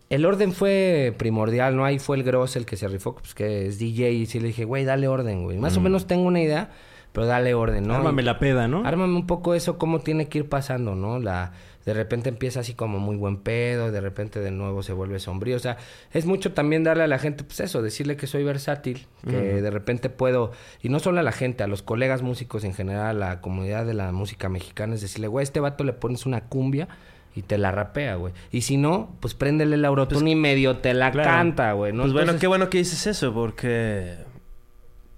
El 0.09 0.25
orden 0.25 0.51
fue 0.51 1.13
primordial, 1.17 1.75
¿no? 1.77 1.85
Ahí 1.85 1.99
fue 1.99 2.17
el 2.17 2.23
Gross 2.23 2.55
el 2.57 2.65
que 2.65 2.75
se 2.75 2.87
rifó, 2.89 3.15
pues 3.15 3.33
que 3.33 3.67
es 3.67 3.79
DJ. 3.79 4.11
Y 4.11 4.25
sí 4.25 4.41
le 4.41 4.47
dije, 4.47 4.65
güey, 4.65 4.83
dale 4.83 5.07
orden, 5.07 5.43
güey. 5.43 5.57
Más 5.57 5.77
o 5.77 5.79
menos 5.79 6.05
tengo 6.05 6.23
una 6.27 6.41
idea, 6.41 6.71
pero 7.13 7.27
dale 7.27 7.53
orden, 7.53 7.87
¿no? 7.87 7.95
Ármame 7.95 8.21
Y- 8.21 8.25
la 8.25 8.37
peda, 8.37 8.67
¿no? 8.67 8.83
Ármame 8.85 9.15
un 9.15 9.25
poco 9.25 9.53
eso, 9.55 9.77
cómo 9.77 9.99
tiene 9.99 10.27
que 10.27 10.39
ir 10.39 10.49
pasando, 10.49 10.95
¿no? 10.95 11.19
La, 11.19 11.53
de 11.85 11.93
repente 11.93 12.29
empieza 12.29 12.59
así 12.59 12.73
como 12.73 12.99
muy 12.99 13.15
buen 13.15 13.37
pedo, 13.37 13.91
de 13.91 14.01
repente 14.01 14.39
de 14.39 14.51
nuevo 14.51 14.83
se 14.83 14.93
vuelve 14.93 15.19
sombrío. 15.19 15.55
O 15.55 15.59
sea, 15.59 15.77
es 16.13 16.25
mucho 16.25 16.53
también 16.53 16.83
darle 16.83 17.03
a 17.03 17.07
la 17.07 17.19
gente, 17.19 17.43
pues 17.43 17.59
eso, 17.59 17.81
decirle 17.81 18.17
que 18.17 18.27
soy 18.27 18.43
versátil, 18.43 19.07
que 19.27 19.61
de 19.61 19.71
repente 19.71 20.09
puedo, 20.09 20.51
y 20.81 20.89
no 20.89 20.99
solo 20.99 21.19
a 21.19 21.23
la 21.23 21.31
gente, 21.31 21.63
a 21.63 21.67
los 21.67 21.81
colegas 21.81 22.21
músicos 22.21 22.63
en 22.63 22.73
general, 22.73 23.21
a 23.23 23.29
la 23.29 23.41
comunidad 23.41 23.85
de 23.85 23.93
la 23.93 24.11
música 24.11 24.49
mexicana, 24.49 24.95
es 24.95 25.01
decirle, 25.01 25.27
güey, 25.27 25.41
a 25.41 25.45
este 25.45 25.59
vato 25.59 25.83
le 25.83 25.93
pones 25.93 26.25
una 26.25 26.41
cumbia 26.41 26.87
y 27.35 27.43
te 27.43 27.57
la 27.57 27.71
rapea, 27.71 28.15
güey. 28.15 28.33
Y 28.51 28.61
si 28.61 28.77
no, 28.77 29.15
pues 29.19 29.33
préndele 29.33 29.75
el 29.75 29.85
autotune 29.85 30.31
y 30.31 30.35
medio 30.35 30.77
te 30.77 30.93
la 30.93 31.11
claro. 31.11 31.29
canta, 31.29 31.73
güey, 31.73 31.93
¿no? 31.93 32.03
pues 32.03 32.13
bueno, 32.13 32.33
qué 32.39 32.47
bueno 32.47 32.69
que 32.69 32.79
dices 32.79 33.07
eso 33.07 33.33
porque 33.33 34.17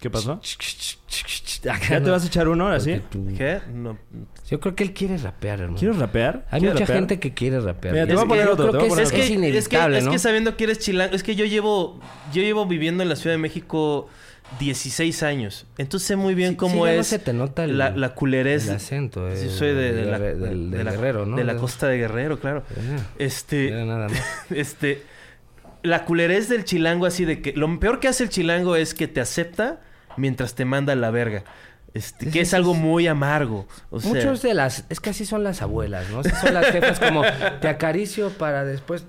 ¿Qué 0.04 0.10
pasó? 0.10 0.42
¿Ya 1.64 2.02
te 2.04 2.10
vas 2.10 2.24
a 2.26 2.28
echar 2.28 2.50
uno 2.50 2.68
así? 2.68 2.92
porque 2.96 3.08
tú- 3.10 3.38
¿qué? 3.38 3.60
No. 3.74 3.98
Yo 4.50 4.60
creo 4.60 4.76
que 4.76 4.84
él 4.84 4.94
quiere 4.94 5.18
rapear, 5.18 5.62
hermano. 5.62 5.78
¿Quieres 5.80 5.98
rapear? 5.98 6.46
Hay 6.52 6.60
¿Quieres 6.60 6.74
mucha 6.76 6.84
rapear? 6.86 7.00
gente 7.00 7.20
que 7.22 7.34
quiere 7.34 7.62
rapear. 7.62 7.94
Mira, 7.94 8.06
te 8.08 8.14
voy 8.16 8.24
a 8.24 8.28
poner 8.28 8.48
otro, 8.50 8.66
es, 9.00 9.12
que, 9.14 9.26
inevitable, 9.28 9.98
es 10.00 10.08
que 10.10 10.20
sabiendo 10.20 10.58
que 10.58 10.66
eres 10.66 10.80
chilango, 10.80 11.16
es 11.16 11.24
que 11.24 11.36
yo 11.36 11.46
llevo 11.46 12.02
yo 12.34 12.42
llevo 12.42 12.66
viviendo 12.66 13.02
en 13.02 13.08
la 13.08 13.16
Ciudad 13.16 13.34
de 13.34 13.38
México 13.38 14.10
16 14.60 15.24
años. 15.24 15.66
Entonces 15.78 16.06
sé 16.06 16.18
muy 16.18 16.36
bien 16.36 16.52
Sí, 16.52 16.56
cómo 16.58 16.74
sí, 16.74 16.80
no 16.82 17.00
es 17.00 17.08
se 17.08 17.20
te 17.20 17.32
nota 17.32 17.64
el- 17.64 17.78
la, 17.78 17.92
la 17.92 18.14
culerez. 18.14 18.68
el 18.68 18.76
acento, 18.76 19.30
Sí, 19.34 19.46
eh, 19.46 19.50
soy 19.50 19.70
de, 19.70 19.94
de 19.94 20.04
la, 20.06 20.20
la- 20.20 20.92
Guerrero, 20.92 21.26
¿no? 21.26 21.38
De 21.38 21.46
la 21.46 21.56
costa 21.56 21.88
de 21.88 21.98
Guerrero, 21.98 22.42
claro. 22.42 22.66
Eh, 22.76 23.00
Este, 23.20 23.72
nada 23.86 24.10
más. 24.10 24.22
este, 24.50 25.02
la 25.82 26.04
culerez 26.04 26.50
del 26.50 26.66
chilango 26.66 27.06
así 27.06 27.24
de 27.24 27.42
que... 27.42 27.54
Lo 27.54 27.80
peor 27.80 28.02
que 28.02 28.10
hace 28.10 28.24
el 28.24 28.30
chilango 28.30 28.76
es 28.76 28.94
que 28.94 29.08
te 29.08 29.22
acepta 29.22 29.80
mientras 30.18 30.56
te 30.56 30.66
manda 30.66 30.94
a 30.94 30.96
la 30.96 31.12
verga. 31.12 31.44
Este, 31.94 32.32
que 32.32 32.42
es 32.42 32.56
algo 32.56 32.74
muy 32.74 33.06
amargo. 33.08 33.68
O 33.92 34.00
sea, 34.02 34.10
Muchos 34.14 34.42
de 34.42 34.56
las... 34.56 34.86
Es 34.90 35.00
que 35.00 35.12
así 35.12 35.26
son 35.28 35.44
las 35.44 35.62
abuelas, 35.62 36.10
¿no? 36.10 36.22
Así 36.22 36.32
son 36.42 36.56
las 36.56 36.66
jefas 36.72 37.00
como... 37.00 37.22
Te 37.62 37.68
acaricio 37.68 38.32
para 38.32 38.66
después... 38.66 39.06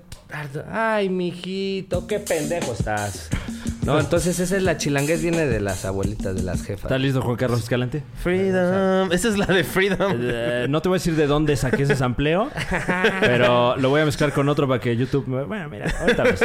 Ay, 0.71 1.09
mijito, 1.09 2.05
qué 2.07 2.19
pendejo 2.19 2.73
estás. 2.73 3.29
No, 3.83 3.99
entonces 3.99 4.39
esa 4.39 4.57
es 4.57 4.63
la 4.63 4.77
chilanguez 4.77 5.21
viene 5.21 5.45
de 5.45 5.59
las 5.61 5.85
abuelitas, 5.85 6.35
de 6.35 6.43
las 6.43 6.61
jefas. 6.63 6.85
¿Está 6.85 6.97
listo 6.97 7.21
Juan 7.21 7.37
Carlos 7.37 7.61
Escalante? 7.61 8.03
Freedom. 8.21 9.11
Esa 9.11 9.29
es 9.29 9.37
la 9.37 9.45
de 9.45 9.63
Freedom. 9.63 10.13
Eh, 10.19 10.65
no 10.69 10.81
te 10.81 10.89
voy 10.89 10.97
a 10.97 10.99
decir 10.99 11.15
de 11.15 11.27
dónde 11.27 11.55
saqué 11.55 11.83
ese 11.83 11.95
sampleo, 11.95 12.49
pero 13.21 13.77
lo 13.77 13.89
voy 13.89 14.01
a 14.01 14.05
mezclar 14.05 14.31
con 14.33 14.49
otro 14.49 14.67
para 14.67 14.79
que 14.81 14.95
YouTube... 14.97 15.27
me- 15.27 15.43
Bueno, 15.43 15.69
mira, 15.69 15.91
ahorita 16.01 16.23
ves. 16.23 16.41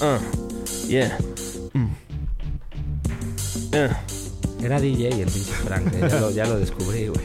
Uh, 0.00 0.49
yeah. 0.90 1.16
Mm. 1.72 1.90
Uh. 3.72 4.64
Era 4.64 4.80
DJ 4.80 5.22
el 5.22 5.30
pinche 5.30 5.52
Frank, 5.64 5.94
eh, 5.94 6.08
ya, 6.10 6.20
lo, 6.20 6.30
ya 6.30 6.46
lo 6.46 6.58
descubrí, 6.58 7.06
güey. 7.08 7.24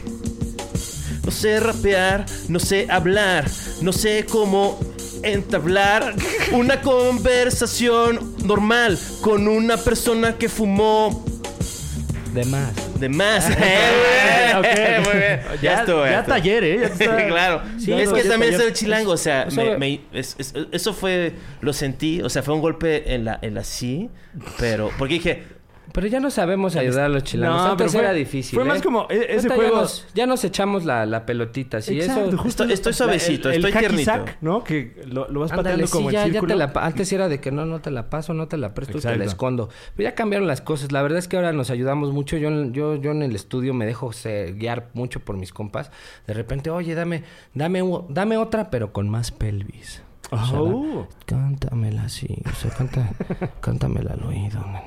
No 1.24 1.30
sé 1.32 1.58
rapear, 1.60 2.24
no 2.48 2.60
sé 2.60 2.86
hablar, 2.88 3.50
no 3.82 3.92
sé 3.92 4.24
cómo 4.30 4.78
entablar 5.22 6.14
una 6.52 6.80
conversación 6.80 8.36
normal 8.44 8.98
con 9.20 9.48
una 9.48 9.76
persona 9.76 10.38
que 10.38 10.48
fumó 10.48 11.24
De 12.32 12.44
más. 12.44 12.85
De 13.00 13.08
más. 13.08 13.48
Muy 13.50 13.58
bien. 15.18 15.40
Ya, 15.54 15.56
Ya, 15.62 15.80
estuvo. 15.80 16.04
ya 16.06 16.24
taller, 16.24 16.64
¿eh? 16.64 16.78
Ya 16.80 16.86
está- 16.86 17.26
claro. 17.26 17.62
Sí, 17.78 17.92
es 17.92 18.10
que 18.10 18.24
también 18.24 18.54
el 18.54 18.72
chilango, 18.72 19.12
o 19.12 19.16
sea, 19.16 19.46
me- 19.54 19.76
me- 19.76 20.00
es- 20.12 20.36
es- 20.38 20.54
eso 20.72 20.92
fue, 20.94 21.32
lo 21.60 21.72
sentí, 21.72 22.20
o 22.22 22.28
sea, 22.28 22.42
fue 22.42 22.54
un 22.54 22.60
golpe 22.60 23.14
en 23.14 23.24
la, 23.24 23.38
en 23.42 23.54
la 23.54 23.64
sí, 23.64 24.08
pero, 24.58 24.90
porque 24.98 25.14
dije, 25.14 25.42
Pero 25.96 26.06
ya 26.08 26.20
no 26.20 26.30
sabemos 26.30 26.76
ayudar 26.76 27.06
a 27.06 27.08
los 27.08 27.24
chilangos. 27.24 27.56
No, 27.62 27.70
Antes 27.72 27.76
pero 27.78 27.90
fue- 27.90 28.00
era 28.02 28.12
difícil. 28.12 28.54
fue 28.54 28.64
más 28.64 28.78
¿eh? 28.78 28.82
como, 28.84 29.06
e- 29.10 29.14
ese 29.34 29.48
Ahorita 29.48 29.54
juego- 29.56 29.74
Ya 29.74 29.80
nos, 29.80 30.06
ya 30.14 30.26
nos 30.26 30.44
echamos 30.44 30.84
la, 30.84 31.06
la 31.06 31.24
pelotita. 31.26 31.80
Sí, 31.80 31.98
Exacto, 31.98 32.28
eso. 32.28 32.36
justo 32.38 32.62
Estoy- 32.64 32.72
estoy 32.74 32.92
la- 32.92 32.96
suavecito, 32.98 33.48
el, 33.48 33.54
estoy 33.56 33.70
el 33.70 33.74
hacky 33.74 33.86
tiernito. 33.86 34.10
sack, 34.12 34.38
¿no? 34.42 34.62
Que 34.62 35.02
lo, 35.06 35.26
lo 35.28 35.40
vas 35.40 35.50
Ándale, 35.52 35.62
pateando 35.70 35.86
sí, 35.86 35.92
como 35.94 36.10
ya, 36.10 36.20
en 36.22 36.26
ya 36.28 36.32
círculo. 36.34 36.52
te 36.54 36.58
la 36.58 36.72
pa- 36.72 36.84
antes 36.84 37.10
era 37.12 37.28
de 37.28 37.40
que 37.40 37.50
no, 37.50 37.64
no 37.66 37.80
te 37.80 37.90
la 37.90 38.10
paso, 38.10 38.34
no 38.34 38.46
te 38.46 38.58
la 38.58 38.74
presto, 38.74 38.98
te 38.98 39.04
la 39.08 39.14
Exacto. 39.14 39.30
escondo. 39.30 39.68
Pero 39.96 40.08
ya 40.10 40.14
cambiaron 40.14 40.46
las 40.46 40.60
cosas. 40.60 40.92
La 40.92 41.00
verdad 41.02 41.18
es 41.18 41.28
que 41.28 41.36
ahora 41.36 41.52
nos 41.54 41.70
ayudamos 41.70 42.12
mucho. 42.12 42.36
Yo, 42.36 42.48
en- 42.48 42.74
yo, 42.74 42.96
yo 42.96 43.10
en 43.12 43.22
el 43.22 43.34
estudio 43.34 43.72
me 43.72 43.86
dejo 43.86 44.12
se- 44.12 44.52
guiar 44.52 44.90
mucho 44.92 45.20
por 45.20 45.38
mis 45.38 45.52
compas. 45.52 45.90
De 46.26 46.34
repente, 46.34 46.68
oye, 46.68 46.94
dame, 46.94 47.24
dame, 47.54 47.82
dame 48.10 48.36
otra, 48.36 48.68
pero 48.68 48.92
con 48.92 49.08
más 49.08 49.30
pelvis. 49.32 50.02
O 50.30 50.36
sea, 50.44 50.60
Oh. 50.60 51.08
cántamela 51.24 52.02
así, 52.02 52.26
o 52.44 52.54
sea, 52.54 52.70
canta, 52.72 53.10
cántamela 53.60 54.12
al 54.12 54.24
oído, 54.24 54.60
nena, 54.66 54.82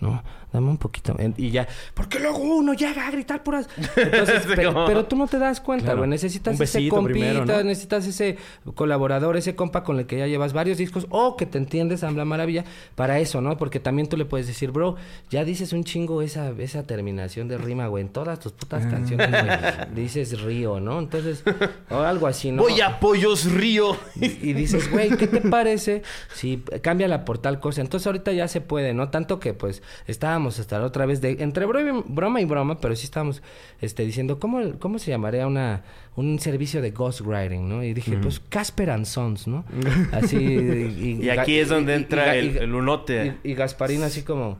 ¿no? 0.00 0.22
Dame 0.52 0.68
un 0.68 0.76
poquito. 0.78 1.14
en- 1.18 1.34
Y 1.38 1.50
ya, 1.50 1.66
porque 1.94 2.18
luego 2.18 2.38
uno 2.38 2.74
llega 2.74 3.06
a 3.06 3.10
gritar 3.10 3.42
puras. 3.42 3.68
Entonces, 3.96 4.42
pero 4.86 5.04
tú 5.06 5.16
no 5.16 5.26
te 5.26 5.38
das 5.38 5.60
cuenta, 5.60 5.84
Claro. 5.86 5.98
güey. 5.98 6.10
Necesitas 6.10 6.60
ese 6.60 6.88
compita, 6.88 7.12
primero, 7.12 7.46
¿no? 7.46 7.62
necesitas 7.64 8.06
ese 8.06 8.36
colaborador, 8.74 9.36
ese 9.36 9.54
compa 9.54 9.82
con 9.84 9.98
el 9.98 10.06
que 10.06 10.18
ya 10.18 10.26
llevas 10.26 10.52
varios 10.52 10.78
discos 10.78 11.06
o 11.10 11.36
que 11.36 11.46
te 11.46 11.58
entiendes, 11.58 12.04
habla 12.04 12.24
maravilla, 12.24 12.64
para 12.94 13.18
eso, 13.18 13.40
¿no? 13.40 13.56
Porque 13.56 13.80
también 13.80 14.08
tú 14.08 14.16
le 14.16 14.24
puedes 14.24 14.46
decir, 14.46 14.70
bro, 14.72 14.96
ya 15.30 15.44
dices 15.44 15.72
un 15.72 15.84
chingo 15.84 16.22
esa, 16.22 16.50
esa 16.58 16.82
terminación 16.86 17.48
de 17.48 17.58
rima, 17.58 17.86
güey, 17.86 18.02
en 18.02 18.10
todas 18.10 18.38
tus 18.40 18.52
putas 18.52 18.84
canciones, 18.86 19.30
güey, 19.30 19.94
dices 19.94 20.40
río, 20.42 20.80
¿no? 20.80 20.98
Entonces, 20.98 21.42
o 21.90 21.96
algo 22.00 22.26
así, 22.26 22.52
¿no? 22.52 22.62
voy 22.62 22.80
a 22.80 23.00
Pollos 23.00 23.50
Río. 23.52 23.96
Y 24.16 24.50
y 24.50 24.52
dices, 24.54 24.90
güey, 24.90 25.10
¿qué 25.16 25.26
te 25.28 25.40
parece 25.40 26.02
si 26.34 26.58
cámbiala 26.82 27.24
por 27.24 27.38
tal 27.38 27.60
cosa? 27.60 27.80
Entonces 27.80 28.06
ahorita 28.06 28.32
ya 28.32 28.48
se 28.48 28.60
puede, 28.60 28.92
¿no? 28.94 29.08
Tanto 29.08 29.38
que 29.40 29.54
pues 29.54 29.82
estábamos 30.06 30.41
hasta 30.58 30.78
la 30.78 30.86
otra 30.86 31.06
vez 31.06 31.20
de 31.20 31.36
entre 31.40 31.66
bro- 31.66 32.04
broma 32.06 32.40
y 32.40 32.44
broma, 32.44 32.78
pero 32.80 32.94
sí 32.96 33.04
estábamos 33.04 33.42
este 33.80 34.04
diciendo, 34.04 34.38
¿cómo, 34.38 34.78
cómo 34.78 34.98
se 34.98 35.10
llamaría 35.10 35.46
una 35.46 35.82
un 36.16 36.38
servicio 36.38 36.82
de 36.82 36.90
ghostwriting, 36.90 37.68
¿no? 37.68 37.82
Y 37.82 37.94
dije, 37.94 38.16
pues 38.18 38.40
Casper 38.40 38.90
and 38.90 39.06
Sons, 39.06 39.46
¿no? 39.48 39.64
Así 40.12 40.36
y, 40.36 41.18
Y 41.24 41.30
aquí 41.30 41.56
es 41.58 41.68
donde 41.68 41.94
entra 41.94 42.36
el- 42.36 42.56
el 42.58 42.74
unote. 42.74 43.36
Y, 43.44 43.50
y 43.52 43.54
Gasparín 43.54 44.02
así 44.02 44.22
como 44.22 44.58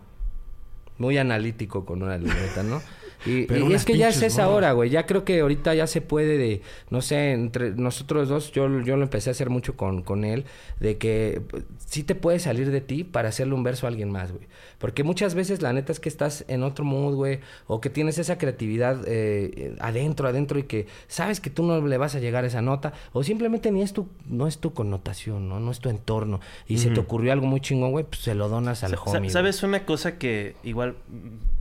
muy 0.98 1.18
analítico 1.18 1.84
con 1.84 2.02
una 2.02 2.16
libreta, 2.18 2.62
¿no? 2.62 2.80
Y, 3.26 3.46
es 3.72 3.84
que 3.84 3.96
ya 3.96 4.08
es 4.08 4.22
esa 4.22 4.48
hora, 4.48 4.72
güey. 4.72 4.90
Ya 4.90 5.06
creo 5.06 5.24
que 5.24 5.40
ahorita 5.40 5.74
ya 5.74 5.86
se 5.86 6.00
puede 6.00 6.38
de, 6.38 6.62
no 6.90 7.00
sé, 7.00 7.32
entre 7.32 7.72
nosotros 7.72 8.28
dos, 8.28 8.52
yo, 8.52 8.80
yo 8.80 8.96
lo 8.96 9.02
empecé 9.02 9.30
a 9.30 9.32
hacer 9.32 9.50
mucho 9.50 9.76
con, 9.76 10.02
con 10.02 10.24
él, 10.24 10.44
de 10.80 10.98
que 10.98 11.42
sí 11.86 12.02
te 12.02 12.14
puede 12.14 12.38
salir 12.38 12.70
de 12.70 12.80
ti 12.80 13.04
para 13.04 13.28
hacerle 13.28 13.54
un 13.54 13.62
verso 13.62 13.86
a 13.86 13.90
alguien 13.90 14.10
más, 14.10 14.32
güey. 14.32 14.46
Porque 14.78 15.04
muchas 15.04 15.34
veces 15.34 15.62
la 15.62 15.72
neta 15.72 15.92
es 15.92 16.00
que 16.00 16.08
estás 16.08 16.44
en 16.48 16.62
otro 16.62 16.84
mood, 16.84 17.14
güey, 17.14 17.40
o 17.66 17.80
que 17.80 17.90
tienes 17.90 18.18
esa 18.18 18.38
creatividad 18.38 19.02
eh, 19.06 19.76
adentro, 19.78 20.28
adentro, 20.28 20.58
y 20.58 20.64
que 20.64 20.86
sabes 21.06 21.40
que 21.40 21.50
tú 21.50 21.62
no 21.62 21.86
le 21.86 21.98
vas 21.98 22.14
a 22.14 22.18
llegar 22.18 22.44
a 22.44 22.48
esa 22.48 22.62
nota, 22.62 22.92
o 23.12 23.22
simplemente 23.22 23.70
ni 23.70 23.82
es 23.82 23.92
tu, 23.92 24.08
no 24.26 24.46
es 24.46 24.58
tu 24.58 24.74
connotación, 24.74 25.48
¿no? 25.48 25.60
No 25.60 25.70
es 25.70 25.80
tu 25.80 25.88
entorno, 25.88 26.40
y 26.66 26.78
se 26.78 26.90
te 26.90 27.00
ocurrió 27.00 27.32
algo 27.32 27.46
muy 27.46 27.60
chingón, 27.60 27.92
güey, 27.92 28.04
pues 28.04 28.22
se 28.22 28.34
lo 28.34 28.48
donas 28.48 28.82
al 28.82 28.94
homie. 28.94 29.20
güey. 29.20 29.30
¿Sabes 29.30 29.62
una 29.62 29.84
cosa 29.84 30.18
que 30.18 30.56
igual 30.64 30.96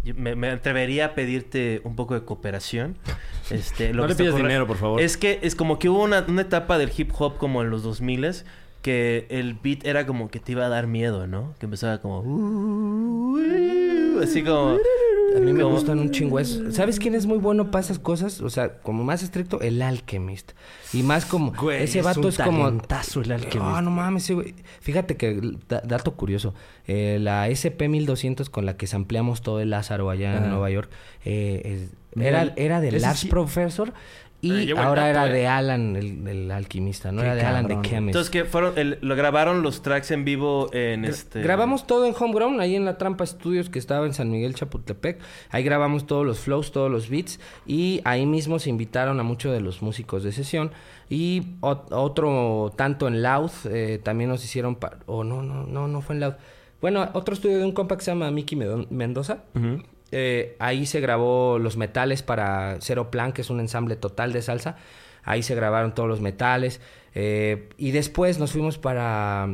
me, 0.03 0.35
me 0.35 0.49
atrevería 0.49 1.05
a 1.05 1.15
pedirte 1.15 1.81
un 1.83 1.95
poco 1.95 2.13
de 2.13 2.23
cooperación? 2.23 2.97
Este, 3.49 3.93
No 3.93 4.03
que 4.03 4.09
le 4.09 4.15
pidas 4.15 4.35
dinero, 4.35 4.67
por 4.67 4.77
favor. 4.77 5.01
Es 5.01 5.17
que 5.17 5.39
es 5.43 5.55
como 5.55 5.79
que 5.79 5.89
hubo 5.89 6.03
una, 6.03 6.25
una 6.27 6.41
etapa 6.41 6.77
del 6.77 6.91
hip 6.95 7.11
hop 7.17 7.37
como 7.37 7.61
en 7.61 7.69
los 7.69 7.83
2000 7.83 8.43
que 8.81 9.27
el 9.29 9.53
beat 9.53 9.85
era 9.85 10.05
como 10.07 10.29
que 10.29 10.39
te 10.39 10.53
iba 10.53 10.65
a 10.65 10.69
dar 10.69 10.87
miedo, 10.87 11.27
¿no? 11.27 11.53
Que 11.59 11.65
empezaba 11.67 11.99
como... 11.99 12.21
"Uh, 12.21 13.37
uh", 14.17 14.19
así 14.23 14.43
como... 14.43 14.77
A 15.35 15.39
mí 15.39 15.53
me 15.53 15.61
como- 15.61 15.75
gustan 15.75 15.97
un 15.99 16.11
chingo 16.11 16.39
eso. 16.39 16.71
¿Sabes 16.73 16.99
quién 16.99 17.15
es 17.15 17.25
muy 17.25 17.37
bueno 17.37 17.71
para 17.71 17.85
esas 17.85 17.99
cosas? 17.99 18.41
O 18.41 18.49
sea, 18.49 18.79
como 18.79 19.05
más 19.05 19.23
estricto, 19.23 19.61
el 19.61 19.81
Alchemist. 19.81 20.51
Y 20.91 21.03
más 21.03 21.25
como... 21.25 21.53
Güey, 21.53 21.83
ese 21.83 21.99
es 21.99 22.05
vato 22.05 22.19
un 22.19 22.27
es 22.27 22.37
como... 22.37 22.65
talentazo 22.65 23.21
el 23.21 23.31
Alchemist. 23.31 23.71
Ah, 23.75 23.81
no 23.81 23.91
mames, 23.91 24.23
ese 24.25 24.33
güey. 24.33 24.55
Fíjate 24.81 25.15
que, 25.15 25.39
da- 25.69 25.81
dato 25.85 26.15
curioso, 26.15 26.53
eh, 26.85 27.17
la 27.21 27.47
SP1200 27.47 28.49
con 28.49 28.65
la 28.65 28.75
que 28.75 28.87
sampleamos 28.87 29.41
todo 29.41 29.61
el 29.61 29.69
Lázaro 29.69 30.09
allá 30.09 30.35
en. 30.35 30.49
Nueva 30.49 30.69
York, 30.69 30.89
eh, 31.23 31.61
es- 31.63 32.21
era, 32.21 32.51
era 32.57 32.81
de 32.81 32.91
sí- 33.15 33.27
Professor 33.29 33.93
y 34.41 34.71
el 34.71 34.77
ahora 34.77 35.03
dato, 35.07 35.25
era 35.25 35.27
eh. 35.27 35.33
de 35.33 35.47
Alan, 35.47 35.95
el, 35.95 36.27
el 36.27 36.51
alquimista, 36.51 37.11
no 37.11 37.21
Qué 37.21 37.27
era 37.27 37.35
de 37.35 37.41
Alan, 37.43 37.67
de. 37.67 37.75
Chemist. 37.81 38.07
Entonces 38.15 38.29
que 38.29 38.45
fueron... 38.45 38.77
el- 38.77 38.97
lo 39.01 39.15
grabaron 39.15 39.61
los 39.61 39.81
tracks 39.81 40.11
en 40.11 40.25
vivo 40.25 40.69
en 40.73 41.05
este... 41.05 41.41
Grabamos 41.41 41.85
todo 41.87 42.05
en 42.05 42.13
Homegrown, 42.19 42.59
ahí 42.59 42.75
en 42.75 42.85
la 42.85 42.97
Trampa 42.97 43.25
Studios 43.25 43.69
que 43.69 43.77
estaba 43.79 44.05
en 44.05 44.13
San 44.13 44.29
Miguel 44.31 44.55
Chapultepec. 44.55 45.19
Ahí 45.49 45.63
grabamos 45.63 46.07
todos 46.07 46.25
los 46.25 46.39
flows, 46.39 46.71
todos 46.71 46.89
los 46.89 47.09
beats. 47.09 47.39
Y 47.67 48.01
ahí 48.03 48.25
mismo 48.25 48.57
se 48.59 48.69
invitaron 48.69 49.19
a 49.19 49.23
muchos 49.23 49.51
de 49.53 49.61
los 49.61 49.81
músicos 49.81 50.23
de 50.23 50.31
sesión. 50.31 50.71
Y 51.09 51.41
ot- 51.61 51.87
otro 51.91 52.71
tanto 52.75 53.07
en 53.07 53.21
Loud, 53.21 53.51
eh, 53.65 53.99
también 54.03 54.29
nos 54.29 54.43
hicieron... 54.43 54.77
O 55.05 55.23
no, 55.23 55.41
no, 55.41 55.65
no, 55.67 55.87
no 55.87 56.01
fue 56.01 56.15
en 56.15 56.21
Loud. 56.21 56.33
Bueno, 56.81 57.07
otro 57.13 57.35
estudio 57.35 57.59
de 57.59 57.65
un 57.65 57.73
compa 57.73 57.95
que 57.95 58.03
se 58.03 58.09
llama 58.11 58.31
Mickey 58.31 58.57
Mendoza. 58.89 59.43
Ujú. 59.53 59.83
Eh, 60.11 60.55
ahí 60.59 60.85
se 60.85 60.99
grabó 60.99 61.57
los 61.59 61.77
metales 61.77 62.21
para 62.23 62.77
Cero 62.81 63.11
Plan, 63.11 63.31
que 63.31 63.41
es 63.41 63.49
un 63.49 63.59
ensamble 63.59 63.95
total 63.95 64.33
de 64.33 64.41
salsa. 64.41 64.77
Ahí 65.23 65.43
se 65.43 65.55
grabaron 65.55 65.93
todos 65.93 66.09
los 66.09 66.21
metales. 66.21 66.81
Eh, 67.13 67.69
y 67.77 67.91
después 67.91 68.39
nos 68.39 68.51
fuimos 68.51 68.77
para 68.77 69.47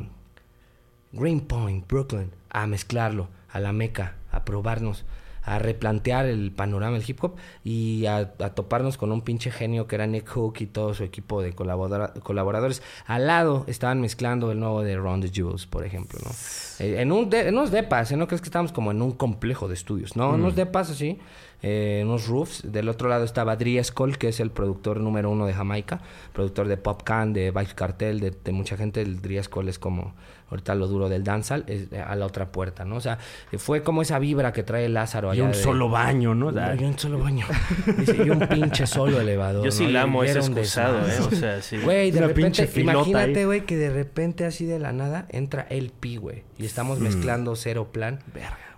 Greenpoint, 1.12 1.88
Brooklyn, 1.88 2.32
a 2.50 2.68
mezclarlo, 2.68 3.30
a 3.50 3.60
la 3.60 3.74
meca, 3.74 4.16
a 4.32 4.46
probarnos, 4.46 5.06
a 5.48 5.60
replantear 5.60 6.26
el 6.28 6.52
panorama 6.52 6.98
del 7.00 7.10
hip 7.10 7.24
hop 7.24 7.36
y 7.64 8.06
a, 8.06 8.18
a 8.18 8.50
toparnos 8.54 8.98
con 8.98 9.12
un 9.12 9.22
pinche 9.22 9.50
genio 9.50 9.88
que 9.88 9.96
era 9.96 10.06
Nick 10.06 10.28
Hook 10.30 10.56
y 10.60 10.66
todo 10.68 10.94
su 10.94 11.04
equipo 11.04 11.42
de 11.42 11.56
colabora- 11.56 12.14
colaboradores. 12.22 12.84
Al 13.06 13.26
lado 13.28 13.64
estaban 13.68 14.02
mezclando 14.02 14.52
el 14.52 14.60
nuevo 14.60 14.84
de 14.84 14.98
Ron 14.98 15.22
the 15.22 15.30
Jewels, 15.30 15.66
por 15.66 15.86
ejemplo, 15.86 16.20
¿no? 16.24 16.32
Eh, 16.80 17.02
en, 17.02 17.12
un 17.12 17.30
de- 17.30 17.48
en 17.48 17.56
unos 17.58 17.72
depas, 17.72 18.12
¿eh? 18.12 18.18
no 18.18 18.28
crees 18.28 18.42
que 18.42 18.50
estábamos 18.50 18.72
como 18.72 18.92
en 18.92 19.02
un 19.02 19.14
complejo 19.14 19.68
de 19.68 19.74
estudios, 19.74 20.16
¿no? 20.16 20.30
Unos 20.32 20.56
depas 20.56 20.90
así, 20.92 21.18
eh, 21.62 22.02
unos 22.06 22.28
roofs. 22.28 22.62
Del 22.72 22.90
otro 22.90 23.10
lado 23.10 23.24
estaba 23.26 23.56
Driescol, 23.56 24.18
que 24.18 24.30
es 24.30 24.40
el 24.40 24.52
productor 24.52 25.00
número 25.00 25.30
uno 25.30 25.46
de 25.46 25.54
Jamaica, 25.54 26.02
productor 26.34 26.68
de 26.68 26.78
Pop 26.78 27.02
Can, 27.04 27.34
de 27.34 27.52
Vice 27.52 27.74
Cartel, 27.76 28.20
de, 28.20 28.32
de 28.32 28.52
mucha 28.52 28.78
gente. 28.78 29.02
El 29.02 29.22
Driescol 29.22 29.68
es 29.70 29.80
como 29.80 30.14
ahorita 30.50 30.76
lo 30.76 30.88
duro 30.88 31.10
del 31.10 31.26
dancehall, 31.26 31.66
es 31.68 31.92
a 31.94 32.16
la 32.16 32.26
otra 32.26 32.54
puerta, 32.54 32.86
¿no? 32.86 32.96
O 32.96 33.02
sea, 33.02 33.18
fue 33.58 33.84
como 33.84 34.02
esa 34.02 34.18
vibra 34.18 34.54
que 34.54 34.64
trae 34.64 34.88
Lázaro 34.88 35.28
Y 35.34 35.38
allá 35.38 35.44
un 35.44 35.52
de- 35.52 35.58
solo 35.58 35.90
baño, 35.90 36.36
¿no? 36.36 36.52
y 36.80 36.84
un 36.86 36.98
solo 36.98 37.20
baño. 37.20 37.46
Dice, 37.98 38.16
y 38.24 38.30
un 38.30 38.40
pinche 38.48 38.88
solo 38.88 39.20
elevador. 39.20 39.66
Yo 39.66 39.72
sí 39.72 39.86
¿no? 39.86 39.90
la 39.92 40.02
amo, 40.04 40.24
Y 40.24 40.28
ese 40.28 40.40
un 40.40 40.46
excusado, 40.46 41.00
¿eh? 41.06 41.20
O 41.20 41.32
sea, 41.32 41.62
sí. 41.62 41.78
Güey, 41.80 42.12
de 42.12 42.20
Una 42.20 42.28
repente, 42.28 42.70
imagínate, 42.80 43.46
güey, 43.46 43.66
que 43.66 43.76
de 43.76 43.90
repente 43.90 44.46
así 44.46 44.66
de 44.66 44.80
la 44.80 44.94
nada 44.94 45.26
entra 45.30 45.68
el 45.70 45.90
pi, 45.90 46.16
güey. 46.16 46.44
Y 46.58 46.66
estamos 46.66 47.00
mezclando 47.00 47.56
cero 47.58 47.90
plan. 47.92 48.20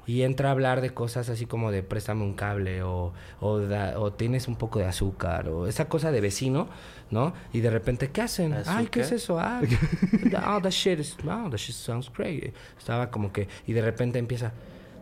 Y 0.09 0.23
entra 0.23 0.49
a 0.49 0.51
hablar 0.53 0.81
de 0.81 0.89
cosas 0.89 1.29
así 1.29 1.45
como 1.45 1.71
de 1.71 1.83
préstame 1.83 2.23
un 2.23 2.33
cable 2.33 2.81
o, 2.83 3.13
o, 3.41 3.59
da- 3.59 3.99
o 3.99 4.11
tienes 4.13 4.47
un 4.47 4.55
poco 4.55 4.79
de 4.79 4.85
azúcar 4.85 5.49
o 5.49 5.67
esa 5.67 5.85
cosa 5.87 6.11
de 6.11 6.19
vecino, 6.19 6.67
¿no? 7.11 7.33
Y 7.53 7.59
de 7.59 7.69
repente, 7.69 8.09
¿qué 8.09 8.21
hacen? 8.21 8.55
Ay, 8.65 8.87
¿qué 8.87 9.01
es 9.01 9.11
eso? 9.11 9.39
Ah, 9.39 9.61
oh, 10.47 10.61
that 10.61 10.71
shit 10.71 10.99
is, 10.99 11.15
oh, 11.25 11.49
that 11.49 11.57
shit 11.57 11.75
sounds 11.75 12.11
great. 12.15 12.53
Estaba 12.77 13.11
como 13.11 13.31
que, 13.31 13.47
y 13.67 13.73
de 13.73 13.81
repente 13.81 14.17
empieza, 14.17 14.51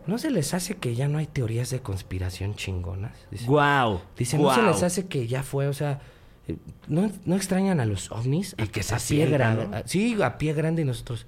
¿no 0.06 0.18
se 0.18 0.30
les 0.30 0.52
hace 0.52 0.76
que 0.76 0.94
ya 0.94 1.08
no 1.08 1.18
hay 1.18 1.26
teorías 1.26 1.70
de 1.70 1.80
conspiración 1.80 2.54
chingonas? 2.54 3.16
Dice, 3.30 3.46
Wow. 3.46 4.00
Dice, 4.16 4.36
¿no 4.38 4.54
se 4.54 4.62
les 4.62 4.82
hace 4.82 5.06
que 5.06 5.26
ya 5.26 5.42
fue, 5.42 5.68
o 5.68 5.72
sea, 5.72 6.00
eh, 6.48 6.56
no, 6.86 7.10
no 7.24 7.34
extrañan 7.36 7.80
a 7.80 7.86
los 7.86 8.10
ovnis? 8.10 8.54
Y 8.58 8.66
que 8.68 8.82
se 8.82 8.94
a 8.94 8.98
pie 8.98 9.26
grande. 9.26 9.82
sí, 9.86 10.20
a 10.22 10.36
pie 10.38 10.52
grande 10.52 10.82
y 10.82 10.84
nosotros. 10.84 11.26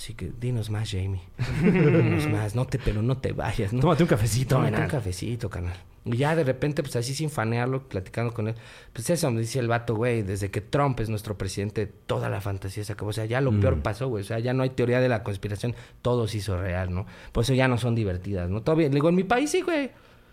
Así 0.00 0.14
que 0.14 0.32
dinos 0.40 0.70
más, 0.70 0.90
Jamie. 0.90 1.20
dinos 1.62 2.26
más, 2.26 2.54
no 2.54 2.66
te, 2.66 2.78
pero 2.78 3.02
no 3.02 3.18
te 3.18 3.32
vayas, 3.32 3.74
¿no? 3.74 3.82
Tómate 3.82 4.04
un 4.04 4.08
cafecito, 4.08 4.56
Tómate 4.56 4.80
un 4.80 4.88
cafecito, 4.88 5.50
canal. 5.50 5.76
Y 6.06 6.16
ya 6.16 6.34
de 6.34 6.42
repente, 6.42 6.82
pues 6.82 6.96
así 6.96 7.14
sin 7.14 7.28
fanearlo, 7.28 7.86
platicando 7.86 8.32
con 8.32 8.48
él. 8.48 8.54
Pues 8.94 9.10
eso 9.10 9.30
me 9.30 9.42
dice 9.42 9.58
el 9.58 9.68
vato, 9.68 9.94
güey, 9.94 10.22
desde 10.22 10.50
que 10.50 10.62
Trump 10.62 10.98
es 11.00 11.10
nuestro 11.10 11.36
presidente, 11.36 11.84
toda 11.84 12.30
la 12.30 12.40
fantasía 12.40 12.82
se 12.82 12.94
acabó. 12.94 13.10
O 13.10 13.12
sea, 13.12 13.26
ya 13.26 13.42
lo 13.42 13.52
peor 13.60 13.82
pasó, 13.82 14.08
güey. 14.08 14.22
O 14.22 14.26
sea, 14.26 14.38
ya 14.38 14.54
no 14.54 14.62
hay 14.62 14.70
teoría 14.70 15.00
de 15.00 15.10
la 15.10 15.22
conspiración, 15.22 15.74
todo 16.00 16.26
se 16.26 16.38
hizo 16.38 16.58
real, 16.58 16.94
¿no? 16.94 17.04
Por 17.32 17.44
eso 17.44 17.52
ya 17.52 17.68
no 17.68 17.76
son 17.76 17.94
divertidas, 17.94 18.48
¿no? 18.48 18.62
Todavía, 18.62 18.88
le 18.88 18.94
digo, 18.94 19.10
en 19.10 19.16
mi 19.16 19.24
país 19.24 19.50
sí, 19.50 19.60
güey. 19.60 19.90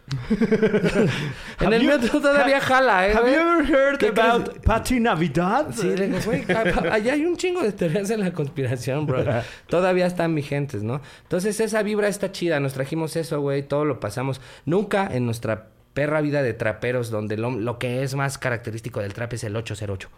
en 1.60 1.74
el 1.74 1.84
metro 1.84 2.22
todavía 2.22 2.62
jala, 2.62 3.10
¿eh? 3.10 3.14
Have 3.14 3.30
you 3.30 3.38
ever 3.38 3.66
heard 3.66 4.04
about 4.06 4.64
Pati 4.64 5.02
Navidad? 5.02 5.68
Sí, 5.72 5.96
le 5.96 6.08
digo, 6.08 6.20
güey, 6.26 6.46
allá 6.50 7.14
hay 7.14 7.26
un 7.26 7.36
chingo 7.36 7.62
de 7.62 7.74
teorías 7.74 8.10
en 8.10 8.22
la 8.22 8.32
conspiración, 8.32 9.06
bro. 9.06 9.26
Todavía 9.68 10.06
están 10.06 10.34
vigentes, 10.34 10.82
¿no? 10.84 11.02
Entonces, 11.24 11.60
esa 11.60 11.84
vibra 11.84 12.08
está 12.08 12.32
chida. 12.32 12.60
Nos 12.62 12.74
trajimos 12.74 13.18
eso, 13.18 13.42
güey. 13.42 13.64
Todo 13.64 13.84
lo 13.84 14.00
pasamos. 14.00 14.40
Nunca 14.66 15.10
en 15.12 15.26
nuestra 15.26 15.68
perra 15.94 16.22
vida 16.22 16.42
de 16.42 16.54
traperos, 16.54 17.10
donde 17.10 17.36
lo, 17.36 17.52
lo 17.52 17.78
que 17.78 18.04
es 18.04 18.16
más 18.16 18.38
característico 18.38 19.02
del 19.02 19.14
trap 19.14 19.34
es 19.34 19.44
el 19.44 19.56
808. 19.56 20.10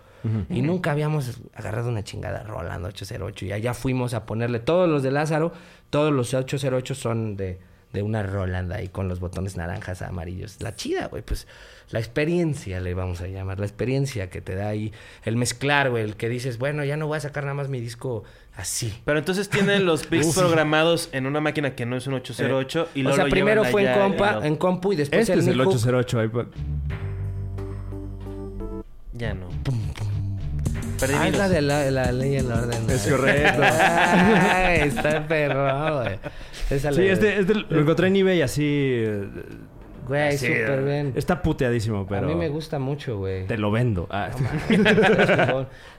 Y 0.50 0.62
nunca 0.62 0.92
habíamos 0.92 1.40
agarrado 1.56 1.88
una 1.88 2.04
chingada 2.04 2.44
Rolando 2.44 2.90
808. 2.90 3.46
Y 3.46 3.52
allá 3.54 3.74
fuimos 3.74 4.14
a 4.14 4.26
ponerle 4.26 4.60
todos 4.60 4.90
los 4.90 5.02
de 5.02 5.12
Lázaro. 5.12 5.54
Todos 5.90 6.12
los 6.12 6.34
808 6.34 6.94
son 6.94 7.38
de, 7.38 7.58
de 7.94 8.02
una 8.04 8.22
Roland 8.24 8.72
ahí 8.72 8.88
con 8.88 9.08
los 9.08 9.20
botones 9.20 9.58
naranjas, 9.58 10.02
amarillos. 10.02 10.58
La 10.62 10.76
chida, 10.76 11.08
güey. 11.08 11.22
Pues 11.24 11.48
la 11.90 12.00
experiencia 12.00 12.80
le 12.80 12.94
vamos 12.94 13.22
a 13.22 13.28
llamar. 13.28 13.60
La 13.60 13.66
experiencia 13.66 14.30
que 14.30 14.42
te 14.42 14.54
da 14.56 14.68
ahí. 14.70 14.94
El 15.26 15.36
mezclar, 15.38 15.90
güey. 15.90 16.04
El 16.04 16.16
que 16.16 16.30
dices, 16.30 16.58
bueno, 16.60 16.84
ya 16.84 16.98
no 16.98 17.08
voy 17.08 17.18
a 17.18 17.22
sacar 17.22 17.44
nada 17.46 17.56
más 17.56 17.68
mi 17.70 17.80
disco 17.82 18.24
así. 18.56 18.94
Pero 19.06 19.18
entonces 19.20 19.50
tienen 19.50 19.86
los 19.86 20.06
picks 20.08 20.36
programados 20.36 21.10
en 21.14 21.26
una 21.26 21.42
máquina 21.42 21.74
que 21.76 21.86
no 21.88 21.96
es 21.96 22.06
un 22.06 22.14
808 22.16 22.90
y 22.94 23.00
o 23.00 23.04
luego 23.04 23.16
sea, 23.16 23.26
lo 23.26 23.32
primero 23.32 23.64
fue 23.66 23.86
en 23.92 24.00
compa, 24.00 24.40
en 24.46 24.56
compu 24.56 24.94
y 24.94 24.96
después 24.98 25.22
Este 25.22 25.34
es 25.40 25.48
el 25.48 25.58
Nick 25.58 25.64
Hook. 25.66 25.74
808. 25.76 26.20
ahí 26.20 26.28
pa- 26.28 26.46
Ya 29.14 29.34
no. 29.34 29.48
Perdí 31.00 31.16
Ah, 31.18 31.24
es 31.28 31.30
hilos. 31.30 31.40
la 31.40 31.50
de 31.50 31.62
la, 31.62 31.92
la 31.92 32.12
ley 32.12 32.34
y 32.34 32.36
el 32.38 32.52
orden. 32.52 32.90
Es 32.90 33.08
correcto. 33.08 33.62
Ay, 33.64 34.80
está 34.82 35.26
perro, 35.28 36.02
güey. 36.04 36.20
Esa 36.70 36.92
Sí, 36.92 37.08
este, 37.08 37.40
este 37.40 37.54
lo 37.56 37.82
encontré 37.82 38.08
en 38.08 38.16
eBay 38.16 38.42
así. 38.42 39.04
Güey, 40.10 40.38
súper 40.40 40.84
bien. 40.84 41.14
Está 41.16 41.42
puteadísimo, 41.44 42.08
pero. 42.08 42.26
A 42.26 42.30
mí 42.30 42.36
me 42.36 42.50
gusta 42.50 42.80
mucho, 42.80 43.20
güey. 43.20 43.46
Te 43.46 43.58
lo 43.58 43.70
vendo. 43.70 44.08
Ah. 44.10 44.32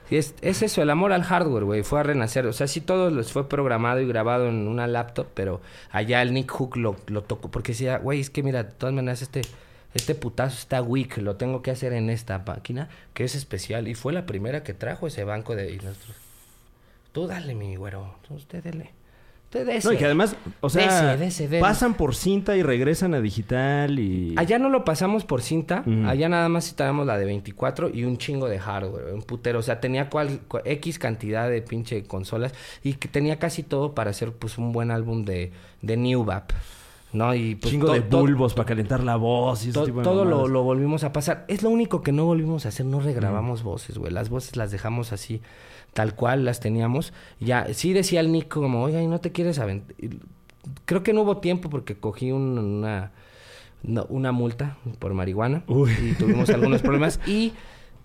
Sí, 0.09 0.17
es, 0.17 0.35
es 0.41 0.61
eso, 0.61 0.81
el 0.81 0.89
amor 0.89 1.13
al 1.13 1.23
hardware, 1.23 1.63
güey. 1.63 1.83
Fue 1.83 2.01
a 2.01 2.03
renacer. 2.03 2.45
O 2.45 2.51
sea, 2.51 2.67
sí 2.67 2.81
todo 2.81 3.09
les 3.09 3.31
fue 3.31 3.47
programado 3.47 4.01
y 4.01 4.07
grabado 4.07 4.49
en 4.49 4.67
una 4.67 4.85
laptop, 4.85 5.27
pero 5.33 5.61
allá 5.91 6.21
el 6.21 6.33
Nick 6.33 6.51
Hook 6.51 6.75
lo, 6.75 6.97
lo 7.07 7.23
tocó. 7.23 7.49
Porque 7.49 7.71
decía, 7.71 7.99
güey, 7.99 8.19
es 8.19 8.29
que 8.29 8.43
mira, 8.43 8.63
de 8.63 8.71
todas 8.73 8.93
maneras 8.93 9.21
este, 9.21 9.43
este 9.93 10.13
putazo 10.13 10.57
está 10.57 10.81
weak. 10.81 11.17
Lo 11.19 11.37
tengo 11.37 11.61
que 11.61 11.71
hacer 11.71 11.93
en 11.93 12.09
esta 12.09 12.37
máquina, 12.39 12.89
que 13.13 13.23
es 13.23 13.35
especial. 13.35 13.87
Y 13.87 13.95
fue 13.95 14.11
la 14.11 14.25
primera 14.25 14.61
que 14.61 14.73
trajo 14.73 15.07
ese 15.07 15.23
banco 15.23 15.55
de... 15.55 15.71
Y 15.71 15.77
nosotros, 15.77 16.17
tú 17.13 17.27
dale, 17.27 17.55
mi 17.55 17.77
güero. 17.77 18.13
Usted 18.29 18.61
dele. 18.61 18.91
Dese. 19.51 19.85
No, 19.85 19.93
y 19.93 19.97
que 19.97 20.05
además, 20.05 20.35
o 20.61 20.69
sea, 20.69 21.11
Dese, 21.13 21.23
dese, 21.25 21.47
dele. 21.49 21.59
pasan 21.61 21.95
por 21.95 22.15
cinta 22.15 22.55
y 22.55 22.63
regresan 22.63 23.13
a 23.13 23.19
digital 23.19 23.99
y. 23.99 24.33
Allá 24.37 24.57
no 24.59 24.69
lo 24.69 24.85
pasamos 24.85 25.25
por 25.25 25.41
cinta, 25.41 25.83
allá 26.05 26.29
nada 26.29 26.47
más 26.47 26.65
citábamos 26.69 27.05
la 27.05 27.17
de 27.17 27.25
24 27.25 27.89
y 27.93 28.05
un 28.05 28.17
chingo 28.17 28.47
de 28.47 28.59
hardware, 28.59 29.13
un 29.13 29.23
putero, 29.23 29.59
o 29.59 29.61
sea, 29.61 29.81
tenía 29.81 30.09
cual, 30.09 30.39
cua- 30.47 30.61
X 30.63 30.97
cantidad 30.99 31.49
de 31.49 31.61
pinche 31.61 32.03
consolas 32.05 32.53
y 32.81 32.93
que 32.93 33.07
tenía 33.09 33.39
casi 33.39 33.63
todo 33.63 33.93
para 33.93 34.11
hacer 34.11 34.31
pues 34.31 34.57
un 34.57 34.71
buen 34.71 34.89
álbum 34.89 35.25
de, 35.25 35.51
de 35.81 35.97
New 35.97 36.23
Bap, 36.23 36.51
¿no? 37.11 37.35
Y 37.35 37.55
pues 37.55 37.71
chingo 37.71 37.91
de 37.91 37.99
bulbos 37.99 38.53
para 38.53 38.67
calentar 38.67 39.03
la 39.03 39.17
voz 39.17 39.65
y 39.65 39.69
ese 39.71 39.79
to- 39.79 39.85
tipo 39.85 39.97
de 39.97 40.03
todo 40.05 40.23
lo, 40.23 40.47
lo 40.47 40.63
volvimos 40.63 41.03
a 41.03 41.11
pasar. 41.11 41.43
Es 41.49 41.61
lo 41.61 41.69
único 41.69 42.01
que 42.03 42.13
no 42.13 42.23
volvimos 42.23 42.65
a 42.65 42.69
hacer, 42.69 42.85
no 42.85 43.01
regrabamos 43.01 43.63
voces, 43.63 43.97
güey. 43.97 44.13
Las 44.13 44.29
voces 44.29 44.55
las 44.55 44.71
dejamos 44.71 45.11
así, 45.11 45.41
tal 45.93 46.15
cual 46.15 46.45
las 46.45 46.59
teníamos. 46.59 47.13
Ya, 47.39 47.67
sí 47.73 47.93
decía 47.93 48.19
el 48.19 48.31
Nico 48.31 48.61
como, 48.61 48.81
oiga, 48.83 49.01
¿y 49.01 49.07
no 49.07 49.19
te 49.19 49.31
quieres 49.31 49.59
aventar? 49.59 49.95
Creo 50.85 51.03
que 51.03 51.13
no 51.13 51.21
hubo 51.21 51.37
tiempo 51.37 51.69
porque 51.69 51.95
cogí 51.97 52.31
un- 52.31 52.57
una, 52.57 53.11
no, 53.83 54.05
una 54.09 54.31
multa 54.31 54.77
por 54.99 55.13
marihuana 55.13 55.63
Uy. 55.67 55.91
y 56.01 56.13
tuvimos 56.13 56.49
algunos 56.49 56.81
problemas. 56.81 57.19
Y 57.25 57.53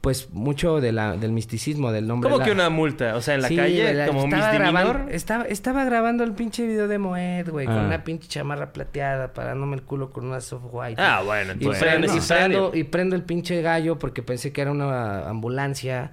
pues 0.00 0.30
mucho 0.32 0.80
de 0.80 0.92
la, 0.92 1.16
del 1.16 1.32
misticismo 1.32 1.90
del 1.90 2.06
nombre. 2.06 2.30
¿Cómo 2.30 2.44
que 2.44 2.52
una 2.52 2.70
multa? 2.70 3.16
O 3.16 3.20
sea, 3.20 3.34
en 3.34 3.42
la 3.42 3.48
Sí, 3.48 3.56
calle, 3.56 3.92
la- 3.92 4.06
como 4.06 4.24
estaba 4.24 4.52
grabando, 4.52 5.08
estaba, 5.10 5.44
estaba 5.44 5.84
grabando 5.84 6.22
el 6.22 6.32
pinche 6.32 6.64
video 6.66 6.86
de 6.86 6.98
Moed, 6.98 7.48
güey, 7.50 7.66
con 7.66 7.76
Ah. 7.76 7.86
una 7.86 8.04
pinche 8.04 8.28
chamarra 8.28 8.72
plateada, 8.72 9.32
parándome 9.32 9.74
el 9.76 9.82
culo 9.82 10.10
con 10.10 10.26
una 10.26 10.40
soft 10.40 10.64
white. 10.70 11.00
Ah, 11.00 11.22
bueno, 11.24 11.50
Y, 11.50 11.54
entonces 11.54 11.82
prendo, 11.82 12.06
y, 12.16 12.20
prendo, 12.20 12.70
y 12.74 12.84
prendo 12.84 13.16
el 13.16 13.22
pinche 13.22 13.60
gallo 13.62 13.98
porque 13.98 14.22
pensé 14.22 14.52
que 14.52 14.60
era 14.60 14.70
una 14.70 15.28
ambulancia. 15.28 16.12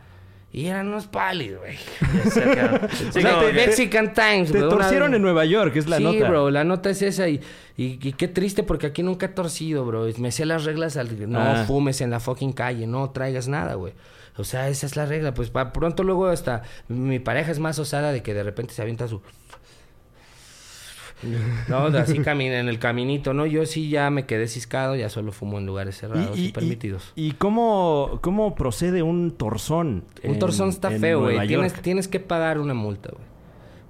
Y 0.56 0.68
eran 0.68 0.88
unos 0.88 1.08
pálidos, 1.08 1.62
güey. 1.62 1.76
O 2.28 2.30
sea. 2.30 2.88
Sí, 3.12 3.20
O 3.26 3.40
te- 3.46 3.54
Mexican 3.54 4.14
Times, 4.14 4.52
Te 4.52 4.60
una- 4.60 4.70
torcieron 4.70 5.14
en 5.16 5.22
Nueva 5.24 5.46
York, 5.46 5.76
es 5.76 5.88
la 5.90 5.98
sí, 5.98 6.04
nota. 6.04 6.30
bro, 6.30 6.52
la 6.52 6.64
nota 6.64 6.92
es 6.92 7.02
esa 7.02 7.28
y, 7.28 7.42
y, 7.76 7.98
y 8.08 8.14
qué 8.14 8.28
triste 8.28 8.62
porque 8.62 8.86
aquí 8.88 9.02
nunca 9.02 9.26
he 9.26 9.30
torcido, 9.30 9.84
bro. 9.84 10.06
Me 10.20 10.32
sé 10.32 10.46
las 10.46 10.64
reglas 10.64 10.96
al 10.96 11.30
no 11.30 11.40
Ah. 11.42 11.64
fumes 11.66 12.02
en 12.02 12.12
la 12.12 12.20
fucking 12.20 12.54
calle, 12.54 12.86
no 12.86 13.10
traigas 13.10 13.48
nada, 13.48 13.74
güey. 13.74 13.94
O 14.38 14.44
sea, 14.44 14.70
esa 14.70 14.86
es 14.86 14.96
la 14.96 15.06
regla. 15.08 15.34
Pues 15.34 15.50
para 15.50 15.74
pronto 15.74 16.04
luego 16.04 16.28
hasta 16.28 16.62
mi 16.88 17.18
pareja 17.20 17.52
es 17.52 17.58
más 17.60 17.80
osada 17.80 18.12
de 18.12 18.22
que 18.22 18.34
de 18.36 18.44
repente 18.44 18.74
se 18.76 18.82
avienta 18.84 19.08
su... 19.08 19.22
No, 21.68 21.86
así 21.86 22.20
camina 22.20 22.60
en 22.60 22.68
el 22.68 22.80
caminito, 22.80 23.34
¿no? 23.34 23.46
Yo 23.46 23.66
sí 23.66 23.90
ya 23.90 24.10
me 24.10 24.26
quedé 24.26 24.48
ciscado, 24.48 24.96
ya 24.96 25.10
solo 25.10 25.32
fumo 25.32 25.58
en 25.58 25.66
lugares 25.66 25.98
cerrados 25.98 26.38
y, 26.38 26.52
permitidos. 26.52 27.12
¿Y 27.16 27.32
cómo, 27.34 28.20
cómo 28.22 28.56
procede 28.56 29.04
un 29.04 29.32
torzón? 29.32 30.04
Un 30.24 30.32
en- 30.32 30.40
torzón 30.40 30.70
está 30.70 30.92
feo, 30.92 31.22
güey. 31.22 31.48
Tienes, 31.48 31.74
tienes 31.82 32.08
que 32.08 32.20
pagar 32.20 32.60
una 32.60 32.74
multa, 32.74 33.10
güey. 33.12 33.26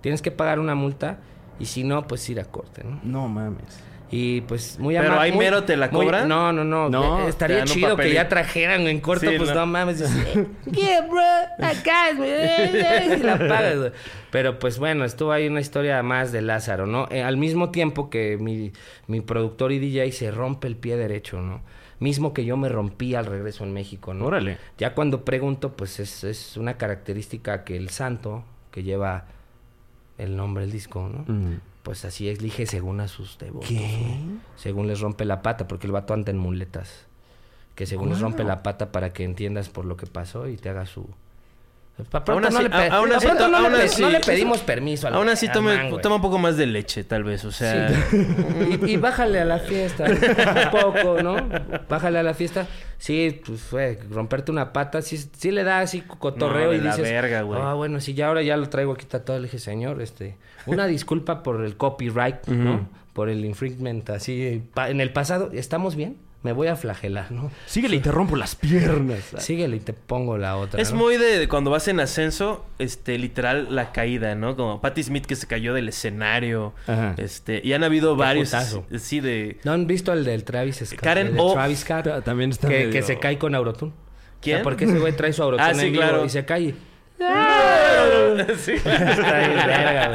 Tienes 0.01 0.21
que 0.21 0.31
pagar 0.31 0.59
una 0.59 0.75
multa 0.75 1.19
y 1.59 1.65
si 1.65 1.83
no, 1.83 2.07
pues 2.07 2.29
ir 2.29 2.39
a 2.39 2.45
corte, 2.45 2.83
¿no? 2.83 2.99
No 3.03 3.27
mames. 3.29 3.79
Y 4.11 4.41
pues 4.41 4.77
muy 4.77 4.95
¿Pero 4.95 5.13
ama- 5.13 5.21
ahí 5.23 5.31
mero 5.31 5.63
te 5.63 5.75
la 5.75 5.89
muy- 5.89 6.05
cobran? 6.05 6.27
No, 6.27 6.53
no, 6.53 6.63
no. 6.63 7.25
Eh, 7.25 7.29
estaría 7.29 7.63
chido 7.63 7.97
que 7.97 8.13
ya 8.13 8.27
trajeran 8.29 8.81
en 8.87 8.99
corto, 8.99 9.27
Sí, 9.29 9.37
pues 9.37 9.49
no. 9.49 9.55
no, 9.61 9.65
mames. 9.65 9.99
dices, 9.99 10.15
yeah, 10.71 11.01
bro, 11.01 11.21
acá, 11.59 12.13
güey. 12.15 13.17
Y 13.19 13.23
la 13.23 13.37
pagas, 13.39 13.77
güey. 13.77 13.91
Pero 14.29 14.59
pues 14.59 14.77
bueno, 14.77 15.03
estuvo 15.03 15.31
ahí 15.31 15.47
una 15.47 15.61
historia 15.61 16.01
más 16.03 16.31
de 16.31 16.41
Lázaro, 16.43 16.85
¿no? 16.85 17.07
Eh, 17.09 17.23
al 17.23 17.37
mismo 17.37 17.71
tiempo 17.71 18.09
que 18.11 18.37
mi, 18.37 18.71
mi 19.07 19.21
productor 19.21 19.71
y 19.71 19.79
DJ 19.79 20.11
se 20.11 20.29
rompe 20.31 20.67
el 20.67 20.75
pie 20.75 20.95
derecho, 20.95 21.41
¿no? 21.41 21.61
Mismo 21.99 22.33
que 22.33 22.43
yo 22.45 22.57
me 22.57 22.69
rompí 22.69 23.15
al 23.15 23.25
regreso 23.25 23.63
en 23.63 23.73
México, 23.73 24.13
¿no? 24.13 24.25
Órale. 24.25 24.57
Ya 24.77 24.93
cuando 24.93 25.23
pregunto, 25.25 25.73
pues 25.73 25.99
es, 25.99 26.23
es 26.23 26.57
una 26.57 26.75
característica 26.77 27.63
que 27.63 27.77
el 27.77 27.89
santo, 27.89 28.43
que 28.71 28.83
lleva 28.83 29.25
el 30.17 30.35
nombre 30.35 30.63
del 30.65 30.71
disco, 30.71 31.09
¿no? 31.11 31.33
Mm. 31.33 31.59
Pues 31.83 32.05
así 32.05 32.29
elige 32.29 32.65
según 32.65 33.01
a 33.01 33.07
sus 33.07 33.37
devotos. 33.37 33.67
¿Qué? 33.69 34.17
Según 34.55 34.87
les 34.87 35.01
rompe 35.01 35.25
la 35.25 35.41
pata, 35.41 35.67
porque 35.67 35.85
el 35.85 35.93
vato 35.93 36.13
anda 36.13 36.31
en 36.31 36.37
muletas. 36.37 37.05
Que 37.75 37.85
según 37.85 38.09
les 38.09 38.21
rompe 38.21 38.43
la 38.43 38.63
pata 38.63 38.91
para 38.91 39.13
que 39.13 39.23
entiendas 39.23 39.67
por 39.67 39.85
lo 39.85 39.97
que 39.97 40.07
pasó 40.07 40.47
y 40.47 40.57
te 40.57 40.69
haga 40.69 40.85
su... 40.85 41.09
Aún 42.25 42.41
no 42.41 42.47
así- 42.47 42.63
le, 42.63 42.69
pe- 42.71 42.75
a- 42.75 42.95
aún 42.95 43.09
pa' 43.09 43.17
así- 43.17 43.25
pronto 43.27 43.47
no 43.49 43.57
aún 43.57 43.71
le 43.71 43.77
pe- 43.77 43.83
así- 43.85 44.01
no 44.01 44.09
le 44.09 44.19
pedimos 44.19 44.61
permiso 44.61 45.07
al 45.07 45.13
Aún 45.13 45.29
así, 45.29 45.45
al 45.45 45.53
tome- 45.53 45.75
man, 45.91 46.01
toma 46.01 46.15
un 46.15 46.21
poco 46.23 46.39
más 46.39 46.57
de 46.57 46.65
leche, 46.65 47.03
tal 47.03 47.23
vez. 47.23 47.45
O 47.45 47.51
sea, 47.51 47.87
y, 48.87 48.93
y 48.93 48.97
bájale 48.97 49.39
a 49.39 49.45
la 49.45 49.59
fiesta 49.59 50.05
un 50.05 50.71
poco, 50.81 51.21
¿no? 51.21 51.35
Bájale 51.87 52.17
a 52.19 52.23
la 52.23 52.33
fiesta. 52.33 52.65
Sí, 52.97 53.39
pues 53.45 53.61
fue 53.61 53.99
romperte 54.09 54.51
una 54.51 54.73
pata, 54.73 55.01
sí, 55.03 55.17
sí 55.17 55.51
le 55.51 55.63
da 55.63 55.81
así 55.81 56.01
cotorreo 56.01 56.67
No, 56.71 56.73
y 56.73 56.77
la 56.79 56.95
dices, 56.95 57.11
verga, 57.11 57.41
güey. 57.43 57.59
ah, 57.61 57.73
bueno, 57.73 57.99
sí, 57.99 58.13
ya 58.15 58.27
ahora 58.27 58.41
ya 58.41 58.57
lo 58.57 58.69
traigo 58.69 58.93
aquí 58.93 59.05
tatuado. 59.05 59.39
Le 59.41 59.45
dije, 59.47 59.59
señor, 59.59 60.01
este, 60.01 60.37
una 60.65 60.87
disculpa 60.87 61.43
por 61.43 61.63
el 61.63 61.77
copyright, 61.77 62.47
¿no? 62.47 62.89
Por 63.13 63.29
el 63.29 63.45
infringement, 63.45 64.09
así, 64.09 64.63
en 64.75 64.99
el 65.01 65.13
pasado, 65.13 65.51
¿estamos 65.53 65.95
bien? 65.95 66.17
Me 66.43 66.51
voy 66.51 66.67
a 66.67 66.75
flagelar, 66.75 67.31
¿no? 67.31 67.49
Síguele 67.65 67.95
y 67.95 67.99
te 67.99 68.11
rompo 68.11 68.35
las 68.35 68.55
piernas. 68.55 69.19
Síguele 69.37 69.77
y 69.77 69.79
te 69.79 69.93
pongo 69.93 70.37
la 70.37 70.57
otra. 70.57 70.81
Es 70.81 70.91
¿no? 70.91 70.97
muy 70.99 71.17
de, 71.17 71.39
de 71.39 71.47
cuando 71.47 71.71
vas 71.71 71.87
en 71.87 71.99
ascenso, 71.99 72.65
este, 72.79 73.17
literal, 73.17 73.73
la 73.73 73.91
caída, 73.93 74.35
¿no? 74.35 74.55
Como 74.55 74.81
Patti 74.81 75.01
Smith 75.03 75.25
que 75.25 75.35
se 75.35 75.47
cayó 75.47 75.73
del 75.73 75.89
escenario. 75.89 76.73
Ajá. 76.85 77.15
Este, 77.17 77.61
y 77.63 77.73
han 77.73 77.83
habido 77.83 78.15
varios. 78.15 78.49
putazo. 78.49 78.85
Sí, 78.99 79.19
de. 79.21 79.57
¿No 79.63 79.71
han 79.71 79.87
visto 79.87 80.11
el 80.13 80.23
del 80.25 80.43
Travis 80.43 80.83
Scott? 80.85 80.99
Karen 80.99 81.27
el 81.27 81.33
de 81.35 81.39
O. 81.41 81.53
Travis 81.53 81.79
Scott. 81.79 82.03
Ta- 82.03 82.21
también 82.21 82.51
está 82.51 82.67
que, 82.67 82.77
medio- 82.79 82.91
que 82.91 83.01
se 83.01 83.17
cae 83.19 83.37
con 83.37 83.55
Aurotune. 83.55 83.93
¿Quién? 84.41 84.55
O 84.55 84.59
sea, 84.59 84.63
porque 84.63 84.83
ese 84.85 84.99
güey 84.99 85.13
trae 85.15 85.31
su 85.31 85.41
Aurotune 85.43 85.69
Ah, 85.69 85.73
sí, 85.73 85.85
en 85.85 85.91
vivo 85.93 86.03
claro. 86.03 86.25
y 86.25 86.29
se 86.29 86.43
cae. 86.45 86.75
sí. 88.57 88.73
Está 88.73 89.37
bien 89.39 89.55
verga, 89.65 90.09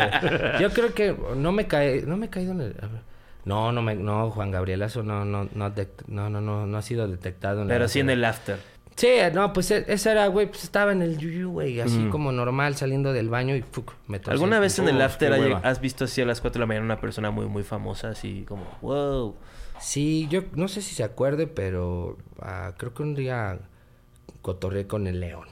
güey. 0.50 0.62
Yo 0.62 0.70
creo 0.70 0.92
que 0.94 1.16
no 1.36 1.52
me 1.52 1.66
cae, 1.66 2.02
no 2.02 2.16
me 2.16 2.26
he 2.26 2.28
caído 2.28 2.52
en 2.52 2.60
el. 2.60 2.74
a 2.82 2.86
ver. 2.86 3.00
No, 3.48 3.72
no 3.72 3.82
me, 3.82 3.94
no, 3.94 4.30
Juan 4.30 4.50
Gabrielazo 4.50 5.02
no, 5.02 5.24
no, 5.24 5.48
no, 5.54 5.72
no, 6.08 6.30
no, 6.30 6.40
no, 6.40 6.66
no 6.66 6.76
ha 6.78 6.82
sido 6.82 7.08
detectado 7.08 7.62
en 7.62 7.68
la- 7.68 7.74
Pero 7.74 7.88
sí 7.88 8.00
en 8.00 8.10
el 8.10 8.24
after. 8.24 8.58
Sí, 8.94 9.08
no, 9.32 9.52
pues 9.52 9.70
e- 9.70 9.84
ese 9.88 10.10
era, 10.10 10.26
güey, 10.26 10.48
pues 10.48 10.64
estaba 10.64 10.90
en 10.92 11.02
el 11.02 11.18
yuyu, 11.18 11.50
güey, 11.50 11.80
así 11.80 11.98
Mm. 11.98 12.10
como 12.10 12.32
normal 12.32 12.74
saliendo 12.76 13.12
del 13.12 13.28
baño 13.28 13.54
y 13.54 13.62
fuck, 13.62 13.92
me 14.08 14.18
torcí 14.18 14.32
¿Alguna 14.32 14.58
vez 14.58 14.78
en 14.80 14.88
el 14.88 15.00
after 15.00 15.32
hay- 15.32 15.56
has 15.62 15.80
visto 15.80 16.04
así 16.04 16.20
a 16.20 16.26
las 16.26 16.40
4 16.40 16.58
de 16.58 16.60
la 16.60 16.66
mañana 16.66 16.84
una 16.84 17.00
persona 17.00 17.30
muy, 17.30 17.46
muy 17.46 17.62
famosa, 17.62 18.08
así 18.10 18.44
como, 18.48 18.64
wow? 18.82 19.36
Sí, 19.80 20.26
yo 20.30 20.42
no 20.56 20.66
sé 20.66 20.82
si 20.82 20.94
se 20.96 21.04
acuerde, 21.04 21.46
pero 21.46 22.18
ah, 22.42 22.72
creo 22.76 22.92
que 22.92 23.02
un 23.04 23.14
día 23.14 23.60
cotorré 24.42 24.86
con 24.88 25.06
el 25.06 25.20
león. 25.20 25.46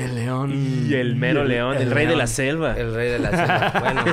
El 0.00 0.14
león. 0.14 0.52
Y 0.52 0.94
el 0.94 1.16
mero 1.16 1.44
león, 1.44 1.76
el, 1.76 1.90
rey 1.90 2.06
de 2.06 2.16
la 2.16 2.26
selva. 2.26 2.76
El 2.76 2.94
rey 2.94 3.10
de 3.10 3.18
la 3.18 3.30
selva. 3.30 3.80
Bueno, 3.80 4.04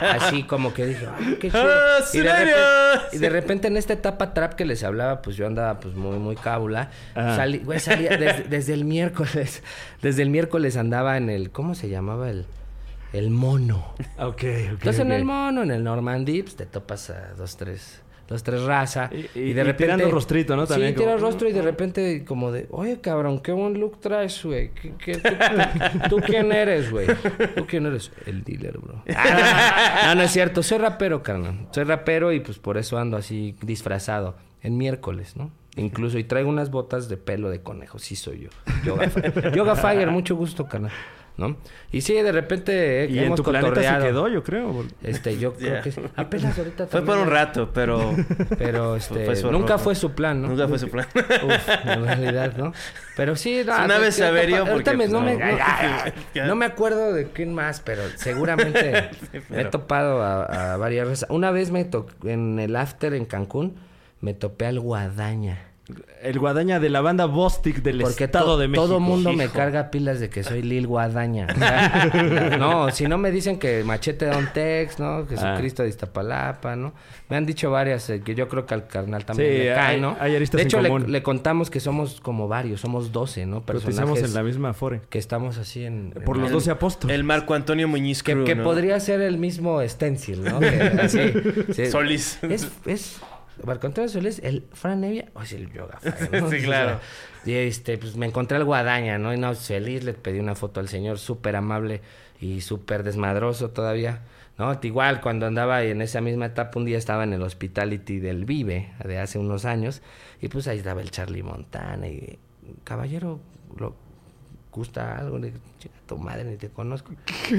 así 0.20 0.42
como 0.44 0.72
que 0.74 0.86
dije, 0.86 1.06
"Ay, 1.18 1.36
qué 1.40 1.50
chido. 1.50 1.62
¡Ah, 1.64 1.98
y, 2.12 2.18
de 2.18 2.32
repente, 2.32 3.16
y 3.16 3.18
de 3.18 3.30
repente 3.30 3.68
en 3.68 3.76
esta 3.76 3.92
etapa 3.92 4.34
trap 4.34 4.54
que 4.54 4.64
les 4.64 4.82
hablaba, 4.84 5.22
pues 5.22 5.36
yo 5.36 5.46
andaba 5.46 5.80
pues 5.80 5.94
muy, 5.94 6.18
muy 6.18 6.36
cábula. 6.36 6.90
Salí, 7.14 7.58
güey, 7.58 7.80
salía 7.80 8.10
desde, 8.16 8.44
desde 8.44 8.74
el 8.74 8.84
miércoles. 8.84 9.62
Desde 10.02 10.22
el 10.22 10.30
miércoles 10.30 10.76
andaba 10.76 11.16
en 11.16 11.30
el, 11.30 11.50
¿cómo 11.50 11.74
se 11.74 11.88
llamaba? 11.88 12.30
El, 12.30 12.46
el 13.12 13.30
mono. 13.30 13.94
Ok, 14.18 14.28
ok. 14.28 14.44
Entonces 14.44 15.00
en 15.00 15.12
el 15.12 15.24
mono, 15.24 15.62
en 15.62 15.70
el 15.70 15.82
Normandy, 15.82 16.42
pues 16.42 16.56
te 16.56 16.66
topas 16.66 17.10
a 17.10 17.34
dos, 17.36 17.56
tres, 17.56 18.00
dos, 18.30 18.42
tres 18.42 18.62
raza. 18.62 19.10
Y- 19.12 19.38
y- 19.38 19.50
y 19.50 19.72
tirando 19.74 20.10
rostrito, 20.10 20.56
¿no? 20.56 20.66
También 20.66 20.94
sí, 20.96 21.04
como- 21.04 21.16
rostro 21.18 21.48
y 21.48 21.52
de 21.52 21.60
repente 21.60 22.24
como 22.24 22.50
de, 22.52 22.66
oye 22.70 22.98
cabrón, 23.02 23.40
qué 23.40 23.52
buen 23.52 23.78
look 23.78 24.00
traes, 24.00 24.42
güey. 24.42 24.70
¿Qué, 24.70 24.94
qué- 24.96 25.16
tú, 25.18 25.28
tú- 25.28 26.08
tú 26.08 26.22
quién 26.24 26.50
eres, 26.52 26.90
güey? 26.90 27.06
¿Tú 27.56 27.66
quién 27.66 27.84
eres? 27.84 28.10
El 28.24 28.42
dealer, 28.44 28.78
bro. 28.78 29.02
Ah, 29.14 30.04
no, 30.06 30.14
no 30.14 30.22
es 30.22 30.30
cierto. 30.30 30.62
Soy 30.62 30.78
rapero, 30.78 31.22
carnal. 31.22 31.66
Soy 31.72 31.84
rapero 31.84 32.32
y 32.32 32.40
pues 32.40 32.58
por 32.58 32.78
eso 32.78 32.96
ando 32.98 33.16
así 33.18 33.54
disfrazado. 33.60 34.36
En 34.62 34.76
miércoles, 34.78 35.36
¿no? 35.36 35.50
Incluso, 35.76 36.18
y 36.18 36.24
traigo 36.24 36.48
unas 36.50 36.70
botas 36.70 37.08
de 37.08 37.16
pelo 37.16 37.48
de 37.48 37.62
conejo. 37.62 37.98
Sí 37.98 38.14
soy 38.16 38.40
yo. 38.40 38.48
Yoga, 38.84 39.08
Fi- 39.08 39.20
Yoga 39.56 39.74
Fire, 39.76 40.10
mucho 40.10 40.36
gusto, 40.36 40.66
carnal. 40.66 40.90
¿No? 41.40 41.56
Y 41.90 42.02
sí, 42.02 42.12
de 42.12 42.32
repente 42.32 43.04
eh, 43.04 43.08
Y 43.10 43.18
en 43.20 43.34
tu 43.34 43.42
planeta 43.42 43.80
se 43.82 44.06
quedó, 44.06 44.28
yo 44.28 44.44
creo. 44.44 44.84
Este, 45.02 45.38
yo 45.38 45.54
creo 45.58 45.80
que 45.82 45.90
apenas 46.14 46.58
ahorita 46.58 46.86
Fue 46.86 47.00
por 47.02 47.16
un 47.16 47.30
rato, 47.30 47.70
pero 47.72 48.14
Pero 48.58 48.94
este, 48.94 49.24
Fue 49.24 49.36
su 49.36 49.50
nunca 49.50 49.78
fue 49.78 49.94
su 49.94 50.12
plan, 50.12 50.42
¿no? 50.42 50.48
nunca 50.48 50.68
fue 50.68 50.78
su 50.78 50.90
plan. 50.90 51.06
Uf, 51.14 51.68
en 51.86 52.04
realidad, 52.04 52.52
¿no? 52.58 52.74
Pero 53.16 53.36
sí, 53.36 53.62
no, 53.64 53.72
Una 53.84 53.96
vez 53.96 54.20
ahorita 54.20 54.66
porque, 54.70 54.90
me- 54.90 54.96
pues, 54.98 55.10
no, 55.10 55.20
no. 55.20 55.24
me, 55.24 55.34
no- 55.36 55.56
ya, 55.56 56.12
ya. 56.34 56.46
no 56.46 56.56
me 56.56 56.66
acuerdo 56.66 57.14
de 57.14 57.28
quién 57.30 57.54
más, 57.54 57.80
pero 57.80 58.02
seguramente 58.16 59.08
me 59.48 59.62
he 59.62 59.64
topado 59.64 60.22
a, 60.22 60.74
a 60.74 60.76
varias 60.76 61.08
veces. 61.08 61.26
Una 61.30 61.50
vez 61.52 61.70
me 61.70 61.86
to 61.86 62.06
en 62.24 62.58
el 62.58 62.76
after 62.76 63.14
en 63.14 63.24
Cancún, 63.24 63.76
me 64.20 64.34
topé 64.34 64.66
al 64.66 64.78
Guadaña. 64.78 65.69
El 66.22 66.38
guadaña 66.38 66.80
de 66.80 66.90
la 66.90 67.00
banda 67.00 67.24
Bostic 67.26 67.82
del 67.82 68.00
Porque 68.02 68.24
Estado 68.24 68.44
to- 68.46 68.58
de 68.58 68.68
México. 68.68 68.86
todo 68.86 69.00
mundo 69.00 69.32
me 69.32 69.48
carga 69.48 69.90
pilas 69.90 70.20
de 70.20 70.28
que 70.28 70.42
soy 70.42 70.62
Lil 70.62 70.86
Guadaña. 70.86 71.46
O 71.50 71.54
sea, 71.58 72.56
no, 72.58 72.90
si 72.90 73.06
no 73.06 73.16
me 73.18 73.30
dicen 73.30 73.58
que 73.58 73.82
Machete 73.84 74.26
Don 74.26 74.48
Tex, 74.52 74.98
¿no? 74.98 75.26
Jesucristo 75.26 75.82
de 75.82 75.88
Iztapalapa, 75.88 76.76
¿no? 76.76 76.92
Me 77.30 77.36
han 77.36 77.46
dicho 77.46 77.70
varias 77.70 78.10
eh, 78.10 78.20
que 78.24 78.34
yo 78.34 78.48
creo 78.48 78.66
que 78.66 78.74
al 78.74 78.86
carnal 78.86 79.24
también 79.24 79.50
Sí, 79.50 79.58
le 79.58 79.74
cae, 79.74 79.94
hay- 79.94 80.00
¿no? 80.00 80.16
hay 80.20 80.36
aristas 80.36 80.58
de 80.58 80.64
hecho, 80.64 80.80
le, 80.82 80.88
común. 80.88 81.10
le 81.10 81.22
contamos 81.22 81.70
que 81.70 81.80
somos 81.80 82.20
como 82.20 82.48
varios, 82.48 82.80
somos 82.80 83.12
12, 83.12 83.46
¿no? 83.46 83.62
Personajes 83.64 84.22
en 84.24 84.34
la 84.34 84.42
misma 84.42 84.74
fore. 84.74 85.00
que 85.08 85.18
estamos 85.18 85.56
así 85.58 85.84
en... 85.84 86.10
Por 86.26 86.36
en- 86.36 86.42
los 86.42 86.50
en- 86.50 86.54
12 86.56 86.70
apóstoles. 86.70 87.14
El 87.14 87.24
Marco 87.24 87.54
Antonio 87.54 87.88
Muñiz 87.88 88.22
Que, 88.22 88.32
Crew, 88.32 88.44
que 88.44 88.54
¿no? 88.56 88.64
podría 88.64 88.98
ser 89.00 89.20
el 89.22 89.38
mismo 89.38 89.80
stencil, 89.88 90.44
¿no? 90.44 90.60
Que 90.60 90.80
así, 91.00 91.18
sí. 91.72 91.86
Solís. 91.86 92.38
Es, 92.42 92.68
es 92.84 93.20
Marco 93.64 93.86
Antonio 93.86 94.08
Solís, 94.08 94.40
el 94.40 94.64
Fran 94.72 95.00
Nevia 95.00 95.26
o 95.34 95.42
es 95.42 95.52
el 95.52 95.72
Yoga 95.72 95.98
Fire, 96.00 96.30
¿no? 96.42 96.50
Sí, 96.50 96.62
claro. 96.62 97.00
Y 97.44 97.52
este, 97.52 97.98
pues 97.98 98.16
me 98.16 98.26
encontré 98.26 98.56
al 98.56 98.64
Guadaña, 98.64 99.18
¿no? 99.18 99.32
Y 99.32 99.38
no, 99.38 99.54
feliz, 99.54 100.04
le 100.04 100.14
pedí 100.14 100.40
una 100.40 100.54
foto 100.54 100.80
al 100.80 100.88
señor, 100.88 101.18
súper 101.18 101.56
amable 101.56 102.02
y 102.40 102.60
súper 102.60 103.02
desmadroso 103.02 103.70
todavía, 103.70 104.22
¿no? 104.58 104.78
Igual 104.82 105.20
cuando 105.20 105.46
andaba 105.46 105.82
en 105.82 106.02
esa 106.02 106.20
misma 106.20 106.46
etapa, 106.46 106.78
un 106.78 106.84
día 106.84 106.98
estaba 106.98 107.24
en 107.24 107.32
el 107.32 107.42
Hospitality 107.42 108.18
del 108.18 108.44
Vive, 108.44 108.92
de 109.04 109.18
hace 109.18 109.38
unos 109.38 109.64
años, 109.64 110.02
y 110.40 110.48
pues 110.48 110.68
ahí 110.68 110.78
estaba 110.78 111.00
el 111.00 111.10
Charlie 111.10 111.42
Montana 111.42 112.08
y, 112.08 112.38
caballero, 112.84 113.40
lo 113.76 113.94
gusta 114.70 115.18
algo, 115.18 115.38
le 115.38 115.52
"Chinga 115.78 115.94
tu 116.06 116.18
madre, 116.18 116.44
ni 116.44 116.56
te 116.56 116.68
conozco. 116.68 117.12
Qué 117.48 117.56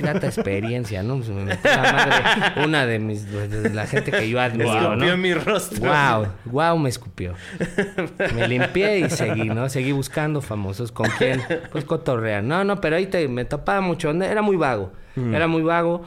grata 0.00 0.26
experiencia, 0.26 1.02
¿no? 1.02 1.16
Pues 1.16 1.28
me 1.30 1.44
metió 1.44 1.70
la 1.70 1.92
madre, 1.92 2.64
una 2.64 2.86
de 2.86 2.98
mis, 2.98 3.30
de 3.30 3.70
la 3.70 3.86
gente 3.86 4.10
que 4.10 4.28
yo 4.28 4.40
admiro, 4.40 4.72
Escupió 4.72 5.10
¿no? 5.10 5.16
mi 5.16 5.34
rostro. 5.34 5.80
Wow, 5.80 6.26
wow, 6.46 6.78
me 6.78 6.88
escupió. 6.88 7.34
Me 8.34 8.48
limpié 8.48 9.00
y 9.00 9.10
seguí, 9.10 9.48
¿no? 9.48 9.68
Seguí 9.68 9.92
buscando 9.92 10.40
famosos. 10.40 10.92
¿Con 10.92 11.08
quién? 11.18 11.42
Pues 11.72 11.84
cotorrean. 11.84 12.46
No, 12.48 12.64
no, 12.64 12.80
pero 12.80 12.96
ahí 12.96 13.06
te, 13.06 13.26
me 13.28 13.44
topaba 13.44 13.80
mucho. 13.80 14.10
Era 14.10 14.42
muy 14.42 14.56
vago. 14.56 14.92
Era 15.16 15.46
muy 15.48 15.62
vago. 15.62 16.04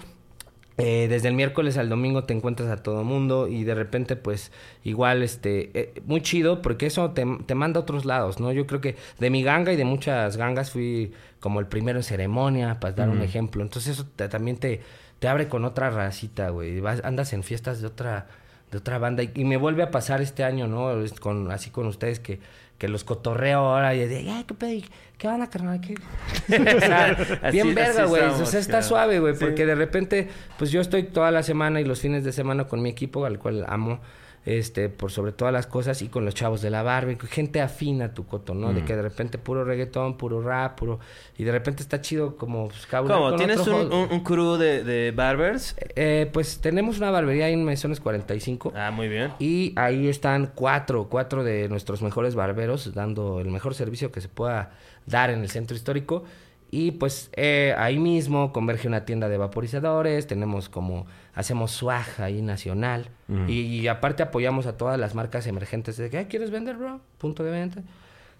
Eh, 0.79 1.05
desde 1.07 1.27
el 1.27 1.35
miércoles 1.35 1.77
al 1.77 1.87
domingo 1.87 2.23
te 2.23 2.33
encuentras 2.33 2.67
a 2.69 2.77
todo 2.81 3.03
mundo 3.03 3.47
y 3.47 3.63
de 3.63 3.75
repente 3.75 4.15
pues 4.15 4.51
igual 4.83 5.21
este 5.21 5.69
eh, 5.79 6.01
muy 6.05 6.21
chido 6.21 6.63
porque 6.63 6.87
eso 6.87 7.11
te, 7.11 7.25
te 7.45 7.53
manda 7.53 7.79
a 7.79 7.83
otros 7.83 8.05
lados 8.05 8.39
no 8.39 8.51
yo 8.51 8.65
creo 8.65 8.81
que 8.81 8.95
de 9.19 9.29
mi 9.29 9.43
ganga 9.43 9.71
y 9.71 9.75
de 9.75 9.85
muchas 9.85 10.35
gangas 10.35 10.71
fui 10.71 11.13
como 11.39 11.59
el 11.59 11.67
primero 11.67 11.99
en 11.99 12.03
ceremonia 12.03 12.79
para 12.79 12.93
dar 12.95 13.09
un 13.09 13.21
ejemplo. 13.21 13.61
Entonces 13.61 13.93
eso 13.99 14.07
te- 14.15 14.27
también 14.29 14.57
te, 14.57 14.81
te 15.19 15.27
abre 15.27 15.47
con 15.47 15.63
otra 15.63 15.91
racita 15.91 16.49
güey. 16.49 16.79
Vas- 16.79 17.03
andas 17.03 17.33
en 17.33 17.43
fiestas 17.43 17.79
de 17.81 17.87
otra 17.87 18.25
de 18.73 18.79
otra 18.79 18.97
banda 18.97 19.23
y, 19.23 19.31
y 19.35 19.45
me 19.45 19.55
vuelve 19.55 19.83
a 19.83 19.91
pasar 19.91 20.21
este 20.21 20.43
año 20.43 20.67
no 20.67 20.99
Es 21.01 21.13
con 21.13 21.49
así 21.51 21.69
con 21.69 21.87
ustedes 21.87 22.19
que 22.19 22.39
que 22.77 22.87
los 22.89 23.05
cotorreo 23.05 23.59
ahora 23.59 23.95
y 23.95 24.05
de, 24.05 24.29
ay, 24.29 24.43
qué 24.45 24.53
pedo, 24.55 24.81
qué 25.17 25.27
van 25.27 25.41
a 25.41 25.49
carnal, 25.49 25.79
sea, 26.47 27.05
Así- 27.43 27.51
bien 27.51 27.73
verga, 27.73 28.05
güey. 28.05 28.23
O 28.23 28.45
sea, 28.45 28.59
está 28.59 28.71
claro. 28.79 28.85
suave, 28.87 29.19
güey, 29.19 29.35
Sí. 29.35 29.45
porque 29.45 29.65
de 29.65 29.75
repente, 29.75 30.27
pues 30.57 30.69
yo 30.71 30.81
estoy 30.81 31.03
toda 31.03 31.31
la 31.31 31.43
semana 31.43 31.79
y 31.79 31.85
los 31.85 32.01
fines 32.01 32.25
de 32.25 32.33
semana 32.33 32.65
con 32.65 32.81
mi 32.81 32.89
equipo, 32.89 33.25
al 33.25 33.39
cual 33.39 33.63
amo, 33.69 34.01
este, 34.45 34.89
por 34.89 35.11
sobre 35.11 35.31
todas 35.31 35.53
las 35.53 35.67
cosas, 35.67 36.01
y 36.01 36.09
con 36.09 36.25
los 36.25 36.33
chavos 36.33 36.61
de 36.61 36.69
la 36.69 36.83
barba, 36.83 37.13
gente 37.29 37.61
afina 37.61 38.05
a 38.05 38.13
tu 38.13 38.25
coto, 38.25 38.53
¿no? 38.53 38.71
Mm. 38.71 38.75
De 38.75 38.85
que 38.85 38.95
de 38.95 39.01
repente 39.01 39.37
puro 39.37 39.63
reggaetón, 39.63 40.17
puro 40.17 40.41
rap, 40.41 40.77
puro... 40.77 40.99
Y 41.37 41.43
de 41.43 41.51
repente 41.51 41.81
está 41.81 42.01
chido 42.01 42.35
como... 42.35 42.67
Pues, 42.67 42.85
¿Cómo? 42.87 43.35
¿Tienes 43.35 43.59
otro 43.59 43.81
un, 43.81 43.93
un, 43.93 44.11
un 44.11 44.19
crew 44.21 44.57
de, 44.57 44.83
de 44.83 45.11
barbers? 45.11 45.75
Eh, 45.95 46.29
pues 46.31 46.59
tenemos 46.59 46.97
una 46.97 47.11
barbería 47.11 47.45
ahí 47.45 47.53
en 47.53 47.63
Mesones 47.63 47.99
45. 47.99 48.73
Ah, 48.75 48.91
muy 48.91 49.07
bien. 49.07 49.31
Y 49.39 49.73
ahí 49.75 50.07
están 50.07 50.51
cuatro, 50.53 51.07
cuatro 51.09 51.43
de 51.43 51.69
nuestros 51.69 52.01
mejores 52.01 52.35
barberos 52.35 52.93
dando 52.93 53.39
el 53.39 53.49
mejor 53.49 53.75
servicio 53.75 54.11
que 54.11 54.21
se 54.21 54.29
pueda 54.29 54.71
dar 55.05 55.29
en 55.29 55.41
el 55.41 55.49
centro 55.49 55.75
histórico. 55.75 56.23
Y 56.71 56.91
pues 56.91 57.29
eh, 57.33 57.75
ahí 57.77 57.99
mismo 57.99 58.51
converge 58.51 58.87
una 58.87 59.05
tienda 59.05 59.29
de 59.29 59.37
vaporizadores, 59.37 60.25
tenemos 60.25 60.69
como, 60.69 61.05
hacemos 61.35 61.71
swag 61.71 62.05
ahí 62.21 62.41
nacional. 62.41 63.09
y, 63.47 63.61
y 63.61 63.87
aparte 63.87 64.21
apoyamos 64.23 64.65
a 64.67 64.77
todas 64.77 64.99
las 64.99 65.15
marcas 65.15 65.47
emergentes 65.47 65.97
de 65.97 66.09
que, 66.09 66.17
"Ah, 66.19 66.27
¿quieres 66.27 66.51
vender, 66.51 66.75
bro? 66.77 67.01
Punto 67.17 67.43
de 67.43 67.51
venta. 67.51 67.81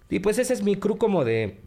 Y 0.08 0.20
pues 0.20 0.38
ese 0.38 0.52
es 0.52 0.62
mi 0.62 0.76
crew 0.76 0.96
como 0.98 1.24
de, 1.24 1.60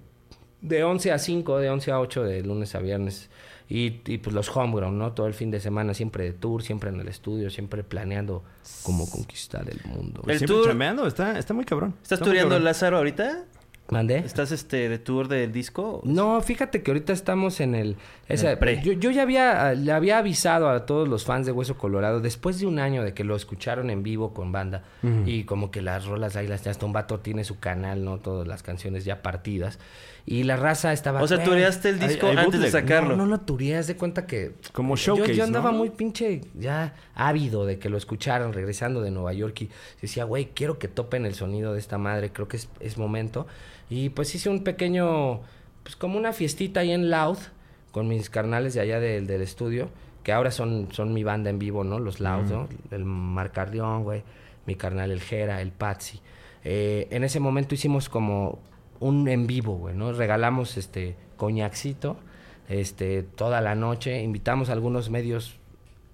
de 0.61 0.83
11 0.83 1.11
a 1.11 1.19
5, 1.19 1.59
de 1.59 1.69
11 1.69 1.91
a 1.91 1.99
8, 1.99 2.23
de 2.23 2.43
lunes 2.43 2.73
a 2.75 2.79
viernes. 2.79 3.29
Y, 3.69 3.99
y 4.05 4.19
pues 4.19 4.33
los 4.33 4.55
homegrown, 4.55 4.97
¿no? 4.97 5.11
Todo 5.11 5.27
el 5.27 5.33
fin 5.33 5.51
de 5.51 5.59
semana, 5.59 5.93
siempre 5.93 6.23
de 6.23 6.31
tour, 6.31 6.63
siempre 6.63 6.89
en 6.89 7.01
el 7.01 7.07
estudio, 7.09 7.49
siempre 7.49 7.83
planeando 7.83 8.43
cómo 8.83 9.09
conquistar 9.09 9.69
el 9.69 9.81
mundo. 9.83 10.21
El 10.25 10.37
Siempre 10.37 10.55
tour- 10.55 11.07
está, 11.07 11.37
está 11.37 11.53
muy 11.53 11.65
cabrón. 11.65 11.93
¿Estás 12.01 12.13
Está 12.19 12.25
tureando 12.25 12.51
cabrón. 12.51 12.63
Lázaro 12.63 12.97
ahorita? 12.97 13.43
¿Mandé? 13.89 14.17
¿Estás 14.17 14.51
este 14.51 14.89
de 14.89 14.99
tour 14.99 15.29
del 15.29 15.53
disco? 15.53 16.01
No, 16.03 16.41
fíjate 16.41 16.83
que 16.83 16.91
ahorita 16.91 17.13
estamos 17.13 17.61
en 17.61 17.73
el... 17.73 17.95
esa- 18.27 18.51
el 18.51 18.57
pre. 18.57 18.81
Yo, 18.83 18.91
yo 18.91 19.11
ya 19.11 19.21
había, 19.21 19.73
le 19.75 19.93
había 19.93 20.17
avisado 20.17 20.69
a 20.69 20.85
todos 20.85 21.07
los 21.07 21.23
fans 21.23 21.45
de 21.45 21.53
Hueso 21.53 21.77
Colorado 21.77 22.19
después 22.19 22.59
de 22.59 22.65
un 22.65 22.79
año 22.79 23.03
de 23.03 23.13
que 23.13 23.23
lo 23.23 23.35
escucharon 23.37 23.89
en 23.89 24.03
vivo 24.03 24.33
con 24.33 24.51
banda 24.51 24.83
y 25.25 25.45
como 25.45 25.71
que 25.71 25.81
las 25.81 26.05
rolas 26.05 26.35
ahí, 26.35 26.47
las, 26.47 26.67
hasta 26.67 26.85
un 26.85 26.91
vato 26.91 27.19
tiene 27.21 27.45
su 27.45 27.59
canal, 27.59 28.03
¿no? 28.03 28.17
Todas 28.17 28.45
las 28.45 28.61
canciones 28.61 29.05
ya 29.05 29.21
partidas. 29.21 29.79
Y 30.25 30.43
la 30.43 30.57
raza 30.57 30.91
estaba... 30.91 31.21
O 31.21 31.27
sea, 31.29 31.37
"Güey, 31.37 31.47
tureaste 31.47 31.87
el 31.87 32.01
hay- 32.01 32.07
disco 32.09 32.27
hay 32.27 32.35
antes 32.35 32.59
de 32.59 32.69
sacarlo. 32.69 33.15
No, 33.15 33.23
no 33.23 33.25
lo 33.27 33.39
tureé, 33.39 33.77
haz 33.77 33.87
de 33.87 33.95
cuenta 33.95 34.25
que... 34.25 34.51
Como 34.73 34.97
yo- 34.97 35.15
showcase, 35.15 35.35
Yo, 35.35 35.45
andaba 35.45 35.71
¿no? 35.71 35.77
muy 35.77 35.91
pinche 35.91 36.41
ya 36.55 36.93
ávido 37.15 37.65
de 37.65 37.79
que 37.79 37.87
lo 37.87 37.95
escucharan 37.97 38.51
regresando 38.51 38.99
de 38.99 39.11
Nueva 39.11 39.31
York 39.31 39.61
y 39.61 39.69
decía, 40.01 40.25
güey, 40.25 40.49
quiero 40.53 40.77
que 40.79 40.89
topen 40.89 41.25
el 41.25 41.33
sonido 41.35 41.71
de 41.71 41.79
esta 41.79 41.97
madre, 41.97 42.33
creo 42.33 42.49
que 42.49 42.57
es, 42.57 42.67
es 42.81 42.97
momento. 42.97 43.47
Y 43.89 44.09
pues 44.09 44.33
hice 44.35 44.49
un 44.49 44.63
pequeño, 44.63 45.41
pues 45.83 45.95
como 45.95 46.17
una 46.17 46.33
fiestita 46.33 46.81
ahí 46.81 46.91
en 46.91 47.09
Loud 47.09 47.37
con 47.91 48.07
mis 48.07 48.29
carnales 48.29 48.73
de 48.73 48.81
allá 48.81 48.99
del, 48.99 49.27
del 49.27 49.41
estudio, 49.41 49.89
que 50.23 50.33
ahora 50.33 50.51
son, 50.51 50.89
son 50.91 51.13
mi 51.13 51.23
banda 51.23 51.49
en 51.49 51.57
vivo, 51.57 51.83
¿no? 51.83 51.99
Los 51.99 52.19
Loud, 52.19 52.45
¿no? 52.49 52.67
El 52.91 53.05
Marcardión, 53.05 54.03
güey, 54.03 54.23
mi 54.65 54.75
carnal 54.75 55.11
el 55.11 55.21
Jera, 55.21 55.61
el 55.61 55.71
Patsy. 55.71 56.19
Eh, 56.63 57.07
en 57.11 57.23
ese 57.23 57.39
momento 57.39 57.75
hicimos 57.75 58.09
como 58.09 58.59
un 58.99 59.27
en 59.29 59.47
vivo, 59.47 59.77
güey, 59.77 59.95
¿no? 59.95 60.11
Regalamos 60.11 60.77
este 60.77 61.15
coñacito, 61.37 62.17
este, 62.67 63.23
toda 63.23 63.61
la 63.61 63.75
noche, 63.75 64.21
invitamos 64.21 64.69
a 64.69 64.73
algunos 64.73 65.09
medios, 65.09 65.56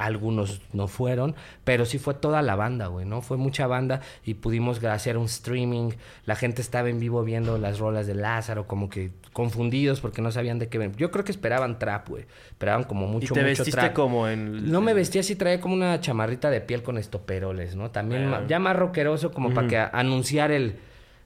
algunos 0.06 0.62
no 0.74 0.88
fueron, 0.88 1.36
pero 1.64 1.86
sí 1.86 1.98
fue 2.00 2.14
toda 2.14 2.42
la 2.42 2.56
banda, 2.56 2.88
güey, 2.88 3.06
¿no? 3.06 3.22
Fue 3.22 3.38
mucha 3.38 3.68
banda 3.68 4.02
y 4.26 4.34
pudimos 4.36 4.84
hacer 4.84 5.18
un 5.18 5.26
streaming, 5.26 5.92
la 6.26 6.36
gente 6.36 6.62
estaba 6.62 6.90
en 6.90 7.00
vivo 7.00 7.24
viendo 7.24 7.58
las 7.58 7.80
rolas 7.80 8.06
de 8.08 8.16
Lázaro, 8.16 8.68
como 8.68 8.90
que 8.90 9.12
confundidos 9.32 10.00
porque 10.02 10.22
no 10.22 10.32
sabían 10.32 10.60
de 10.60 10.68
qué 10.70 10.78
ven. 10.78 10.94
Yo 10.96 11.10
creo 11.12 11.24
que 11.26 11.32
esperaban 11.32 11.80
trap, 11.80 12.10
güey, 12.10 12.26
esperaban 12.50 12.84
como 12.84 13.06
y 13.08 13.10
mucho, 13.10 13.34
te 13.34 13.40
mucho 13.42 13.50
vestiste 13.50 13.72
trap. 13.82 13.94
como 13.94 14.28
en... 14.28 14.72
No 14.72 14.82
me 14.82 14.94
vestía 14.94 15.22
así, 15.22 15.36
traía 15.36 15.60
como 15.62 15.74
una 15.74 16.00
chamarrita 16.00 16.50
de 16.50 16.62
piel 16.62 16.84
con 16.84 16.98
estoperoles, 16.98 17.76
¿no? 17.76 17.90
También 17.92 18.28
ma- 18.30 18.44
ya 18.48 18.60
más 18.60 18.76
rockeroso 18.76 19.32
como 19.32 19.54
para 19.54 19.68
que 19.68 19.78
anunciar 19.78 20.52
el, 20.52 20.76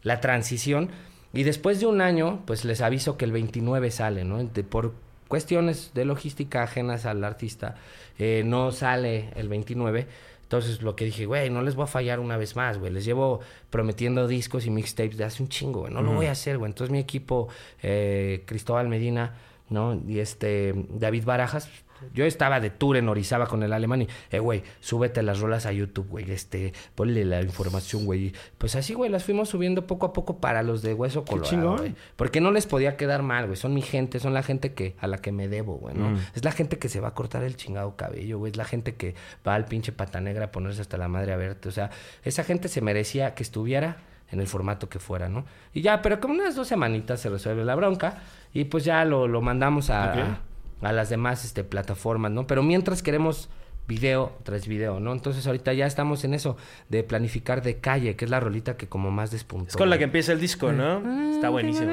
la 0.04 0.22
transición. 0.22 0.90
Y 1.34 1.44
después 1.44 1.80
de 1.80 1.86
un 1.88 2.00
año, 2.02 2.42
pues 2.46 2.64
les 2.64 2.82
aviso 2.82 3.18
que 3.18 3.26
el 3.26 3.32
29 3.32 3.92
sale, 3.92 4.24
¿no? 4.24 4.44
De- 4.44 4.64
por 4.64 4.94
cuestiones 5.28 5.92
de 5.94 6.06
logística 6.06 6.64
ajenas 6.64 7.06
al 7.06 7.22
artista, 7.26 7.76
eh, 8.20 8.44
no 8.46 8.72
sale 8.72 9.30
el 9.36 9.50
29. 9.50 10.08
Entonces 10.44 10.82
lo 10.82 10.96
que 10.96 11.06
dije, 11.06 11.26
güey, 11.26 11.50
no 11.50 11.62
les 11.62 11.76
voy 11.76 11.84
a 11.84 11.88
fallar 11.88 12.22
una 12.22 12.38
vez 12.38 12.56
más, 12.56 12.78
güey. 12.78 12.92
Les 12.92 13.04
llevo 13.04 13.42
prometiendo 13.70 14.28
discos 14.28 14.66
y 14.66 14.70
mixtapes 14.70 15.18
de 15.18 15.26
hace 15.26 15.44
un 15.44 15.50
chingo, 15.50 15.82
güey. 15.82 15.94
No 15.94 16.02
lo 16.02 16.14
voy 16.14 16.28
a 16.28 16.32
hacer, 16.32 16.58
güey. 16.58 16.72
Entonces 16.72 16.90
mi 16.90 17.00
equipo, 17.00 17.50
eh, 17.84 18.44
Cristóbal 18.46 18.88
Medina, 18.88 19.36
¿no? 19.70 20.02
Y 20.08 20.20
este, 20.20 20.74
David 20.90 21.26
Barajas. 21.26 21.70
Yo 22.14 22.26
estaba 22.26 22.60
de 22.60 22.70
tour 22.70 22.98
en 22.98 23.10
Orizaba 23.10 23.48
con 23.48 23.64
el 23.64 23.74
alemán 23.74 24.04
y, 24.04 24.08
eh, 24.32 24.40
güey, 24.40 24.64
súbete 24.80 25.22
las 25.24 25.40
rolas 25.40 25.66
a 25.66 25.72
YouTube, 25.72 26.08
güey, 26.10 26.32
este, 26.32 26.74
ponle 26.96 27.26
la 27.26 27.42
información, 27.42 28.06
güey. 28.06 28.34
Pues 28.58 28.76
así, 28.76 28.94
güey, 28.94 29.10
las 29.12 29.24
fuimos 29.24 29.50
subiendo 29.50 29.88
poco 29.88 30.06
a 30.08 30.14
poco 30.14 30.40
para 30.40 30.64
los 30.64 30.82
de 30.82 30.94
Hueso 30.94 31.26
Colorado, 31.26 31.50
chingón. 31.50 31.78
güey. 31.78 31.96
Porque 32.16 32.42
no 32.42 32.52
les 32.52 32.66
podía 32.68 32.98
quedar 32.98 33.24
mal, 33.24 33.46
güey. 33.46 33.58
Son 33.58 33.74
mi 33.74 33.82
gente, 33.82 34.20
son 34.20 34.34
la 34.34 34.44
gente 34.44 34.74
que, 34.74 34.96
a 35.00 35.08
la 35.08 35.18
que 35.18 35.32
me 35.32 35.48
debo, 35.48 35.76
güey, 35.78 35.96
¿no? 35.96 36.18
Es 36.36 36.44
la 36.44 36.52
gente 36.52 36.78
que 36.78 36.90
se 36.90 37.00
va 37.00 37.10
a 37.10 37.14
cortar 37.14 37.44
el 37.44 37.56
chingado 37.56 37.96
cabello, 37.96 38.38
güey. 38.40 38.52
Es 38.52 38.58
la 38.58 38.66
gente 38.66 38.96
que 38.96 39.16
va 39.48 39.56
al 39.56 39.66
pinche 39.66 39.92
pata 39.92 40.22
negra 40.22 40.46
a 40.46 40.52
ponerse 40.52 40.82
hasta 40.82 40.98
la 40.98 41.08
madre 41.08 41.34
a 41.34 41.38
verte. 41.38 41.70
O 41.70 41.72
sea, 41.72 41.90
esa 42.24 42.44
gente 42.44 42.68
se 42.68 42.82
merecía 42.82 43.34
que 43.36 43.44
estuviera 43.44 43.98
en 44.30 44.42
el 44.42 44.48
formato 44.48 44.90
que 44.90 45.00
fuera, 45.00 45.30
¿no? 45.30 45.46
Y 45.74 45.82
ya, 45.82 46.02
pero 46.02 46.20
como 46.20 46.34
unas 46.34 46.54
dos 46.56 46.68
semanitas 46.68 47.22
se 47.22 47.30
resuelve 47.30 47.64
la 47.64 47.76
bronca 47.76 48.18
y 48.54 48.66
pues 48.66 48.84
ya 48.84 49.06
lo, 49.06 49.26
lo 49.28 49.42
mandamos 49.42 49.90
a, 49.90 50.12
Ok. 50.12 50.18
a, 50.18 50.42
a 50.82 50.92
las 50.92 51.10
demás 51.10 51.44
este, 51.46 51.64
plataformas, 51.64 52.32
¿no? 52.32 52.48
Pero 52.48 52.64
mientras 52.64 53.02
queremos 53.04 53.50
video 53.88 54.38
tras 54.44 54.68
video, 54.68 55.00
¿no? 55.00 55.14
Entonces 55.14 55.48
ahorita 55.48 55.72
ya 55.74 55.86
estamos 55.86 56.24
en 56.26 56.34
eso 56.34 56.58
de 56.90 57.04
planificar 57.04 57.62
de 57.62 57.78
calle, 57.78 58.16
que 58.18 58.26
es 58.26 58.32
la 58.32 58.40
rolita 58.42 58.76
que 58.76 58.88
como 58.88 59.12
más 59.12 59.32
despuntó. 59.32 59.70
Es 59.70 59.78
con 59.78 59.90
la 59.90 59.98
que 59.98 60.04
empieza 60.04 60.34
el 60.34 60.40
disco, 60.42 60.74
¿no? 60.74 60.98
Está 61.34 61.50
buenísimo. 61.50 61.92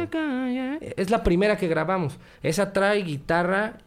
Es 0.96 1.10
la 1.10 1.22
primera 1.22 1.56
que 1.56 1.68
grabamos. 1.68 2.18
Esa 2.42 2.72
trae 2.72 3.02
guitarra 3.02 3.78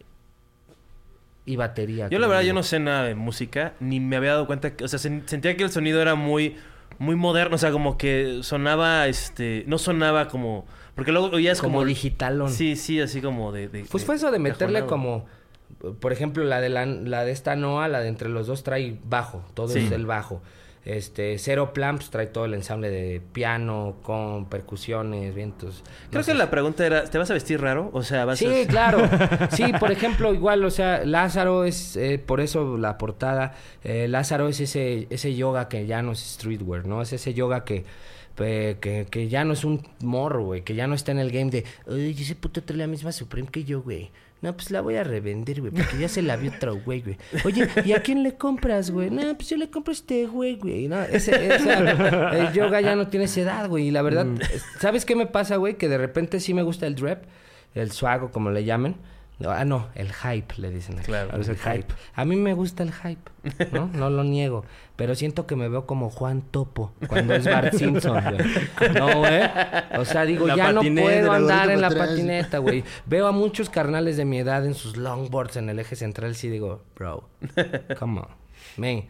y 1.46 1.56
batería. 1.56 2.08
Yo 2.10 2.20
la 2.20 2.28
verdad 2.28 2.44
yo 2.44 2.54
no 2.54 2.64
sé. 2.64 2.80
nada 2.80 3.04
de 3.04 3.16
música, 3.16 3.74
ni 3.80 4.00
me 4.00 4.16
había 4.18 4.32
dado 4.32 4.48
cuenta 4.48 4.76
que, 4.76 4.84
o 4.84 4.88
sea, 4.88 5.00
sen- 5.00 5.24
sentía 5.28 5.56
que 5.56 5.64
el 5.64 5.72
sonido 5.72 6.02
era 6.02 6.16
muy 6.16 6.56
muy 7.00 7.16
moderno, 7.16 7.56
o 7.56 7.60
sea, 7.60 7.72
como 7.72 7.98
que 7.98 8.40
sonaba 8.42 9.08
este, 9.08 9.64
no 9.68 9.78
sonaba 9.78 10.30
como 10.30 10.66
porque 10.98 11.14
luego 11.14 11.28
oías 11.30 11.62
Como 11.62 11.76
como, 11.78 11.86
digitalón. 11.86 12.50
Sí, 12.52 12.76
sí, 12.76 13.00
así 13.00 13.22
como 13.22 13.54
de, 13.54 13.70
de- 13.70 13.86
Pues 13.86 14.04
fue 14.04 14.16
eso 14.16 14.30
de 14.32 14.40
meterle 14.40 14.82
cajonado. 14.82 15.26
como, 15.82 15.94
por 16.02 16.12
ejemplo, 16.12 16.44
la 16.44 16.60
de 16.60 16.68
la, 16.68 16.86
la 16.86 17.24
de 17.24 17.32
esta 17.32 17.56
Noah, 17.56 17.88
la 17.88 18.02
de 18.02 18.10
entre 18.10 18.28
los 18.28 18.48
dos 18.48 18.64
trae 18.64 18.98
bajo, 19.06 19.46
todo 19.54 19.70
Sí. 19.70 19.80
es 19.80 19.92
el 19.92 20.06
bajo. 20.06 20.42
Este, 20.86 21.38
Cero 21.38 21.74
Plamps 21.74 22.10
trae 22.12 22.28
todo 22.28 22.46
el 22.46 22.54
ensamble 22.54 22.90
de 22.90 23.20
piano 23.34 23.98
con 24.04 24.46
percusiones, 24.46 25.36
vientos. 25.36 25.84
Creo 26.10 26.22
no 26.22 26.26
que 26.26 26.32
sé. 26.32 26.34
la 26.38 26.50
pregunta 26.50 26.86
era, 26.86 27.04
¿te 27.04 27.18
vas 27.18 27.30
a 27.30 27.34
vestir 27.34 27.60
raro? 27.60 27.90
O 27.92 28.04
sea, 28.04 28.24
vas 28.24 28.40
Sí, 28.40 28.46
a 28.46 28.68
claro. 28.68 29.00
Sí, 29.52 29.66
por 29.82 29.92
ejemplo, 29.92 30.34
igual, 30.34 30.64
o 30.64 30.72
sea, 30.72 31.04
Lázaro 31.04 31.66
es, 31.66 31.98
eh, 31.98 32.20
por 32.26 32.40
eso 32.40 32.78
la 32.78 32.98
portada, 32.98 33.54
eh, 33.84 34.08
Lázaro 34.08 34.48
es 34.48 34.62
ese, 34.62 35.08
ese 35.10 35.36
yoga 35.36 35.68
que 35.68 35.86
ya 35.88 36.02
no 36.02 36.14
es 36.14 36.20
streetwear, 36.20 36.86
¿no? 36.86 37.02
Es 37.02 37.12
ese 37.12 37.34
yoga 37.34 37.66
que, 37.66 37.84
eh, 38.40 38.78
que, 38.82 39.08
que 39.10 39.30
ya 39.30 39.44
no 39.46 39.54
es 39.54 39.64
un 39.64 39.82
morro, 40.02 40.44
güey, 40.44 40.64
que 40.64 40.76
ya 40.76 40.88
no 40.88 40.96
está 40.96 41.12
en 41.12 41.20
el 41.20 41.32
game 41.32 41.50
de, 41.52 41.66
oye, 41.86 42.10
ese 42.12 42.36
puto 42.36 42.64
trae 42.64 42.78
la 42.78 42.88
misma 42.88 43.12
Supreme 43.12 43.48
que 43.50 43.64
yo, 43.64 43.82
güey. 43.82 44.12
No, 44.40 44.56
pues 44.56 44.70
la 44.70 44.82
voy 44.82 44.96
a 44.98 45.04
revender, 45.04 45.62
güey, 45.62 45.72
porque 45.74 45.98
ya 45.98 46.08
se 46.08 46.22
la 46.22 46.36
vio 46.36 46.52
otro 46.56 46.80
güey, 46.80 47.02
güey. 47.02 47.18
Oye, 47.44 47.68
¿y 47.84 47.94
a 47.94 48.04
quién 48.04 48.22
le 48.22 48.36
compras, 48.36 48.92
güey? 48.92 49.10
No, 49.10 49.22
pues 49.36 49.50
yo 49.50 49.58
le 49.58 49.72
compro 49.72 49.92
a 49.92 49.96
este 49.96 50.28
güey, 50.28 50.58
güey. 50.58 50.88
No, 50.88 51.02
ese, 51.02 51.56
ese- 51.56 51.74
el 51.74 52.54
yoga 52.54 52.80
ya 52.80 52.96
no 52.96 53.08
tiene 53.08 53.26
esa 53.26 53.42
edad, 53.42 53.68
güey. 53.68 53.88
Y 53.88 53.92
la 53.92 54.04
verdad, 54.04 54.28
¿sabes 54.80 55.06
qué 55.06 55.16
me 55.16 55.26
pasa, 55.26 55.56
güey? 55.56 55.76
Que 55.78 55.90
de 55.90 55.98
repente 55.98 56.40
sí 56.40 56.54
me 56.54 56.62
gusta 56.62 56.86
el 56.86 56.94
drip, 56.94 57.18
el 57.74 57.92
swag, 57.92 58.30
como 58.30 58.52
le 58.52 58.64
llamen. 58.64 58.96
Ah, 59.46 59.66
no, 59.66 59.88
el 59.94 60.12
hype, 60.14 60.56
le 60.58 60.72
dicen. 60.72 60.98
aquí. 60.98 61.06
Claro, 61.06 61.40
Es 61.40 61.48
el 61.48 61.58
hype. 61.58 61.72
hype. 61.84 61.94
A 62.16 62.26
mí 62.26 62.36
me 62.36 62.54
gusta 62.54 62.82
el 62.82 62.92
hype, 62.92 63.30
¿no? 63.72 63.88
No 63.94 64.10
lo 64.10 64.24
niego. 64.24 64.66
Pero 64.96 65.14
siento 65.14 65.46
que 65.46 65.56
me 65.56 65.70
veo 65.70 65.86
como 65.86 66.10
Juan 66.10 66.42
Topo 66.42 66.92
cuando 67.08 67.36
es 67.36 67.46
Bart 67.46 67.72
Simpson, 67.76 68.20
güey. 68.24 68.92
No, 68.94 69.20
güey. 69.20 69.42
O 70.00 70.06
sea, 70.06 70.26
digo, 70.26 70.48
La 70.48 70.56
ya 70.56 70.72
no 70.74 70.82
puedo 70.82 71.32
andar 71.32 71.70
en 71.70 71.82
la 71.82 71.90
patineta, 71.92 72.58
güey. 72.58 72.84
Veo 73.06 73.28
a 73.28 73.32
muchos 73.32 73.70
carnales 73.70 74.18
de 74.18 74.26
mi 74.26 74.40
edad 74.40 74.66
en 74.66 74.74
sus 74.74 74.98
longboards 74.98 75.58
en 75.58 75.70
el 75.70 75.78
eje 75.78 75.96
central. 75.96 76.34
Sí 76.36 76.50
digo, 76.50 76.82
bro, 76.96 77.30
come 78.00 78.22
on. 78.22 78.28
Man, 78.78 79.04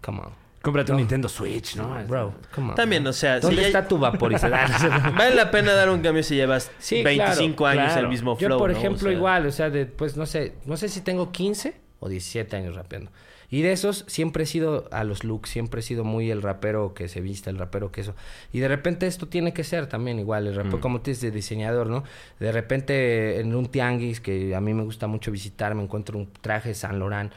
come 0.00 0.20
on. 0.20 0.41
Cómprate 0.62 0.92
un 0.92 0.98
Nintendo 0.98 1.28
Switch, 1.28 1.76
¿no? 1.76 1.94
Bro, 2.06 2.34
come 2.54 2.70
on. 2.70 2.74
También, 2.76 3.04
o 3.06 3.12
sea, 3.12 3.36
si 3.36 3.42
¿Dónde 3.42 3.62
ya- 3.62 3.66
está 3.66 3.88
tu 3.88 3.98
vaporizador? 3.98 4.58
Vale 5.16 5.34
la 5.34 5.50
pena 5.50 5.72
dar 5.72 5.90
un 5.90 6.00
cambio 6.00 6.22
si 6.22 6.36
llevas 6.36 6.70
Sí, 6.78 7.02
25 7.02 7.56
claro, 7.56 7.80
años 7.80 7.92
claro. 7.92 8.06
el 8.06 8.10
mismo 8.12 8.38
Yo, 8.38 8.46
flow, 8.46 8.58
por 8.58 8.70
¿no? 8.70 8.76
O 8.76 8.78
ejemplo, 8.78 9.08
sea, 9.08 9.12
igual, 9.12 9.46
o 9.46 9.50
sea, 9.52 9.70
de, 9.70 9.86
pues 9.86 10.16
no 10.16 10.24
sé, 10.26 10.54
no 10.64 10.76
sé 10.76 10.88
si 10.88 11.00
tengo 11.00 11.32
15 11.32 11.74
o 12.00 12.08
17 12.08 12.56
años 12.56 12.74
rapeando. 12.76 13.10
Y 13.50 13.60
de 13.60 13.72
esos 13.72 14.06
siempre 14.08 14.44
he 14.44 14.46
sido 14.46 14.88
a 14.92 15.04
los 15.04 15.24
looks, 15.24 15.50
siempre 15.50 15.80
he 15.80 15.82
sido 15.82 16.04
muy 16.04 16.30
el 16.30 16.40
rapero 16.40 16.94
que 16.94 17.06
se 17.08 17.20
vista, 17.20 17.50
el 17.50 17.58
rapero 17.58 17.92
que 17.92 18.00
eso. 18.00 18.14
Y 18.50 18.60
de 18.60 18.68
repente 18.68 19.06
esto 19.06 19.28
tiene 19.28 19.52
que 19.52 19.62
ser 19.62 19.88
también 19.88 20.18
igual, 20.18 20.46
el 20.46 20.54
rapero, 20.54 20.80
como 20.80 21.02
tú 21.02 21.10
dices, 21.10 21.20
de 21.22 21.32
diseñador, 21.32 21.88
¿no? 21.88 22.02
De 22.40 22.50
repente 22.50 23.40
en 23.40 23.54
un 23.54 23.66
tianguis 23.66 24.20
que 24.22 24.54
a 24.54 24.60
mí 24.62 24.72
me 24.72 24.84
gusta 24.84 25.06
mucho 25.06 25.30
visitar, 25.30 25.74
me 25.74 25.82
encuentro 25.82 26.16
un 26.18 26.32
traje 26.40 26.72
San 26.72 26.98
Laurent, 26.98 27.30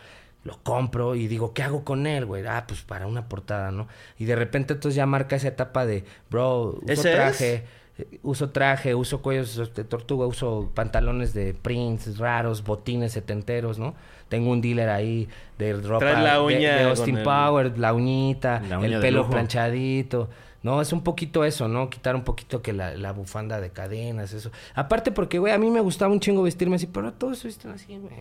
lo 0.46 0.58
compro 0.64 1.16
y 1.16 1.28
digo, 1.28 1.54
¿qué 1.54 1.64
hago 1.64 1.84
con 1.84 2.08
él, 2.08 2.26
güey? 2.26 2.46
Ah, 2.48 2.64
pues 2.68 2.82
para 2.84 3.06
una 3.08 3.28
portada, 3.28 3.72
¿no? 3.72 3.88
Y 4.18 4.24
de 4.26 4.36
repente 4.38 4.74
entonces 4.76 4.96
ya 4.96 5.06
marca 5.06 5.36
esa 5.36 5.50
etapa 5.50 5.86
de, 5.86 6.06
bro, 6.32 6.80
uso 6.82 7.02
traje. 7.02 7.54
Eh, 7.98 8.20
Uso 8.24 8.50
traje, 8.50 8.94
uso 8.94 9.22
cuellos 9.22 9.74
de 9.74 9.84
tortuga, 9.86 10.26
uso 10.28 10.70
pantalones 10.76 11.34
de 11.34 11.54
Prince 11.54 12.12
raros, 12.18 12.62
botines 12.64 13.14
setenteros, 13.14 13.80
¿no? 13.80 13.96
Tengo 14.28 14.52
un 14.52 14.60
dealer 14.60 14.90
ahí 14.90 15.30
de 15.58 15.74
ropa 15.74 16.12
la 16.22 16.34
de- 16.34 16.40
uña 16.42 16.76
de, 16.76 16.82
con 16.82 16.90
Austin 16.90 17.18
el- 17.20 17.24
Power, 17.24 17.78
la 17.80 17.94
uñita, 17.94 18.62
La 18.68 18.80
uña 18.80 18.88
el 18.98 19.02
pelo 19.02 19.22
planchadito. 19.30 20.30
No, 20.62 20.82
es 20.82 20.92
un 20.92 21.04
poquito 21.04 21.46
eso, 21.46 21.68
¿no? 21.70 21.90
Quitar 21.90 22.16
un 22.16 22.24
poquito 22.26 22.62
que 22.62 22.74
la, 22.74 22.96
la 22.96 23.14
bufanda 23.14 23.62
de 23.62 23.70
cadenas, 23.70 24.34
eso. 24.34 24.52
Aparte 24.74 25.12
porque, 25.14 25.40
güey, 25.40 25.54
a 25.54 25.58
mí 25.58 25.70
me 25.70 25.80
gustaba 25.80 26.12
un 26.12 26.20
chingo 26.20 26.44
vestirme 26.44 26.76
así, 26.76 26.88
pero 26.88 27.14
todos 27.14 27.40
se 27.40 27.48
visten 27.48 27.72
así, 27.72 27.98
güey. 27.98 28.14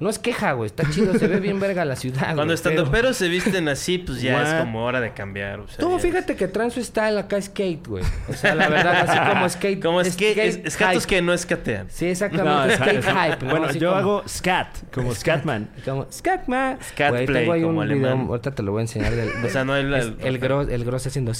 No 0.00 0.08
es 0.10 0.18
queja, 0.18 0.52
güey. 0.52 0.66
Está 0.66 0.88
chido, 0.90 1.18
se 1.18 1.26
ve 1.26 1.40
bien 1.40 1.58
verga 1.60 1.84
la 1.84 1.96
ciudad. 1.96 2.20
Cuando 2.20 2.44
güey, 2.44 2.54
estando 2.54 2.90
pero- 2.90 3.12
se 3.14 3.28
visten 3.28 3.68
así, 3.68 3.98
pues 3.98 4.20
ya 4.22 4.42
es 4.42 4.62
como 4.64 4.84
hora 4.84 5.00
de 5.00 5.12
cambiar. 5.12 5.60
O 5.60 5.68
sea, 5.68 5.78
Tú, 5.78 5.98
fíjate 5.98 6.36
que 6.36 6.46
traen 6.48 6.70
su 6.70 6.82
style 6.84 7.18
acá 7.18 7.40
skate, 7.40 7.86
güey. 7.86 8.04
O 8.28 8.32
sea, 8.34 8.54
la 8.54 8.68
verdad, 8.68 9.08
así 9.08 9.18
como 9.32 9.48
skate. 9.48 9.78
es- 9.78 9.84
Como 9.84 10.00
es 10.00 10.06
es, 10.08 10.12
skate 10.14 10.66
escatos 10.66 11.02
hype. 11.04 11.16
que 11.16 11.22
no 11.22 11.32
escatean. 11.32 11.88
Sí, 11.90 12.04
No, 12.04 12.10
exactamente. 12.12 12.76
skate 12.76 12.98
es- 12.98 13.04
hype. 13.06 13.44
¿no? 13.44 13.50
Bueno, 13.50 13.66
Así 13.66 13.78
yo 13.78 13.88
como- 13.88 13.98
hago 14.00 14.28
scat, 14.28 14.76
como 14.92 15.14
Scatman. 15.14 15.70
Como 15.84 16.06
Scatman. 16.12 16.78
Scat 16.82 17.10
Güey, 17.10 17.26
play, 17.26 17.40
tengo 17.42 17.52
ahí 17.54 17.62
como 17.62 17.78
un 17.78 17.84
alemán. 17.84 18.18
video, 18.18 18.30
ahorita 18.30 18.50
te 18.54 18.62
lo 18.62 18.72
voy 18.72 18.80
a 18.80 18.82
enseñar. 18.82 19.14
Del, 19.14 19.30
O 19.44 19.48
sea, 19.48 19.64
no 19.64 19.76
el- 19.76 19.92
es 19.94 20.04
el- 20.04 20.16
el, 20.20 20.38
gros, 20.38 20.68
el 20.68 20.84
gros 20.84 21.06
haciendo. 21.06 21.32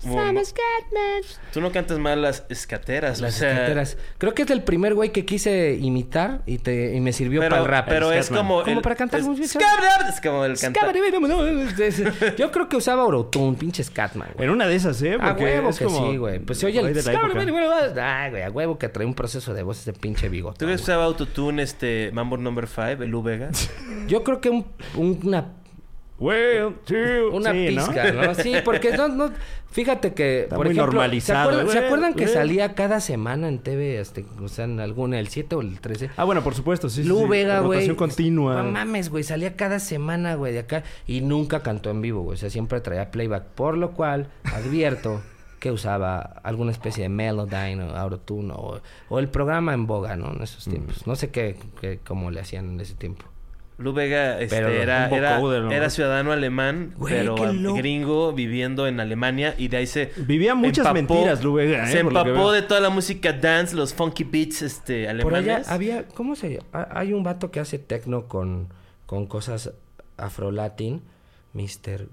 Some 0.00 0.44
Scatman. 0.44 1.22
Tú 1.52 1.60
no 1.60 1.72
cantas 1.72 1.98
mal 1.98 2.22
las 2.22 2.44
escateras. 2.48 3.20
Las 3.20 3.40
escateras. 3.42 3.96
Creo 4.18 4.34
que 4.34 4.42
es 4.42 4.50
el 4.50 4.62
primer 4.62 4.94
güey 5.00 5.12
que 5.12 5.24
quise 5.24 5.78
imitar 5.80 6.42
y, 6.46 6.58
te, 6.58 6.94
y 6.94 7.00
me 7.00 7.12
sirvió 7.12 7.40
Pero, 7.40 7.50
para 7.50 7.62
el 7.62 7.68
rap. 7.68 7.88
pero 7.88 8.12
el 8.12 8.18
es 8.18 8.28
como. 8.28 8.62
Como 8.62 8.76
el- 8.76 8.82
para 8.82 8.94
cantar 8.96 9.20
es, 9.20 9.26
muy 9.26 9.34
bien. 9.36 9.46
es 9.46 10.20
como 10.20 10.44
el 10.44 10.58
cantar. 10.58 10.92
Yo 12.36 12.50
creo 12.50 12.68
que 12.68 12.76
usaba 12.76 13.02
Autotune, 13.02 13.56
pinche 13.56 13.82
Scatman, 13.82 14.28
güey. 14.34 14.46
En 14.46 14.52
una 14.52 14.66
de 14.66 14.74
esas, 14.76 15.00
¿eh? 15.02 15.14
A 15.20 15.28
Porque 15.28 15.44
huevo 15.44 15.70
es 15.70 15.78
que 15.78 15.84
como 15.86 16.10
sí, 16.10 16.16
güey. 16.16 16.38
Pues 16.40 16.58
se 16.58 16.66
oye 16.66 16.80
güey 16.80 16.92
el... 16.92 17.02
de. 17.04 18.00
Ay, 18.00 18.30
güey, 18.30 18.42
a 18.42 18.50
huevo 18.50 18.78
que 18.78 18.88
trae 18.88 19.06
un 19.06 19.14
proceso 19.14 19.54
de 19.54 19.62
voz 19.62 19.78
ese 19.80 19.92
pinche 19.92 20.28
bigote. 20.28 20.58
¿Tú 20.58 20.66
crees 20.66 20.80
que 20.80 20.84
usaba 20.84 21.04
autotune 21.04 21.62
este 21.62 22.10
Mambo 22.12 22.36
Number 22.36 22.66
5, 22.66 23.02
el 23.02 23.14
U 23.14 23.22
Vega? 23.22 23.50
Yo 24.06 24.22
creo 24.22 24.40
que 24.40 24.50
un- 24.50 24.66
una 24.96 25.46
Well, 26.20 26.74
two. 26.84 27.30
Una 27.32 27.50
pizca, 27.52 28.12
¿no? 28.12 28.34
Sí, 28.40 28.54
porque 28.64 28.96
no, 28.96 29.08
no... 29.08 29.32
Fíjate 29.70 30.12
que, 30.12 30.42
Está 30.42 30.56
por 30.56 30.66
muy 30.66 30.74
ejemplo... 30.74 30.92
normalizado, 30.92 31.50
¿se 31.50 31.56
acuerdan, 31.56 31.72
¿se 31.72 31.86
acuerdan 31.86 32.14
que 32.14 32.28
salía 32.28 32.74
cada 32.74 33.00
semana 33.00 33.48
en 33.48 33.60
TV, 33.60 34.00
este, 34.00 34.26
o 34.42 34.48
sea, 34.48 34.64
en 34.64 34.80
alguna, 34.80 35.18
el 35.18 35.28
7 35.28 35.54
o 35.54 35.60
el 35.60 35.80
13? 35.80 36.10
Ah, 36.16 36.24
bueno, 36.24 36.42
por 36.42 36.54
supuesto, 36.54 36.88
sí. 36.88 37.04
Lu 37.04 37.20
sí. 37.20 37.24
Vega, 37.26 37.60
güey. 37.60 37.88
Continua. 37.94 38.62
No 38.62 38.70
mames, 38.70 39.08
güey. 39.08 39.24
Salía 39.24 39.56
cada 39.56 39.78
semana, 39.78 40.34
güey, 40.34 40.52
de 40.52 40.58
acá. 40.58 40.82
Y 41.06 41.20
nunca 41.20 41.62
cantó 41.62 41.90
en 41.90 42.02
vivo, 42.02 42.22
güey. 42.22 42.34
O 42.34 42.38
sea, 42.38 42.50
siempre 42.50 42.80
traía 42.80 43.10
playback. 43.10 43.44
Por 43.44 43.78
lo 43.78 43.92
cual, 43.92 44.28
advierto 44.42 45.22
que 45.60 45.70
usaba 45.70 46.20
alguna 46.42 46.72
especie 46.72 47.04
de 47.04 47.08
Melodyne 47.10 47.84
o 47.84 47.96
Autotune 47.96 48.52
o, 48.56 48.80
o 49.08 49.18
el 49.18 49.28
programa 49.28 49.72
en 49.74 49.86
boga, 49.86 50.16
¿no? 50.16 50.32
En 50.32 50.42
esos 50.42 50.64
tiempos. 50.64 51.06
No 51.06 51.14
sé 51.14 51.30
qué, 51.30 51.56
qué, 51.80 52.00
cómo 52.04 52.30
le 52.30 52.40
hacían 52.40 52.70
en 52.70 52.80
ese 52.80 52.94
tiempo. 52.94 53.29
Lu 53.80 53.92
Vega 53.92 54.38
este, 54.40 54.56
Pero 54.56 54.68
era, 54.68 55.08
era, 55.08 55.36
vocoder, 55.38 55.62
¿no? 55.62 55.72
era 55.72 55.88
ciudadano 55.90 56.32
alemán, 56.32 56.92
Güey, 56.96 57.14
pero 57.14 57.34
gringo 57.74 58.32
viviendo 58.32 58.86
en 58.86 59.00
Alemania 59.00 59.54
y 59.56 59.68
de 59.68 59.78
ahí 59.78 59.86
se 59.86 60.12
Vivía 60.18 60.54
muchas 60.54 60.86
empapó- 60.86 60.92
mentiras, 60.92 61.42
Lu 61.42 61.54
Vega, 61.54 61.84
¿eh? 61.88 61.92
Se 61.92 62.00
empapó 62.00 62.52
de 62.52 62.62
toda 62.62 62.80
la 62.80 62.90
música 62.90 63.32
dance, 63.32 63.74
los 63.74 63.94
funky 63.94 64.24
beats 64.24 64.62
este, 64.62 65.06
Por 65.22 65.34
allá 65.34 65.38
alemanes. 65.56 65.68
había, 65.70 66.06
¿cómo 66.08 66.36
se 66.36 66.50
llama? 66.54 66.66
Ha- 66.72 67.00
Hay 67.00 67.12
un 67.12 67.22
vato 67.22 67.50
que 67.50 67.58
hace 67.60 67.78
tecno 67.78 68.28
con, 68.28 68.68
con 69.06 69.26
cosas 69.26 69.72
afro-latin, 70.18 71.02
Mr. 71.54 72.06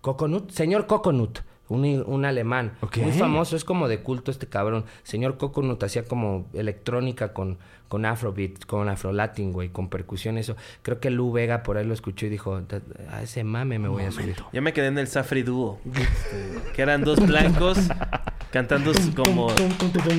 Coconut, 0.00 0.50
señor 0.50 0.86
Coconut, 0.86 1.38
un, 1.72 2.04
un 2.06 2.24
alemán, 2.24 2.72
muy 3.00 3.12
famoso, 3.12 3.56
es 3.56 3.64
como 3.64 3.88
de 3.88 4.00
culto 4.00 4.30
este 4.30 4.46
cabrón. 4.46 4.84
Señor 5.02 5.36
Coconut 5.38 5.82
hacía 5.82 6.04
como 6.04 6.46
electrónica 6.54 7.32
con, 7.32 7.58
con 7.88 8.04
afrobeat, 8.04 8.64
con 8.66 8.88
afro-latin, 8.88 9.52
güey, 9.52 9.68
con 9.70 9.88
percusión, 9.88 10.38
eso. 10.38 10.56
Creo 10.82 11.00
que 11.00 11.10
Lu 11.10 11.32
Vega 11.32 11.62
por 11.62 11.76
ahí 11.78 11.84
lo 11.86 11.94
escuchó 11.94 12.26
y 12.26 12.28
dijo, 12.28 12.60
a 13.10 13.22
ese 13.22 13.44
mame 13.44 13.78
me 13.78 13.88
voy 13.88 14.04
a 14.04 14.10
subir. 14.10 14.36
Yo 14.52 14.62
me 14.62 14.72
quedé 14.72 14.86
en 14.88 14.98
el 14.98 15.08
Safri 15.08 15.42
Duo, 15.42 15.80
este, 15.94 16.72
que 16.74 16.82
eran 16.82 17.02
dos 17.04 17.18
blancos 17.26 17.78
cantando 18.50 18.92
como, 19.16 19.48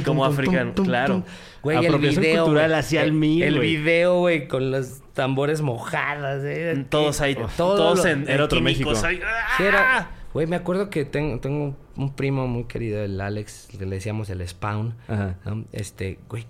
como 0.06 0.26
africanos, 0.26 0.74
claro. 0.84 1.24
Güey, 1.62 1.86
el 1.86 1.98
video. 1.98 2.44
cultural 2.46 2.74
hacia 2.74 3.04
el 3.04 3.14
mil, 3.14 3.44
El 3.44 3.60
video, 3.60 4.18
güey, 4.20 4.48
con 4.48 4.72
los 4.72 5.02
tambores 5.14 5.62
mojadas, 5.62 6.42
eh. 6.44 6.86
Todos 6.90 7.22
ahí, 7.22 7.36
Todo 7.36 7.76
todos 7.76 8.06
en, 8.06 8.24
otro 8.42 8.58
químicos 8.58 9.02
México. 9.04 9.08
ahí. 9.08 9.18
Sí, 9.58 9.64
¡Ah! 9.64 9.68
era- 9.68 10.12
Güey, 10.34 10.48
me 10.48 10.56
acuerdo 10.56 10.90
que 10.90 11.06
tengo, 11.06 11.40
tengo 11.40 11.76
un 11.96 12.16
primo 12.16 12.48
muy 12.48 12.64
querido, 12.64 13.04
el 13.04 13.22
Alex, 13.22 13.68
que 13.70 13.86
le 13.86 13.96
decíamos 13.96 14.30
el 14.30 14.48
Spawn. 14.48 14.96
Ajá. 15.08 15.38
¿no? 15.46 15.66
Este, 15.72 16.20
güey, 16.28 16.46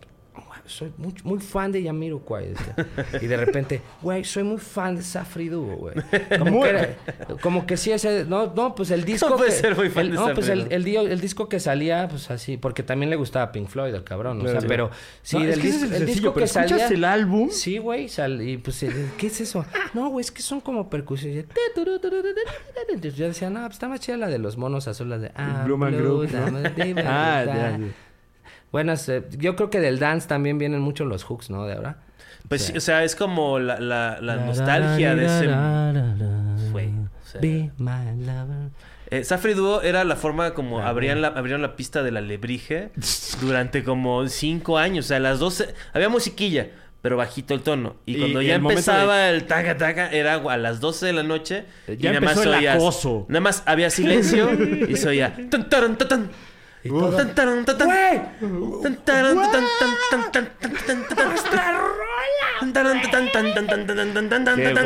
soy 0.66 0.92
muy, 0.98 1.14
muy 1.24 1.40
fan 1.40 1.72
de 1.72 1.84
Yamiroquai. 1.84 2.50
decía. 2.50 2.76
Y 3.22 3.28
de 3.28 3.38
repente, 3.38 3.82
güey, 4.02 4.24
soy 4.24 4.44
muy 4.44 4.58
fan 4.58 4.96
de 4.96 5.02
Safri 5.04 5.50
Duo, 5.50 5.76
güey. 5.78 5.96
Como, 6.40 6.62
que 6.64 6.70
era- 6.70 6.96
como 7.42 7.66
que 7.66 7.76
sí, 7.78 7.92
ese... 7.92 8.26
No, 8.26 8.54
no, 8.56 8.74
pues 8.74 8.92
el 8.92 9.04
disco 9.04 9.26
¿Cómo 9.28 9.38
puedes 9.40 9.56
que... 9.56 9.62
ser 9.62 9.76
muy 9.76 9.90
fan 9.90 10.06
el- 10.06 10.12
de 10.12 10.16
No, 10.18 10.34
pues 10.34 10.48
el, 10.50 10.72
el, 10.72 10.88
el 10.88 11.22
disco 11.22 11.50
que 11.50 11.60
salía, 11.60 12.08
pues 12.08 12.32
así... 12.32 12.58
Porque 12.58 12.82
también 12.84 13.10
le 13.10 13.16
gustaba 13.16 13.52
Pink 13.52 13.68
Floyd, 13.68 13.94
al 13.94 14.04
cabrón. 14.04 14.46
O 14.46 14.50
sea, 14.50 14.62
pero... 14.62 14.90
Sí, 15.22 15.38
No, 15.38 15.44
es 15.44 15.50
del 15.50 15.62
que 15.62 15.68
disco, 15.68 15.78
es 15.78 15.84
el 15.92 15.98
sencillo, 15.98 16.14
disco 16.14 16.34
pero 16.34 16.44
que 16.46 16.48
salía... 16.48 16.68
¿escuchas 16.76 16.92
el 16.92 17.04
álbum? 17.04 17.50
Sí, 17.52 17.78
güey, 17.78 18.08
sal- 18.10 18.42
y 18.42 18.58
pues, 18.58 18.84
el- 18.84 19.10
¿qué 19.18 19.28
es 19.28 19.42
eso? 19.42 19.66
No, 19.94 20.10
güey, 20.10 20.24
es 20.24 20.32
que 20.32 20.42
son 20.42 20.62
como 20.62 20.90
percusiones. 20.90 21.46
Yo 23.16 23.28
decía, 23.28 23.50
no, 23.50 23.62
pues 23.62 23.74
está 23.74 23.88
más 23.88 24.00
chida 24.00 24.18
la 24.18 24.28
de 24.28 24.40
los 24.40 24.58
monos 24.58 24.88
azules 24.88 25.22
de... 25.22 25.32
Ah, 25.36 25.64
Blue 25.66 25.78
Man 25.78 25.96
blue, 25.96 26.20
Group, 26.28 26.32
¿no? 26.34 26.58
Ah, 27.06 27.44
ya, 27.46 27.78
ya. 27.78 27.80
Buenas, 28.74 29.08
eh, 29.08 29.24
yo 29.38 29.56
creo 29.56 29.70
que 29.70 29.80
del 29.80 30.00
dance 30.00 30.28
también 30.28 30.58
vienen 30.58 30.82
mucho 30.82 31.06
los 31.06 31.24
hooks, 31.24 31.50
¿no? 31.50 31.66
De 31.66 31.76
ahora. 31.76 31.98
Pues 32.50 32.64
sí, 32.64 32.74
o 32.76 32.82
sea, 32.82 33.04
es 33.06 33.16
como 33.16 33.60
la, 33.60 33.80
la, 33.80 34.18
la 34.20 34.36
nostalgia 34.36 35.16
de 35.16 35.26
ese... 35.26 35.48
Güey, 36.72 36.88
o 36.90 37.26
sea- 37.26 37.40
Be 37.40 37.72
my 37.78 38.26
lover. 38.26 38.70
Eh, 39.12 39.24
Safri 39.24 39.54
Duo 39.54 39.82
era 39.84 40.04
la 40.04 40.16
forma 40.16 40.54
como 40.56 40.80
Ah, 40.80 40.90
abrían 40.90 41.22
la, 41.22 41.28
abrieron 41.30 41.62
la 41.62 41.76
pista 41.76 42.02
de 42.04 42.12
la 42.12 42.20
Lebrige 42.20 42.90
durante 43.42 43.84
como 43.84 44.28
cinco 44.28 44.78
años. 44.80 45.06
O 45.06 45.08
sea, 45.10 45.18
a 45.18 45.20
las 45.20 45.38
12... 45.40 45.74
Había 45.94 46.10
musiquilla, 46.10 46.70
pero 47.02 47.16
bajito 47.16 47.54
el 47.54 47.62
tono. 47.62 47.96
Y, 48.08 48.16
Y- 48.16 48.20
cuando 48.20 48.42
y 48.42 48.48
ya 48.48 48.56
empezaba 48.56 49.30
el 49.30 49.44
taca 49.46 49.78
taca, 49.78 50.10
era 50.12 50.36
a 50.36 50.58
las 50.58 50.80
12 50.80 51.06
de 51.06 51.14
la 51.14 51.24
noche. 51.24 51.66
Ya 51.88 51.94
y 51.94 51.98
nada 52.14 52.22
más 52.22 52.32
empezó 52.38 52.54
el 52.56 52.60
oías- 52.60 52.76
acoso. 52.76 53.26
Nada 53.30 53.42
más 53.42 53.62
había 53.68 53.90
silencio 53.92 54.50
y 54.90 54.96
se 54.96 55.08
oía... 55.10 55.36
tan, 55.52 55.70
taran, 55.70 55.96
tan, 55.98 56.08
tan. 56.08 56.30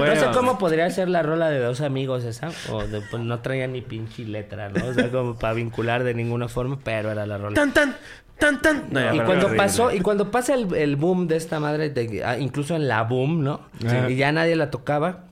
No 0.06 0.16
sé 0.16 0.28
cómo 0.34 0.58
podría 0.58 0.90
ser 0.90 1.10
la 1.10 1.24
rola 1.24 1.50
de 1.50 1.60
dos 1.60 1.82
amigos 1.82 2.24
esa. 2.24 2.50
O 2.72 2.84
no 3.18 3.40
traía 3.40 3.68
ni 3.68 3.82
pinche 3.82 4.24
letra, 4.24 4.70
¿no? 4.70 4.88
O 4.88 4.94
sea, 4.94 5.12
como 5.12 5.38
para 5.38 5.54
vincular 5.54 6.04
de 6.04 6.14
ninguna 6.14 6.48
forma, 6.48 6.80
pero 6.84 7.12
era 7.12 7.26
la 7.26 7.38
rola. 7.38 7.56
Tan, 7.56 7.74
tan, 7.74 7.96
tan, 8.38 8.62
tan. 8.62 9.16
Y, 9.16 9.20
cuando 9.22 9.56
pasó, 9.56 9.90
pasa 10.32 10.54
el, 10.54 10.96
boom 10.96 11.28
de 11.28 11.36
esta 11.38 11.60
madre, 11.60 11.94
incluso 12.40 12.76
en 12.76 12.88
la 12.88 13.04
boom, 13.04 13.44
¿no? 13.44 13.62
Sí. 13.80 14.14
Y 14.14 14.16
ya 14.16 14.32
nadie 14.32 14.56
la 14.56 14.70
tocaba, 14.70 15.26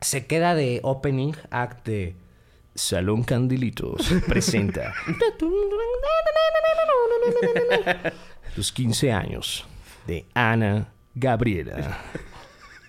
se 0.00 0.26
queda 0.26 0.54
de 0.54 0.80
opening 0.82 1.32
act 1.50 1.86
de 1.86 2.14
Salón 2.76 3.22
Candilitos 3.24 4.12
presenta 4.28 4.94
los 8.56 8.72
15 8.72 9.12
años 9.12 9.64
de 10.06 10.26
Ana 10.34 10.88
Gabriela. 11.14 11.98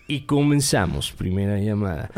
Y 0.10 0.22
comenzamos, 0.22 1.12
primera 1.12 1.58
llamada. 1.60 2.10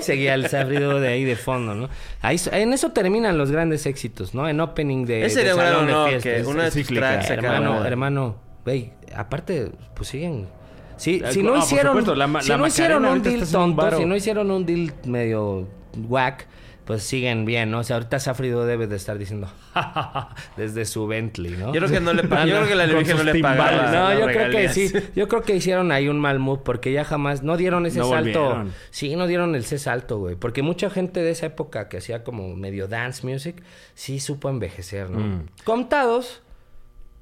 Seguía 0.00 0.34
el 0.34 0.48
sabrido 0.48 1.00
de 1.00 1.08
ahí 1.08 1.24
de 1.24 1.36
fondo, 1.36 1.74
¿no? 1.74 1.88
Ahí, 2.22 2.38
en 2.52 2.72
eso 2.72 2.92
terminan 2.92 3.36
los 3.36 3.50
grandes 3.50 3.84
éxitos, 3.84 4.32
¿no? 4.34 4.48
En 4.48 4.60
opening 4.60 5.04
de, 5.04 5.26
Ese 5.26 5.42
de 5.44 5.54
salón 5.54 5.86
de 5.86 5.92
¿no? 5.92 6.06
fiestas. 6.06 6.32
Que 6.42 6.46
una 6.46 6.62
de 6.64 6.70
tus 6.70 6.74
cíclica. 6.76 7.20
hermano, 7.20 7.74
¿no? 7.80 7.84
hermano, 7.84 8.36
güey, 8.64 8.92
aparte, 9.14 9.70
pues 9.94 10.08
siguen. 10.08 10.48
Si, 10.96 11.22
Ah, 11.24 11.30
si 11.32 11.42
no 11.42 11.50
por 11.50 11.58
hicieron, 11.58 11.92
supuesto, 11.92 12.14
la 12.14 12.26
ma- 12.26 12.42
si 12.42 12.48
la 12.48 12.56
no 12.56 12.66
hicieron 12.66 13.04
un 13.04 13.22
deal 13.22 13.48
tonto, 13.48 13.96
si 13.98 14.04
no 14.04 14.16
hicieron 14.16 14.50
un 14.50 14.64
deal 14.66 14.92
medio 15.04 15.68
whack, 16.06 16.46
pues 16.84 17.02
siguen 17.02 17.44
bien, 17.44 17.70
¿no? 17.70 17.80
O 17.80 17.84
sea, 17.84 17.96
ahorita 17.96 18.18
Safrido 18.18 18.64
debe 18.64 18.86
de 18.86 18.96
estar 18.96 19.18
diciendo 19.18 19.46
desde 20.56 20.84
su 20.86 21.06
Bentley, 21.06 21.52
¿no? 21.52 21.66
Yo 21.74 21.80
creo 21.80 21.90
que 21.90 22.00
no 22.00 22.12
le 22.14 22.22
pa- 22.28 22.42
Ah, 22.42 22.46
yo 22.46 22.56
creo 22.56 22.68
que 22.68 22.74
la 22.74 22.86
Virgen 22.86 23.16
no 23.18 23.22
le 23.24 23.40
pagaba. 23.40 23.92
No, 23.92 24.18
yo 24.20 24.26
creo 24.26 24.50
que 24.50 24.68
sí. 24.70 24.90
Yo 25.14 25.28
creo 25.28 25.42
que 25.42 25.54
hicieron 25.54 25.92
ahí 25.92 26.08
un 26.08 26.18
mal 26.18 26.38
move 26.38 26.62
porque 26.64 26.90
ya 26.92 27.04
jamás 27.04 27.42
no 27.42 27.56
dieron 27.58 27.84
ese 27.84 27.98
No 27.98 28.08
salto. 28.08 28.40
volvieron. 28.42 28.72
Sí, 28.90 29.16
no 29.16 29.26
dieron 29.26 29.54
ese 29.54 29.78
salto, 29.78 30.18
güey. 30.18 30.34
Porque 30.36 30.62
mucha 30.62 30.88
gente 30.88 31.20
de 31.22 31.30
esa 31.30 31.46
época 31.46 31.88
que 31.90 31.98
hacía 31.98 32.24
como 32.24 32.54
medio 32.56 32.88
dance 32.88 33.26
music, 33.26 33.62
sí 33.94 34.18
supo 34.18 34.48
envejecer, 34.48 35.10
¿no? 35.10 35.18
Mm. 35.20 35.46
Contados, 35.64 36.40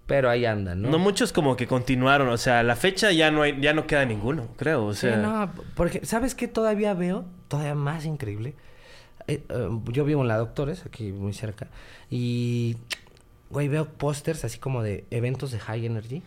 pero 0.07 0.31
ahí 0.31 0.45
andan, 0.47 0.83
¿no? 0.83 0.91
No 0.91 0.99
muchos 1.01 1.33
como 1.33 1.57
que 1.57 1.67
continuaron, 1.67 2.29
o 2.29 2.37
sea, 2.37 2.61
a 2.61 2.63
la 2.63 2.77
fecha 2.77 3.11
ya 3.11 3.33
no 3.33 3.43
hay, 3.43 3.61
ya 3.61 3.73
no 3.73 3.89
queda 3.89 4.05
ninguno, 4.05 4.47
creo, 4.57 4.85
o 4.87 4.95
Sí, 4.95 5.01
sea, 5.09 5.17
no, 5.17 5.51
porque 5.75 6.07
¿sabes 6.07 6.37
qué 6.37 6.47
todavía 6.47 6.95
veo? 6.95 7.25
Todavía 7.49 7.75
más 7.75 8.05
increíble. 8.05 8.55
Eh, 9.29 9.43
eh, 9.49 9.69
yo 9.93 10.05
vivo 10.05 10.23
en 10.23 10.29
la 10.29 10.37
Doctores, 10.37 10.85
aquí 10.87 11.13
muy 11.13 11.33
cerca, 11.33 11.69
y 12.11 12.77
güey, 13.51 13.69
veo 13.69 13.87
pósters 13.87 14.45
así 14.45 14.59
como 14.59 14.83
de 14.83 15.05
eventos 15.11 15.51
de 15.51 15.59
high 15.59 15.87
energy, 15.87 16.23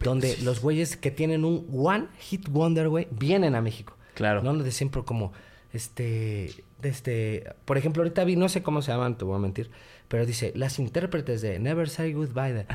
donde 0.00 0.36
los 0.38 0.60
güeyes 0.60 0.96
que 0.96 1.10
tienen 1.10 1.44
un 1.44 1.66
one 1.72 2.06
hit 2.18 2.48
wonder, 2.48 2.88
güey, 2.88 3.08
vienen 3.10 3.54
a 3.54 3.60
México. 3.60 3.96
Claro. 4.14 4.42
No 4.42 4.54
de 4.54 4.70
siempre 4.70 5.02
como 5.04 5.32
este 5.72 6.64
este, 6.82 7.54
por 7.64 7.78
ejemplo, 7.78 8.02
ahorita 8.02 8.24
vi 8.24 8.36
no 8.36 8.48
sé 8.48 8.62
cómo 8.62 8.82
se 8.82 8.92
llaman, 8.92 9.16
te 9.16 9.24
voy 9.24 9.36
a 9.36 9.38
mentir, 9.38 9.70
pero 10.08 10.26
dice 10.26 10.52
las 10.56 10.78
intérpretes 10.78 11.40
de 11.40 11.58
Never 11.58 11.88
Say 11.88 12.12
Goodbye 12.12 12.52
de 12.52 12.66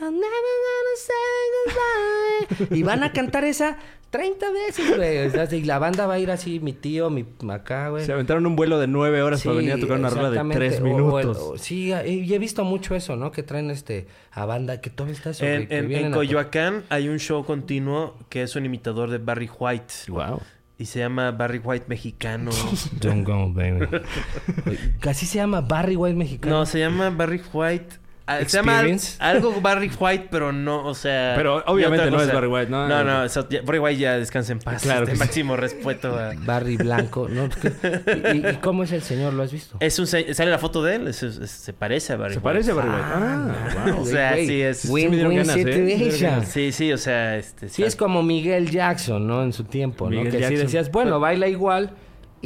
I'm 0.00 0.14
never 0.14 0.52
gonna 0.66 0.96
say 0.98 2.56
goodbye. 2.58 2.76
Y 2.78 2.82
van 2.82 3.02
a 3.02 3.12
cantar 3.12 3.44
esa 3.44 3.78
30 4.10 4.50
veces, 4.50 4.96
güey. 4.96 5.26
O 5.26 5.30
sea, 5.30 5.48
y 5.54 5.62
la 5.64 5.78
banda 5.78 6.06
va 6.06 6.14
a 6.14 6.18
ir 6.18 6.30
así, 6.30 6.60
mi 6.60 6.72
tío, 6.72 7.10
mi 7.10 7.24
acá, 7.50 7.88
güey. 7.90 8.04
Se 8.04 8.12
aventaron 8.12 8.46
un 8.46 8.56
vuelo 8.56 8.78
de 8.78 8.86
nueve 8.86 9.22
horas 9.22 9.42
para 9.42 9.56
venir 9.56 9.72
a 9.72 9.78
tocar 9.78 9.98
una 9.98 10.10
rola 10.10 10.30
de 10.30 10.36
exactamente. 10.36 10.68
tres 10.68 10.80
O- 10.80 10.84
o 10.84 10.86
el- 10.86 10.92
minutos. 10.94 11.38
o- 11.38 11.58
sí, 11.58 11.92
y 12.06 12.32
he 12.34 12.38
visto 12.38 12.64
mucho 12.64 12.94
eso, 12.94 13.16
¿no? 13.16 13.30
Que 13.32 13.42
traen 13.42 13.70
este 13.70 14.06
a 14.32 14.44
banda 14.46 14.80
que 14.80 14.90
todo 14.90 15.08
está 15.08 15.30
eso. 15.30 15.44
En, 15.44 15.66
que 15.66 15.78
en- 15.78 16.12
Coyoacán 16.12 16.84
hay 16.88 17.08
un 17.08 17.18
show 17.18 17.44
continuo 17.44 18.16
que 18.28 18.42
es 18.42 18.54
un 18.56 18.64
imitador 18.64 19.10
de 19.10 19.18
Barry 19.18 19.50
White. 19.58 19.94
Wow. 20.08 20.40
Y 20.78 20.84
se 20.86 20.98
llama 20.98 21.30
Barry 21.32 21.58
White 21.58 21.86
Mexicano. 21.88 22.50
Don't 23.00 23.26
go, 23.26 23.50
baby. 23.50 23.86
Casi 25.00 25.26
se 25.26 25.38
llama 25.38 25.62
Barry 25.62 25.96
White 25.96 26.16
mexicano. 26.16 26.58
no, 26.58 26.66
se 26.66 26.78
llama 26.78 27.10
Barry 27.10 27.40
White. 27.52 27.96
Ah, 28.26 28.38
Se 28.46 28.56
llama 28.58 28.78
al- 28.78 28.86
Experience. 28.86 29.16
algo 29.20 29.60
Barry 29.60 29.90
White, 29.98 30.28
pero 30.30 30.52
no, 30.52 30.84
o 30.86 30.94
sea... 30.94 31.34
Pero 31.36 31.62
obviamente 31.66 32.10
no 32.10 32.20
es. 32.20 32.32
Barry 32.32 32.46
White, 32.48 32.70
¿no? 32.70 32.88
No, 32.88 33.04
no, 33.04 33.24
eso- 33.24 33.48
ya- 33.48 33.62
Barry 33.62 33.78
White 33.78 33.98
ya 34.00 34.16
descansa 34.18 34.52
en 34.52 34.58
paz. 34.58 34.82
Claro 34.82 35.00
Este, 35.04 35.12
que 35.12 35.16
sí. 35.16 35.22
máximo 35.24 35.56
respeto 35.56 36.18
a... 36.18 36.32
Barry 36.38 36.76
Blanco. 36.76 37.28
¿no? 37.28 37.44
¿Y, 38.34 38.36
y- 38.38 38.50
y 38.50 38.56
cómo 38.56 38.82
es 38.84 38.92
el 38.92 39.02
señor? 39.02 39.32
¿Lo 39.32 39.42
has 39.42 39.52
visto? 39.52 39.76
Es 39.80 39.98
un, 39.98 40.06
se- 40.06 40.34
sale 40.34 40.50
la 40.50 40.58
foto 40.58 40.82
de 40.82 40.96
él, 40.96 41.08
es- 41.08 41.22
es- 41.22 41.50
se 41.50 41.72
parece 41.72 42.12
a 42.12 42.16
Barry 42.16 42.34
Se 42.34 42.38
White. 42.40 42.44
parece 42.48 42.70
a 42.70 42.74
Barry 42.74 42.88
White. 42.90 43.04
Ah, 43.06 43.54
wow. 43.86 44.00
O 44.02 44.04
sea, 44.06 44.32
Güey, 44.32 44.46
sí 44.46 44.62
es- 44.62 44.84
Win, 44.88 45.10
sí 45.10 45.24
win 45.24 45.36
ganas, 45.38 45.56
¿eh? 45.56 46.42
Sí, 46.46 46.72
sí, 46.72 46.92
o 46.92 46.98
sea, 46.98 47.36
este... 47.36 47.68
Sí, 47.68 47.82
es 47.82 47.96
como 47.96 48.22
Miguel 48.22 48.70
Jackson, 48.70 49.26
¿no? 49.26 49.42
En 49.42 49.52
su 49.52 49.64
tiempo, 49.64 50.04
¿no? 50.06 50.10
Miguel 50.10 50.30
que 50.30 50.36
así 50.38 50.54
Jackson. 50.54 50.66
decías, 50.66 50.90
bueno, 50.90 51.20
baila 51.20 51.48
igual 51.48 51.90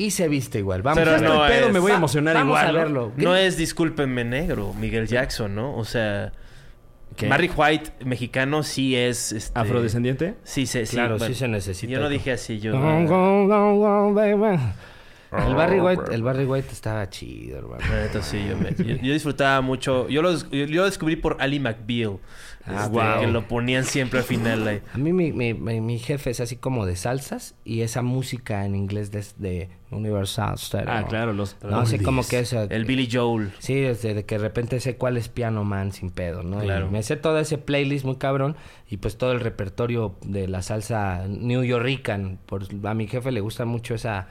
y 0.06 0.10
se 0.12 0.28
viste 0.28 0.58
igual. 0.58 0.82
Vamos 0.82 0.98
Pero 0.98 1.12
Ya 1.16 1.18
no 1.22 1.32
estoy 1.44 1.48
pedo, 1.56 1.66
es- 1.68 1.72
me 1.72 1.78
voy 1.78 1.92
a 1.92 1.96
emocionar 1.96 2.34
vamos 2.34 2.48
igual. 2.58 2.66
a 2.66 2.72
¿no? 2.72 2.78
verlo. 2.78 3.12
No 3.16 3.36
es 3.36 3.56
discúlpenme 3.56 4.24
negro, 4.24 4.72
Miguel 4.74 5.06
Jackson, 5.06 5.54
¿no? 5.54 5.76
O 5.76 5.84
sea, 5.84 6.32
¿Qué? 7.16 7.28
Barry 7.28 7.50
White 7.54 7.92
mexicano 8.04 8.62
sí 8.62 8.94
es 8.96 9.32
este, 9.32 9.58
¿Afrodescendiente? 9.58 10.36
Sí, 10.44 10.66
sí, 10.66 10.86
sí. 10.86 10.94
Claro, 10.96 11.18
bueno, 11.18 11.26
sí 11.34 11.38
se 11.38 11.48
necesita. 11.48 11.92
Yo 11.92 12.00
no 12.00 12.08
dije 12.08 12.32
así, 12.32 12.60
yo. 12.60 12.72
Go, 12.72 13.04
go, 13.06 13.46
go, 13.46 13.74
go, 13.76 14.14
baby. 14.14 14.58
El 15.32 15.54
Barry 15.54 15.78
White, 15.80 16.02
el 16.12 16.22
Barry 16.24 16.44
White 16.44 16.68
estaba 16.72 17.08
chido, 17.08 17.58
hermano. 17.58 17.82
La 17.88 18.02
neta, 18.02 18.20
sí, 18.20 18.44
yo, 18.48 18.56
me- 18.56 18.74
yo- 18.76 18.96
yo 19.00 19.12
disfrutaba 19.12 19.60
mucho. 19.60 20.08
Yo 20.08 20.22
lo, 20.22 20.32
yo 20.50 20.66
lo 20.66 20.84
descubrí 20.86 21.14
por 21.16 21.36
Ali 21.40 21.60
McBeal. 21.60 22.18
Ah, 22.66 22.84
este. 22.84 23.26
Que 23.26 23.32
lo 23.32 23.48
ponían 23.48 23.84
siempre 23.84 24.20
al 24.20 24.24
final. 24.24 24.66
ahí. 24.68 24.82
A 24.92 24.98
mí 24.98 25.12
mi, 25.12 25.32
mi, 25.32 25.54
mi, 25.54 25.80
mi 25.80 25.98
jefe 25.98 26.30
es 26.30 26.40
así 26.40 26.56
como 26.56 26.86
de 26.86 26.96
salsas 26.96 27.54
y 27.64 27.80
esa 27.80 28.02
música 28.02 28.64
en 28.64 28.74
inglés 28.74 29.10
de, 29.10 29.24
de 29.38 29.68
Universal 29.90 30.58
Stereo. 30.58 30.92
Ah, 30.92 31.06
claro, 31.08 31.32
los... 31.32 31.56
No 31.62 31.86
sé 31.86 32.02
cómo 32.02 32.22
que 32.26 32.40
es. 32.40 32.52
El 32.52 32.84
Billy 32.84 33.08
Joel. 33.10 33.52
Sí, 33.58 33.74
desde 33.74 34.14
de 34.14 34.24
que 34.24 34.36
de 34.36 34.42
repente 34.42 34.80
sé 34.80 34.96
cuál 34.96 35.16
es 35.16 35.28
Piano 35.28 35.64
Man 35.64 35.92
sin 35.92 36.10
pedo, 36.10 36.42
¿no? 36.42 36.60
Claro. 36.60 36.86
Y 36.86 36.90
me 36.90 37.02
sé 37.02 37.16
todo 37.16 37.38
ese 37.38 37.58
playlist 37.58 38.04
muy 38.04 38.16
cabrón 38.16 38.56
y 38.88 38.98
pues 38.98 39.16
todo 39.16 39.32
el 39.32 39.40
repertorio 39.40 40.16
de 40.22 40.48
la 40.48 40.62
salsa 40.62 41.26
New 41.28 41.64
Yorkican. 41.64 42.38
Por, 42.46 42.64
a 42.84 42.94
mi 42.94 43.06
jefe 43.06 43.32
le 43.32 43.40
gusta 43.40 43.64
mucho 43.64 43.94
esa 43.94 44.28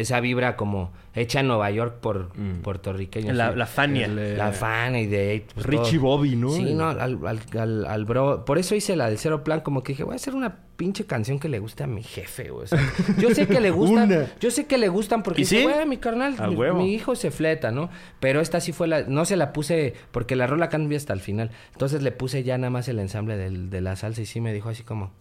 esa 0.00 0.20
vibra 0.20 0.56
como 0.56 0.92
hecha 1.14 1.40
en 1.40 1.48
Nueva 1.48 1.70
York 1.70 1.96
por 2.00 2.30
puertorriqueños. 2.62 3.36
La, 3.36 3.50
la 3.52 3.66
Fania. 3.66 4.06
El, 4.06 4.38
La 4.38 4.52
Fania 4.52 5.00
y 5.00 5.06
de... 5.06 5.44
pues, 5.54 5.66
Richie 5.66 5.98
todo. 5.98 6.00
Bobby, 6.16 6.36
¿no? 6.36 6.50
Sí, 6.50 6.74
no, 6.74 6.88
al, 6.88 7.00
al, 7.26 7.40
al, 7.58 7.86
al 7.86 8.04
bro. 8.04 8.44
Por 8.44 8.58
eso 8.58 8.74
hice 8.74 8.96
la 8.96 9.08
del 9.08 9.18
cero 9.18 9.42
plan, 9.44 9.60
como 9.60 9.82
que 9.82 9.92
dije, 9.92 10.04
voy 10.04 10.12
a 10.14 10.16
hacer 10.16 10.34
una 10.34 10.56
pinche 10.76 11.06
canción 11.06 11.40
que 11.40 11.48
le 11.48 11.58
guste 11.58 11.82
a 11.82 11.86
mi 11.88 12.02
jefe, 12.02 12.50
güey. 12.50 12.64
O 12.64 12.66
sea, 12.68 12.78
yo 13.18 13.34
sé 13.34 13.46
que 13.48 13.60
le 13.60 13.70
gustan. 13.70 14.12
Una. 14.12 14.26
Yo 14.40 14.50
sé 14.50 14.66
que 14.66 14.78
le 14.78 14.88
gustan 14.88 15.22
porque 15.22 15.40
¿Y 15.40 15.44
dice, 15.44 15.56
sí? 15.58 15.62
güey, 15.64 15.86
mi 15.86 15.96
carnal, 15.96 16.34
A 16.38 16.46
mi, 16.48 16.54
huevo. 16.54 16.78
mi 16.78 16.94
hijo 16.94 17.16
se 17.16 17.30
fleta, 17.30 17.70
¿no? 17.72 17.90
Pero 18.20 18.40
esta 18.40 18.60
sí 18.60 18.72
fue 18.72 18.86
la. 18.86 19.02
No 19.02 19.24
se 19.24 19.36
la 19.36 19.52
puse 19.52 19.94
porque 20.12 20.36
la 20.36 20.46
rola 20.46 20.68
cambia 20.68 20.96
hasta 20.96 21.12
el 21.12 21.20
final. 21.20 21.50
Entonces 21.72 22.02
le 22.02 22.12
puse 22.12 22.44
ya 22.44 22.56
nada 22.58 22.70
más 22.70 22.88
el 22.88 22.98
ensamble 23.00 23.36
del, 23.36 23.70
de 23.70 23.80
la 23.80 23.96
salsa 23.96 24.22
y 24.22 24.26
sí 24.26 24.40
me 24.40 24.52
dijo 24.52 24.68
así 24.68 24.82
como. 24.84 25.12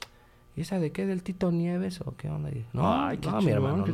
¿Y 0.58 0.62
esa 0.62 0.80
de 0.80 0.92
qué? 0.92 1.06
¿Del 1.06 1.22
Tito 1.24 1.52
Nieves 1.52 2.02
o 2.02 2.18
qué 2.18 2.30
onda? 2.30 2.50
No, 2.74 3.06
Ay, 3.06 3.20
qué 3.20 3.30
no, 3.30 3.42
mi 3.42 3.52
hermano, 3.52 3.84
qué 3.86 3.92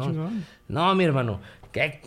no. 0.70 0.96
mi 0.96 1.04
hermano. 1.04 1.42
¿Qué? 1.74 2.02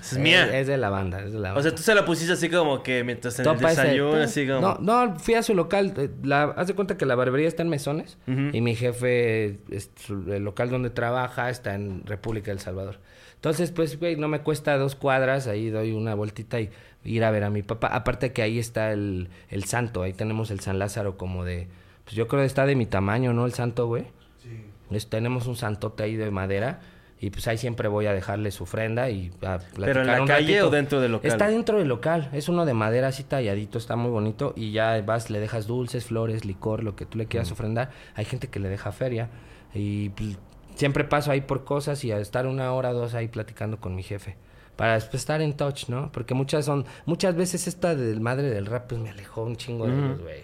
Es 0.00 0.18
mía. 0.18 0.58
Es, 0.58 0.66
de 0.66 0.76
la 0.78 0.88
banda, 0.90 1.20
es 1.22 1.32
de 1.32 1.38
la 1.38 1.48
banda. 1.50 1.60
O 1.60 1.62
sea, 1.62 1.72
tú 1.74 1.82
se 1.82 1.94
la 1.94 2.04
pusiste 2.04 2.32
así 2.32 2.48
como 2.48 2.82
que 2.82 3.04
mientras 3.04 3.38
en 3.38 3.46
el 3.46 3.54
Topa 3.54 3.70
ese- 3.70 3.82
desayuno, 3.82 4.14
así 4.16 4.46
como. 4.46 4.60
No, 4.60 4.78
no, 5.06 5.18
fui 5.20 5.34
a 5.34 5.42
su 5.42 5.54
local. 5.54 5.92
eh, 5.98 6.10
La, 6.24 6.44
haz 6.44 6.66
de 6.66 6.74
cuenta 6.74 6.96
que 6.96 7.06
la 7.06 7.14
barbería 7.14 7.46
está 7.46 7.62
en 7.62 7.68
Mesones. 7.68 8.18
Y 8.26 8.60
mi 8.60 8.74
jefe, 8.74 9.58
es 9.70 9.90
el 10.08 10.42
local 10.42 10.70
donde 10.70 10.90
trabaja, 10.90 11.48
está 11.50 11.74
en 11.74 12.04
República 12.06 12.50
del 12.50 12.58
Salvador. 12.58 12.98
Entonces, 13.34 13.70
pues, 13.70 14.00
güey, 14.00 14.16
no 14.16 14.28
me 14.28 14.40
cuesta 14.40 14.76
dos 14.78 14.96
cuadras. 14.96 15.46
Ahí 15.46 15.68
doy 15.70 15.92
una 15.92 16.14
vueltita 16.14 16.58
y 16.60 16.70
ir 17.04 17.22
a 17.22 17.30
ver 17.30 17.44
a 17.44 17.50
mi 17.50 17.62
papá. 17.62 17.88
Aparte 17.88 18.32
que 18.32 18.42
ahí 18.42 18.58
está 18.58 18.90
el, 18.92 19.28
el 19.50 19.64
santo. 19.64 20.02
Ahí 20.02 20.14
tenemos 20.14 20.50
el 20.50 20.58
San 20.60 20.78
Lázaro 20.80 21.16
como 21.16 21.44
de... 21.44 21.68
Pues 22.06 22.14
yo 22.14 22.28
creo 22.28 22.42
que 22.42 22.46
está 22.46 22.64
de 22.66 22.76
mi 22.76 22.86
tamaño, 22.86 23.32
¿no? 23.32 23.46
El 23.46 23.52
santo, 23.52 23.88
güey. 23.88 24.04
Sí. 24.40 25.06
tenemos 25.08 25.48
un 25.48 25.56
santote 25.56 26.04
ahí 26.04 26.14
de 26.14 26.30
madera. 26.30 26.80
Y 27.18 27.30
pues 27.30 27.48
ahí 27.48 27.58
siempre 27.58 27.88
voy 27.88 28.06
a 28.06 28.12
dejarle 28.12 28.52
su 28.52 28.62
ofrenda 28.62 29.10
y 29.10 29.32
a 29.42 29.58
¿Pero 29.58 29.64
en 29.64 29.74
platicar 29.74 30.06
la 30.06 30.20
un 30.20 30.28
calle 30.28 30.52
ratito. 30.52 30.68
o 30.68 30.70
dentro 30.70 31.00
del 31.00 31.12
local? 31.12 31.30
Está 31.30 31.48
dentro 31.48 31.78
del 31.78 31.88
local. 31.88 32.28
Es 32.32 32.48
uno 32.48 32.64
de 32.64 32.74
madera 32.74 33.08
así 33.08 33.24
talladito, 33.24 33.78
está 33.78 33.96
muy 33.96 34.12
bonito. 34.12 34.52
Y 34.54 34.70
ya 34.70 35.02
vas, 35.02 35.30
le 35.30 35.40
dejas 35.40 35.66
dulces, 35.66 36.04
flores, 36.04 36.44
licor, 36.44 36.84
lo 36.84 36.94
que 36.94 37.06
tú 37.06 37.18
le 37.18 37.26
quieras 37.26 37.50
ofrendar. 37.50 37.90
Hay 38.14 38.24
gente 38.24 38.48
que 38.48 38.60
le 38.60 38.68
deja 38.68 38.92
feria. 38.92 39.30
Y 39.74 40.10
pues, 40.10 40.38
siempre 40.76 41.02
paso 41.02 41.32
ahí 41.32 41.40
por 41.40 41.64
cosas 41.64 42.04
y 42.04 42.12
a 42.12 42.18
estar 42.18 42.46
una 42.46 42.70
hora 42.72 42.90
o 42.90 42.94
dos 42.94 43.14
ahí 43.14 43.26
platicando 43.28 43.80
con 43.80 43.96
mi 43.96 44.04
jefe. 44.04 44.36
Para 44.76 44.94
después 44.94 45.22
estar 45.22 45.40
en 45.40 45.56
touch, 45.56 45.88
¿no? 45.88 46.12
Porque 46.12 46.34
muchas 46.34 46.66
son... 46.66 46.84
Muchas 47.06 47.34
veces 47.34 47.66
esta 47.66 47.94
del 47.94 48.20
madre 48.20 48.50
del 48.50 48.66
rap 48.66 48.88
pues 48.88 49.00
me 49.00 49.08
alejó 49.08 49.42
un 49.42 49.56
chingo 49.56 49.86
de 49.86 49.96
los, 49.96 50.20
güey. 50.20 50.42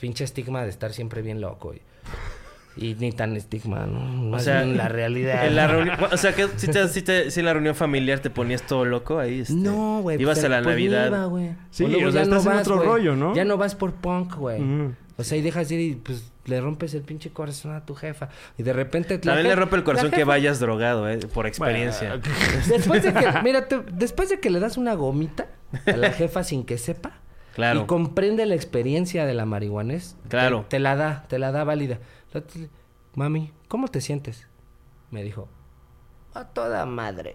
Pinche 0.00 0.24
estigma 0.24 0.62
de 0.62 0.70
estar 0.70 0.92
siempre 0.92 1.22
bien 1.22 1.40
loco. 1.40 1.74
Y, 1.74 1.80
y 2.76 2.94
ni 2.94 3.12
tan 3.12 3.36
estigma, 3.36 3.84
¿no? 3.86 4.00
Más 4.00 4.44
sea, 4.44 4.62
bien 4.62 4.76
la 4.76 4.88
realidad. 4.88 5.46
En 5.46 5.56
la 5.56 5.66
reunión, 5.66 5.96
o 6.10 6.16
sea, 6.16 6.34
que 6.34 6.48
si, 6.56 6.68
te, 6.68 6.88
si, 6.88 7.02
te- 7.02 7.30
si 7.30 7.40
en 7.40 7.46
la 7.46 7.52
reunión 7.52 7.74
familiar 7.74 8.20
te 8.20 8.30
ponías 8.30 8.62
todo 8.62 8.84
loco 8.84 9.18
ahí. 9.18 9.40
Este, 9.40 9.54
No, 9.54 10.00
güey. 10.02 10.20
Ibas 10.20 10.38
pues, 10.38 10.44
a 10.46 10.48
la 10.48 10.56
pues, 10.62 10.68
Navidad. 10.74 11.08
iba, 11.08 11.24
güey. 11.26 11.50
Sí, 11.70 11.86
luego 11.86 12.08
o 12.08 12.12
sea, 12.12 12.22
estás 12.22 12.46
en 12.46 12.52
otro 12.52 12.76
güey. 12.76 12.86
rollo, 12.88 13.16
¿no? 13.16 13.34
Ya 13.34 13.44
no 13.44 13.56
vas 13.58 13.74
por 13.74 13.92
punk, 13.92 14.36
güey. 14.36 14.62
O 15.16 15.24
sea, 15.24 15.36
y 15.36 15.42
dejas 15.42 15.70
ir 15.70 15.80
y 15.80 15.94
pues 15.96 16.32
le 16.46 16.58
rompes 16.62 16.94
el 16.94 17.02
pinche 17.02 17.30
corazón 17.30 17.72
a 17.74 17.84
tu 17.84 17.94
jefa. 17.94 18.30
Y 18.56 18.62
de 18.62 18.72
repente... 18.72 19.16
la 19.16 19.20
También 19.20 19.48
le 19.48 19.54
rompe 19.56 19.76
el 19.76 19.84
corazón 19.84 20.10
que 20.10 20.24
vayas 20.24 20.58
drogado, 20.60 21.10
eh, 21.10 21.18
por 21.18 21.46
experiencia. 21.46 22.16
Bueno, 22.16 22.22
Después 22.66 23.02
de 23.02 23.12
que, 23.12 23.26
mira, 23.44 23.68
te- 23.68 23.82
después 23.92 24.30
de 24.30 24.40
que 24.40 24.48
le 24.48 24.58
das 24.60 24.78
una 24.78 24.94
gomita 24.94 25.48
a 25.84 25.96
la 25.96 26.10
jefa 26.12 26.42
sin 26.42 26.64
que 26.64 26.78
sepa... 26.78 27.18
Claro. 27.54 27.82
Y 27.82 27.86
comprende 27.86 28.46
la 28.46 28.54
experiencia 28.54 29.26
de 29.26 29.34
la 29.34 29.44
marihuanés. 29.44 30.16
Claro. 30.28 30.62
Te, 30.62 30.76
te 30.76 30.78
la 30.78 30.96
da, 30.96 31.24
te 31.28 31.38
la 31.38 31.52
da 31.52 31.64
válida. 31.64 31.98
Mami, 33.14 33.52
¿cómo 33.68 33.88
te 33.88 34.00
sientes? 34.00 34.46
Me 35.10 35.22
dijo. 35.22 35.48
A 36.32 36.44
toda 36.44 36.86
madre. 36.86 37.32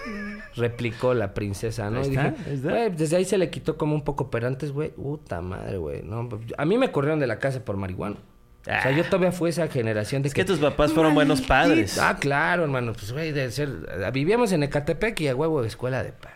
Replicó 0.54 1.14
la 1.14 1.34
princesa, 1.34 1.90
¿no? 1.90 2.00
Ahí 2.00 2.06
Y 2.06 2.10
está, 2.10 2.30
dije, 2.30 2.60
güey, 2.60 2.90
desde 2.90 3.16
ahí 3.16 3.24
se 3.24 3.38
le 3.38 3.50
quitó 3.50 3.76
como 3.76 3.94
un 3.94 4.02
poco, 4.02 4.30
pero 4.30 4.46
antes, 4.46 4.70
güey, 4.70 4.90
puta 4.90 5.40
madre, 5.40 5.78
güey. 5.78 6.02
No, 6.02 6.28
a 6.56 6.64
mí 6.64 6.78
me 6.78 6.92
corrieron 6.92 7.18
de 7.18 7.26
la 7.26 7.40
casa 7.40 7.64
por 7.64 7.76
marihuana. 7.76 8.16
O 8.62 8.82
sea, 8.82 8.90
yo 8.90 9.04
todavía 9.04 9.30
fui 9.30 9.50
esa 9.50 9.68
generación 9.68 10.22
de 10.22 10.28
Es 10.28 10.34
que 10.34 10.44
tus 10.44 10.58
papás 10.58 10.92
fueron 10.92 11.14
buenos 11.14 11.40
padres. 11.40 11.98
Ah, 11.98 12.16
claro, 12.18 12.64
hermano. 12.64 12.92
Pues, 12.94 13.12
güey, 13.12 13.30
de 13.30 13.50
ser... 13.52 13.70
Vivíamos 14.12 14.50
en 14.50 14.64
Ecatepec 14.64 15.20
y 15.20 15.28
a 15.28 15.36
huevo 15.36 15.62
de 15.62 15.68
escuela 15.68 16.02
de 16.02 16.10
¿no? 16.10 16.35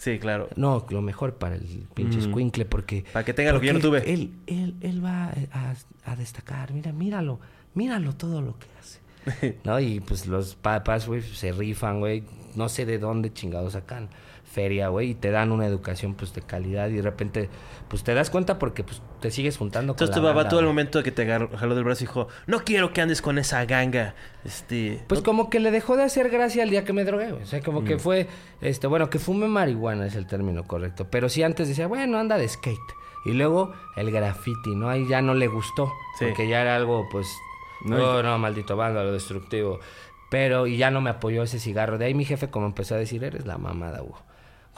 Sí, 0.00 0.18
claro. 0.18 0.48
No, 0.56 0.86
lo 0.88 1.02
mejor 1.02 1.34
para 1.34 1.56
el 1.56 1.86
pinche 1.92 2.20
escuincle 2.20 2.64
porque... 2.64 3.04
Para 3.12 3.22
que 3.22 3.34
tenga 3.34 3.52
lo 3.52 3.60
que 3.60 3.66
yo 3.66 3.74
no 3.74 3.80
tuve. 3.80 4.10
Él, 4.10 4.32
él, 4.46 4.74
él 4.80 5.04
va 5.04 5.30
a, 5.52 5.74
a 6.06 6.16
destacar. 6.16 6.72
Mira, 6.72 6.90
míralo. 6.90 7.38
Míralo 7.74 8.14
todo 8.14 8.40
lo 8.40 8.56
que 8.58 8.66
hace. 8.80 9.58
¿No? 9.64 9.78
Y 9.78 10.00
pues 10.00 10.26
los 10.26 10.54
papás, 10.54 11.06
güey, 11.06 11.20
se 11.20 11.52
rifan, 11.52 12.00
güey. 12.00 12.24
No 12.54 12.70
sé 12.70 12.86
de 12.86 12.98
dónde 12.98 13.30
chingados 13.30 13.74
sacan 13.74 14.08
feria, 14.50 14.88
güey. 14.88 15.10
Y 15.10 15.14
te 15.14 15.30
dan 15.30 15.52
una 15.52 15.66
educación, 15.66 16.14
pues, 16.14 16.34
de 16.34 16.42
calidad. 16.42 16.88
Y 16.88 16.94
de 16.94 17.02
repente, 17.02 17.48
pues, 17.88 18.02
te 18.02 18.14
das 18.14 18.30
cuenta 18.30 18.58
porque, 18.58 18.82
pues, 18.84 19.00
te 19.20 19.30
sigues 19.30 19.56
juntando 19.56 19.92
Entonces 19.92 20.14
con 20.14 20.22
tu 20.22 20.26
la 20.26 20.32
papá 20.32 20.36
banda, 20.42 20.50
todo 20.50 20.60
el 20.60 20.66
güey. 20.66 20.74
momento 20.74 21.02
que 21.02 21.12
te 21.12 21.22
agarró, 21.22 21.50
jaló 21.56 21.74
del 21.74 21.84
brazo 21.84 22.00
dijo, 22.00 22.28
no 22.46 22.60
quiero 22.64 22.92
que 22.92 23.00
andes 23.00 23.22
con 23.22 23.38
esa 23.38 23.64
ganga. 23.64 24.14
Este... 24.44 25.02
Pues 25.06 25.20
como 25.22 25.50
que 25.50 25.60
le 25.60 25.70
dejó 25.70 25.96
de 25.96 26.02
hacer 26.04 26.30
gracia 26.30 26.62
el 26.62 26.70
día 26.70 26.84
que 26.84 26.92
me 26.92 27.04
drogué, 27.04 27.30
güey. 27.32 27.42
O 27.42 27.46
sea, 27.46 27.60
como 27.62 27.84
que 27.84 27.96
Mm. 27.96 28.00
fue, 28.00 28.26
este, 28.60 28.86
bueno, 28.86 29.08
que 29.10 29.18
fume 29.18 29.46
marihuana 29.48 30.06
es 30.06 30.14
el 30.16 30.26
término 30.26 30.64
correcto. 30.64 31.06
Pero 31.10 31.28
sí 31.28 31.42
antes 31.42 31.68
decía, 31.68 31.86
bueno, 31.86 32.18
anda 32.18 32.36
de 32.38 32.48
skate. 32.48 32.78
Y 33.26 33.32
luego 33.32 33.72
el 33.96 34.10
graffiti, 34.10 34.74
¿no? 34.74 34.88
Ahí 34.88 35.06
ya 35.08 35.20
no 35.22 35.34
le 35.34 35.46
gustó. 35.46 35.92
Sí. 36.18 36.24
Porque 36.26 36.48
ya 36.48 36.62
era 36.62 36.74
algo, 36.76 37.06
pues, 37.12 37.28
No, 37.84 37.96
no, 37.98 38.22
no, 38.22 38.38
maldito 38.38 38.76
vándalo, 38.76 39.12
destructivo. 39.12 39.78
Pero, 40.30 40.66
y 40.66 40.76
ya 40.76 40.90
no 40.90 41.00
me 41.00 41.10
apoyó 41.10 41.42
ese 41.42 41.58
cigarro. 41.58 41.98
De 41.98 42.04
ahí 42.06 42.14
mi 42.14 42.24
jefe 42.24 42.48
como 42.50 42.66
empezó 42.66 42.94
a 42.94 42.98
decir, 42.98 43.22
eres 43.24 43.46
la 43.46 43.58
mamada, 43.58 44.02
Hugo. 44.02 44.18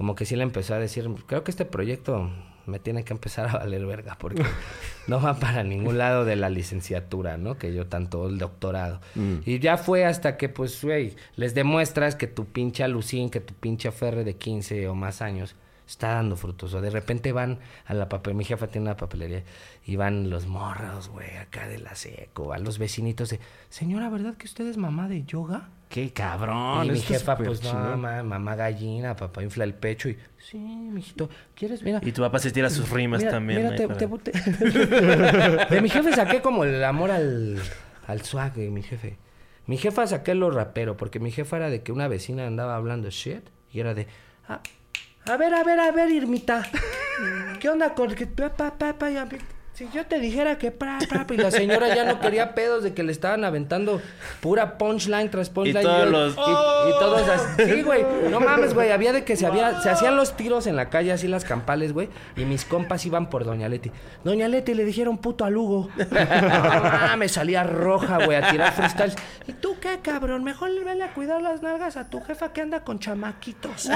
Como 0.03 0.17
que 0.17 0.25
sí 0.25 0.35
le 0.35 0.43
empezó 0.43 0.75
a 0.75 0.81
decir, 0.81 1.09
creo 1.27 1.45
que 1.45 1.53
este 1.53 1.65
proyecto 1.65 2.29
me 2.67 2.81
tiene 2.81 3.05
que 3.05 3.13
empezar 3.13 3.49
a 3.49 3.59
valer 3.59 3.87
verga 3.87 4.17
porque 4.19 4.43
no 5.07 5.23
va 5.23 5.39
para 5.39 5.63
ningún 5.63 5.97
lado 5.97 6.25
de 6.25 6.35
la 6.35 6.51
licenciatura, 6.51 7.37
¿no? 7.37 7.57
Que 7.57 7.73
yo 7.73 7.87
tanto, 7.87 8.27
el 8.27 8.37
doctorado. 8.37 9.01
Mm. 9.15 9.37
Y 9.47 9.61
ya 9.61 9.77
fue 9.77 10.05
hasta 10.05 10.37
que, 10.37 10.49
pues, 10.49 10.83
güey, 10.83 11.15
les 11.37 11.55
demuestras 11.55 12.17
que 12.17 12.27
tu 12.27 12.47
pinche 12.47 12.83
alucín, 12.83 13.31
que 13.31 13.39
tu 13.39 13.55
pinche 13.55 13.87
aferre 13.87 14.25
de 14.25 14.35
15 14.35 14.89
o 14.89 14.97
más 14.97 15.23
años 15.23 15.55
está 15.87 16.15
dando 16.15 16.35
frutos. 16.35 16.75
O 16.75 16.81
de 16.81 16.91
repente 16.91 17.31
van 17.31 17.61
a 17.87 17.95
la 17.95 18.09
papelería, 18.09 18.39
mi 18.39 18.45
jefa 18.45 18.67
tiene 18.67 18.89
una 18.89 18.97
papelería, 18.97 19.45
y 19.87 19.95
van 19.95 20.31
los 20.31 20.49
morros, 20.49 21.11
güey, 21.11 21.37
acá 21.37 21.69
de 21.69 21.79
la 21.79 21.95
seco, 21.95 22.47
van 22.47 22.65
los 22.65 22.79
vecinitos 22.79 23.31
de, 23.31 23.39
señora, 23.69 24.11
¿verdad 24.11 24.35
que 24.35 24.47
usted 24.47 24.67
es 24.67 24.77
mamá 24.77 25.07
de 25.07 25.23
yoga? 25.23 25.69
Qué 25.93 26.11
cabrón. 26.11 26.87
y 26.87 26.91
mi 26.93 27.01
jefa, 27.01 27.37
pues 27.37 27.63
no, 27.63 27.71
chingón. 27.71 28.01
ma- 28.01 28.23
mamá 28.23 28.57
gallina, 28.57 29.15
papá 29.15 29.43
infla 29.43 29.65
el 29.65 29.75
pecho 29.75 30.09
y, 30.09 30.17
sí, 30.39 30.57
mijito, 30.57 31.29
¿quieres? 31.55 31.83
Mira. 31.83 32.01
Y 32.03 32.13
tu 32.13 32.23
papá 32.23 32.39
se 32.39 32.51
tira 32.51 32.71
sus 32.71 32.89
rimas 32.89 33.21
mira, 33.21 33.31
también. 33.31 33.59
mira, 33.63 33.71
ahí 33.73 33.77
te- 33.77 34.07
te- 34.07 34.31
te- 34.33 35.67
de 35.75 35.81
mi 35.83 35.91
jefe 35.91 36.15
saqué 36.15 36.41
como 36.41 36.65
el 36.65 36.83
amor 36.83 37.11
al, 37.11 37.61
al 38.07 38.23
swag 38.23 38.55
de 38.55 38.71
mi 38.71 38.83
jefe. 38.83 39.19
Mi 39.67 39.77
jefa 39.77 40.07
saqué 40.07 40.35
lo 40.35 40.51
rapero, 40.51 40.97
porque 40.97 41.21
mi 41.21 41.31
jefa 41.31 41.59
era 41.59 41.69
de 41.69 41.83
que 41.83 41.93
una 41.93 42.09
vecina 42.09 42.47
andaba 42.47 42.75
hablando 42.75 43.11
shit 43.11 43.43
y 43.71 43.81
era 43.81 43.93
de, 43.93 44.07
"Ah, 44.49 44.61
a 45.27 45.37
ver, 45.37 45.53
a 45.53 45.63
ver, 45.63 45.79
a 45.79 45.93
ver, 45.93 46.11
Irmita, 46.11 46.67
¿qué 47.61 47.69
onda 47.69 47.93
con 47.93 48.15
que 48.15 48.27
pa, 48.27 48.49
pa, 48.49 48.79
pa, 48.79 48.95
pa, 48.99 49.11
ya, 49.11 49.29
si 49.75 49.89
yo 49.93 50.05
te 50.07 50.19
dijera 50.21 50.59
que 50.59 50.71
pra, 50.71 50.99
pra, 51.09 51.27
pra", 51.27 51.35
y 51.35 51.39
la 51.39 51.51
señora 51.51 51.95
ya 51.95 52.05
no 52.05 52.21
quería 52.21 52.55
pedos 52.55 52.83
de 52.83 52.93
que 52.93 53.03
le 53.03 53.11
estaban 53.11 53.43
aventando 53.45 54.01
pura 54.41 54.77
punchline 54.77 55.31
tras 55.31 55.49
punchline 55.49 55.83
todos 55.83 56.05
yo- 56.05 56.11
los- 56.11 56.35
y, 56.37 56.91
y 56.91 56.93
todos 57.01 57.29
así, 57.29 57.65
sí, 57.65 57.83
güey, 57.83 58.05
no 58.31 58.39
mames, 58.41 58.75
güey, 58.75 58.91
había 58.91 59.13
de 59.13 59.25
que 59.25 59.35
se 59.37 59.47
había 59.47 59.81
se 59.81 59.89
hacían 59.91 60.15
los 60.17 60.37
tiros 60.37 60.67
en 60.67 60.77
la 60.77 60.91
calle 60.91 61.11
así 61.13 61.27
las 61.27 61.45
campales, 61.45 61.93
güey, 61.95 62.09
y 62.37 62.45
mis 62.45 62.65
compas 62.67 63.05
iban 63.07 63.31
por 63.31 63.45
Doña 63.45 63.69
Leti. 63.69 63.91
Doña 64.25 64.47
Leti 64.49 64.75
le 64.75 64.85
dijeron 64.85 65.17
puto 65.19 65.45
a 65.45 65.51
Lugo. 65.51 65.89
No 65.97 66.81
mames, 66.83 67.33
salía 67.33 67.63
roja, 67.65 68.19
güey, 68.25 68.37
a 68.37 68.51
tirar 68.51 68.73
freestyles. 68.73 69.17
¿Y 69.47 69.53
tú 69.55 69.77
qué, 69.81 70.01
cabrón? 70.03 70.45
Mejor 70.45 70.71
le 70.71 70.85
vele 70.85 71.05
a 71.05 71.15
cuidar 71.15 71.41
las 71.41 71.63
nalgas 71.63 71.97
a 71.97 72.11
tu 72.11 72.21
jefa 72.21 72.53
que 72.53 72.61
anda 72.61 72.85
con 72.85 72.99
chamaquitos. 72.99 73.89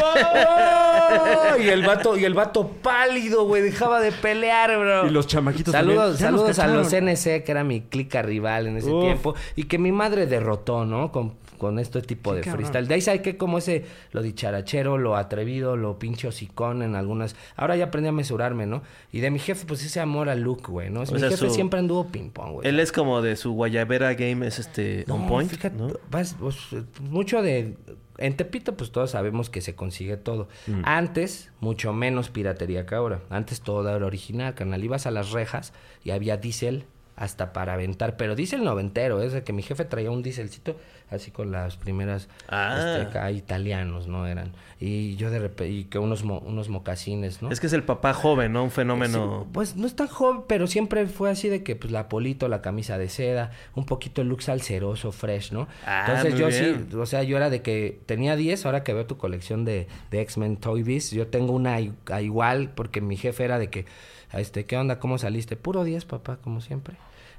Y 1.61 1.69
el 1.69 1.85
vato, 1.87 2.17
y 2.17 2.25
el 2.25 2.35
vato 2.35 2.69
pálido, 2.69 3.45
güey, 3.47 3.63
dejaba 3.63 4.01
de 4.01 4.13
pelear, 4.13 4.77
bro. 4.79 5.07
Y 5.07 5.11
los 5.11 5.27
chamaquitos 5.27 5.66
Saludos, 5.73 6.19
también. 6.19 6.19
Saludos 6.19 6.59
a 6.59 6.67
los. 6.69 6.93
NC, 6.93 7.45
que 7.45 7.53
era 7.53 7.65
mi 7.65 7.83
clica 7.83 8.23
rival 8.23 8.67
en 8.69 8.77
ese 8.79 8.91
Uf. 8.91 9.03
tiempo. 9.03 9.35
Y 9.55 9.65
que 9.65 9.79
mi 9.79 9.93
madre 9.93 10.27
derrotó, 10.27 10.85
¿no? 10.85 11.13
Con, 11.13 11.35
con 11.57 11.79
este 11.79 12.03
tipo 12.03 12.35
de 12.35 12.41
cabrón. 12.43 12.59
freestyle. 12.67 12.87
De 12.89 12.95
ahí 12.95 13.01
saqué 13.01 13.37
como 13.37 13.59
ese, 13.59 13.85
lo 14.13 14.23
dicharachero, 14.23 14.99
lo 14.99 15.17
atrevido, 15.17 15.77
lo 15.77 15.99
pinche 15.99 16.29
hocicón 16.29 16.83
en 16.83 16.95
algunas. 16.95 17.37
Ahora 17.57 17.77
ya 17.77 17.87
aprendí 17.87 18.09
a 18.09 18.13
mesurarme, 18.13 18.67
¿no? 18.67 18.83
Y 19.13 19.21
de 19.21 19.31
mi 19.31 19.39
jefe, 19.39 19.67
pues 19.67 19.85
ese 19.85 20.01
amor 20.01 20.29
al 20.29 20.41
look, 20.41 20.69
güey, 20.69 20.91
¿no? 20.91 21.01
mi 21.01 21.07
sea, 21.07 21.19
jefe 21.19 21.37
su- 21.37 21.51
siempre 21.51 21.79
anduvo 21.81 22.07
ping-pong, 22.09 22.53
güey. 22.53 22.69
Él 22.69 22.79
es 22.81 22.93
como 22.93 23.23
de 23.23 23.37
su 23.37 23.53
Guayabera 23.53 24.15
Game, 24.15 24.47
es 24.47 24.59
este. 24.59 25.05
on 25.09 25.23
No, 25.23 25.27
point. 25.29 25.51
fíjate, 25.51 25.77
¿no? 25.77 25.89
vas- 26.11 26.37
pues, 26.39 26.57
mucho 27.01 27.43
de... 27.43 27.77
En 28.19 28.35
Tepito, 28.35 28.79
pues 28.79 28.93
todos 28.93 29.11
sabemos 29.11 29.51
que 29.51 29.61
se 29.61 29.75
consigue 29.75 30.17
todo. 30.17 30.49
Mm. 30.67 30.81
Antes, 30.85 31.51
mucho 31.61 31.93
menos 31.93 32.31
piratería 32.31 32.87
que 32.87 32.95
ahora. 32.95 33.21
Antes 33.29 33.61
todo 33.61 33.95
era 33.95 34.07
original, 34.07 34.55
carnal. 34.55 34.83
Ibas 34.83 35.07
a 35.07 35.11
las 35.11 35.33
rejas 35.33 35.75
y 36.03 36.13
había 36.13 36.39
diésel 36.39 36.87
hasta 37.15 37.53
para 37.53 37.75
aventar. 37.75 38.17
Pero 38.17 38.35
diésel 38.35 38.65
noventero, 38.65 39.21
es 39.23 39.35
de 39.35 39.43
que 39.45 39.53
mi 39.53 39.63
jefe 39.63 39.85
traía 39.85 40.11
un 40.11 40.23
dieselcito 40.23 40.77
así 41.11 41.31
con 41.31 41.53
las 41.53 41.77
primeras 41.77 42.29
Ah. 42.49 42.77
este, 42.79 43.03
acá, 43.09 43.31
italianos, 43.31 44.09
¿no? 44.09 44.27
Eran. 44.27 44.53
Y 44.81 45.17
yo 45.17 45.31
de 45.31 45.39
repente, 45.39 45.73
y 45.73 45.85
que 45.85 45.99
unos, 45.99 46.25
mo- 46.25 46.41
unos 46.41 46.69
mocasines, 46.69 47.41
¿no? 47.43 47.51
Es 47.51 47.61
que 47.61 47.67
es 47.69 47.73
el 47.73 47.83
papá 47.85 48.13
joven, 48.13 48.53
¿no? 48.53 48.65
Un 48.65 48.71
fenómeno. 48.71 49.43
Sí, 49.45 49.51
pues 49.53 49.77
no 49.77 49.87
es 49.87 49.97
tan 49.97 50.09
joven, 50.09 50.43
pero 50.47 50.67
siempre 50.67 51.07
fue 51.07 51.31
así 51.31 51.49
de 51.49 51.63
que 51.63 51.77
pues 51.77 51.93
la 51.93 52.09
polito, 52.09 52.49
la 52.49 52.61
camisa 52.61 52.99
de 52.99 53.09
seda, 53.09 53.53
un 53.75 53.87
poquito 53.87 54.21
el 54.21 54.29
look 54.29 54.43
salseroso, 54.43 55.13
fresh, 55.13 55.53
¿no? 55.53 55.69
Ah, 55.87 56.05
Entonces 56.09 56.33
muy 56.33 56.41
yo 56.41 56.49
bien. 56.49 56.89
sí, 56.91 56.97
o 56.97 57.07
sea, 57.07 57.23
yo 57.23 57.37
era 57.37 57.49
de 57.51 57.63
que 57.63 58.01
tenía 58.07 58.37
10, 58.37 58.67
ahora 58.67 58.83
que 58.85 58.93
veo 58.93 59.07
tu 59.07 59.17
colección 59.17 59.65
de, 59.65 59.87
de 60.11 60.21
X-Men 60.21 60.57
Toy 60.59 60.83
Biz, 60.83 61.13
yo 61.13 61.29
tengo 61.29 61.53
una 61.53 61.79
a 62.11 62.21
igual 62.21 62.71
porque 62.75 63.01
mi 63.01 63.17
jefe 63.17 63.45
era 63.45 63.59
de 63.59 63.71
que, 63.71 63.87
este, 64.33 64.65
¿qué 64.67 64.77
onda? 64.77 64.99
¿Cómo 64.99 65.17
saliste? 65.19 65.57
Puro 65.57 65.85
10, 65.85 66.05
papá, 66.05 66.37
como 66.43 66.61
siempre. 66.61 66.97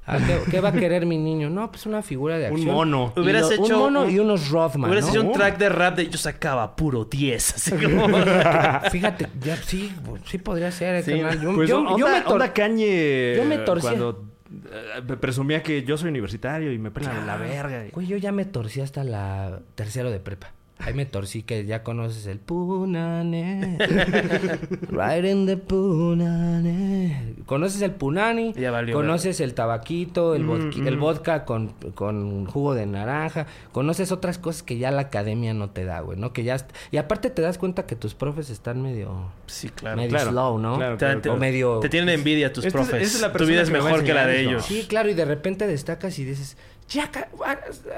Ah, 0.09 0.19
¿qué, 0.25 0.39
qué 0.49 0.59
va 0.61 0.69
a 0.69 0.71
querer 0.71 1.05
mi 1.05 1.17
niño? 1.17 1.49
No, 1.49 1.69
pues 1.69 1.85
una 1.85 2.01
figura 2.01 2.37
de 2.39 2.47
Un 2.49 2.53
acción. 2.57 2.73
mono. 2.75 3.13
Y 3.15 3.19
Hubieras 3.19 3.41
lo- 3.43 3.51
hecho 3.51 3.63
un 3.75 3.79
mono 3.83 4.03
un- 4.03 4.09
y 4.11 4.19
unos 4.19 4.49
Rothman, 4.49 4.89
Hubieras 4.89 5.05
¿no? 5.05 5.11
hecho 5.19 5.27
un 5.27 5.33
track 5.33 5.57
de 5.57 5.69
rap 5.69 5.95
de 5.97 6.07
yo 6.07 6.17
sacaba 6.17 6.75
puro 6.75 7.03
10. 7.05 7.55
Así 7.55 7.71
como. 7.71 8.07
Fíjate, 8.91 9.27
ya 9.41 9.57
sí, 9.57 9.91
sí 10.25 10.37
podría 10.37 10.71
ser, 10.71 11.03
Sí, 11.03 11.11
carnal. 11.11 11.41
Yo, 11.41 11.53
Pues 11.55 11.69
yo- 11.69 11.79
onda, 11.79 11.91
yo 11.97 12.07
me 12.07 12.23
tor- 12.23 13.35
yo 13.37 13.43
me 13.45 13.55
eh, 13.55 13.59
torcía. 13.59 13.89
Cuando 13.89 14.25
eh, 14.73 15.01
presumía 15.19 15.61
que 15.61 15.83
yo 15.83 15.97
soy 15.97 16.09
universitario 16.09 16.71
y 16.71 16.77
me 16.77 16.89
pelan 16.89 17.27
la 17.27 17.35
verga. 17.37 17.85
y- 17.85 17.89
Güey, 17.91 18.07
yo 18.07 18.15
ya 18.17 18.31
me 18.31 18.45
torcí 18.45 18.79
hasta 18.81 19.03
la 19.03 19.59
tercero 19.75 20.09
de 20.09 20.19
prepa. 20.21 20.53
Ahí 20.79 20.93
me 20.93 21.05
torcí 21.05 21.43
que 21.43 21.65
ya 21.65 21.83
conoces 21.83 22.27
el 22.27 22.39
punane. 22.39 23.77
right 24.89 25.25
in 25.25 25.45
the 25.45 25.57
punane. 25.57 27.35
Conoces 27.45 27.81
el 27.81 27.91
punani. 27.91 28.53
Ya 28.53 28.71
valió, 28.71 28.95
conoces 28.95 29.39
el 29.39 29.53
tabaquito, 29.53 30.35
el, 30.35 30.43
Mm, 30.43 30.47
vodka, 30.47 30.87
el 30.87 30.97
vodka 30.97 31.45
con, 31.45 31.73
con 31.95 32.45
jugo 32.45 32.73
de 32.73 32.85
naranja. 32.85 33.47
Conoces 33.71 34.11
otras 34.11 34.37
cosas 34.37 34.63
que 34.63 34.77
ya 34.77 34.91
la 34.91 35.03
academia 35.03 35.53
no 35.53 35.69
te 35.69 35.83
da, 35.85 35.99
güey, 36.01 36.17
¿no? 36.17 36.31
Que 36.31 36.43
ya... 36.43 36.57
Y 36.91 36.97
aparte 36.97 37.29
te 37.29 37.41
das 37.41 37.57
cuenta 37.57 37.85
que 37.85 37.95
tus 37.95 38.13
profes 38.13 38.49
están 38.49 38.81
medio... 38.81 39.31
Sí, 39.47 39.69
claro. 39.69 39.97
medio 39.97 40.09
claro, 40.09 40.31
slow, 40.31 40.59
¿no? 40.59 40.77
claro, 40.77 40.97
claro, 40.97 41.33
O 41.33 41.37
medio... 41.37 41.79
te 41.79 41.89
tienen 41.89 42.09
envidia 42.09 42.53
tus 42.53 42.65
profes. 42.67 43.01
esa 43.01 43.15
es 43.15 43.21
la 43.21 43.33
tu 43.33 43.45
vida 43.45 43.61
es 43.61 43.69
mejor 43.69 44.03
que 44.03 44.13
la 44.13 44.25
de 44.25 44.41
ellos. 44.41 44.65
Sí, 44.65 44.85
claro, 44.87 45.09
y 45.09 45.13
de 45.13 45.25
repente 45.25 45.67
destacas 45.67 46.17
y 46.19 46.25
dices, 46.25 46.57
ya, 46.89 47.11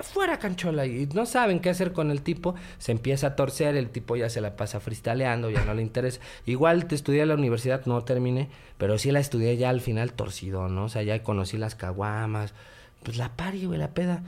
fuera 0.04 0.40
canchola. 0.40 0.86
Y 0.86 1.08
no 1.14 1.26
saben 1.26 1.60
qué 1.60 1.70
hacer 1.70 1.94
con 1.94 2.12
el 2.12 2.22
tipo. 2.22 2.56
Se 2.78 2.92
empieza 2.92 3.28
a 3.28 3.36
torcer, 3.36 3.76
el 3.76 3.90
tipo 3.90 4.16
ya 4.16 4.30
se 4.30 4.42
la 4.42 4.56
pasa 4.56 4.80
freestyleando, 4.80 5.50
ya 5.50 5.64
no 5.66 5.74
le 5.74 5.82
interesa. 5.82 6.20
Igual 6.46 6.86
te 6.86 6.96
estudié 6.96 7.22
en 7.22 7.30
la 7.30 7.36
universidad, 7.36 7.86
no 7.86 8.04
terminé, 8.04 8.50
pero 8.78 8.98
sí 8.98 9.12
la 9.12 9.20
estudié 9.20 9.58
ya 9.58 9.70
al 9.70 9.82
final 9.82 10.14
torcido, 10.14 10.68
¿no? 10.70 10.86
O 10.86 10.90
sea, 10.90 11.04
ya 11.04 11.22
conocí 11.22 11.58
las 11.58 11.76
caguamas, 11.76 12.54
pues 13.04 13.18
la 13.18 13.36
pari, 13.36 13.66
güey, 13.66 13.80
la 13.80 13.94
peda, 13.94 14.24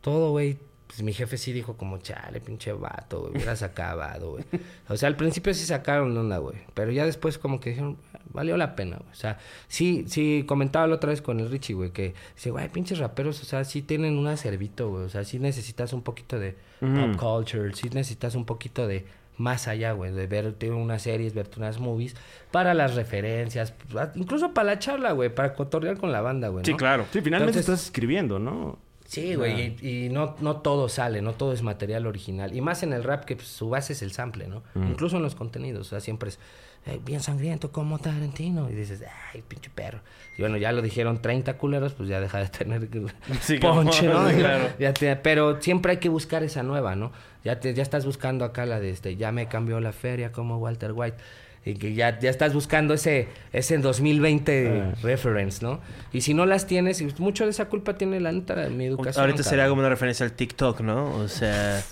todo, 0.00 0.30
güey. 0.30 0.58
Pues 0.86 1.02
mi 1.02 1.12
jefe 1.12 1.36
sí 1.36 1.52
dijo 1.52 1.76
como, 1.76 1.98
chale, 1.98 2.40
pinche 2.40 2.72
vato, 2.72 3.22
güey, 3.22 3.32
hubieras 3.32 3.62
acabado, 3.64 4.32
güey. 4.32 4.44
O 4.88 4.96
sea, 4.96 5.08
al 5.08 5.16
principio 5.16 5.52
sí 5.52 5.66
sacaron 5.66 6.14
de 6.14 6.20
onda, 6.20 6.38
güey. 6.38 6.56
Pero 6.74 6.92
ya 6.92 7.04
después 7.04 7.38
como 7.38 7.60
que 7.60 7.70
dijeron, 7.70 7.98
valió 8.32 8.56
la 8.56 8.74
pena, 8.76 8.96
güey. 8.96 9.10
O 9.10 9.14
sea, 9.14 9.38
sí, 9.68 10.04
sí, 10.08 10.44
comentaba 10.46 10.86
la 10.86 10.96
otra 10.96 11.10
vez 11.10 11.22
con 11.22 11.40
el 11.40 11.50
Richie, 11.50 11.74
güey, 11.74 11.90
que 11.90 12.14
dice, 12.34 12.50
güey, 12.50 12.68
pinches 12.68 12.98
raperos, 12.98 13.40
o 13.42 13.44
sea, 13.44 13.64
sí 13.64 13.82
tienen 13.82 14.18
un 14.18 14.26
acervito, 14.26 14.88
güey. 14.90 15.04
O 15.04 15.08
sea, 15.08 15.24
sí 15.24 15.38
necesitas 15.38 15.92
un 15.92 16.02
poquito 16.02 16.38
de 16.38 16.56
pop 16.80 17.16
culture, 17.16 17.72
sí 17.74 17.88
necesitas 17.92 18.34
un 18.34 18.44
poquito 18.44 18.86
de 18.86 19.04
más 19.38 19.68
allá, 19.68 19.92
güey, 19.92 20.12
de 20.12 20.26
verte 20.26 20.70
unas 20.70 21.02
series, 21.02 21.34
verte 21.34 21.58
unas 21.58 21.78
movies, 21.78 22.14
para 22.50 22.72
las 22.74 22.94
referencias, 22.94 23.72
pues, 23.92 24.08
incluso 24.14 24.54
para 24.54 24.66
la 24.72 24.78
charla, 24.78 25.12
güey, 25.12 25.34
para 25.34 25.54
cotorrear 25.54 25.98
con 25.98 26.10
la 26.10 26.22
banda, 26.22 26.48
güey. 26.48 26.64
Sí, 26.64 26.74
claro. 26.74 27.04
Sí, 27.12 27.20
finalmente 27.20 27.58
Entonces- 27.58 27.74
estás 27.74 27.84
escribiendo, 27.86 28.38
¿no? 28.38 28.78
Sí, 29.06 29.36
güey, 29.36 29.76
y, 29.80 30.06
y 30.06 30.08
no, 30.08 30.34
no 30.40 30.56
todo 30.56 30.88
sale, 30.88 31.22
no 31.22 31.32
todo 31.32 31.52
es 31.52 31.62
material 31.62 32.06
original. 32.08 32.56
Y 32.56 32.60
más 32.60 32.82
en 32.82 32.92
el 32.92 33.04
rap, 33.04 33.24
que 33.24 33.36
pues, 33.36 33.46
su 33.46 33.68
base 33.68 33.92
es 33.92 34.02
el 34.02 34.10
sample, 34.10 34.48
¿no? 34.48 34.64
Incluso 34.74 35.18
en 35.18 35.22
los 35.22 35.36
contenidos, 35.36 35.86
o 35.86 35.90
sea, 35.90 36.00
siempre 36.00 36.30
es 36.30 36.40
eh, 36.86 37.00
bien 37.04 37.20
sangriento 37.20 37.72
como 37.72 37.98
Tarantino. 37.98 38.70
Y 38.70 38.74
dices, 38.74 39.02
ay, 39.34 39.42
pinche 39.46 39.70
perro. 39.74 40.00
Y 40.38 40.42
bueno, 40.42 40.56
ya 40.56 40.72
lo 40.72 40.82
dijeron 40.82 41.20
30 41.20 41.56
culeros, 41.58 41.94
pues 41.94 42.08
ya 42.08 42.20
deja 42.20 42.38
de 42.38 42.48
tener 42.48 42.88
Sí, 43.40 43.58
ponche, 43.58 44.06
¿no? 44.06 44.26
claro. 44.38 44.68
Ya 44.78 44.92
te- 44.94 45.16
pero 45.16 45.60
siempre 45.60 45.92
hay 45.92 45.98
que 45.98 46.08
buscar 46.08 46.42
esa 46.42 46.62
nueva, 46.62 46.94
¿no? 46.96 47.12
Ya, 47.44 47.60
te, 47.60 47.74
ya 47.74 47.82
estás 47.82 48.04
buscando 48.04 48.44
acá 48.44 48.66
la 48.66 48.80
de 48.80 48.90
este, 48.90 49.16
ya 49.16 49.32
me 49.32 49.46
cambió 49.48 49.80
la 49.80 49.92
feria 49.92 50.32
como 50.32 50.58
Walter 50.58 50.92
White. 50.92 51.16
Y 51.64 51.74
que 51.74 51.94
ya, 51.94 52.16
ya 52.20 52.30
estás 52.30 52.54
buscando 52.54 52.94
ese, 52.94 53.26
ese 53.52 53.78
2020 53.78 54.68
Ah. 54.68 54.94
reference, 55.02 55.64
¿no? 55.64 55.80
Y 56.12 56.20
si 56.20 56.32
no 56.32 56.46
las 56.46 56.68
tienes, 56.68 57.00
y 57.00 57.08
mucho 57.18 57.42
de 57.44 57.50
esa 57.50 57.64
culpa 57.64 57.94
tiene 57.96 58.20
la 58.20 58.30
neta 58.30 58.68
mi 58.68 58.84
educación. 58.86 59.24
Ahorita 59.24 59.42
sería 59.42 59.66
como 59.68 59.80
una 59.80 59.88
referencia 59.88 60.24
al 60.24 60.30
TikTok, 60.32 60.80
¿no? 60.82 61.12
O 61.16 61.26
sea. 61.28 61.82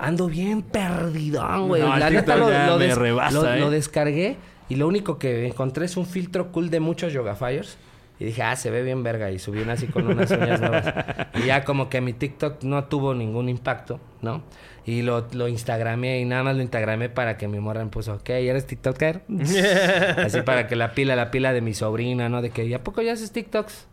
Ando 0.00 0.26
bien 0.28 0.62
perdidón, 0.62 1.68
güey. 1.68 1.82
No, 1.82 1.96
la 1.96 2.10
neta 2.10 2.36
lo, 2.36 2.48
lo 2.50 2.78
me 2.78 2.86
des- 2.86 2.96
rebasa, 2.98 3.34
lo- 3.42 3.52
¿eh? 3.54 3.60
lo 3.60 3.70
descargué 3.70 4.36
y 4.68 4.76
lo 4.76 4.86
único 4.88 5.18
que 5.18 5.46
encontré 5.46 5.86
es 5.86 5.96
un 5.96 6.06
filtro 6.06 6.52
cool 6.52 6.70
de 6.70 6.80
muchos 6.80 7.12
Yoga 7.12 7.34
Fires. 7.34 7.76
Y 8.20 8.24
dije, 8.24 8.42
ah, 8.42 8.56
se 8.56 8.70
ve 8.72 8.82
bien 8.82 9.04
verga. 9.04 9.30
Y 9.30 9.38
subí 9.38 9.60
una 9.60 9.74
así 9.74 9.86
con 9.86 10.08
unas 10.08 10.28
uñas 10.32 10.60
nuevas. 10.60 10.92
Y 11.34 11.46
ya 11.46 11.62
como 11.64 11.88
que 11.88 12.00
mi 12.00 12.12
TikTok 12.12 12.64
no 12.64 12.82
tuvo 12.86 13.14
ningún 13.14 13.48
impacto, 13.48 14.00
¿no? 14.22 14.42
Y 14.84 15.02
lo, 15.02 15.28
lo 15.32 15.46
instagramé 15.46 16.18
y 16.18 16.24
nada 16.24 16.42
más 16.42 16.56
lo 16.56 16.62
instagramé 16.62 17.10
para 17.10 17.36
que 17.36 17.46
mi 17.46 17.60
morra 17.60 17.84
me 17.84 17.90
puso, 17.90 18.14
ok, 18.14 18.28
¿eres 18.30 18.66
TikToker? 18.66 19.22
así 20.24 20.40
para 20.42 20.66
que 20.66 20.74
la 20.76 20.92
pila, 20.94 21.14
la 21.14 21.30
pila 21.30 21.52
de 21.52 21.60
mi 21.60 21.74
sobrina, 21.74 22.28
¿no? 22.28 22.42
De 22.42 22.50
que, 22.50 22.64
¿y 22.64 22.74
a 22.74 22.82
poco 22.82 23.02
ya 23.02 23.12
haces 23.12 23.30
TikToks? 23.32 23.86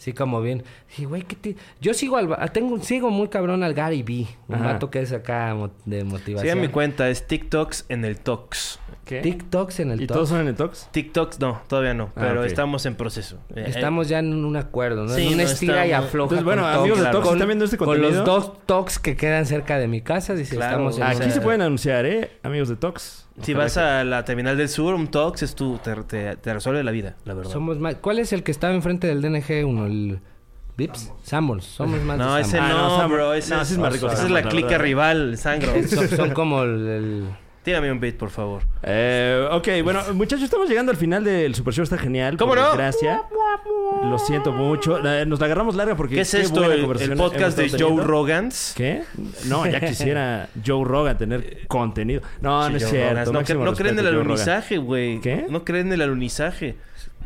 Sí, 0.00 0.14
como 0.14 0.40
bien. 0.40 0.62
Dije, 0.88 1.04
güey, 1.04 1.20
¿qué 1.22 1.36
te...? 1.36 1.56
Yo 1.78 1.92
sigo 1.92 2.16
al... 2.16 2.32
va- 2.32 2.48
Tengo, 2.48 2.80
sigo 2.82 3.10
muy 3.10 3.28
cabrón 3.28 3.62
al 3.62 3.74
Gary 3.74 4.02
B. 4.02 4.26
Un 4.48 4.54
Ajá. 4.54 4.64
vato 4.72 4.90
que 4.90 5.00
es 5.00 5.12
acá 5.12 5.54
de 5.84 6.04
motivación. 6.04 6.40
Sigan 6.40 6.60
mi 6.62 6.68
cuenta, 6.68 7.10
es 7.10 7.26
TikToks 7.26 7.84
en 7.90 8.06
el 8.06 8.18
Tox. 8.18 8.78
¿Qué? 9.04 9.20
TikToks 9.20 9.80
en 9.80 9.90
el 9.90 10.00
¿Y 10.00 10.06
top. 10.06 10.14
todos 10.16 10.28
son 10.30 10.40
en 10.40 10.48
el 10.48 10.54
Tox? 10.54 10.88
TikToks 10.90 11.38
no, 11.40 11.60
todavía 11.68 11.92
no, 11.92 12.04
Ah, 12.16 12.20
pero 12.20 12.44
estamos 12.44 12.86
en 12.86 12.94
proceso. 12.94 13.40
Eh, 13.54 13.64
Estamos 13.66 14.08
ya 14.08 14.20
en 14.20 14.42
un 14.42 14.56
acuerdo, 14.56 15.04
¿no? 15.04 15.10
Sí, 15.14 15.26
en 15.26 15.32
un 15.32 15.36
no, 15.36 15.42
estira 15.42 15.86
y 15.86 15.92
afloja. 15.92 16.36
Entonces, 16.36 16.44
bueno, 16.46 16.62
con 16.62 16.70
amigos 16.72 16.98
Tox. 16.98 17.06
de 17.06 17.12
Tox, 17.12 17.24
Con- 17.26 17.34
¿están 17.36 17.48
viendo 17.48 17.64
este 17.66 17.76
Con 17.76 17.86
contenido? 17.88 18.10
los 18.18 18.24
dos 18.24 18.66
Tox 18.66 18.98
que 18.98 19.16
quedan 19.16 19.44
cerca 19.44 19.78
de 19.78 19.86
mi 19.86 20.00
casa, 20.00 20.34
dice, 20.34 20.56
Claro, 20.56 20.70
estamos 20.88 20.96
en 20.96 21.02
Aquí 21.02 21.16
una- 21.26 21.30
se 21.34 21.40
pueden 21.42 21.60
anunciar, 21.60 22.06
¿eh? 22.06 22.30
Amigos 22.42 22.70
de 22.70 22.76
Tox. 22.76 23.26
Si 23.42 23.54
vas 23.54 23.76
a 23.76 24.04
la 24.04 24.24
terminal 24.24 24.56
del 24.56 24.68
sur, 24.68 24.94
un 24.94 25.08
Tox 25.08 25.42
es 25.42 25.54
tu, 25.54 25.78
te, 25.78 25.94
te- 26.04 26.36
te 26.36 26.54
resuelve 26.54 26.82
la 26.84 26.90
vida, 26.90 27.16
la 27.24 27.34
verdad. 27.34 27.50
Somos 27.50 27.78
más... 27.78 27.96
¿Cuál 27.96 28.18
es 28.18 28.32
el 28.32 28.42
que 28.42 28.50
estaba 28.50 28.74
enfrente 28.74 29.06
del 29.06 29.22
DNG 29.22 29.64
1? 29.66 29.86
¿El 29.86 30.20
Vips? 30.76 31.12
Samuels. 31.22 31.64
Somos 31.64 32.00
más 32.02 32.16
No, 32.18 32.34
de 32.36 32.42
ese 32.42 32.58
Ah, 32.58 32.98
no, 33.02 33.08
bro. 33.08 33.34
Ese 33.34 33.54
no, 33.54 33.60
es, 33.60 33.68
ese 33.68 33.74
es 33.74 33.78
más 33.80 33.92
rico, 33.92 34.06
Esa 34.08 34.24
es 34.24 34.30
la 34.30 34.42
clica 34.42 34.78
rival, 34.78 35.36
Sangro. 35.38 35.72
Son, 35.88 36.08
son 36.08 36.30
como 36.30 36.62
el... 36.62 36.86
el- 36.88 37.24
Tírame 37.62 37.92
un 37.92 38.00
beat, 38.00 38.16
por 38.16 38.30
favor. 38.30 38.62
Eh, 38.82 39.46
ok, 39.52 39.68
bueno, 39.84 40.00
muchachos, 40.14 40.44
estamos 40.44 40.68
llegando 40.68 40.92
al 40.92 40.96
final 40.96 41.22
del 41.22 41.54
Super 41.54 41.74
Show. 41.74 41.82
Está 41.82 41.98
genial. 41.98 42.36
¿Cómo 42.38 42.54
no? 42.54 42.68
desgracia. 42.68 43.22
Lo 44.02 44.18
siento 44.18 44.52
mucho. 44.52 44.98
Eh, 45.06 45.26
Nos 45.26 45.40
la 45.40 45.46
agarramos 45.46 45.74
larga 45.74 45.94
porque... 45.94 46.14
¿Qué 46.14 46.20
es 46.22 46.30
qué 46.30 46.40
esto? 46.40 46.64
El, 46.72 46.80
el 47.00 47.16
podcast 47.16 47.58
de 47.58 47.68
Joe. 47.68 48.02
Rogans. 48.02 48.72
¿Qué? 48.74 49.02
No, 49.44 49.66
ya 49.66 49.78
quisiera 49.86 50.48
Joe 50.64 50.84
Rogan 50.84 51.18
tener 51.18 51.66
contenido. 51.66 52.22
No, 52.40 52.64
Sí, 52.64 52.70
no 52.70 52.76
es 52.78 52.82
Joe 52.84 52.92
cierto. 52.92 53.32
No, 53.32 53.64
no 53.64 53.74
creen 53.74 53.98
en 53.98 54.06
el 54.06 54.14
alunizaje, 54.14 54.78
güey. 54.78 55.20
¿Qué? 55.20 55.44
No 55.50 55.64
creen 55.64 55.88
en 55.88 55.92
el 55.94 56.02
alunizaje. 56.02 56.76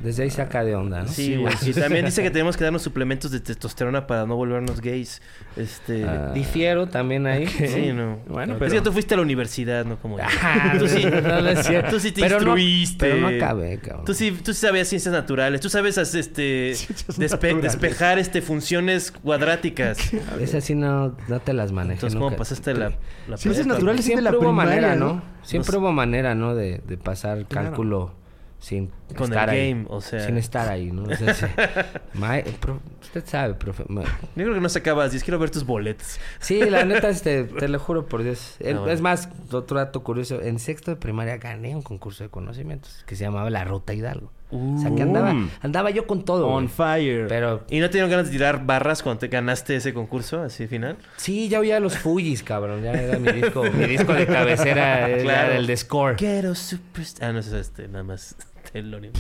Desde 0.02 0.24
ahí 0.24 0.30
saca 0.30 0.64
de 0.64 0.74
onda, 0.74 1.02
¿no? 1.02 1.08
Sí, 1.08 1.36
güey. 1.36 1.54
Y 1.64 1.72
también 1.72 2.04
dice 2.04 2.22
que 2.22 2.30
tenemos 2.32 2.56
que 2.56 2.64
darnos 2.64 2.82
suplementos 2.82 3.30
de 3.30 3.40
testosterona 3.40 4.06
para 4.06 4.26
no 4.26 4.36
volvernos 4.36 4.80
gays. 4.80 5.22
Este... 5.56 6.04
Ah. 6.04 6.32
Difiero 6.34 6.88
también 6.88 7.26
ahí. 7.26 7.46
Sí, 7.74 7.92
no. 7.92 8.18
Bueno, 8.28 8.54
Es 8.54 8.58
pero- 8.58 8.70
que 8.72 8.80
tú 8.82 8.92
fuiste 8.92 9.14
a 9.14 9.16
la 9.16 9.22
universidad, 9.22 9.84
¿no? 9.84 9.96
Como 9.96 10.18
yo. 10.18 10.24
Ah, 10.42 10.74
Tú 10.78 10.88
sí, 10.88 11.04
no, 11.06 11.20
no 11.40 11.48
es 11.48 11.66
cierto. 11.66 11.90
tú 11.92 12.00
sí 12.00 12.12
te 12.12 12.20
Pero 12.20 12.40
no- 12.40 12.58
instruiste. 12.58 12.96
pero 12.98 13.16
no 13.20 13.28
acabé, 13.28 13.78
cabrón. 13.78 14.04
Tú 14.04 14.14
sí, 14.14 14.32
tú 14.44 14.52
sí 14.52 14.60
sabías 14.60 14.88
ciencias 14.88 15.12
naturales. 15.14 15.60
Tú 15.60 15.70
sabes 15.70 15.96
este, 15.96 16.72
despe- 16.72 17.30
naturales. 17.30 17.62
despejar 17.62 18.18
este, 18.18 18.42
funciones 18.42 19.10
cuadráticas. 19.12 19.98
Esa 20.40 20.60
sí 20.60 20.74
no, 20.74 21.16
no 21.28 21.40
te 21.40 21.52
las 21.54 21.72
manejé 21.72 21.94
Entonces, 21.94 22.14
nunca. 22.14 22.26
¿cómo 22.26 22.36
pasaste 22.36 22.74
la, 22.74 22.92
la 23.28 23.36
Ciencias 23.36 23.66
naturales 23.66 24.00
es 24.00 24.06
de 24.06 24.12
Siempre 24.12 24.24
la 24.24 24.30
hubo 24.32 24.38
primaria, 24.40 24.74
manera, 24.74 24.96
¿no? 24.96 25.06
¿no? 25.14 25.22
Siempre 25.42 25.76
hubo 25.78 25.92
manera, 25.92 26.34
¿no? 26.34 26.54
De, 26.54 26.80
de 26.86 26.96
pasar 26.98 27.44
Claro. 27.46 27.68
cálculo 27.68 28.23
sin 28.64 28.90
Con 29.14 29.24
estar 29.30 29.50
el 29.50 29.54
ahí. 29.54 29.70
game, 29.72 29.84
o 29.90 30.00
sea. 30.00 30.20
Sin 30.20 30.38
estar 30.38 30.68
ahí, 30.70 30.90
¿no? 30.90 31.02
O 31.04 31.14
sea, 31.14 31.34
sí. 31.34 31.44
Ma- 32.14 32.38
pro- 32.60 32.80
usted 33.02 33.22
sabe, 33.26 33.54
profe. 33.54 33.84
ma- 33.88 34.02
Yo 34.02 34.44
creo 34.44 34.54
que 34.54 34.60
no 34.60 34.68
sacabas 34.70 35.10
10. 35.12 35.22
Quiero 35.22 35.38
ver 35.38 35.50
tus 35.50 35.64
boletos. 35.66 36.18
Sí, 36.40 36.60
la 36.70 36.84
neta, 36.86 37.08
este, 37.10 37.44
te 37.44 37.68
lo 37.68 37.78
juro 37.78 38.06
por 38.06 38.22
Dios. 38.22 38.54
Ah, 38.60 38.64
bueno. 38.64 38.88
Es 38.88 39.00
más, 39.02 39.28
otro 39.52 39.76
dato 39.78 40.02
curioso. 40.02 40.40
En 40.40 40.58
sexto 40.58 40.90
de 40.92 40.96
primaria 40.96 41.36
gané 41.36 41.76
un 41.76 41.82
concurso 41.82 42.24
de 42.24 42.30
conocimientos 42.30 43.04
que 43.06 43.16
se 43.16 43.24
llamaba 43.24 43.50
La 43.50 43.64
Ruta 43.64 43.92
Hidalgo. 43.92 44.32
o 44.50 44.78
sea, 44.80 44.94
que 44.94 45.02
andaba, 45.02 45.32
Mm. 45.34 45.50
andaba 45.62 45.90
yo 45.90 46.06
con 46.06 46.24
todo. 46.24 46.46
On 46.48 46.68
fire. 46.68 47.26
Pero 47.28 47.64
¿Y 47.68 47.80
no 47.80 47.86
te 47.88 47.94
dieron 47.94 48.10
ganas 48.10 48.26
de 48.26 48.32
tirar 48.32 48.64
barras 48.64 49.02
cuando 49.02 49.18
te 49.20 49.28
ganaste 49.28 49.74
ese 49.76 49.92
concurso, 49.92 50.40
así 50.42 50.66
final? 50.68 50.96
sí, 51.16 51.48
ya 51.48 51.58
oía 51.60 51.80
los 51.80 51.98
Fujis, 51.98 52.42
cabrón. 52.42 52.82
Ya 52.82 52.92
era 52.92 53.18
mi 53.18 53.30
disco, 53.32 53.62
mi 53.64 53.84
disco 53.86 54.14
de 54.14 54.26
cabecera, 54.26 55.08
era 55.10 55.56
el 55.56 55.66
de 55.66 55.76
Score. 55.76 56.16
Quiero 56.16 56.54
superstar. 56.54 57.28
Ah, 57.30 57.32
no 57.32 57.40
es 57.40 57.48
este, 57.48 57.88
nada 57.88 58.04
más. 58.04 58.36
Telón. 58.72 59.10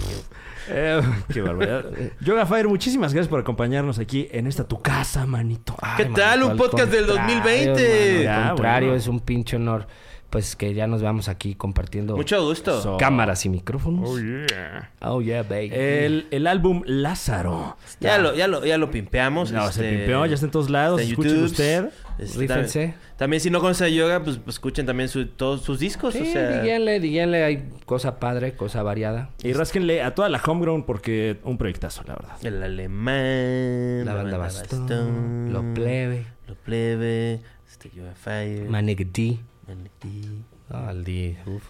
Eh, 0.68 1.02
qué 1.32 1.40
barbaridad. 1.42 1.84
Yoga 2.20 2.46
Fire, 2.46 2.68
muchísimas 2.68 3.12
gracias 3.12 3.28
por 3.28 3.40
acompañarnos 3.40 3.98
aquí 3.98 4.28
en 4.30 4.46
esta 4.46 4.64
tu 4.66 4.80
casa, 4.82 5.26
manito. 5.26 5.76
Ay, 5.80 6.04
¿Qué 6.04 6.04
tal? 6.12 6.40
manito, 6.40 6.52
Un 6.52 6.56
podcast 6.70 6.90
del 6.92 7.06
contrario, 7.06 7.36
2020. 7.36 8.08
mano, 8.14 8.22
Ya, 8.22 8.42
al 8.42 8.48
contrario, 8.54 8.88
bueno. 8.88 8.98
es 9.00 9.06
un 9.08 9.20
pinche 9.20 9.56
honor. 9.56 9.86
Pues 10.34 10.56
que 10.56 10.74
ya 10.74 10.88
nos 10.88 11.00
vamos 11.00 11.28
aquí 11.28 11.54
compartiendo 11.54 12.16
Mucho 12.16 12.44
gusto. 12.44 12.82
So- 12.82 12.96
cámaras 12.96 13.46
y 13.46 13.48
micrófonos. 13.48 14.10
Oh, 14.10 14.18
yeah. 14.18 14.90
Oh, 15.00 15.22
yeah, 15.22 15.44
baby. 15.44 15.70
El, 15.72 16.26
el 16.32 16.48
álbum 16.48 16.82
Lázaro. 16.86 17.76
Ya 18.00 18.18
lo, 18.18 18.34
ya 18.34 18.48
lo, 18.48 18.66
ya 18.66 18.76
lo 18.76 18.90
pimpeamos. 18.90 19.52
No, 19.52 19.70
se 19.70 19.84
este, 19.84 19.96
pimpeó, 19.96 20.26
ya 20.26 20.34
está 20.34 20.46
en 20.46 20.50
todos 20.50 20.70
lados. 20.70 21.00
Escuchen 21.00 21.40
usted. 21.44 21.90
Este, 22.18 22.36
Rífense. 22.40 22.80
También, 22.80 23.16
también 23.16 23.40
si 23.42 23.50
no 23.50 23.60
conocen 23.60 23.86
a 23.86 23.90
yoga, 23.90 24.24
pues, 24.24 24.38
pues, 24.38 24.56
escuchen 24.56 24.86
también 24.86 25.08
su- 25.08 25.28
todos 25.28 25.62
sus 25.62 25.78
discos. 25.78 26.14
Sí, 26.14 26.22
o 26.22 26.24
sea, 26.24 26.62
díganle, 26.62 26.98
díganle, 26.98 27.44
hay 27.44 27.68
cosa 27.86 28.18
padre, 28.18 28.54
cosa 28.56 28.82
variada. 28.82 29.30
Y 29.40 29.52
rásquenle 29.52 30.02
a 30.02 30.16
toda 30.16 30.28
la 30.30 30.42
homegrown 30.44 30.82
porque 30.84 31.38
un 31.44 31.58
proyectazo, 31.58 32.02
la 32.08 32.14
verdad. 32.16 32.36
el 32.42 32.60
alemán, 32.60 34.04
La 34.04 34.14
banda 34.14 34.36
Bastón, 34.36 35.52
Lo 35.52 35.62
Plebe, 35.74 36.26
Lo 36.48 36.56
plebe, 36.56 37.40
este 37.70 37.90
Yoga 37.94 38.14
Fire, 38.16 38.68
Manic 38.68 39.06
D. 39.12 39.38
D, 40.94 41.36
uf. 41.46 41.62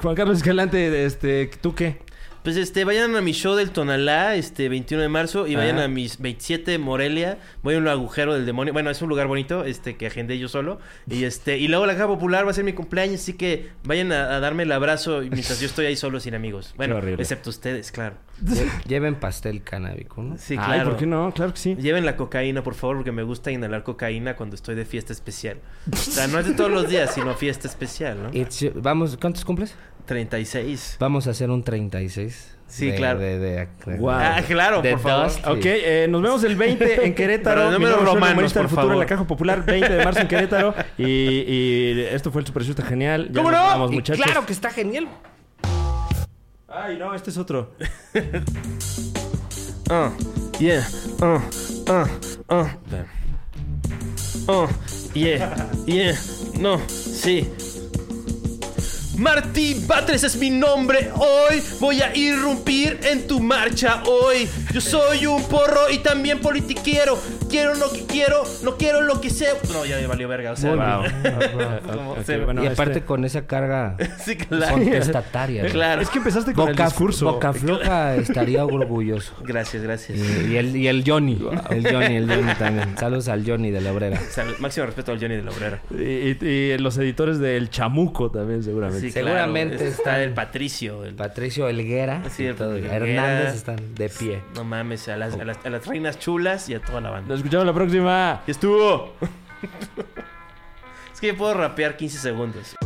Juan 0.00 0.14
Carlos 0.14 0.38
Escalante, 0.38 1.04
este, 1.04 1.46
¿tú 1.60 1.74
qué? 1.74 2.00
Pues 2.42 2.56
este, 2.56 2.84
vayan 2.84 3.14
a 3.16 3.20
mi 3.20 3.32
show 3.32 3.54
del 3.56 3.70
Tonalá, 3.72 4.34
este 4.36 4.68
21 4.68 5.02
de 5.02 5.08
marzo, 5.08 5.46
y 5.46 5.54
vayan 5.56 5.78
Ah. 5.78 5.84
a 5.84 5.88
mis 5.88 6.18
27 6.18 6.78
Morelia. 6.78 7.38
Voy 7.62 7.74
a 7.74 7.78
un 7.78 7.88
agujero 7.88 8.32
del 8.34 8.46
demonio. 8.46 8.72
Bueno, 8.72 8.88
es 8.90 9.02
un 9.02 9.08
lugar 9.10 9.26
bonito, 9.26 9.64
este, 9.64 9.96
que 9.96 10.06
agendé 10.06 10.38
yo 10.38 10.48
solo. 10.48 10.78
Y 11.10 11.24
este, 11.24 11.58
y 11.58 11.68
luego 11.68 11.84
la 11.84 11.94
caja 11.94 12.06
popular 12.06 12.46
va 12.46 12.50
a 12.50 12.54
ser 12.54 12.64
mi 12.64 12.72
cumpleaños, 12.72 13.20
así 13.20 13.34
que 13.34 13.68
vayan 13.84 14.12
a, 14.12 14.36
a 14.36 14.40
darme 14.40 14.62
el 14.62 14.72
abrazo 14.72 15.20
mientras 15.20 15.60
yo 15.60 15.66
estoy 15.66 15.86
ahí 15.86 15.96
solo 15.96 16.20
sin 16.20 16.34
amigos. 16.34 16.74
Bueno, 16.76 16.98
excepto 17.18 17.50
ustedes, 17.50 17.92
claro. 17.92 18.16
Lle- 18.42 18.70
Lleven 18.86 19.16
pastel 19.16 19.62
canábico, 19.62 20.22
¿no? 20.22 20.38
Sí, 20.38 20.54
Ay, 20.58 20.64
claro. 20.64 20.90
¿por 20.90 20.98
qué 20.98 21.06
no? 21.06 21.32
Claro 21.34 21.52
que 21.52 21.58
sí. 21.58 21.74
Lleven 21.76 22.06
la 22.06 22.16
cocaína, 22.16 22.62
por 22.62 22.74
favor, 22.74 22.96
porque 22.96 23.12
me 23.12 23.24
gusta 23.24 23.50
inhalar 23.50 23.82
cocaína 23.82 24.36
cuando 24.36 24.54
estoy 24.56 24.74
de 24.74 24.84
fiesta 24.84 25.12
especial. 25.12 25.58
O 25.92 25.96
sea, 25.96 26.28
no 26.28 26.38
es 26.38 26.46
de 26.46 26.54
todos 26.54 26.70
los 26.70 26.88
días, 26.88 27.12
sino 27.14 27.34
fiesta 27.34 27.66
especial, 27.68 28.22
¿no? 28.22 28.30
It's 28.32 28.64
vamos, 28.74 29.16
¿cuántos 29.20 29.44
cumples? 29.44 29.74
36. 30.08 30.96
Vamos 30.98 31.28
a 31.28 31.30
hacer 31.30 31.50
un 31.50 31.62
36. 31.62 32.56
Sí, 32.66 32.86
de- 32.90 32.96
claro. 32.96 33.18
De, 33.20 33.38
de, 33.38 33.68
de- 33.86 33.96
Guau. 33.96 34.18
Ah, 34.20 34.42
claro, 34.46 34.82
de 34.82 34.90
por 34.92 35.00
favor. 35.00 35.30
Ok, 35.56 35.64
eh, 35.64 36.06
nos 36.10 36.20
vemos 36.20 36.42
el 36.44 36.56
20 36.56 37.06
en 37.06 37.14
Querétaro. 37.14 37.70
Es 37.70 37.78
romanos, 37.78 38.14
Humorista 38.32 38.60
del 38.60 38.68
por 38.68 38.70
futuro 38.70 38.92
en 38.94 38.98
la 39.00 39.04
favor. 39.04 39.06
Caja 39.06 39.26
Popular, 39.26 39.64
20 39.64 39.88
de 39.92 40.04
marzo 40.04 40.20
en 40.20 40.28
Querétaro. 40.28 40.74
Y, 40.98 41.04
y 41.04 42.00
esto 42.10 42.30
fue 42.32 42.40
el 42.40 42.46
Super 42.46 42.62
Show, 42.64 42.70
está 42.72 42.82
genial. 42.84 43.28
Ya 43.30 43.34
¿Cómo 43.42 43.50
nos 43.52 43.60
no? 43.60 43.66
vamos, 43.66 43.90
muchachos. 43.92 44.22
claro 44.24 44.44
que 44.44 44.52
está 44.52 44.70
genial. 44.70 45.08
Ay, 46.68 46.98
no, 46.98 47.14
este 47.14 47.30
es 47.30 47.38
otro. 47.38 47.72
Uh, 49.90 50.10
yeah, 50.58 50.86
uh, 51.22 51.40
uh, 51.90 52.06
uh. 52.54 52.66
Uh, 54.50 54.66
yeah, 55.14 55.68
yeah, 55.86 56.14
no, 56.58 56.80
sí. 56.88 57.48
Martí 59.18 59.74
Batres 59.84 60.22
es 60.22 60.36
mi 60.36 60.48
nombre 60.48 61.10
hoy. 61.16 61.60
Voy 61.80 62.00
a 62.00 62.16
irrumpir 62.16 63.00
en 63.02 63.26
tu 63.26 63.40
marcha 63.40 64.04
hoy. 64.06 64.48
Yo 64.78 64.82
soy 64.82 65.26
un 65.26 65.42
porro 65.48 65.90
y 65.92 65.98
también 65.98 66.38
politiquero. 66.38 67.18
Quiero 67.50 67.74
lo 67.74 67.90
que 67.90 68.04
quiero, 68.06 68.44
no 68.62 68.76
quiero 68.76 69.00
lo 69.00 69.20
que 69.20 69.28
sé. 69.30 69.46
No, 69.72 69.84
ya 69.84 69.96
me 69.96 70.06
valió 70.06 70.28
verga. 70.28 70.52
O 70.52 70.56
sea, 70.56 70.74
Wow. 70.74 71.02
como 71.92 72.10
Ok, 72.12 72.22
se- 72.24 72.38
bueno, 72.38 72.62
y 72.62 72.66
aparte 72.68 72.92
este- 72.92 73.04
con 73.04 73.24
esa 73.24 73.46
carga 73.46 73.96
sí, 74.24 74.36
claro. 74.36 74.74
contestataria. 74.74 75.64
¿no? 75.64 75.68
Claro. 75.70 76.02
Es 76.02 76.10
que 76.10 76.18
empezaste 76.18 76.52
con 76.52 76.66
Boca, 76.68 76.84
el 76.84 76.88
discurso. 76.90 77.24
Boca 77.32 77.52
floja 77.52 78.14
estaría 78.16 78.64
orgulloso. 78.64 79.34
Gracias, 79.42 79.82
gracias. 79.82 80.18
Y, 80.18 80.52
y 80.52 80.56
el, 80.56 80.76
y 80.76 80.86
el 80.88 81.02
Johnny. 81.06 81.38
El 81.70 81.82
Johnny, 81.90 82.16
el 82.16 82.28
Johnny 82.30 82.54
también. 82.54 82.96
Saludos 82.98 83.28
al 83.28 83.44
Johnny 83.44 83.70
de 83.70 83.80
la 83.80 83.92
obrera. 83.92 84.20
Sal- 84.30 84.54
máximo 84.60 84.86
respeto 84.86 85.10
al 85.12 85.18
Johnny 85.20 85.36
de 85.36 85.42
la 85.42 85.50
Obrera. 85.50 85.80
Y, 85.90 86.02
y- 86.44 86.48
y 86.74 86.78
los 86.78 86.96
editores 86.98 87.38
del 87.40 87.70
Chamuco 87.70 88.30
también, 88.30 88.62
seguramente. 88.62 89.00
Sí, 89.00 89.10
Seguramente 89.10 89.76
claro. 89.76 89.90
está 89.90 90.22
el 90.22 90.32
Patricio. 90.34 91.04
el- 91.04 91.14
Patricio 91.14 91.68
Elguera. 91.68 92.22
Sí, 92.30 92.44
el 92.46 92.56
Hernández 92.60 93.54
están 93.54 93.94
de 93.94 94.08
pie. 94.08 94.40
No 94.54 94.64
mames, 94.68 95.08
a 95.08 95.16
las, 95.16 95.34
a 95.34 95.44
las, 95.44 95.64
a 95.64 95.70
las 95.70 95.86
reinas 95.86 96.18
chulas 96.18 96.68
y 96.68 96.74
a 96.74 96.80
toda 96.80 97.00
la 97.00 97.10
banda. 97.10 97.28
Nos 97.28 97.38
escuchamos 97.38 97.66
la 97.66 97.72
próxima. 97.72 98.42
¡Y 98.46 98.50
estuvo! 98.50 99.14
es 101.12 101.20
que 101.20 101.28
yo 101.28 101.36
puedo 101.36 101.54
rapear 101.54 101.96
15 101.96 102.18
segundos. 102.18 102.76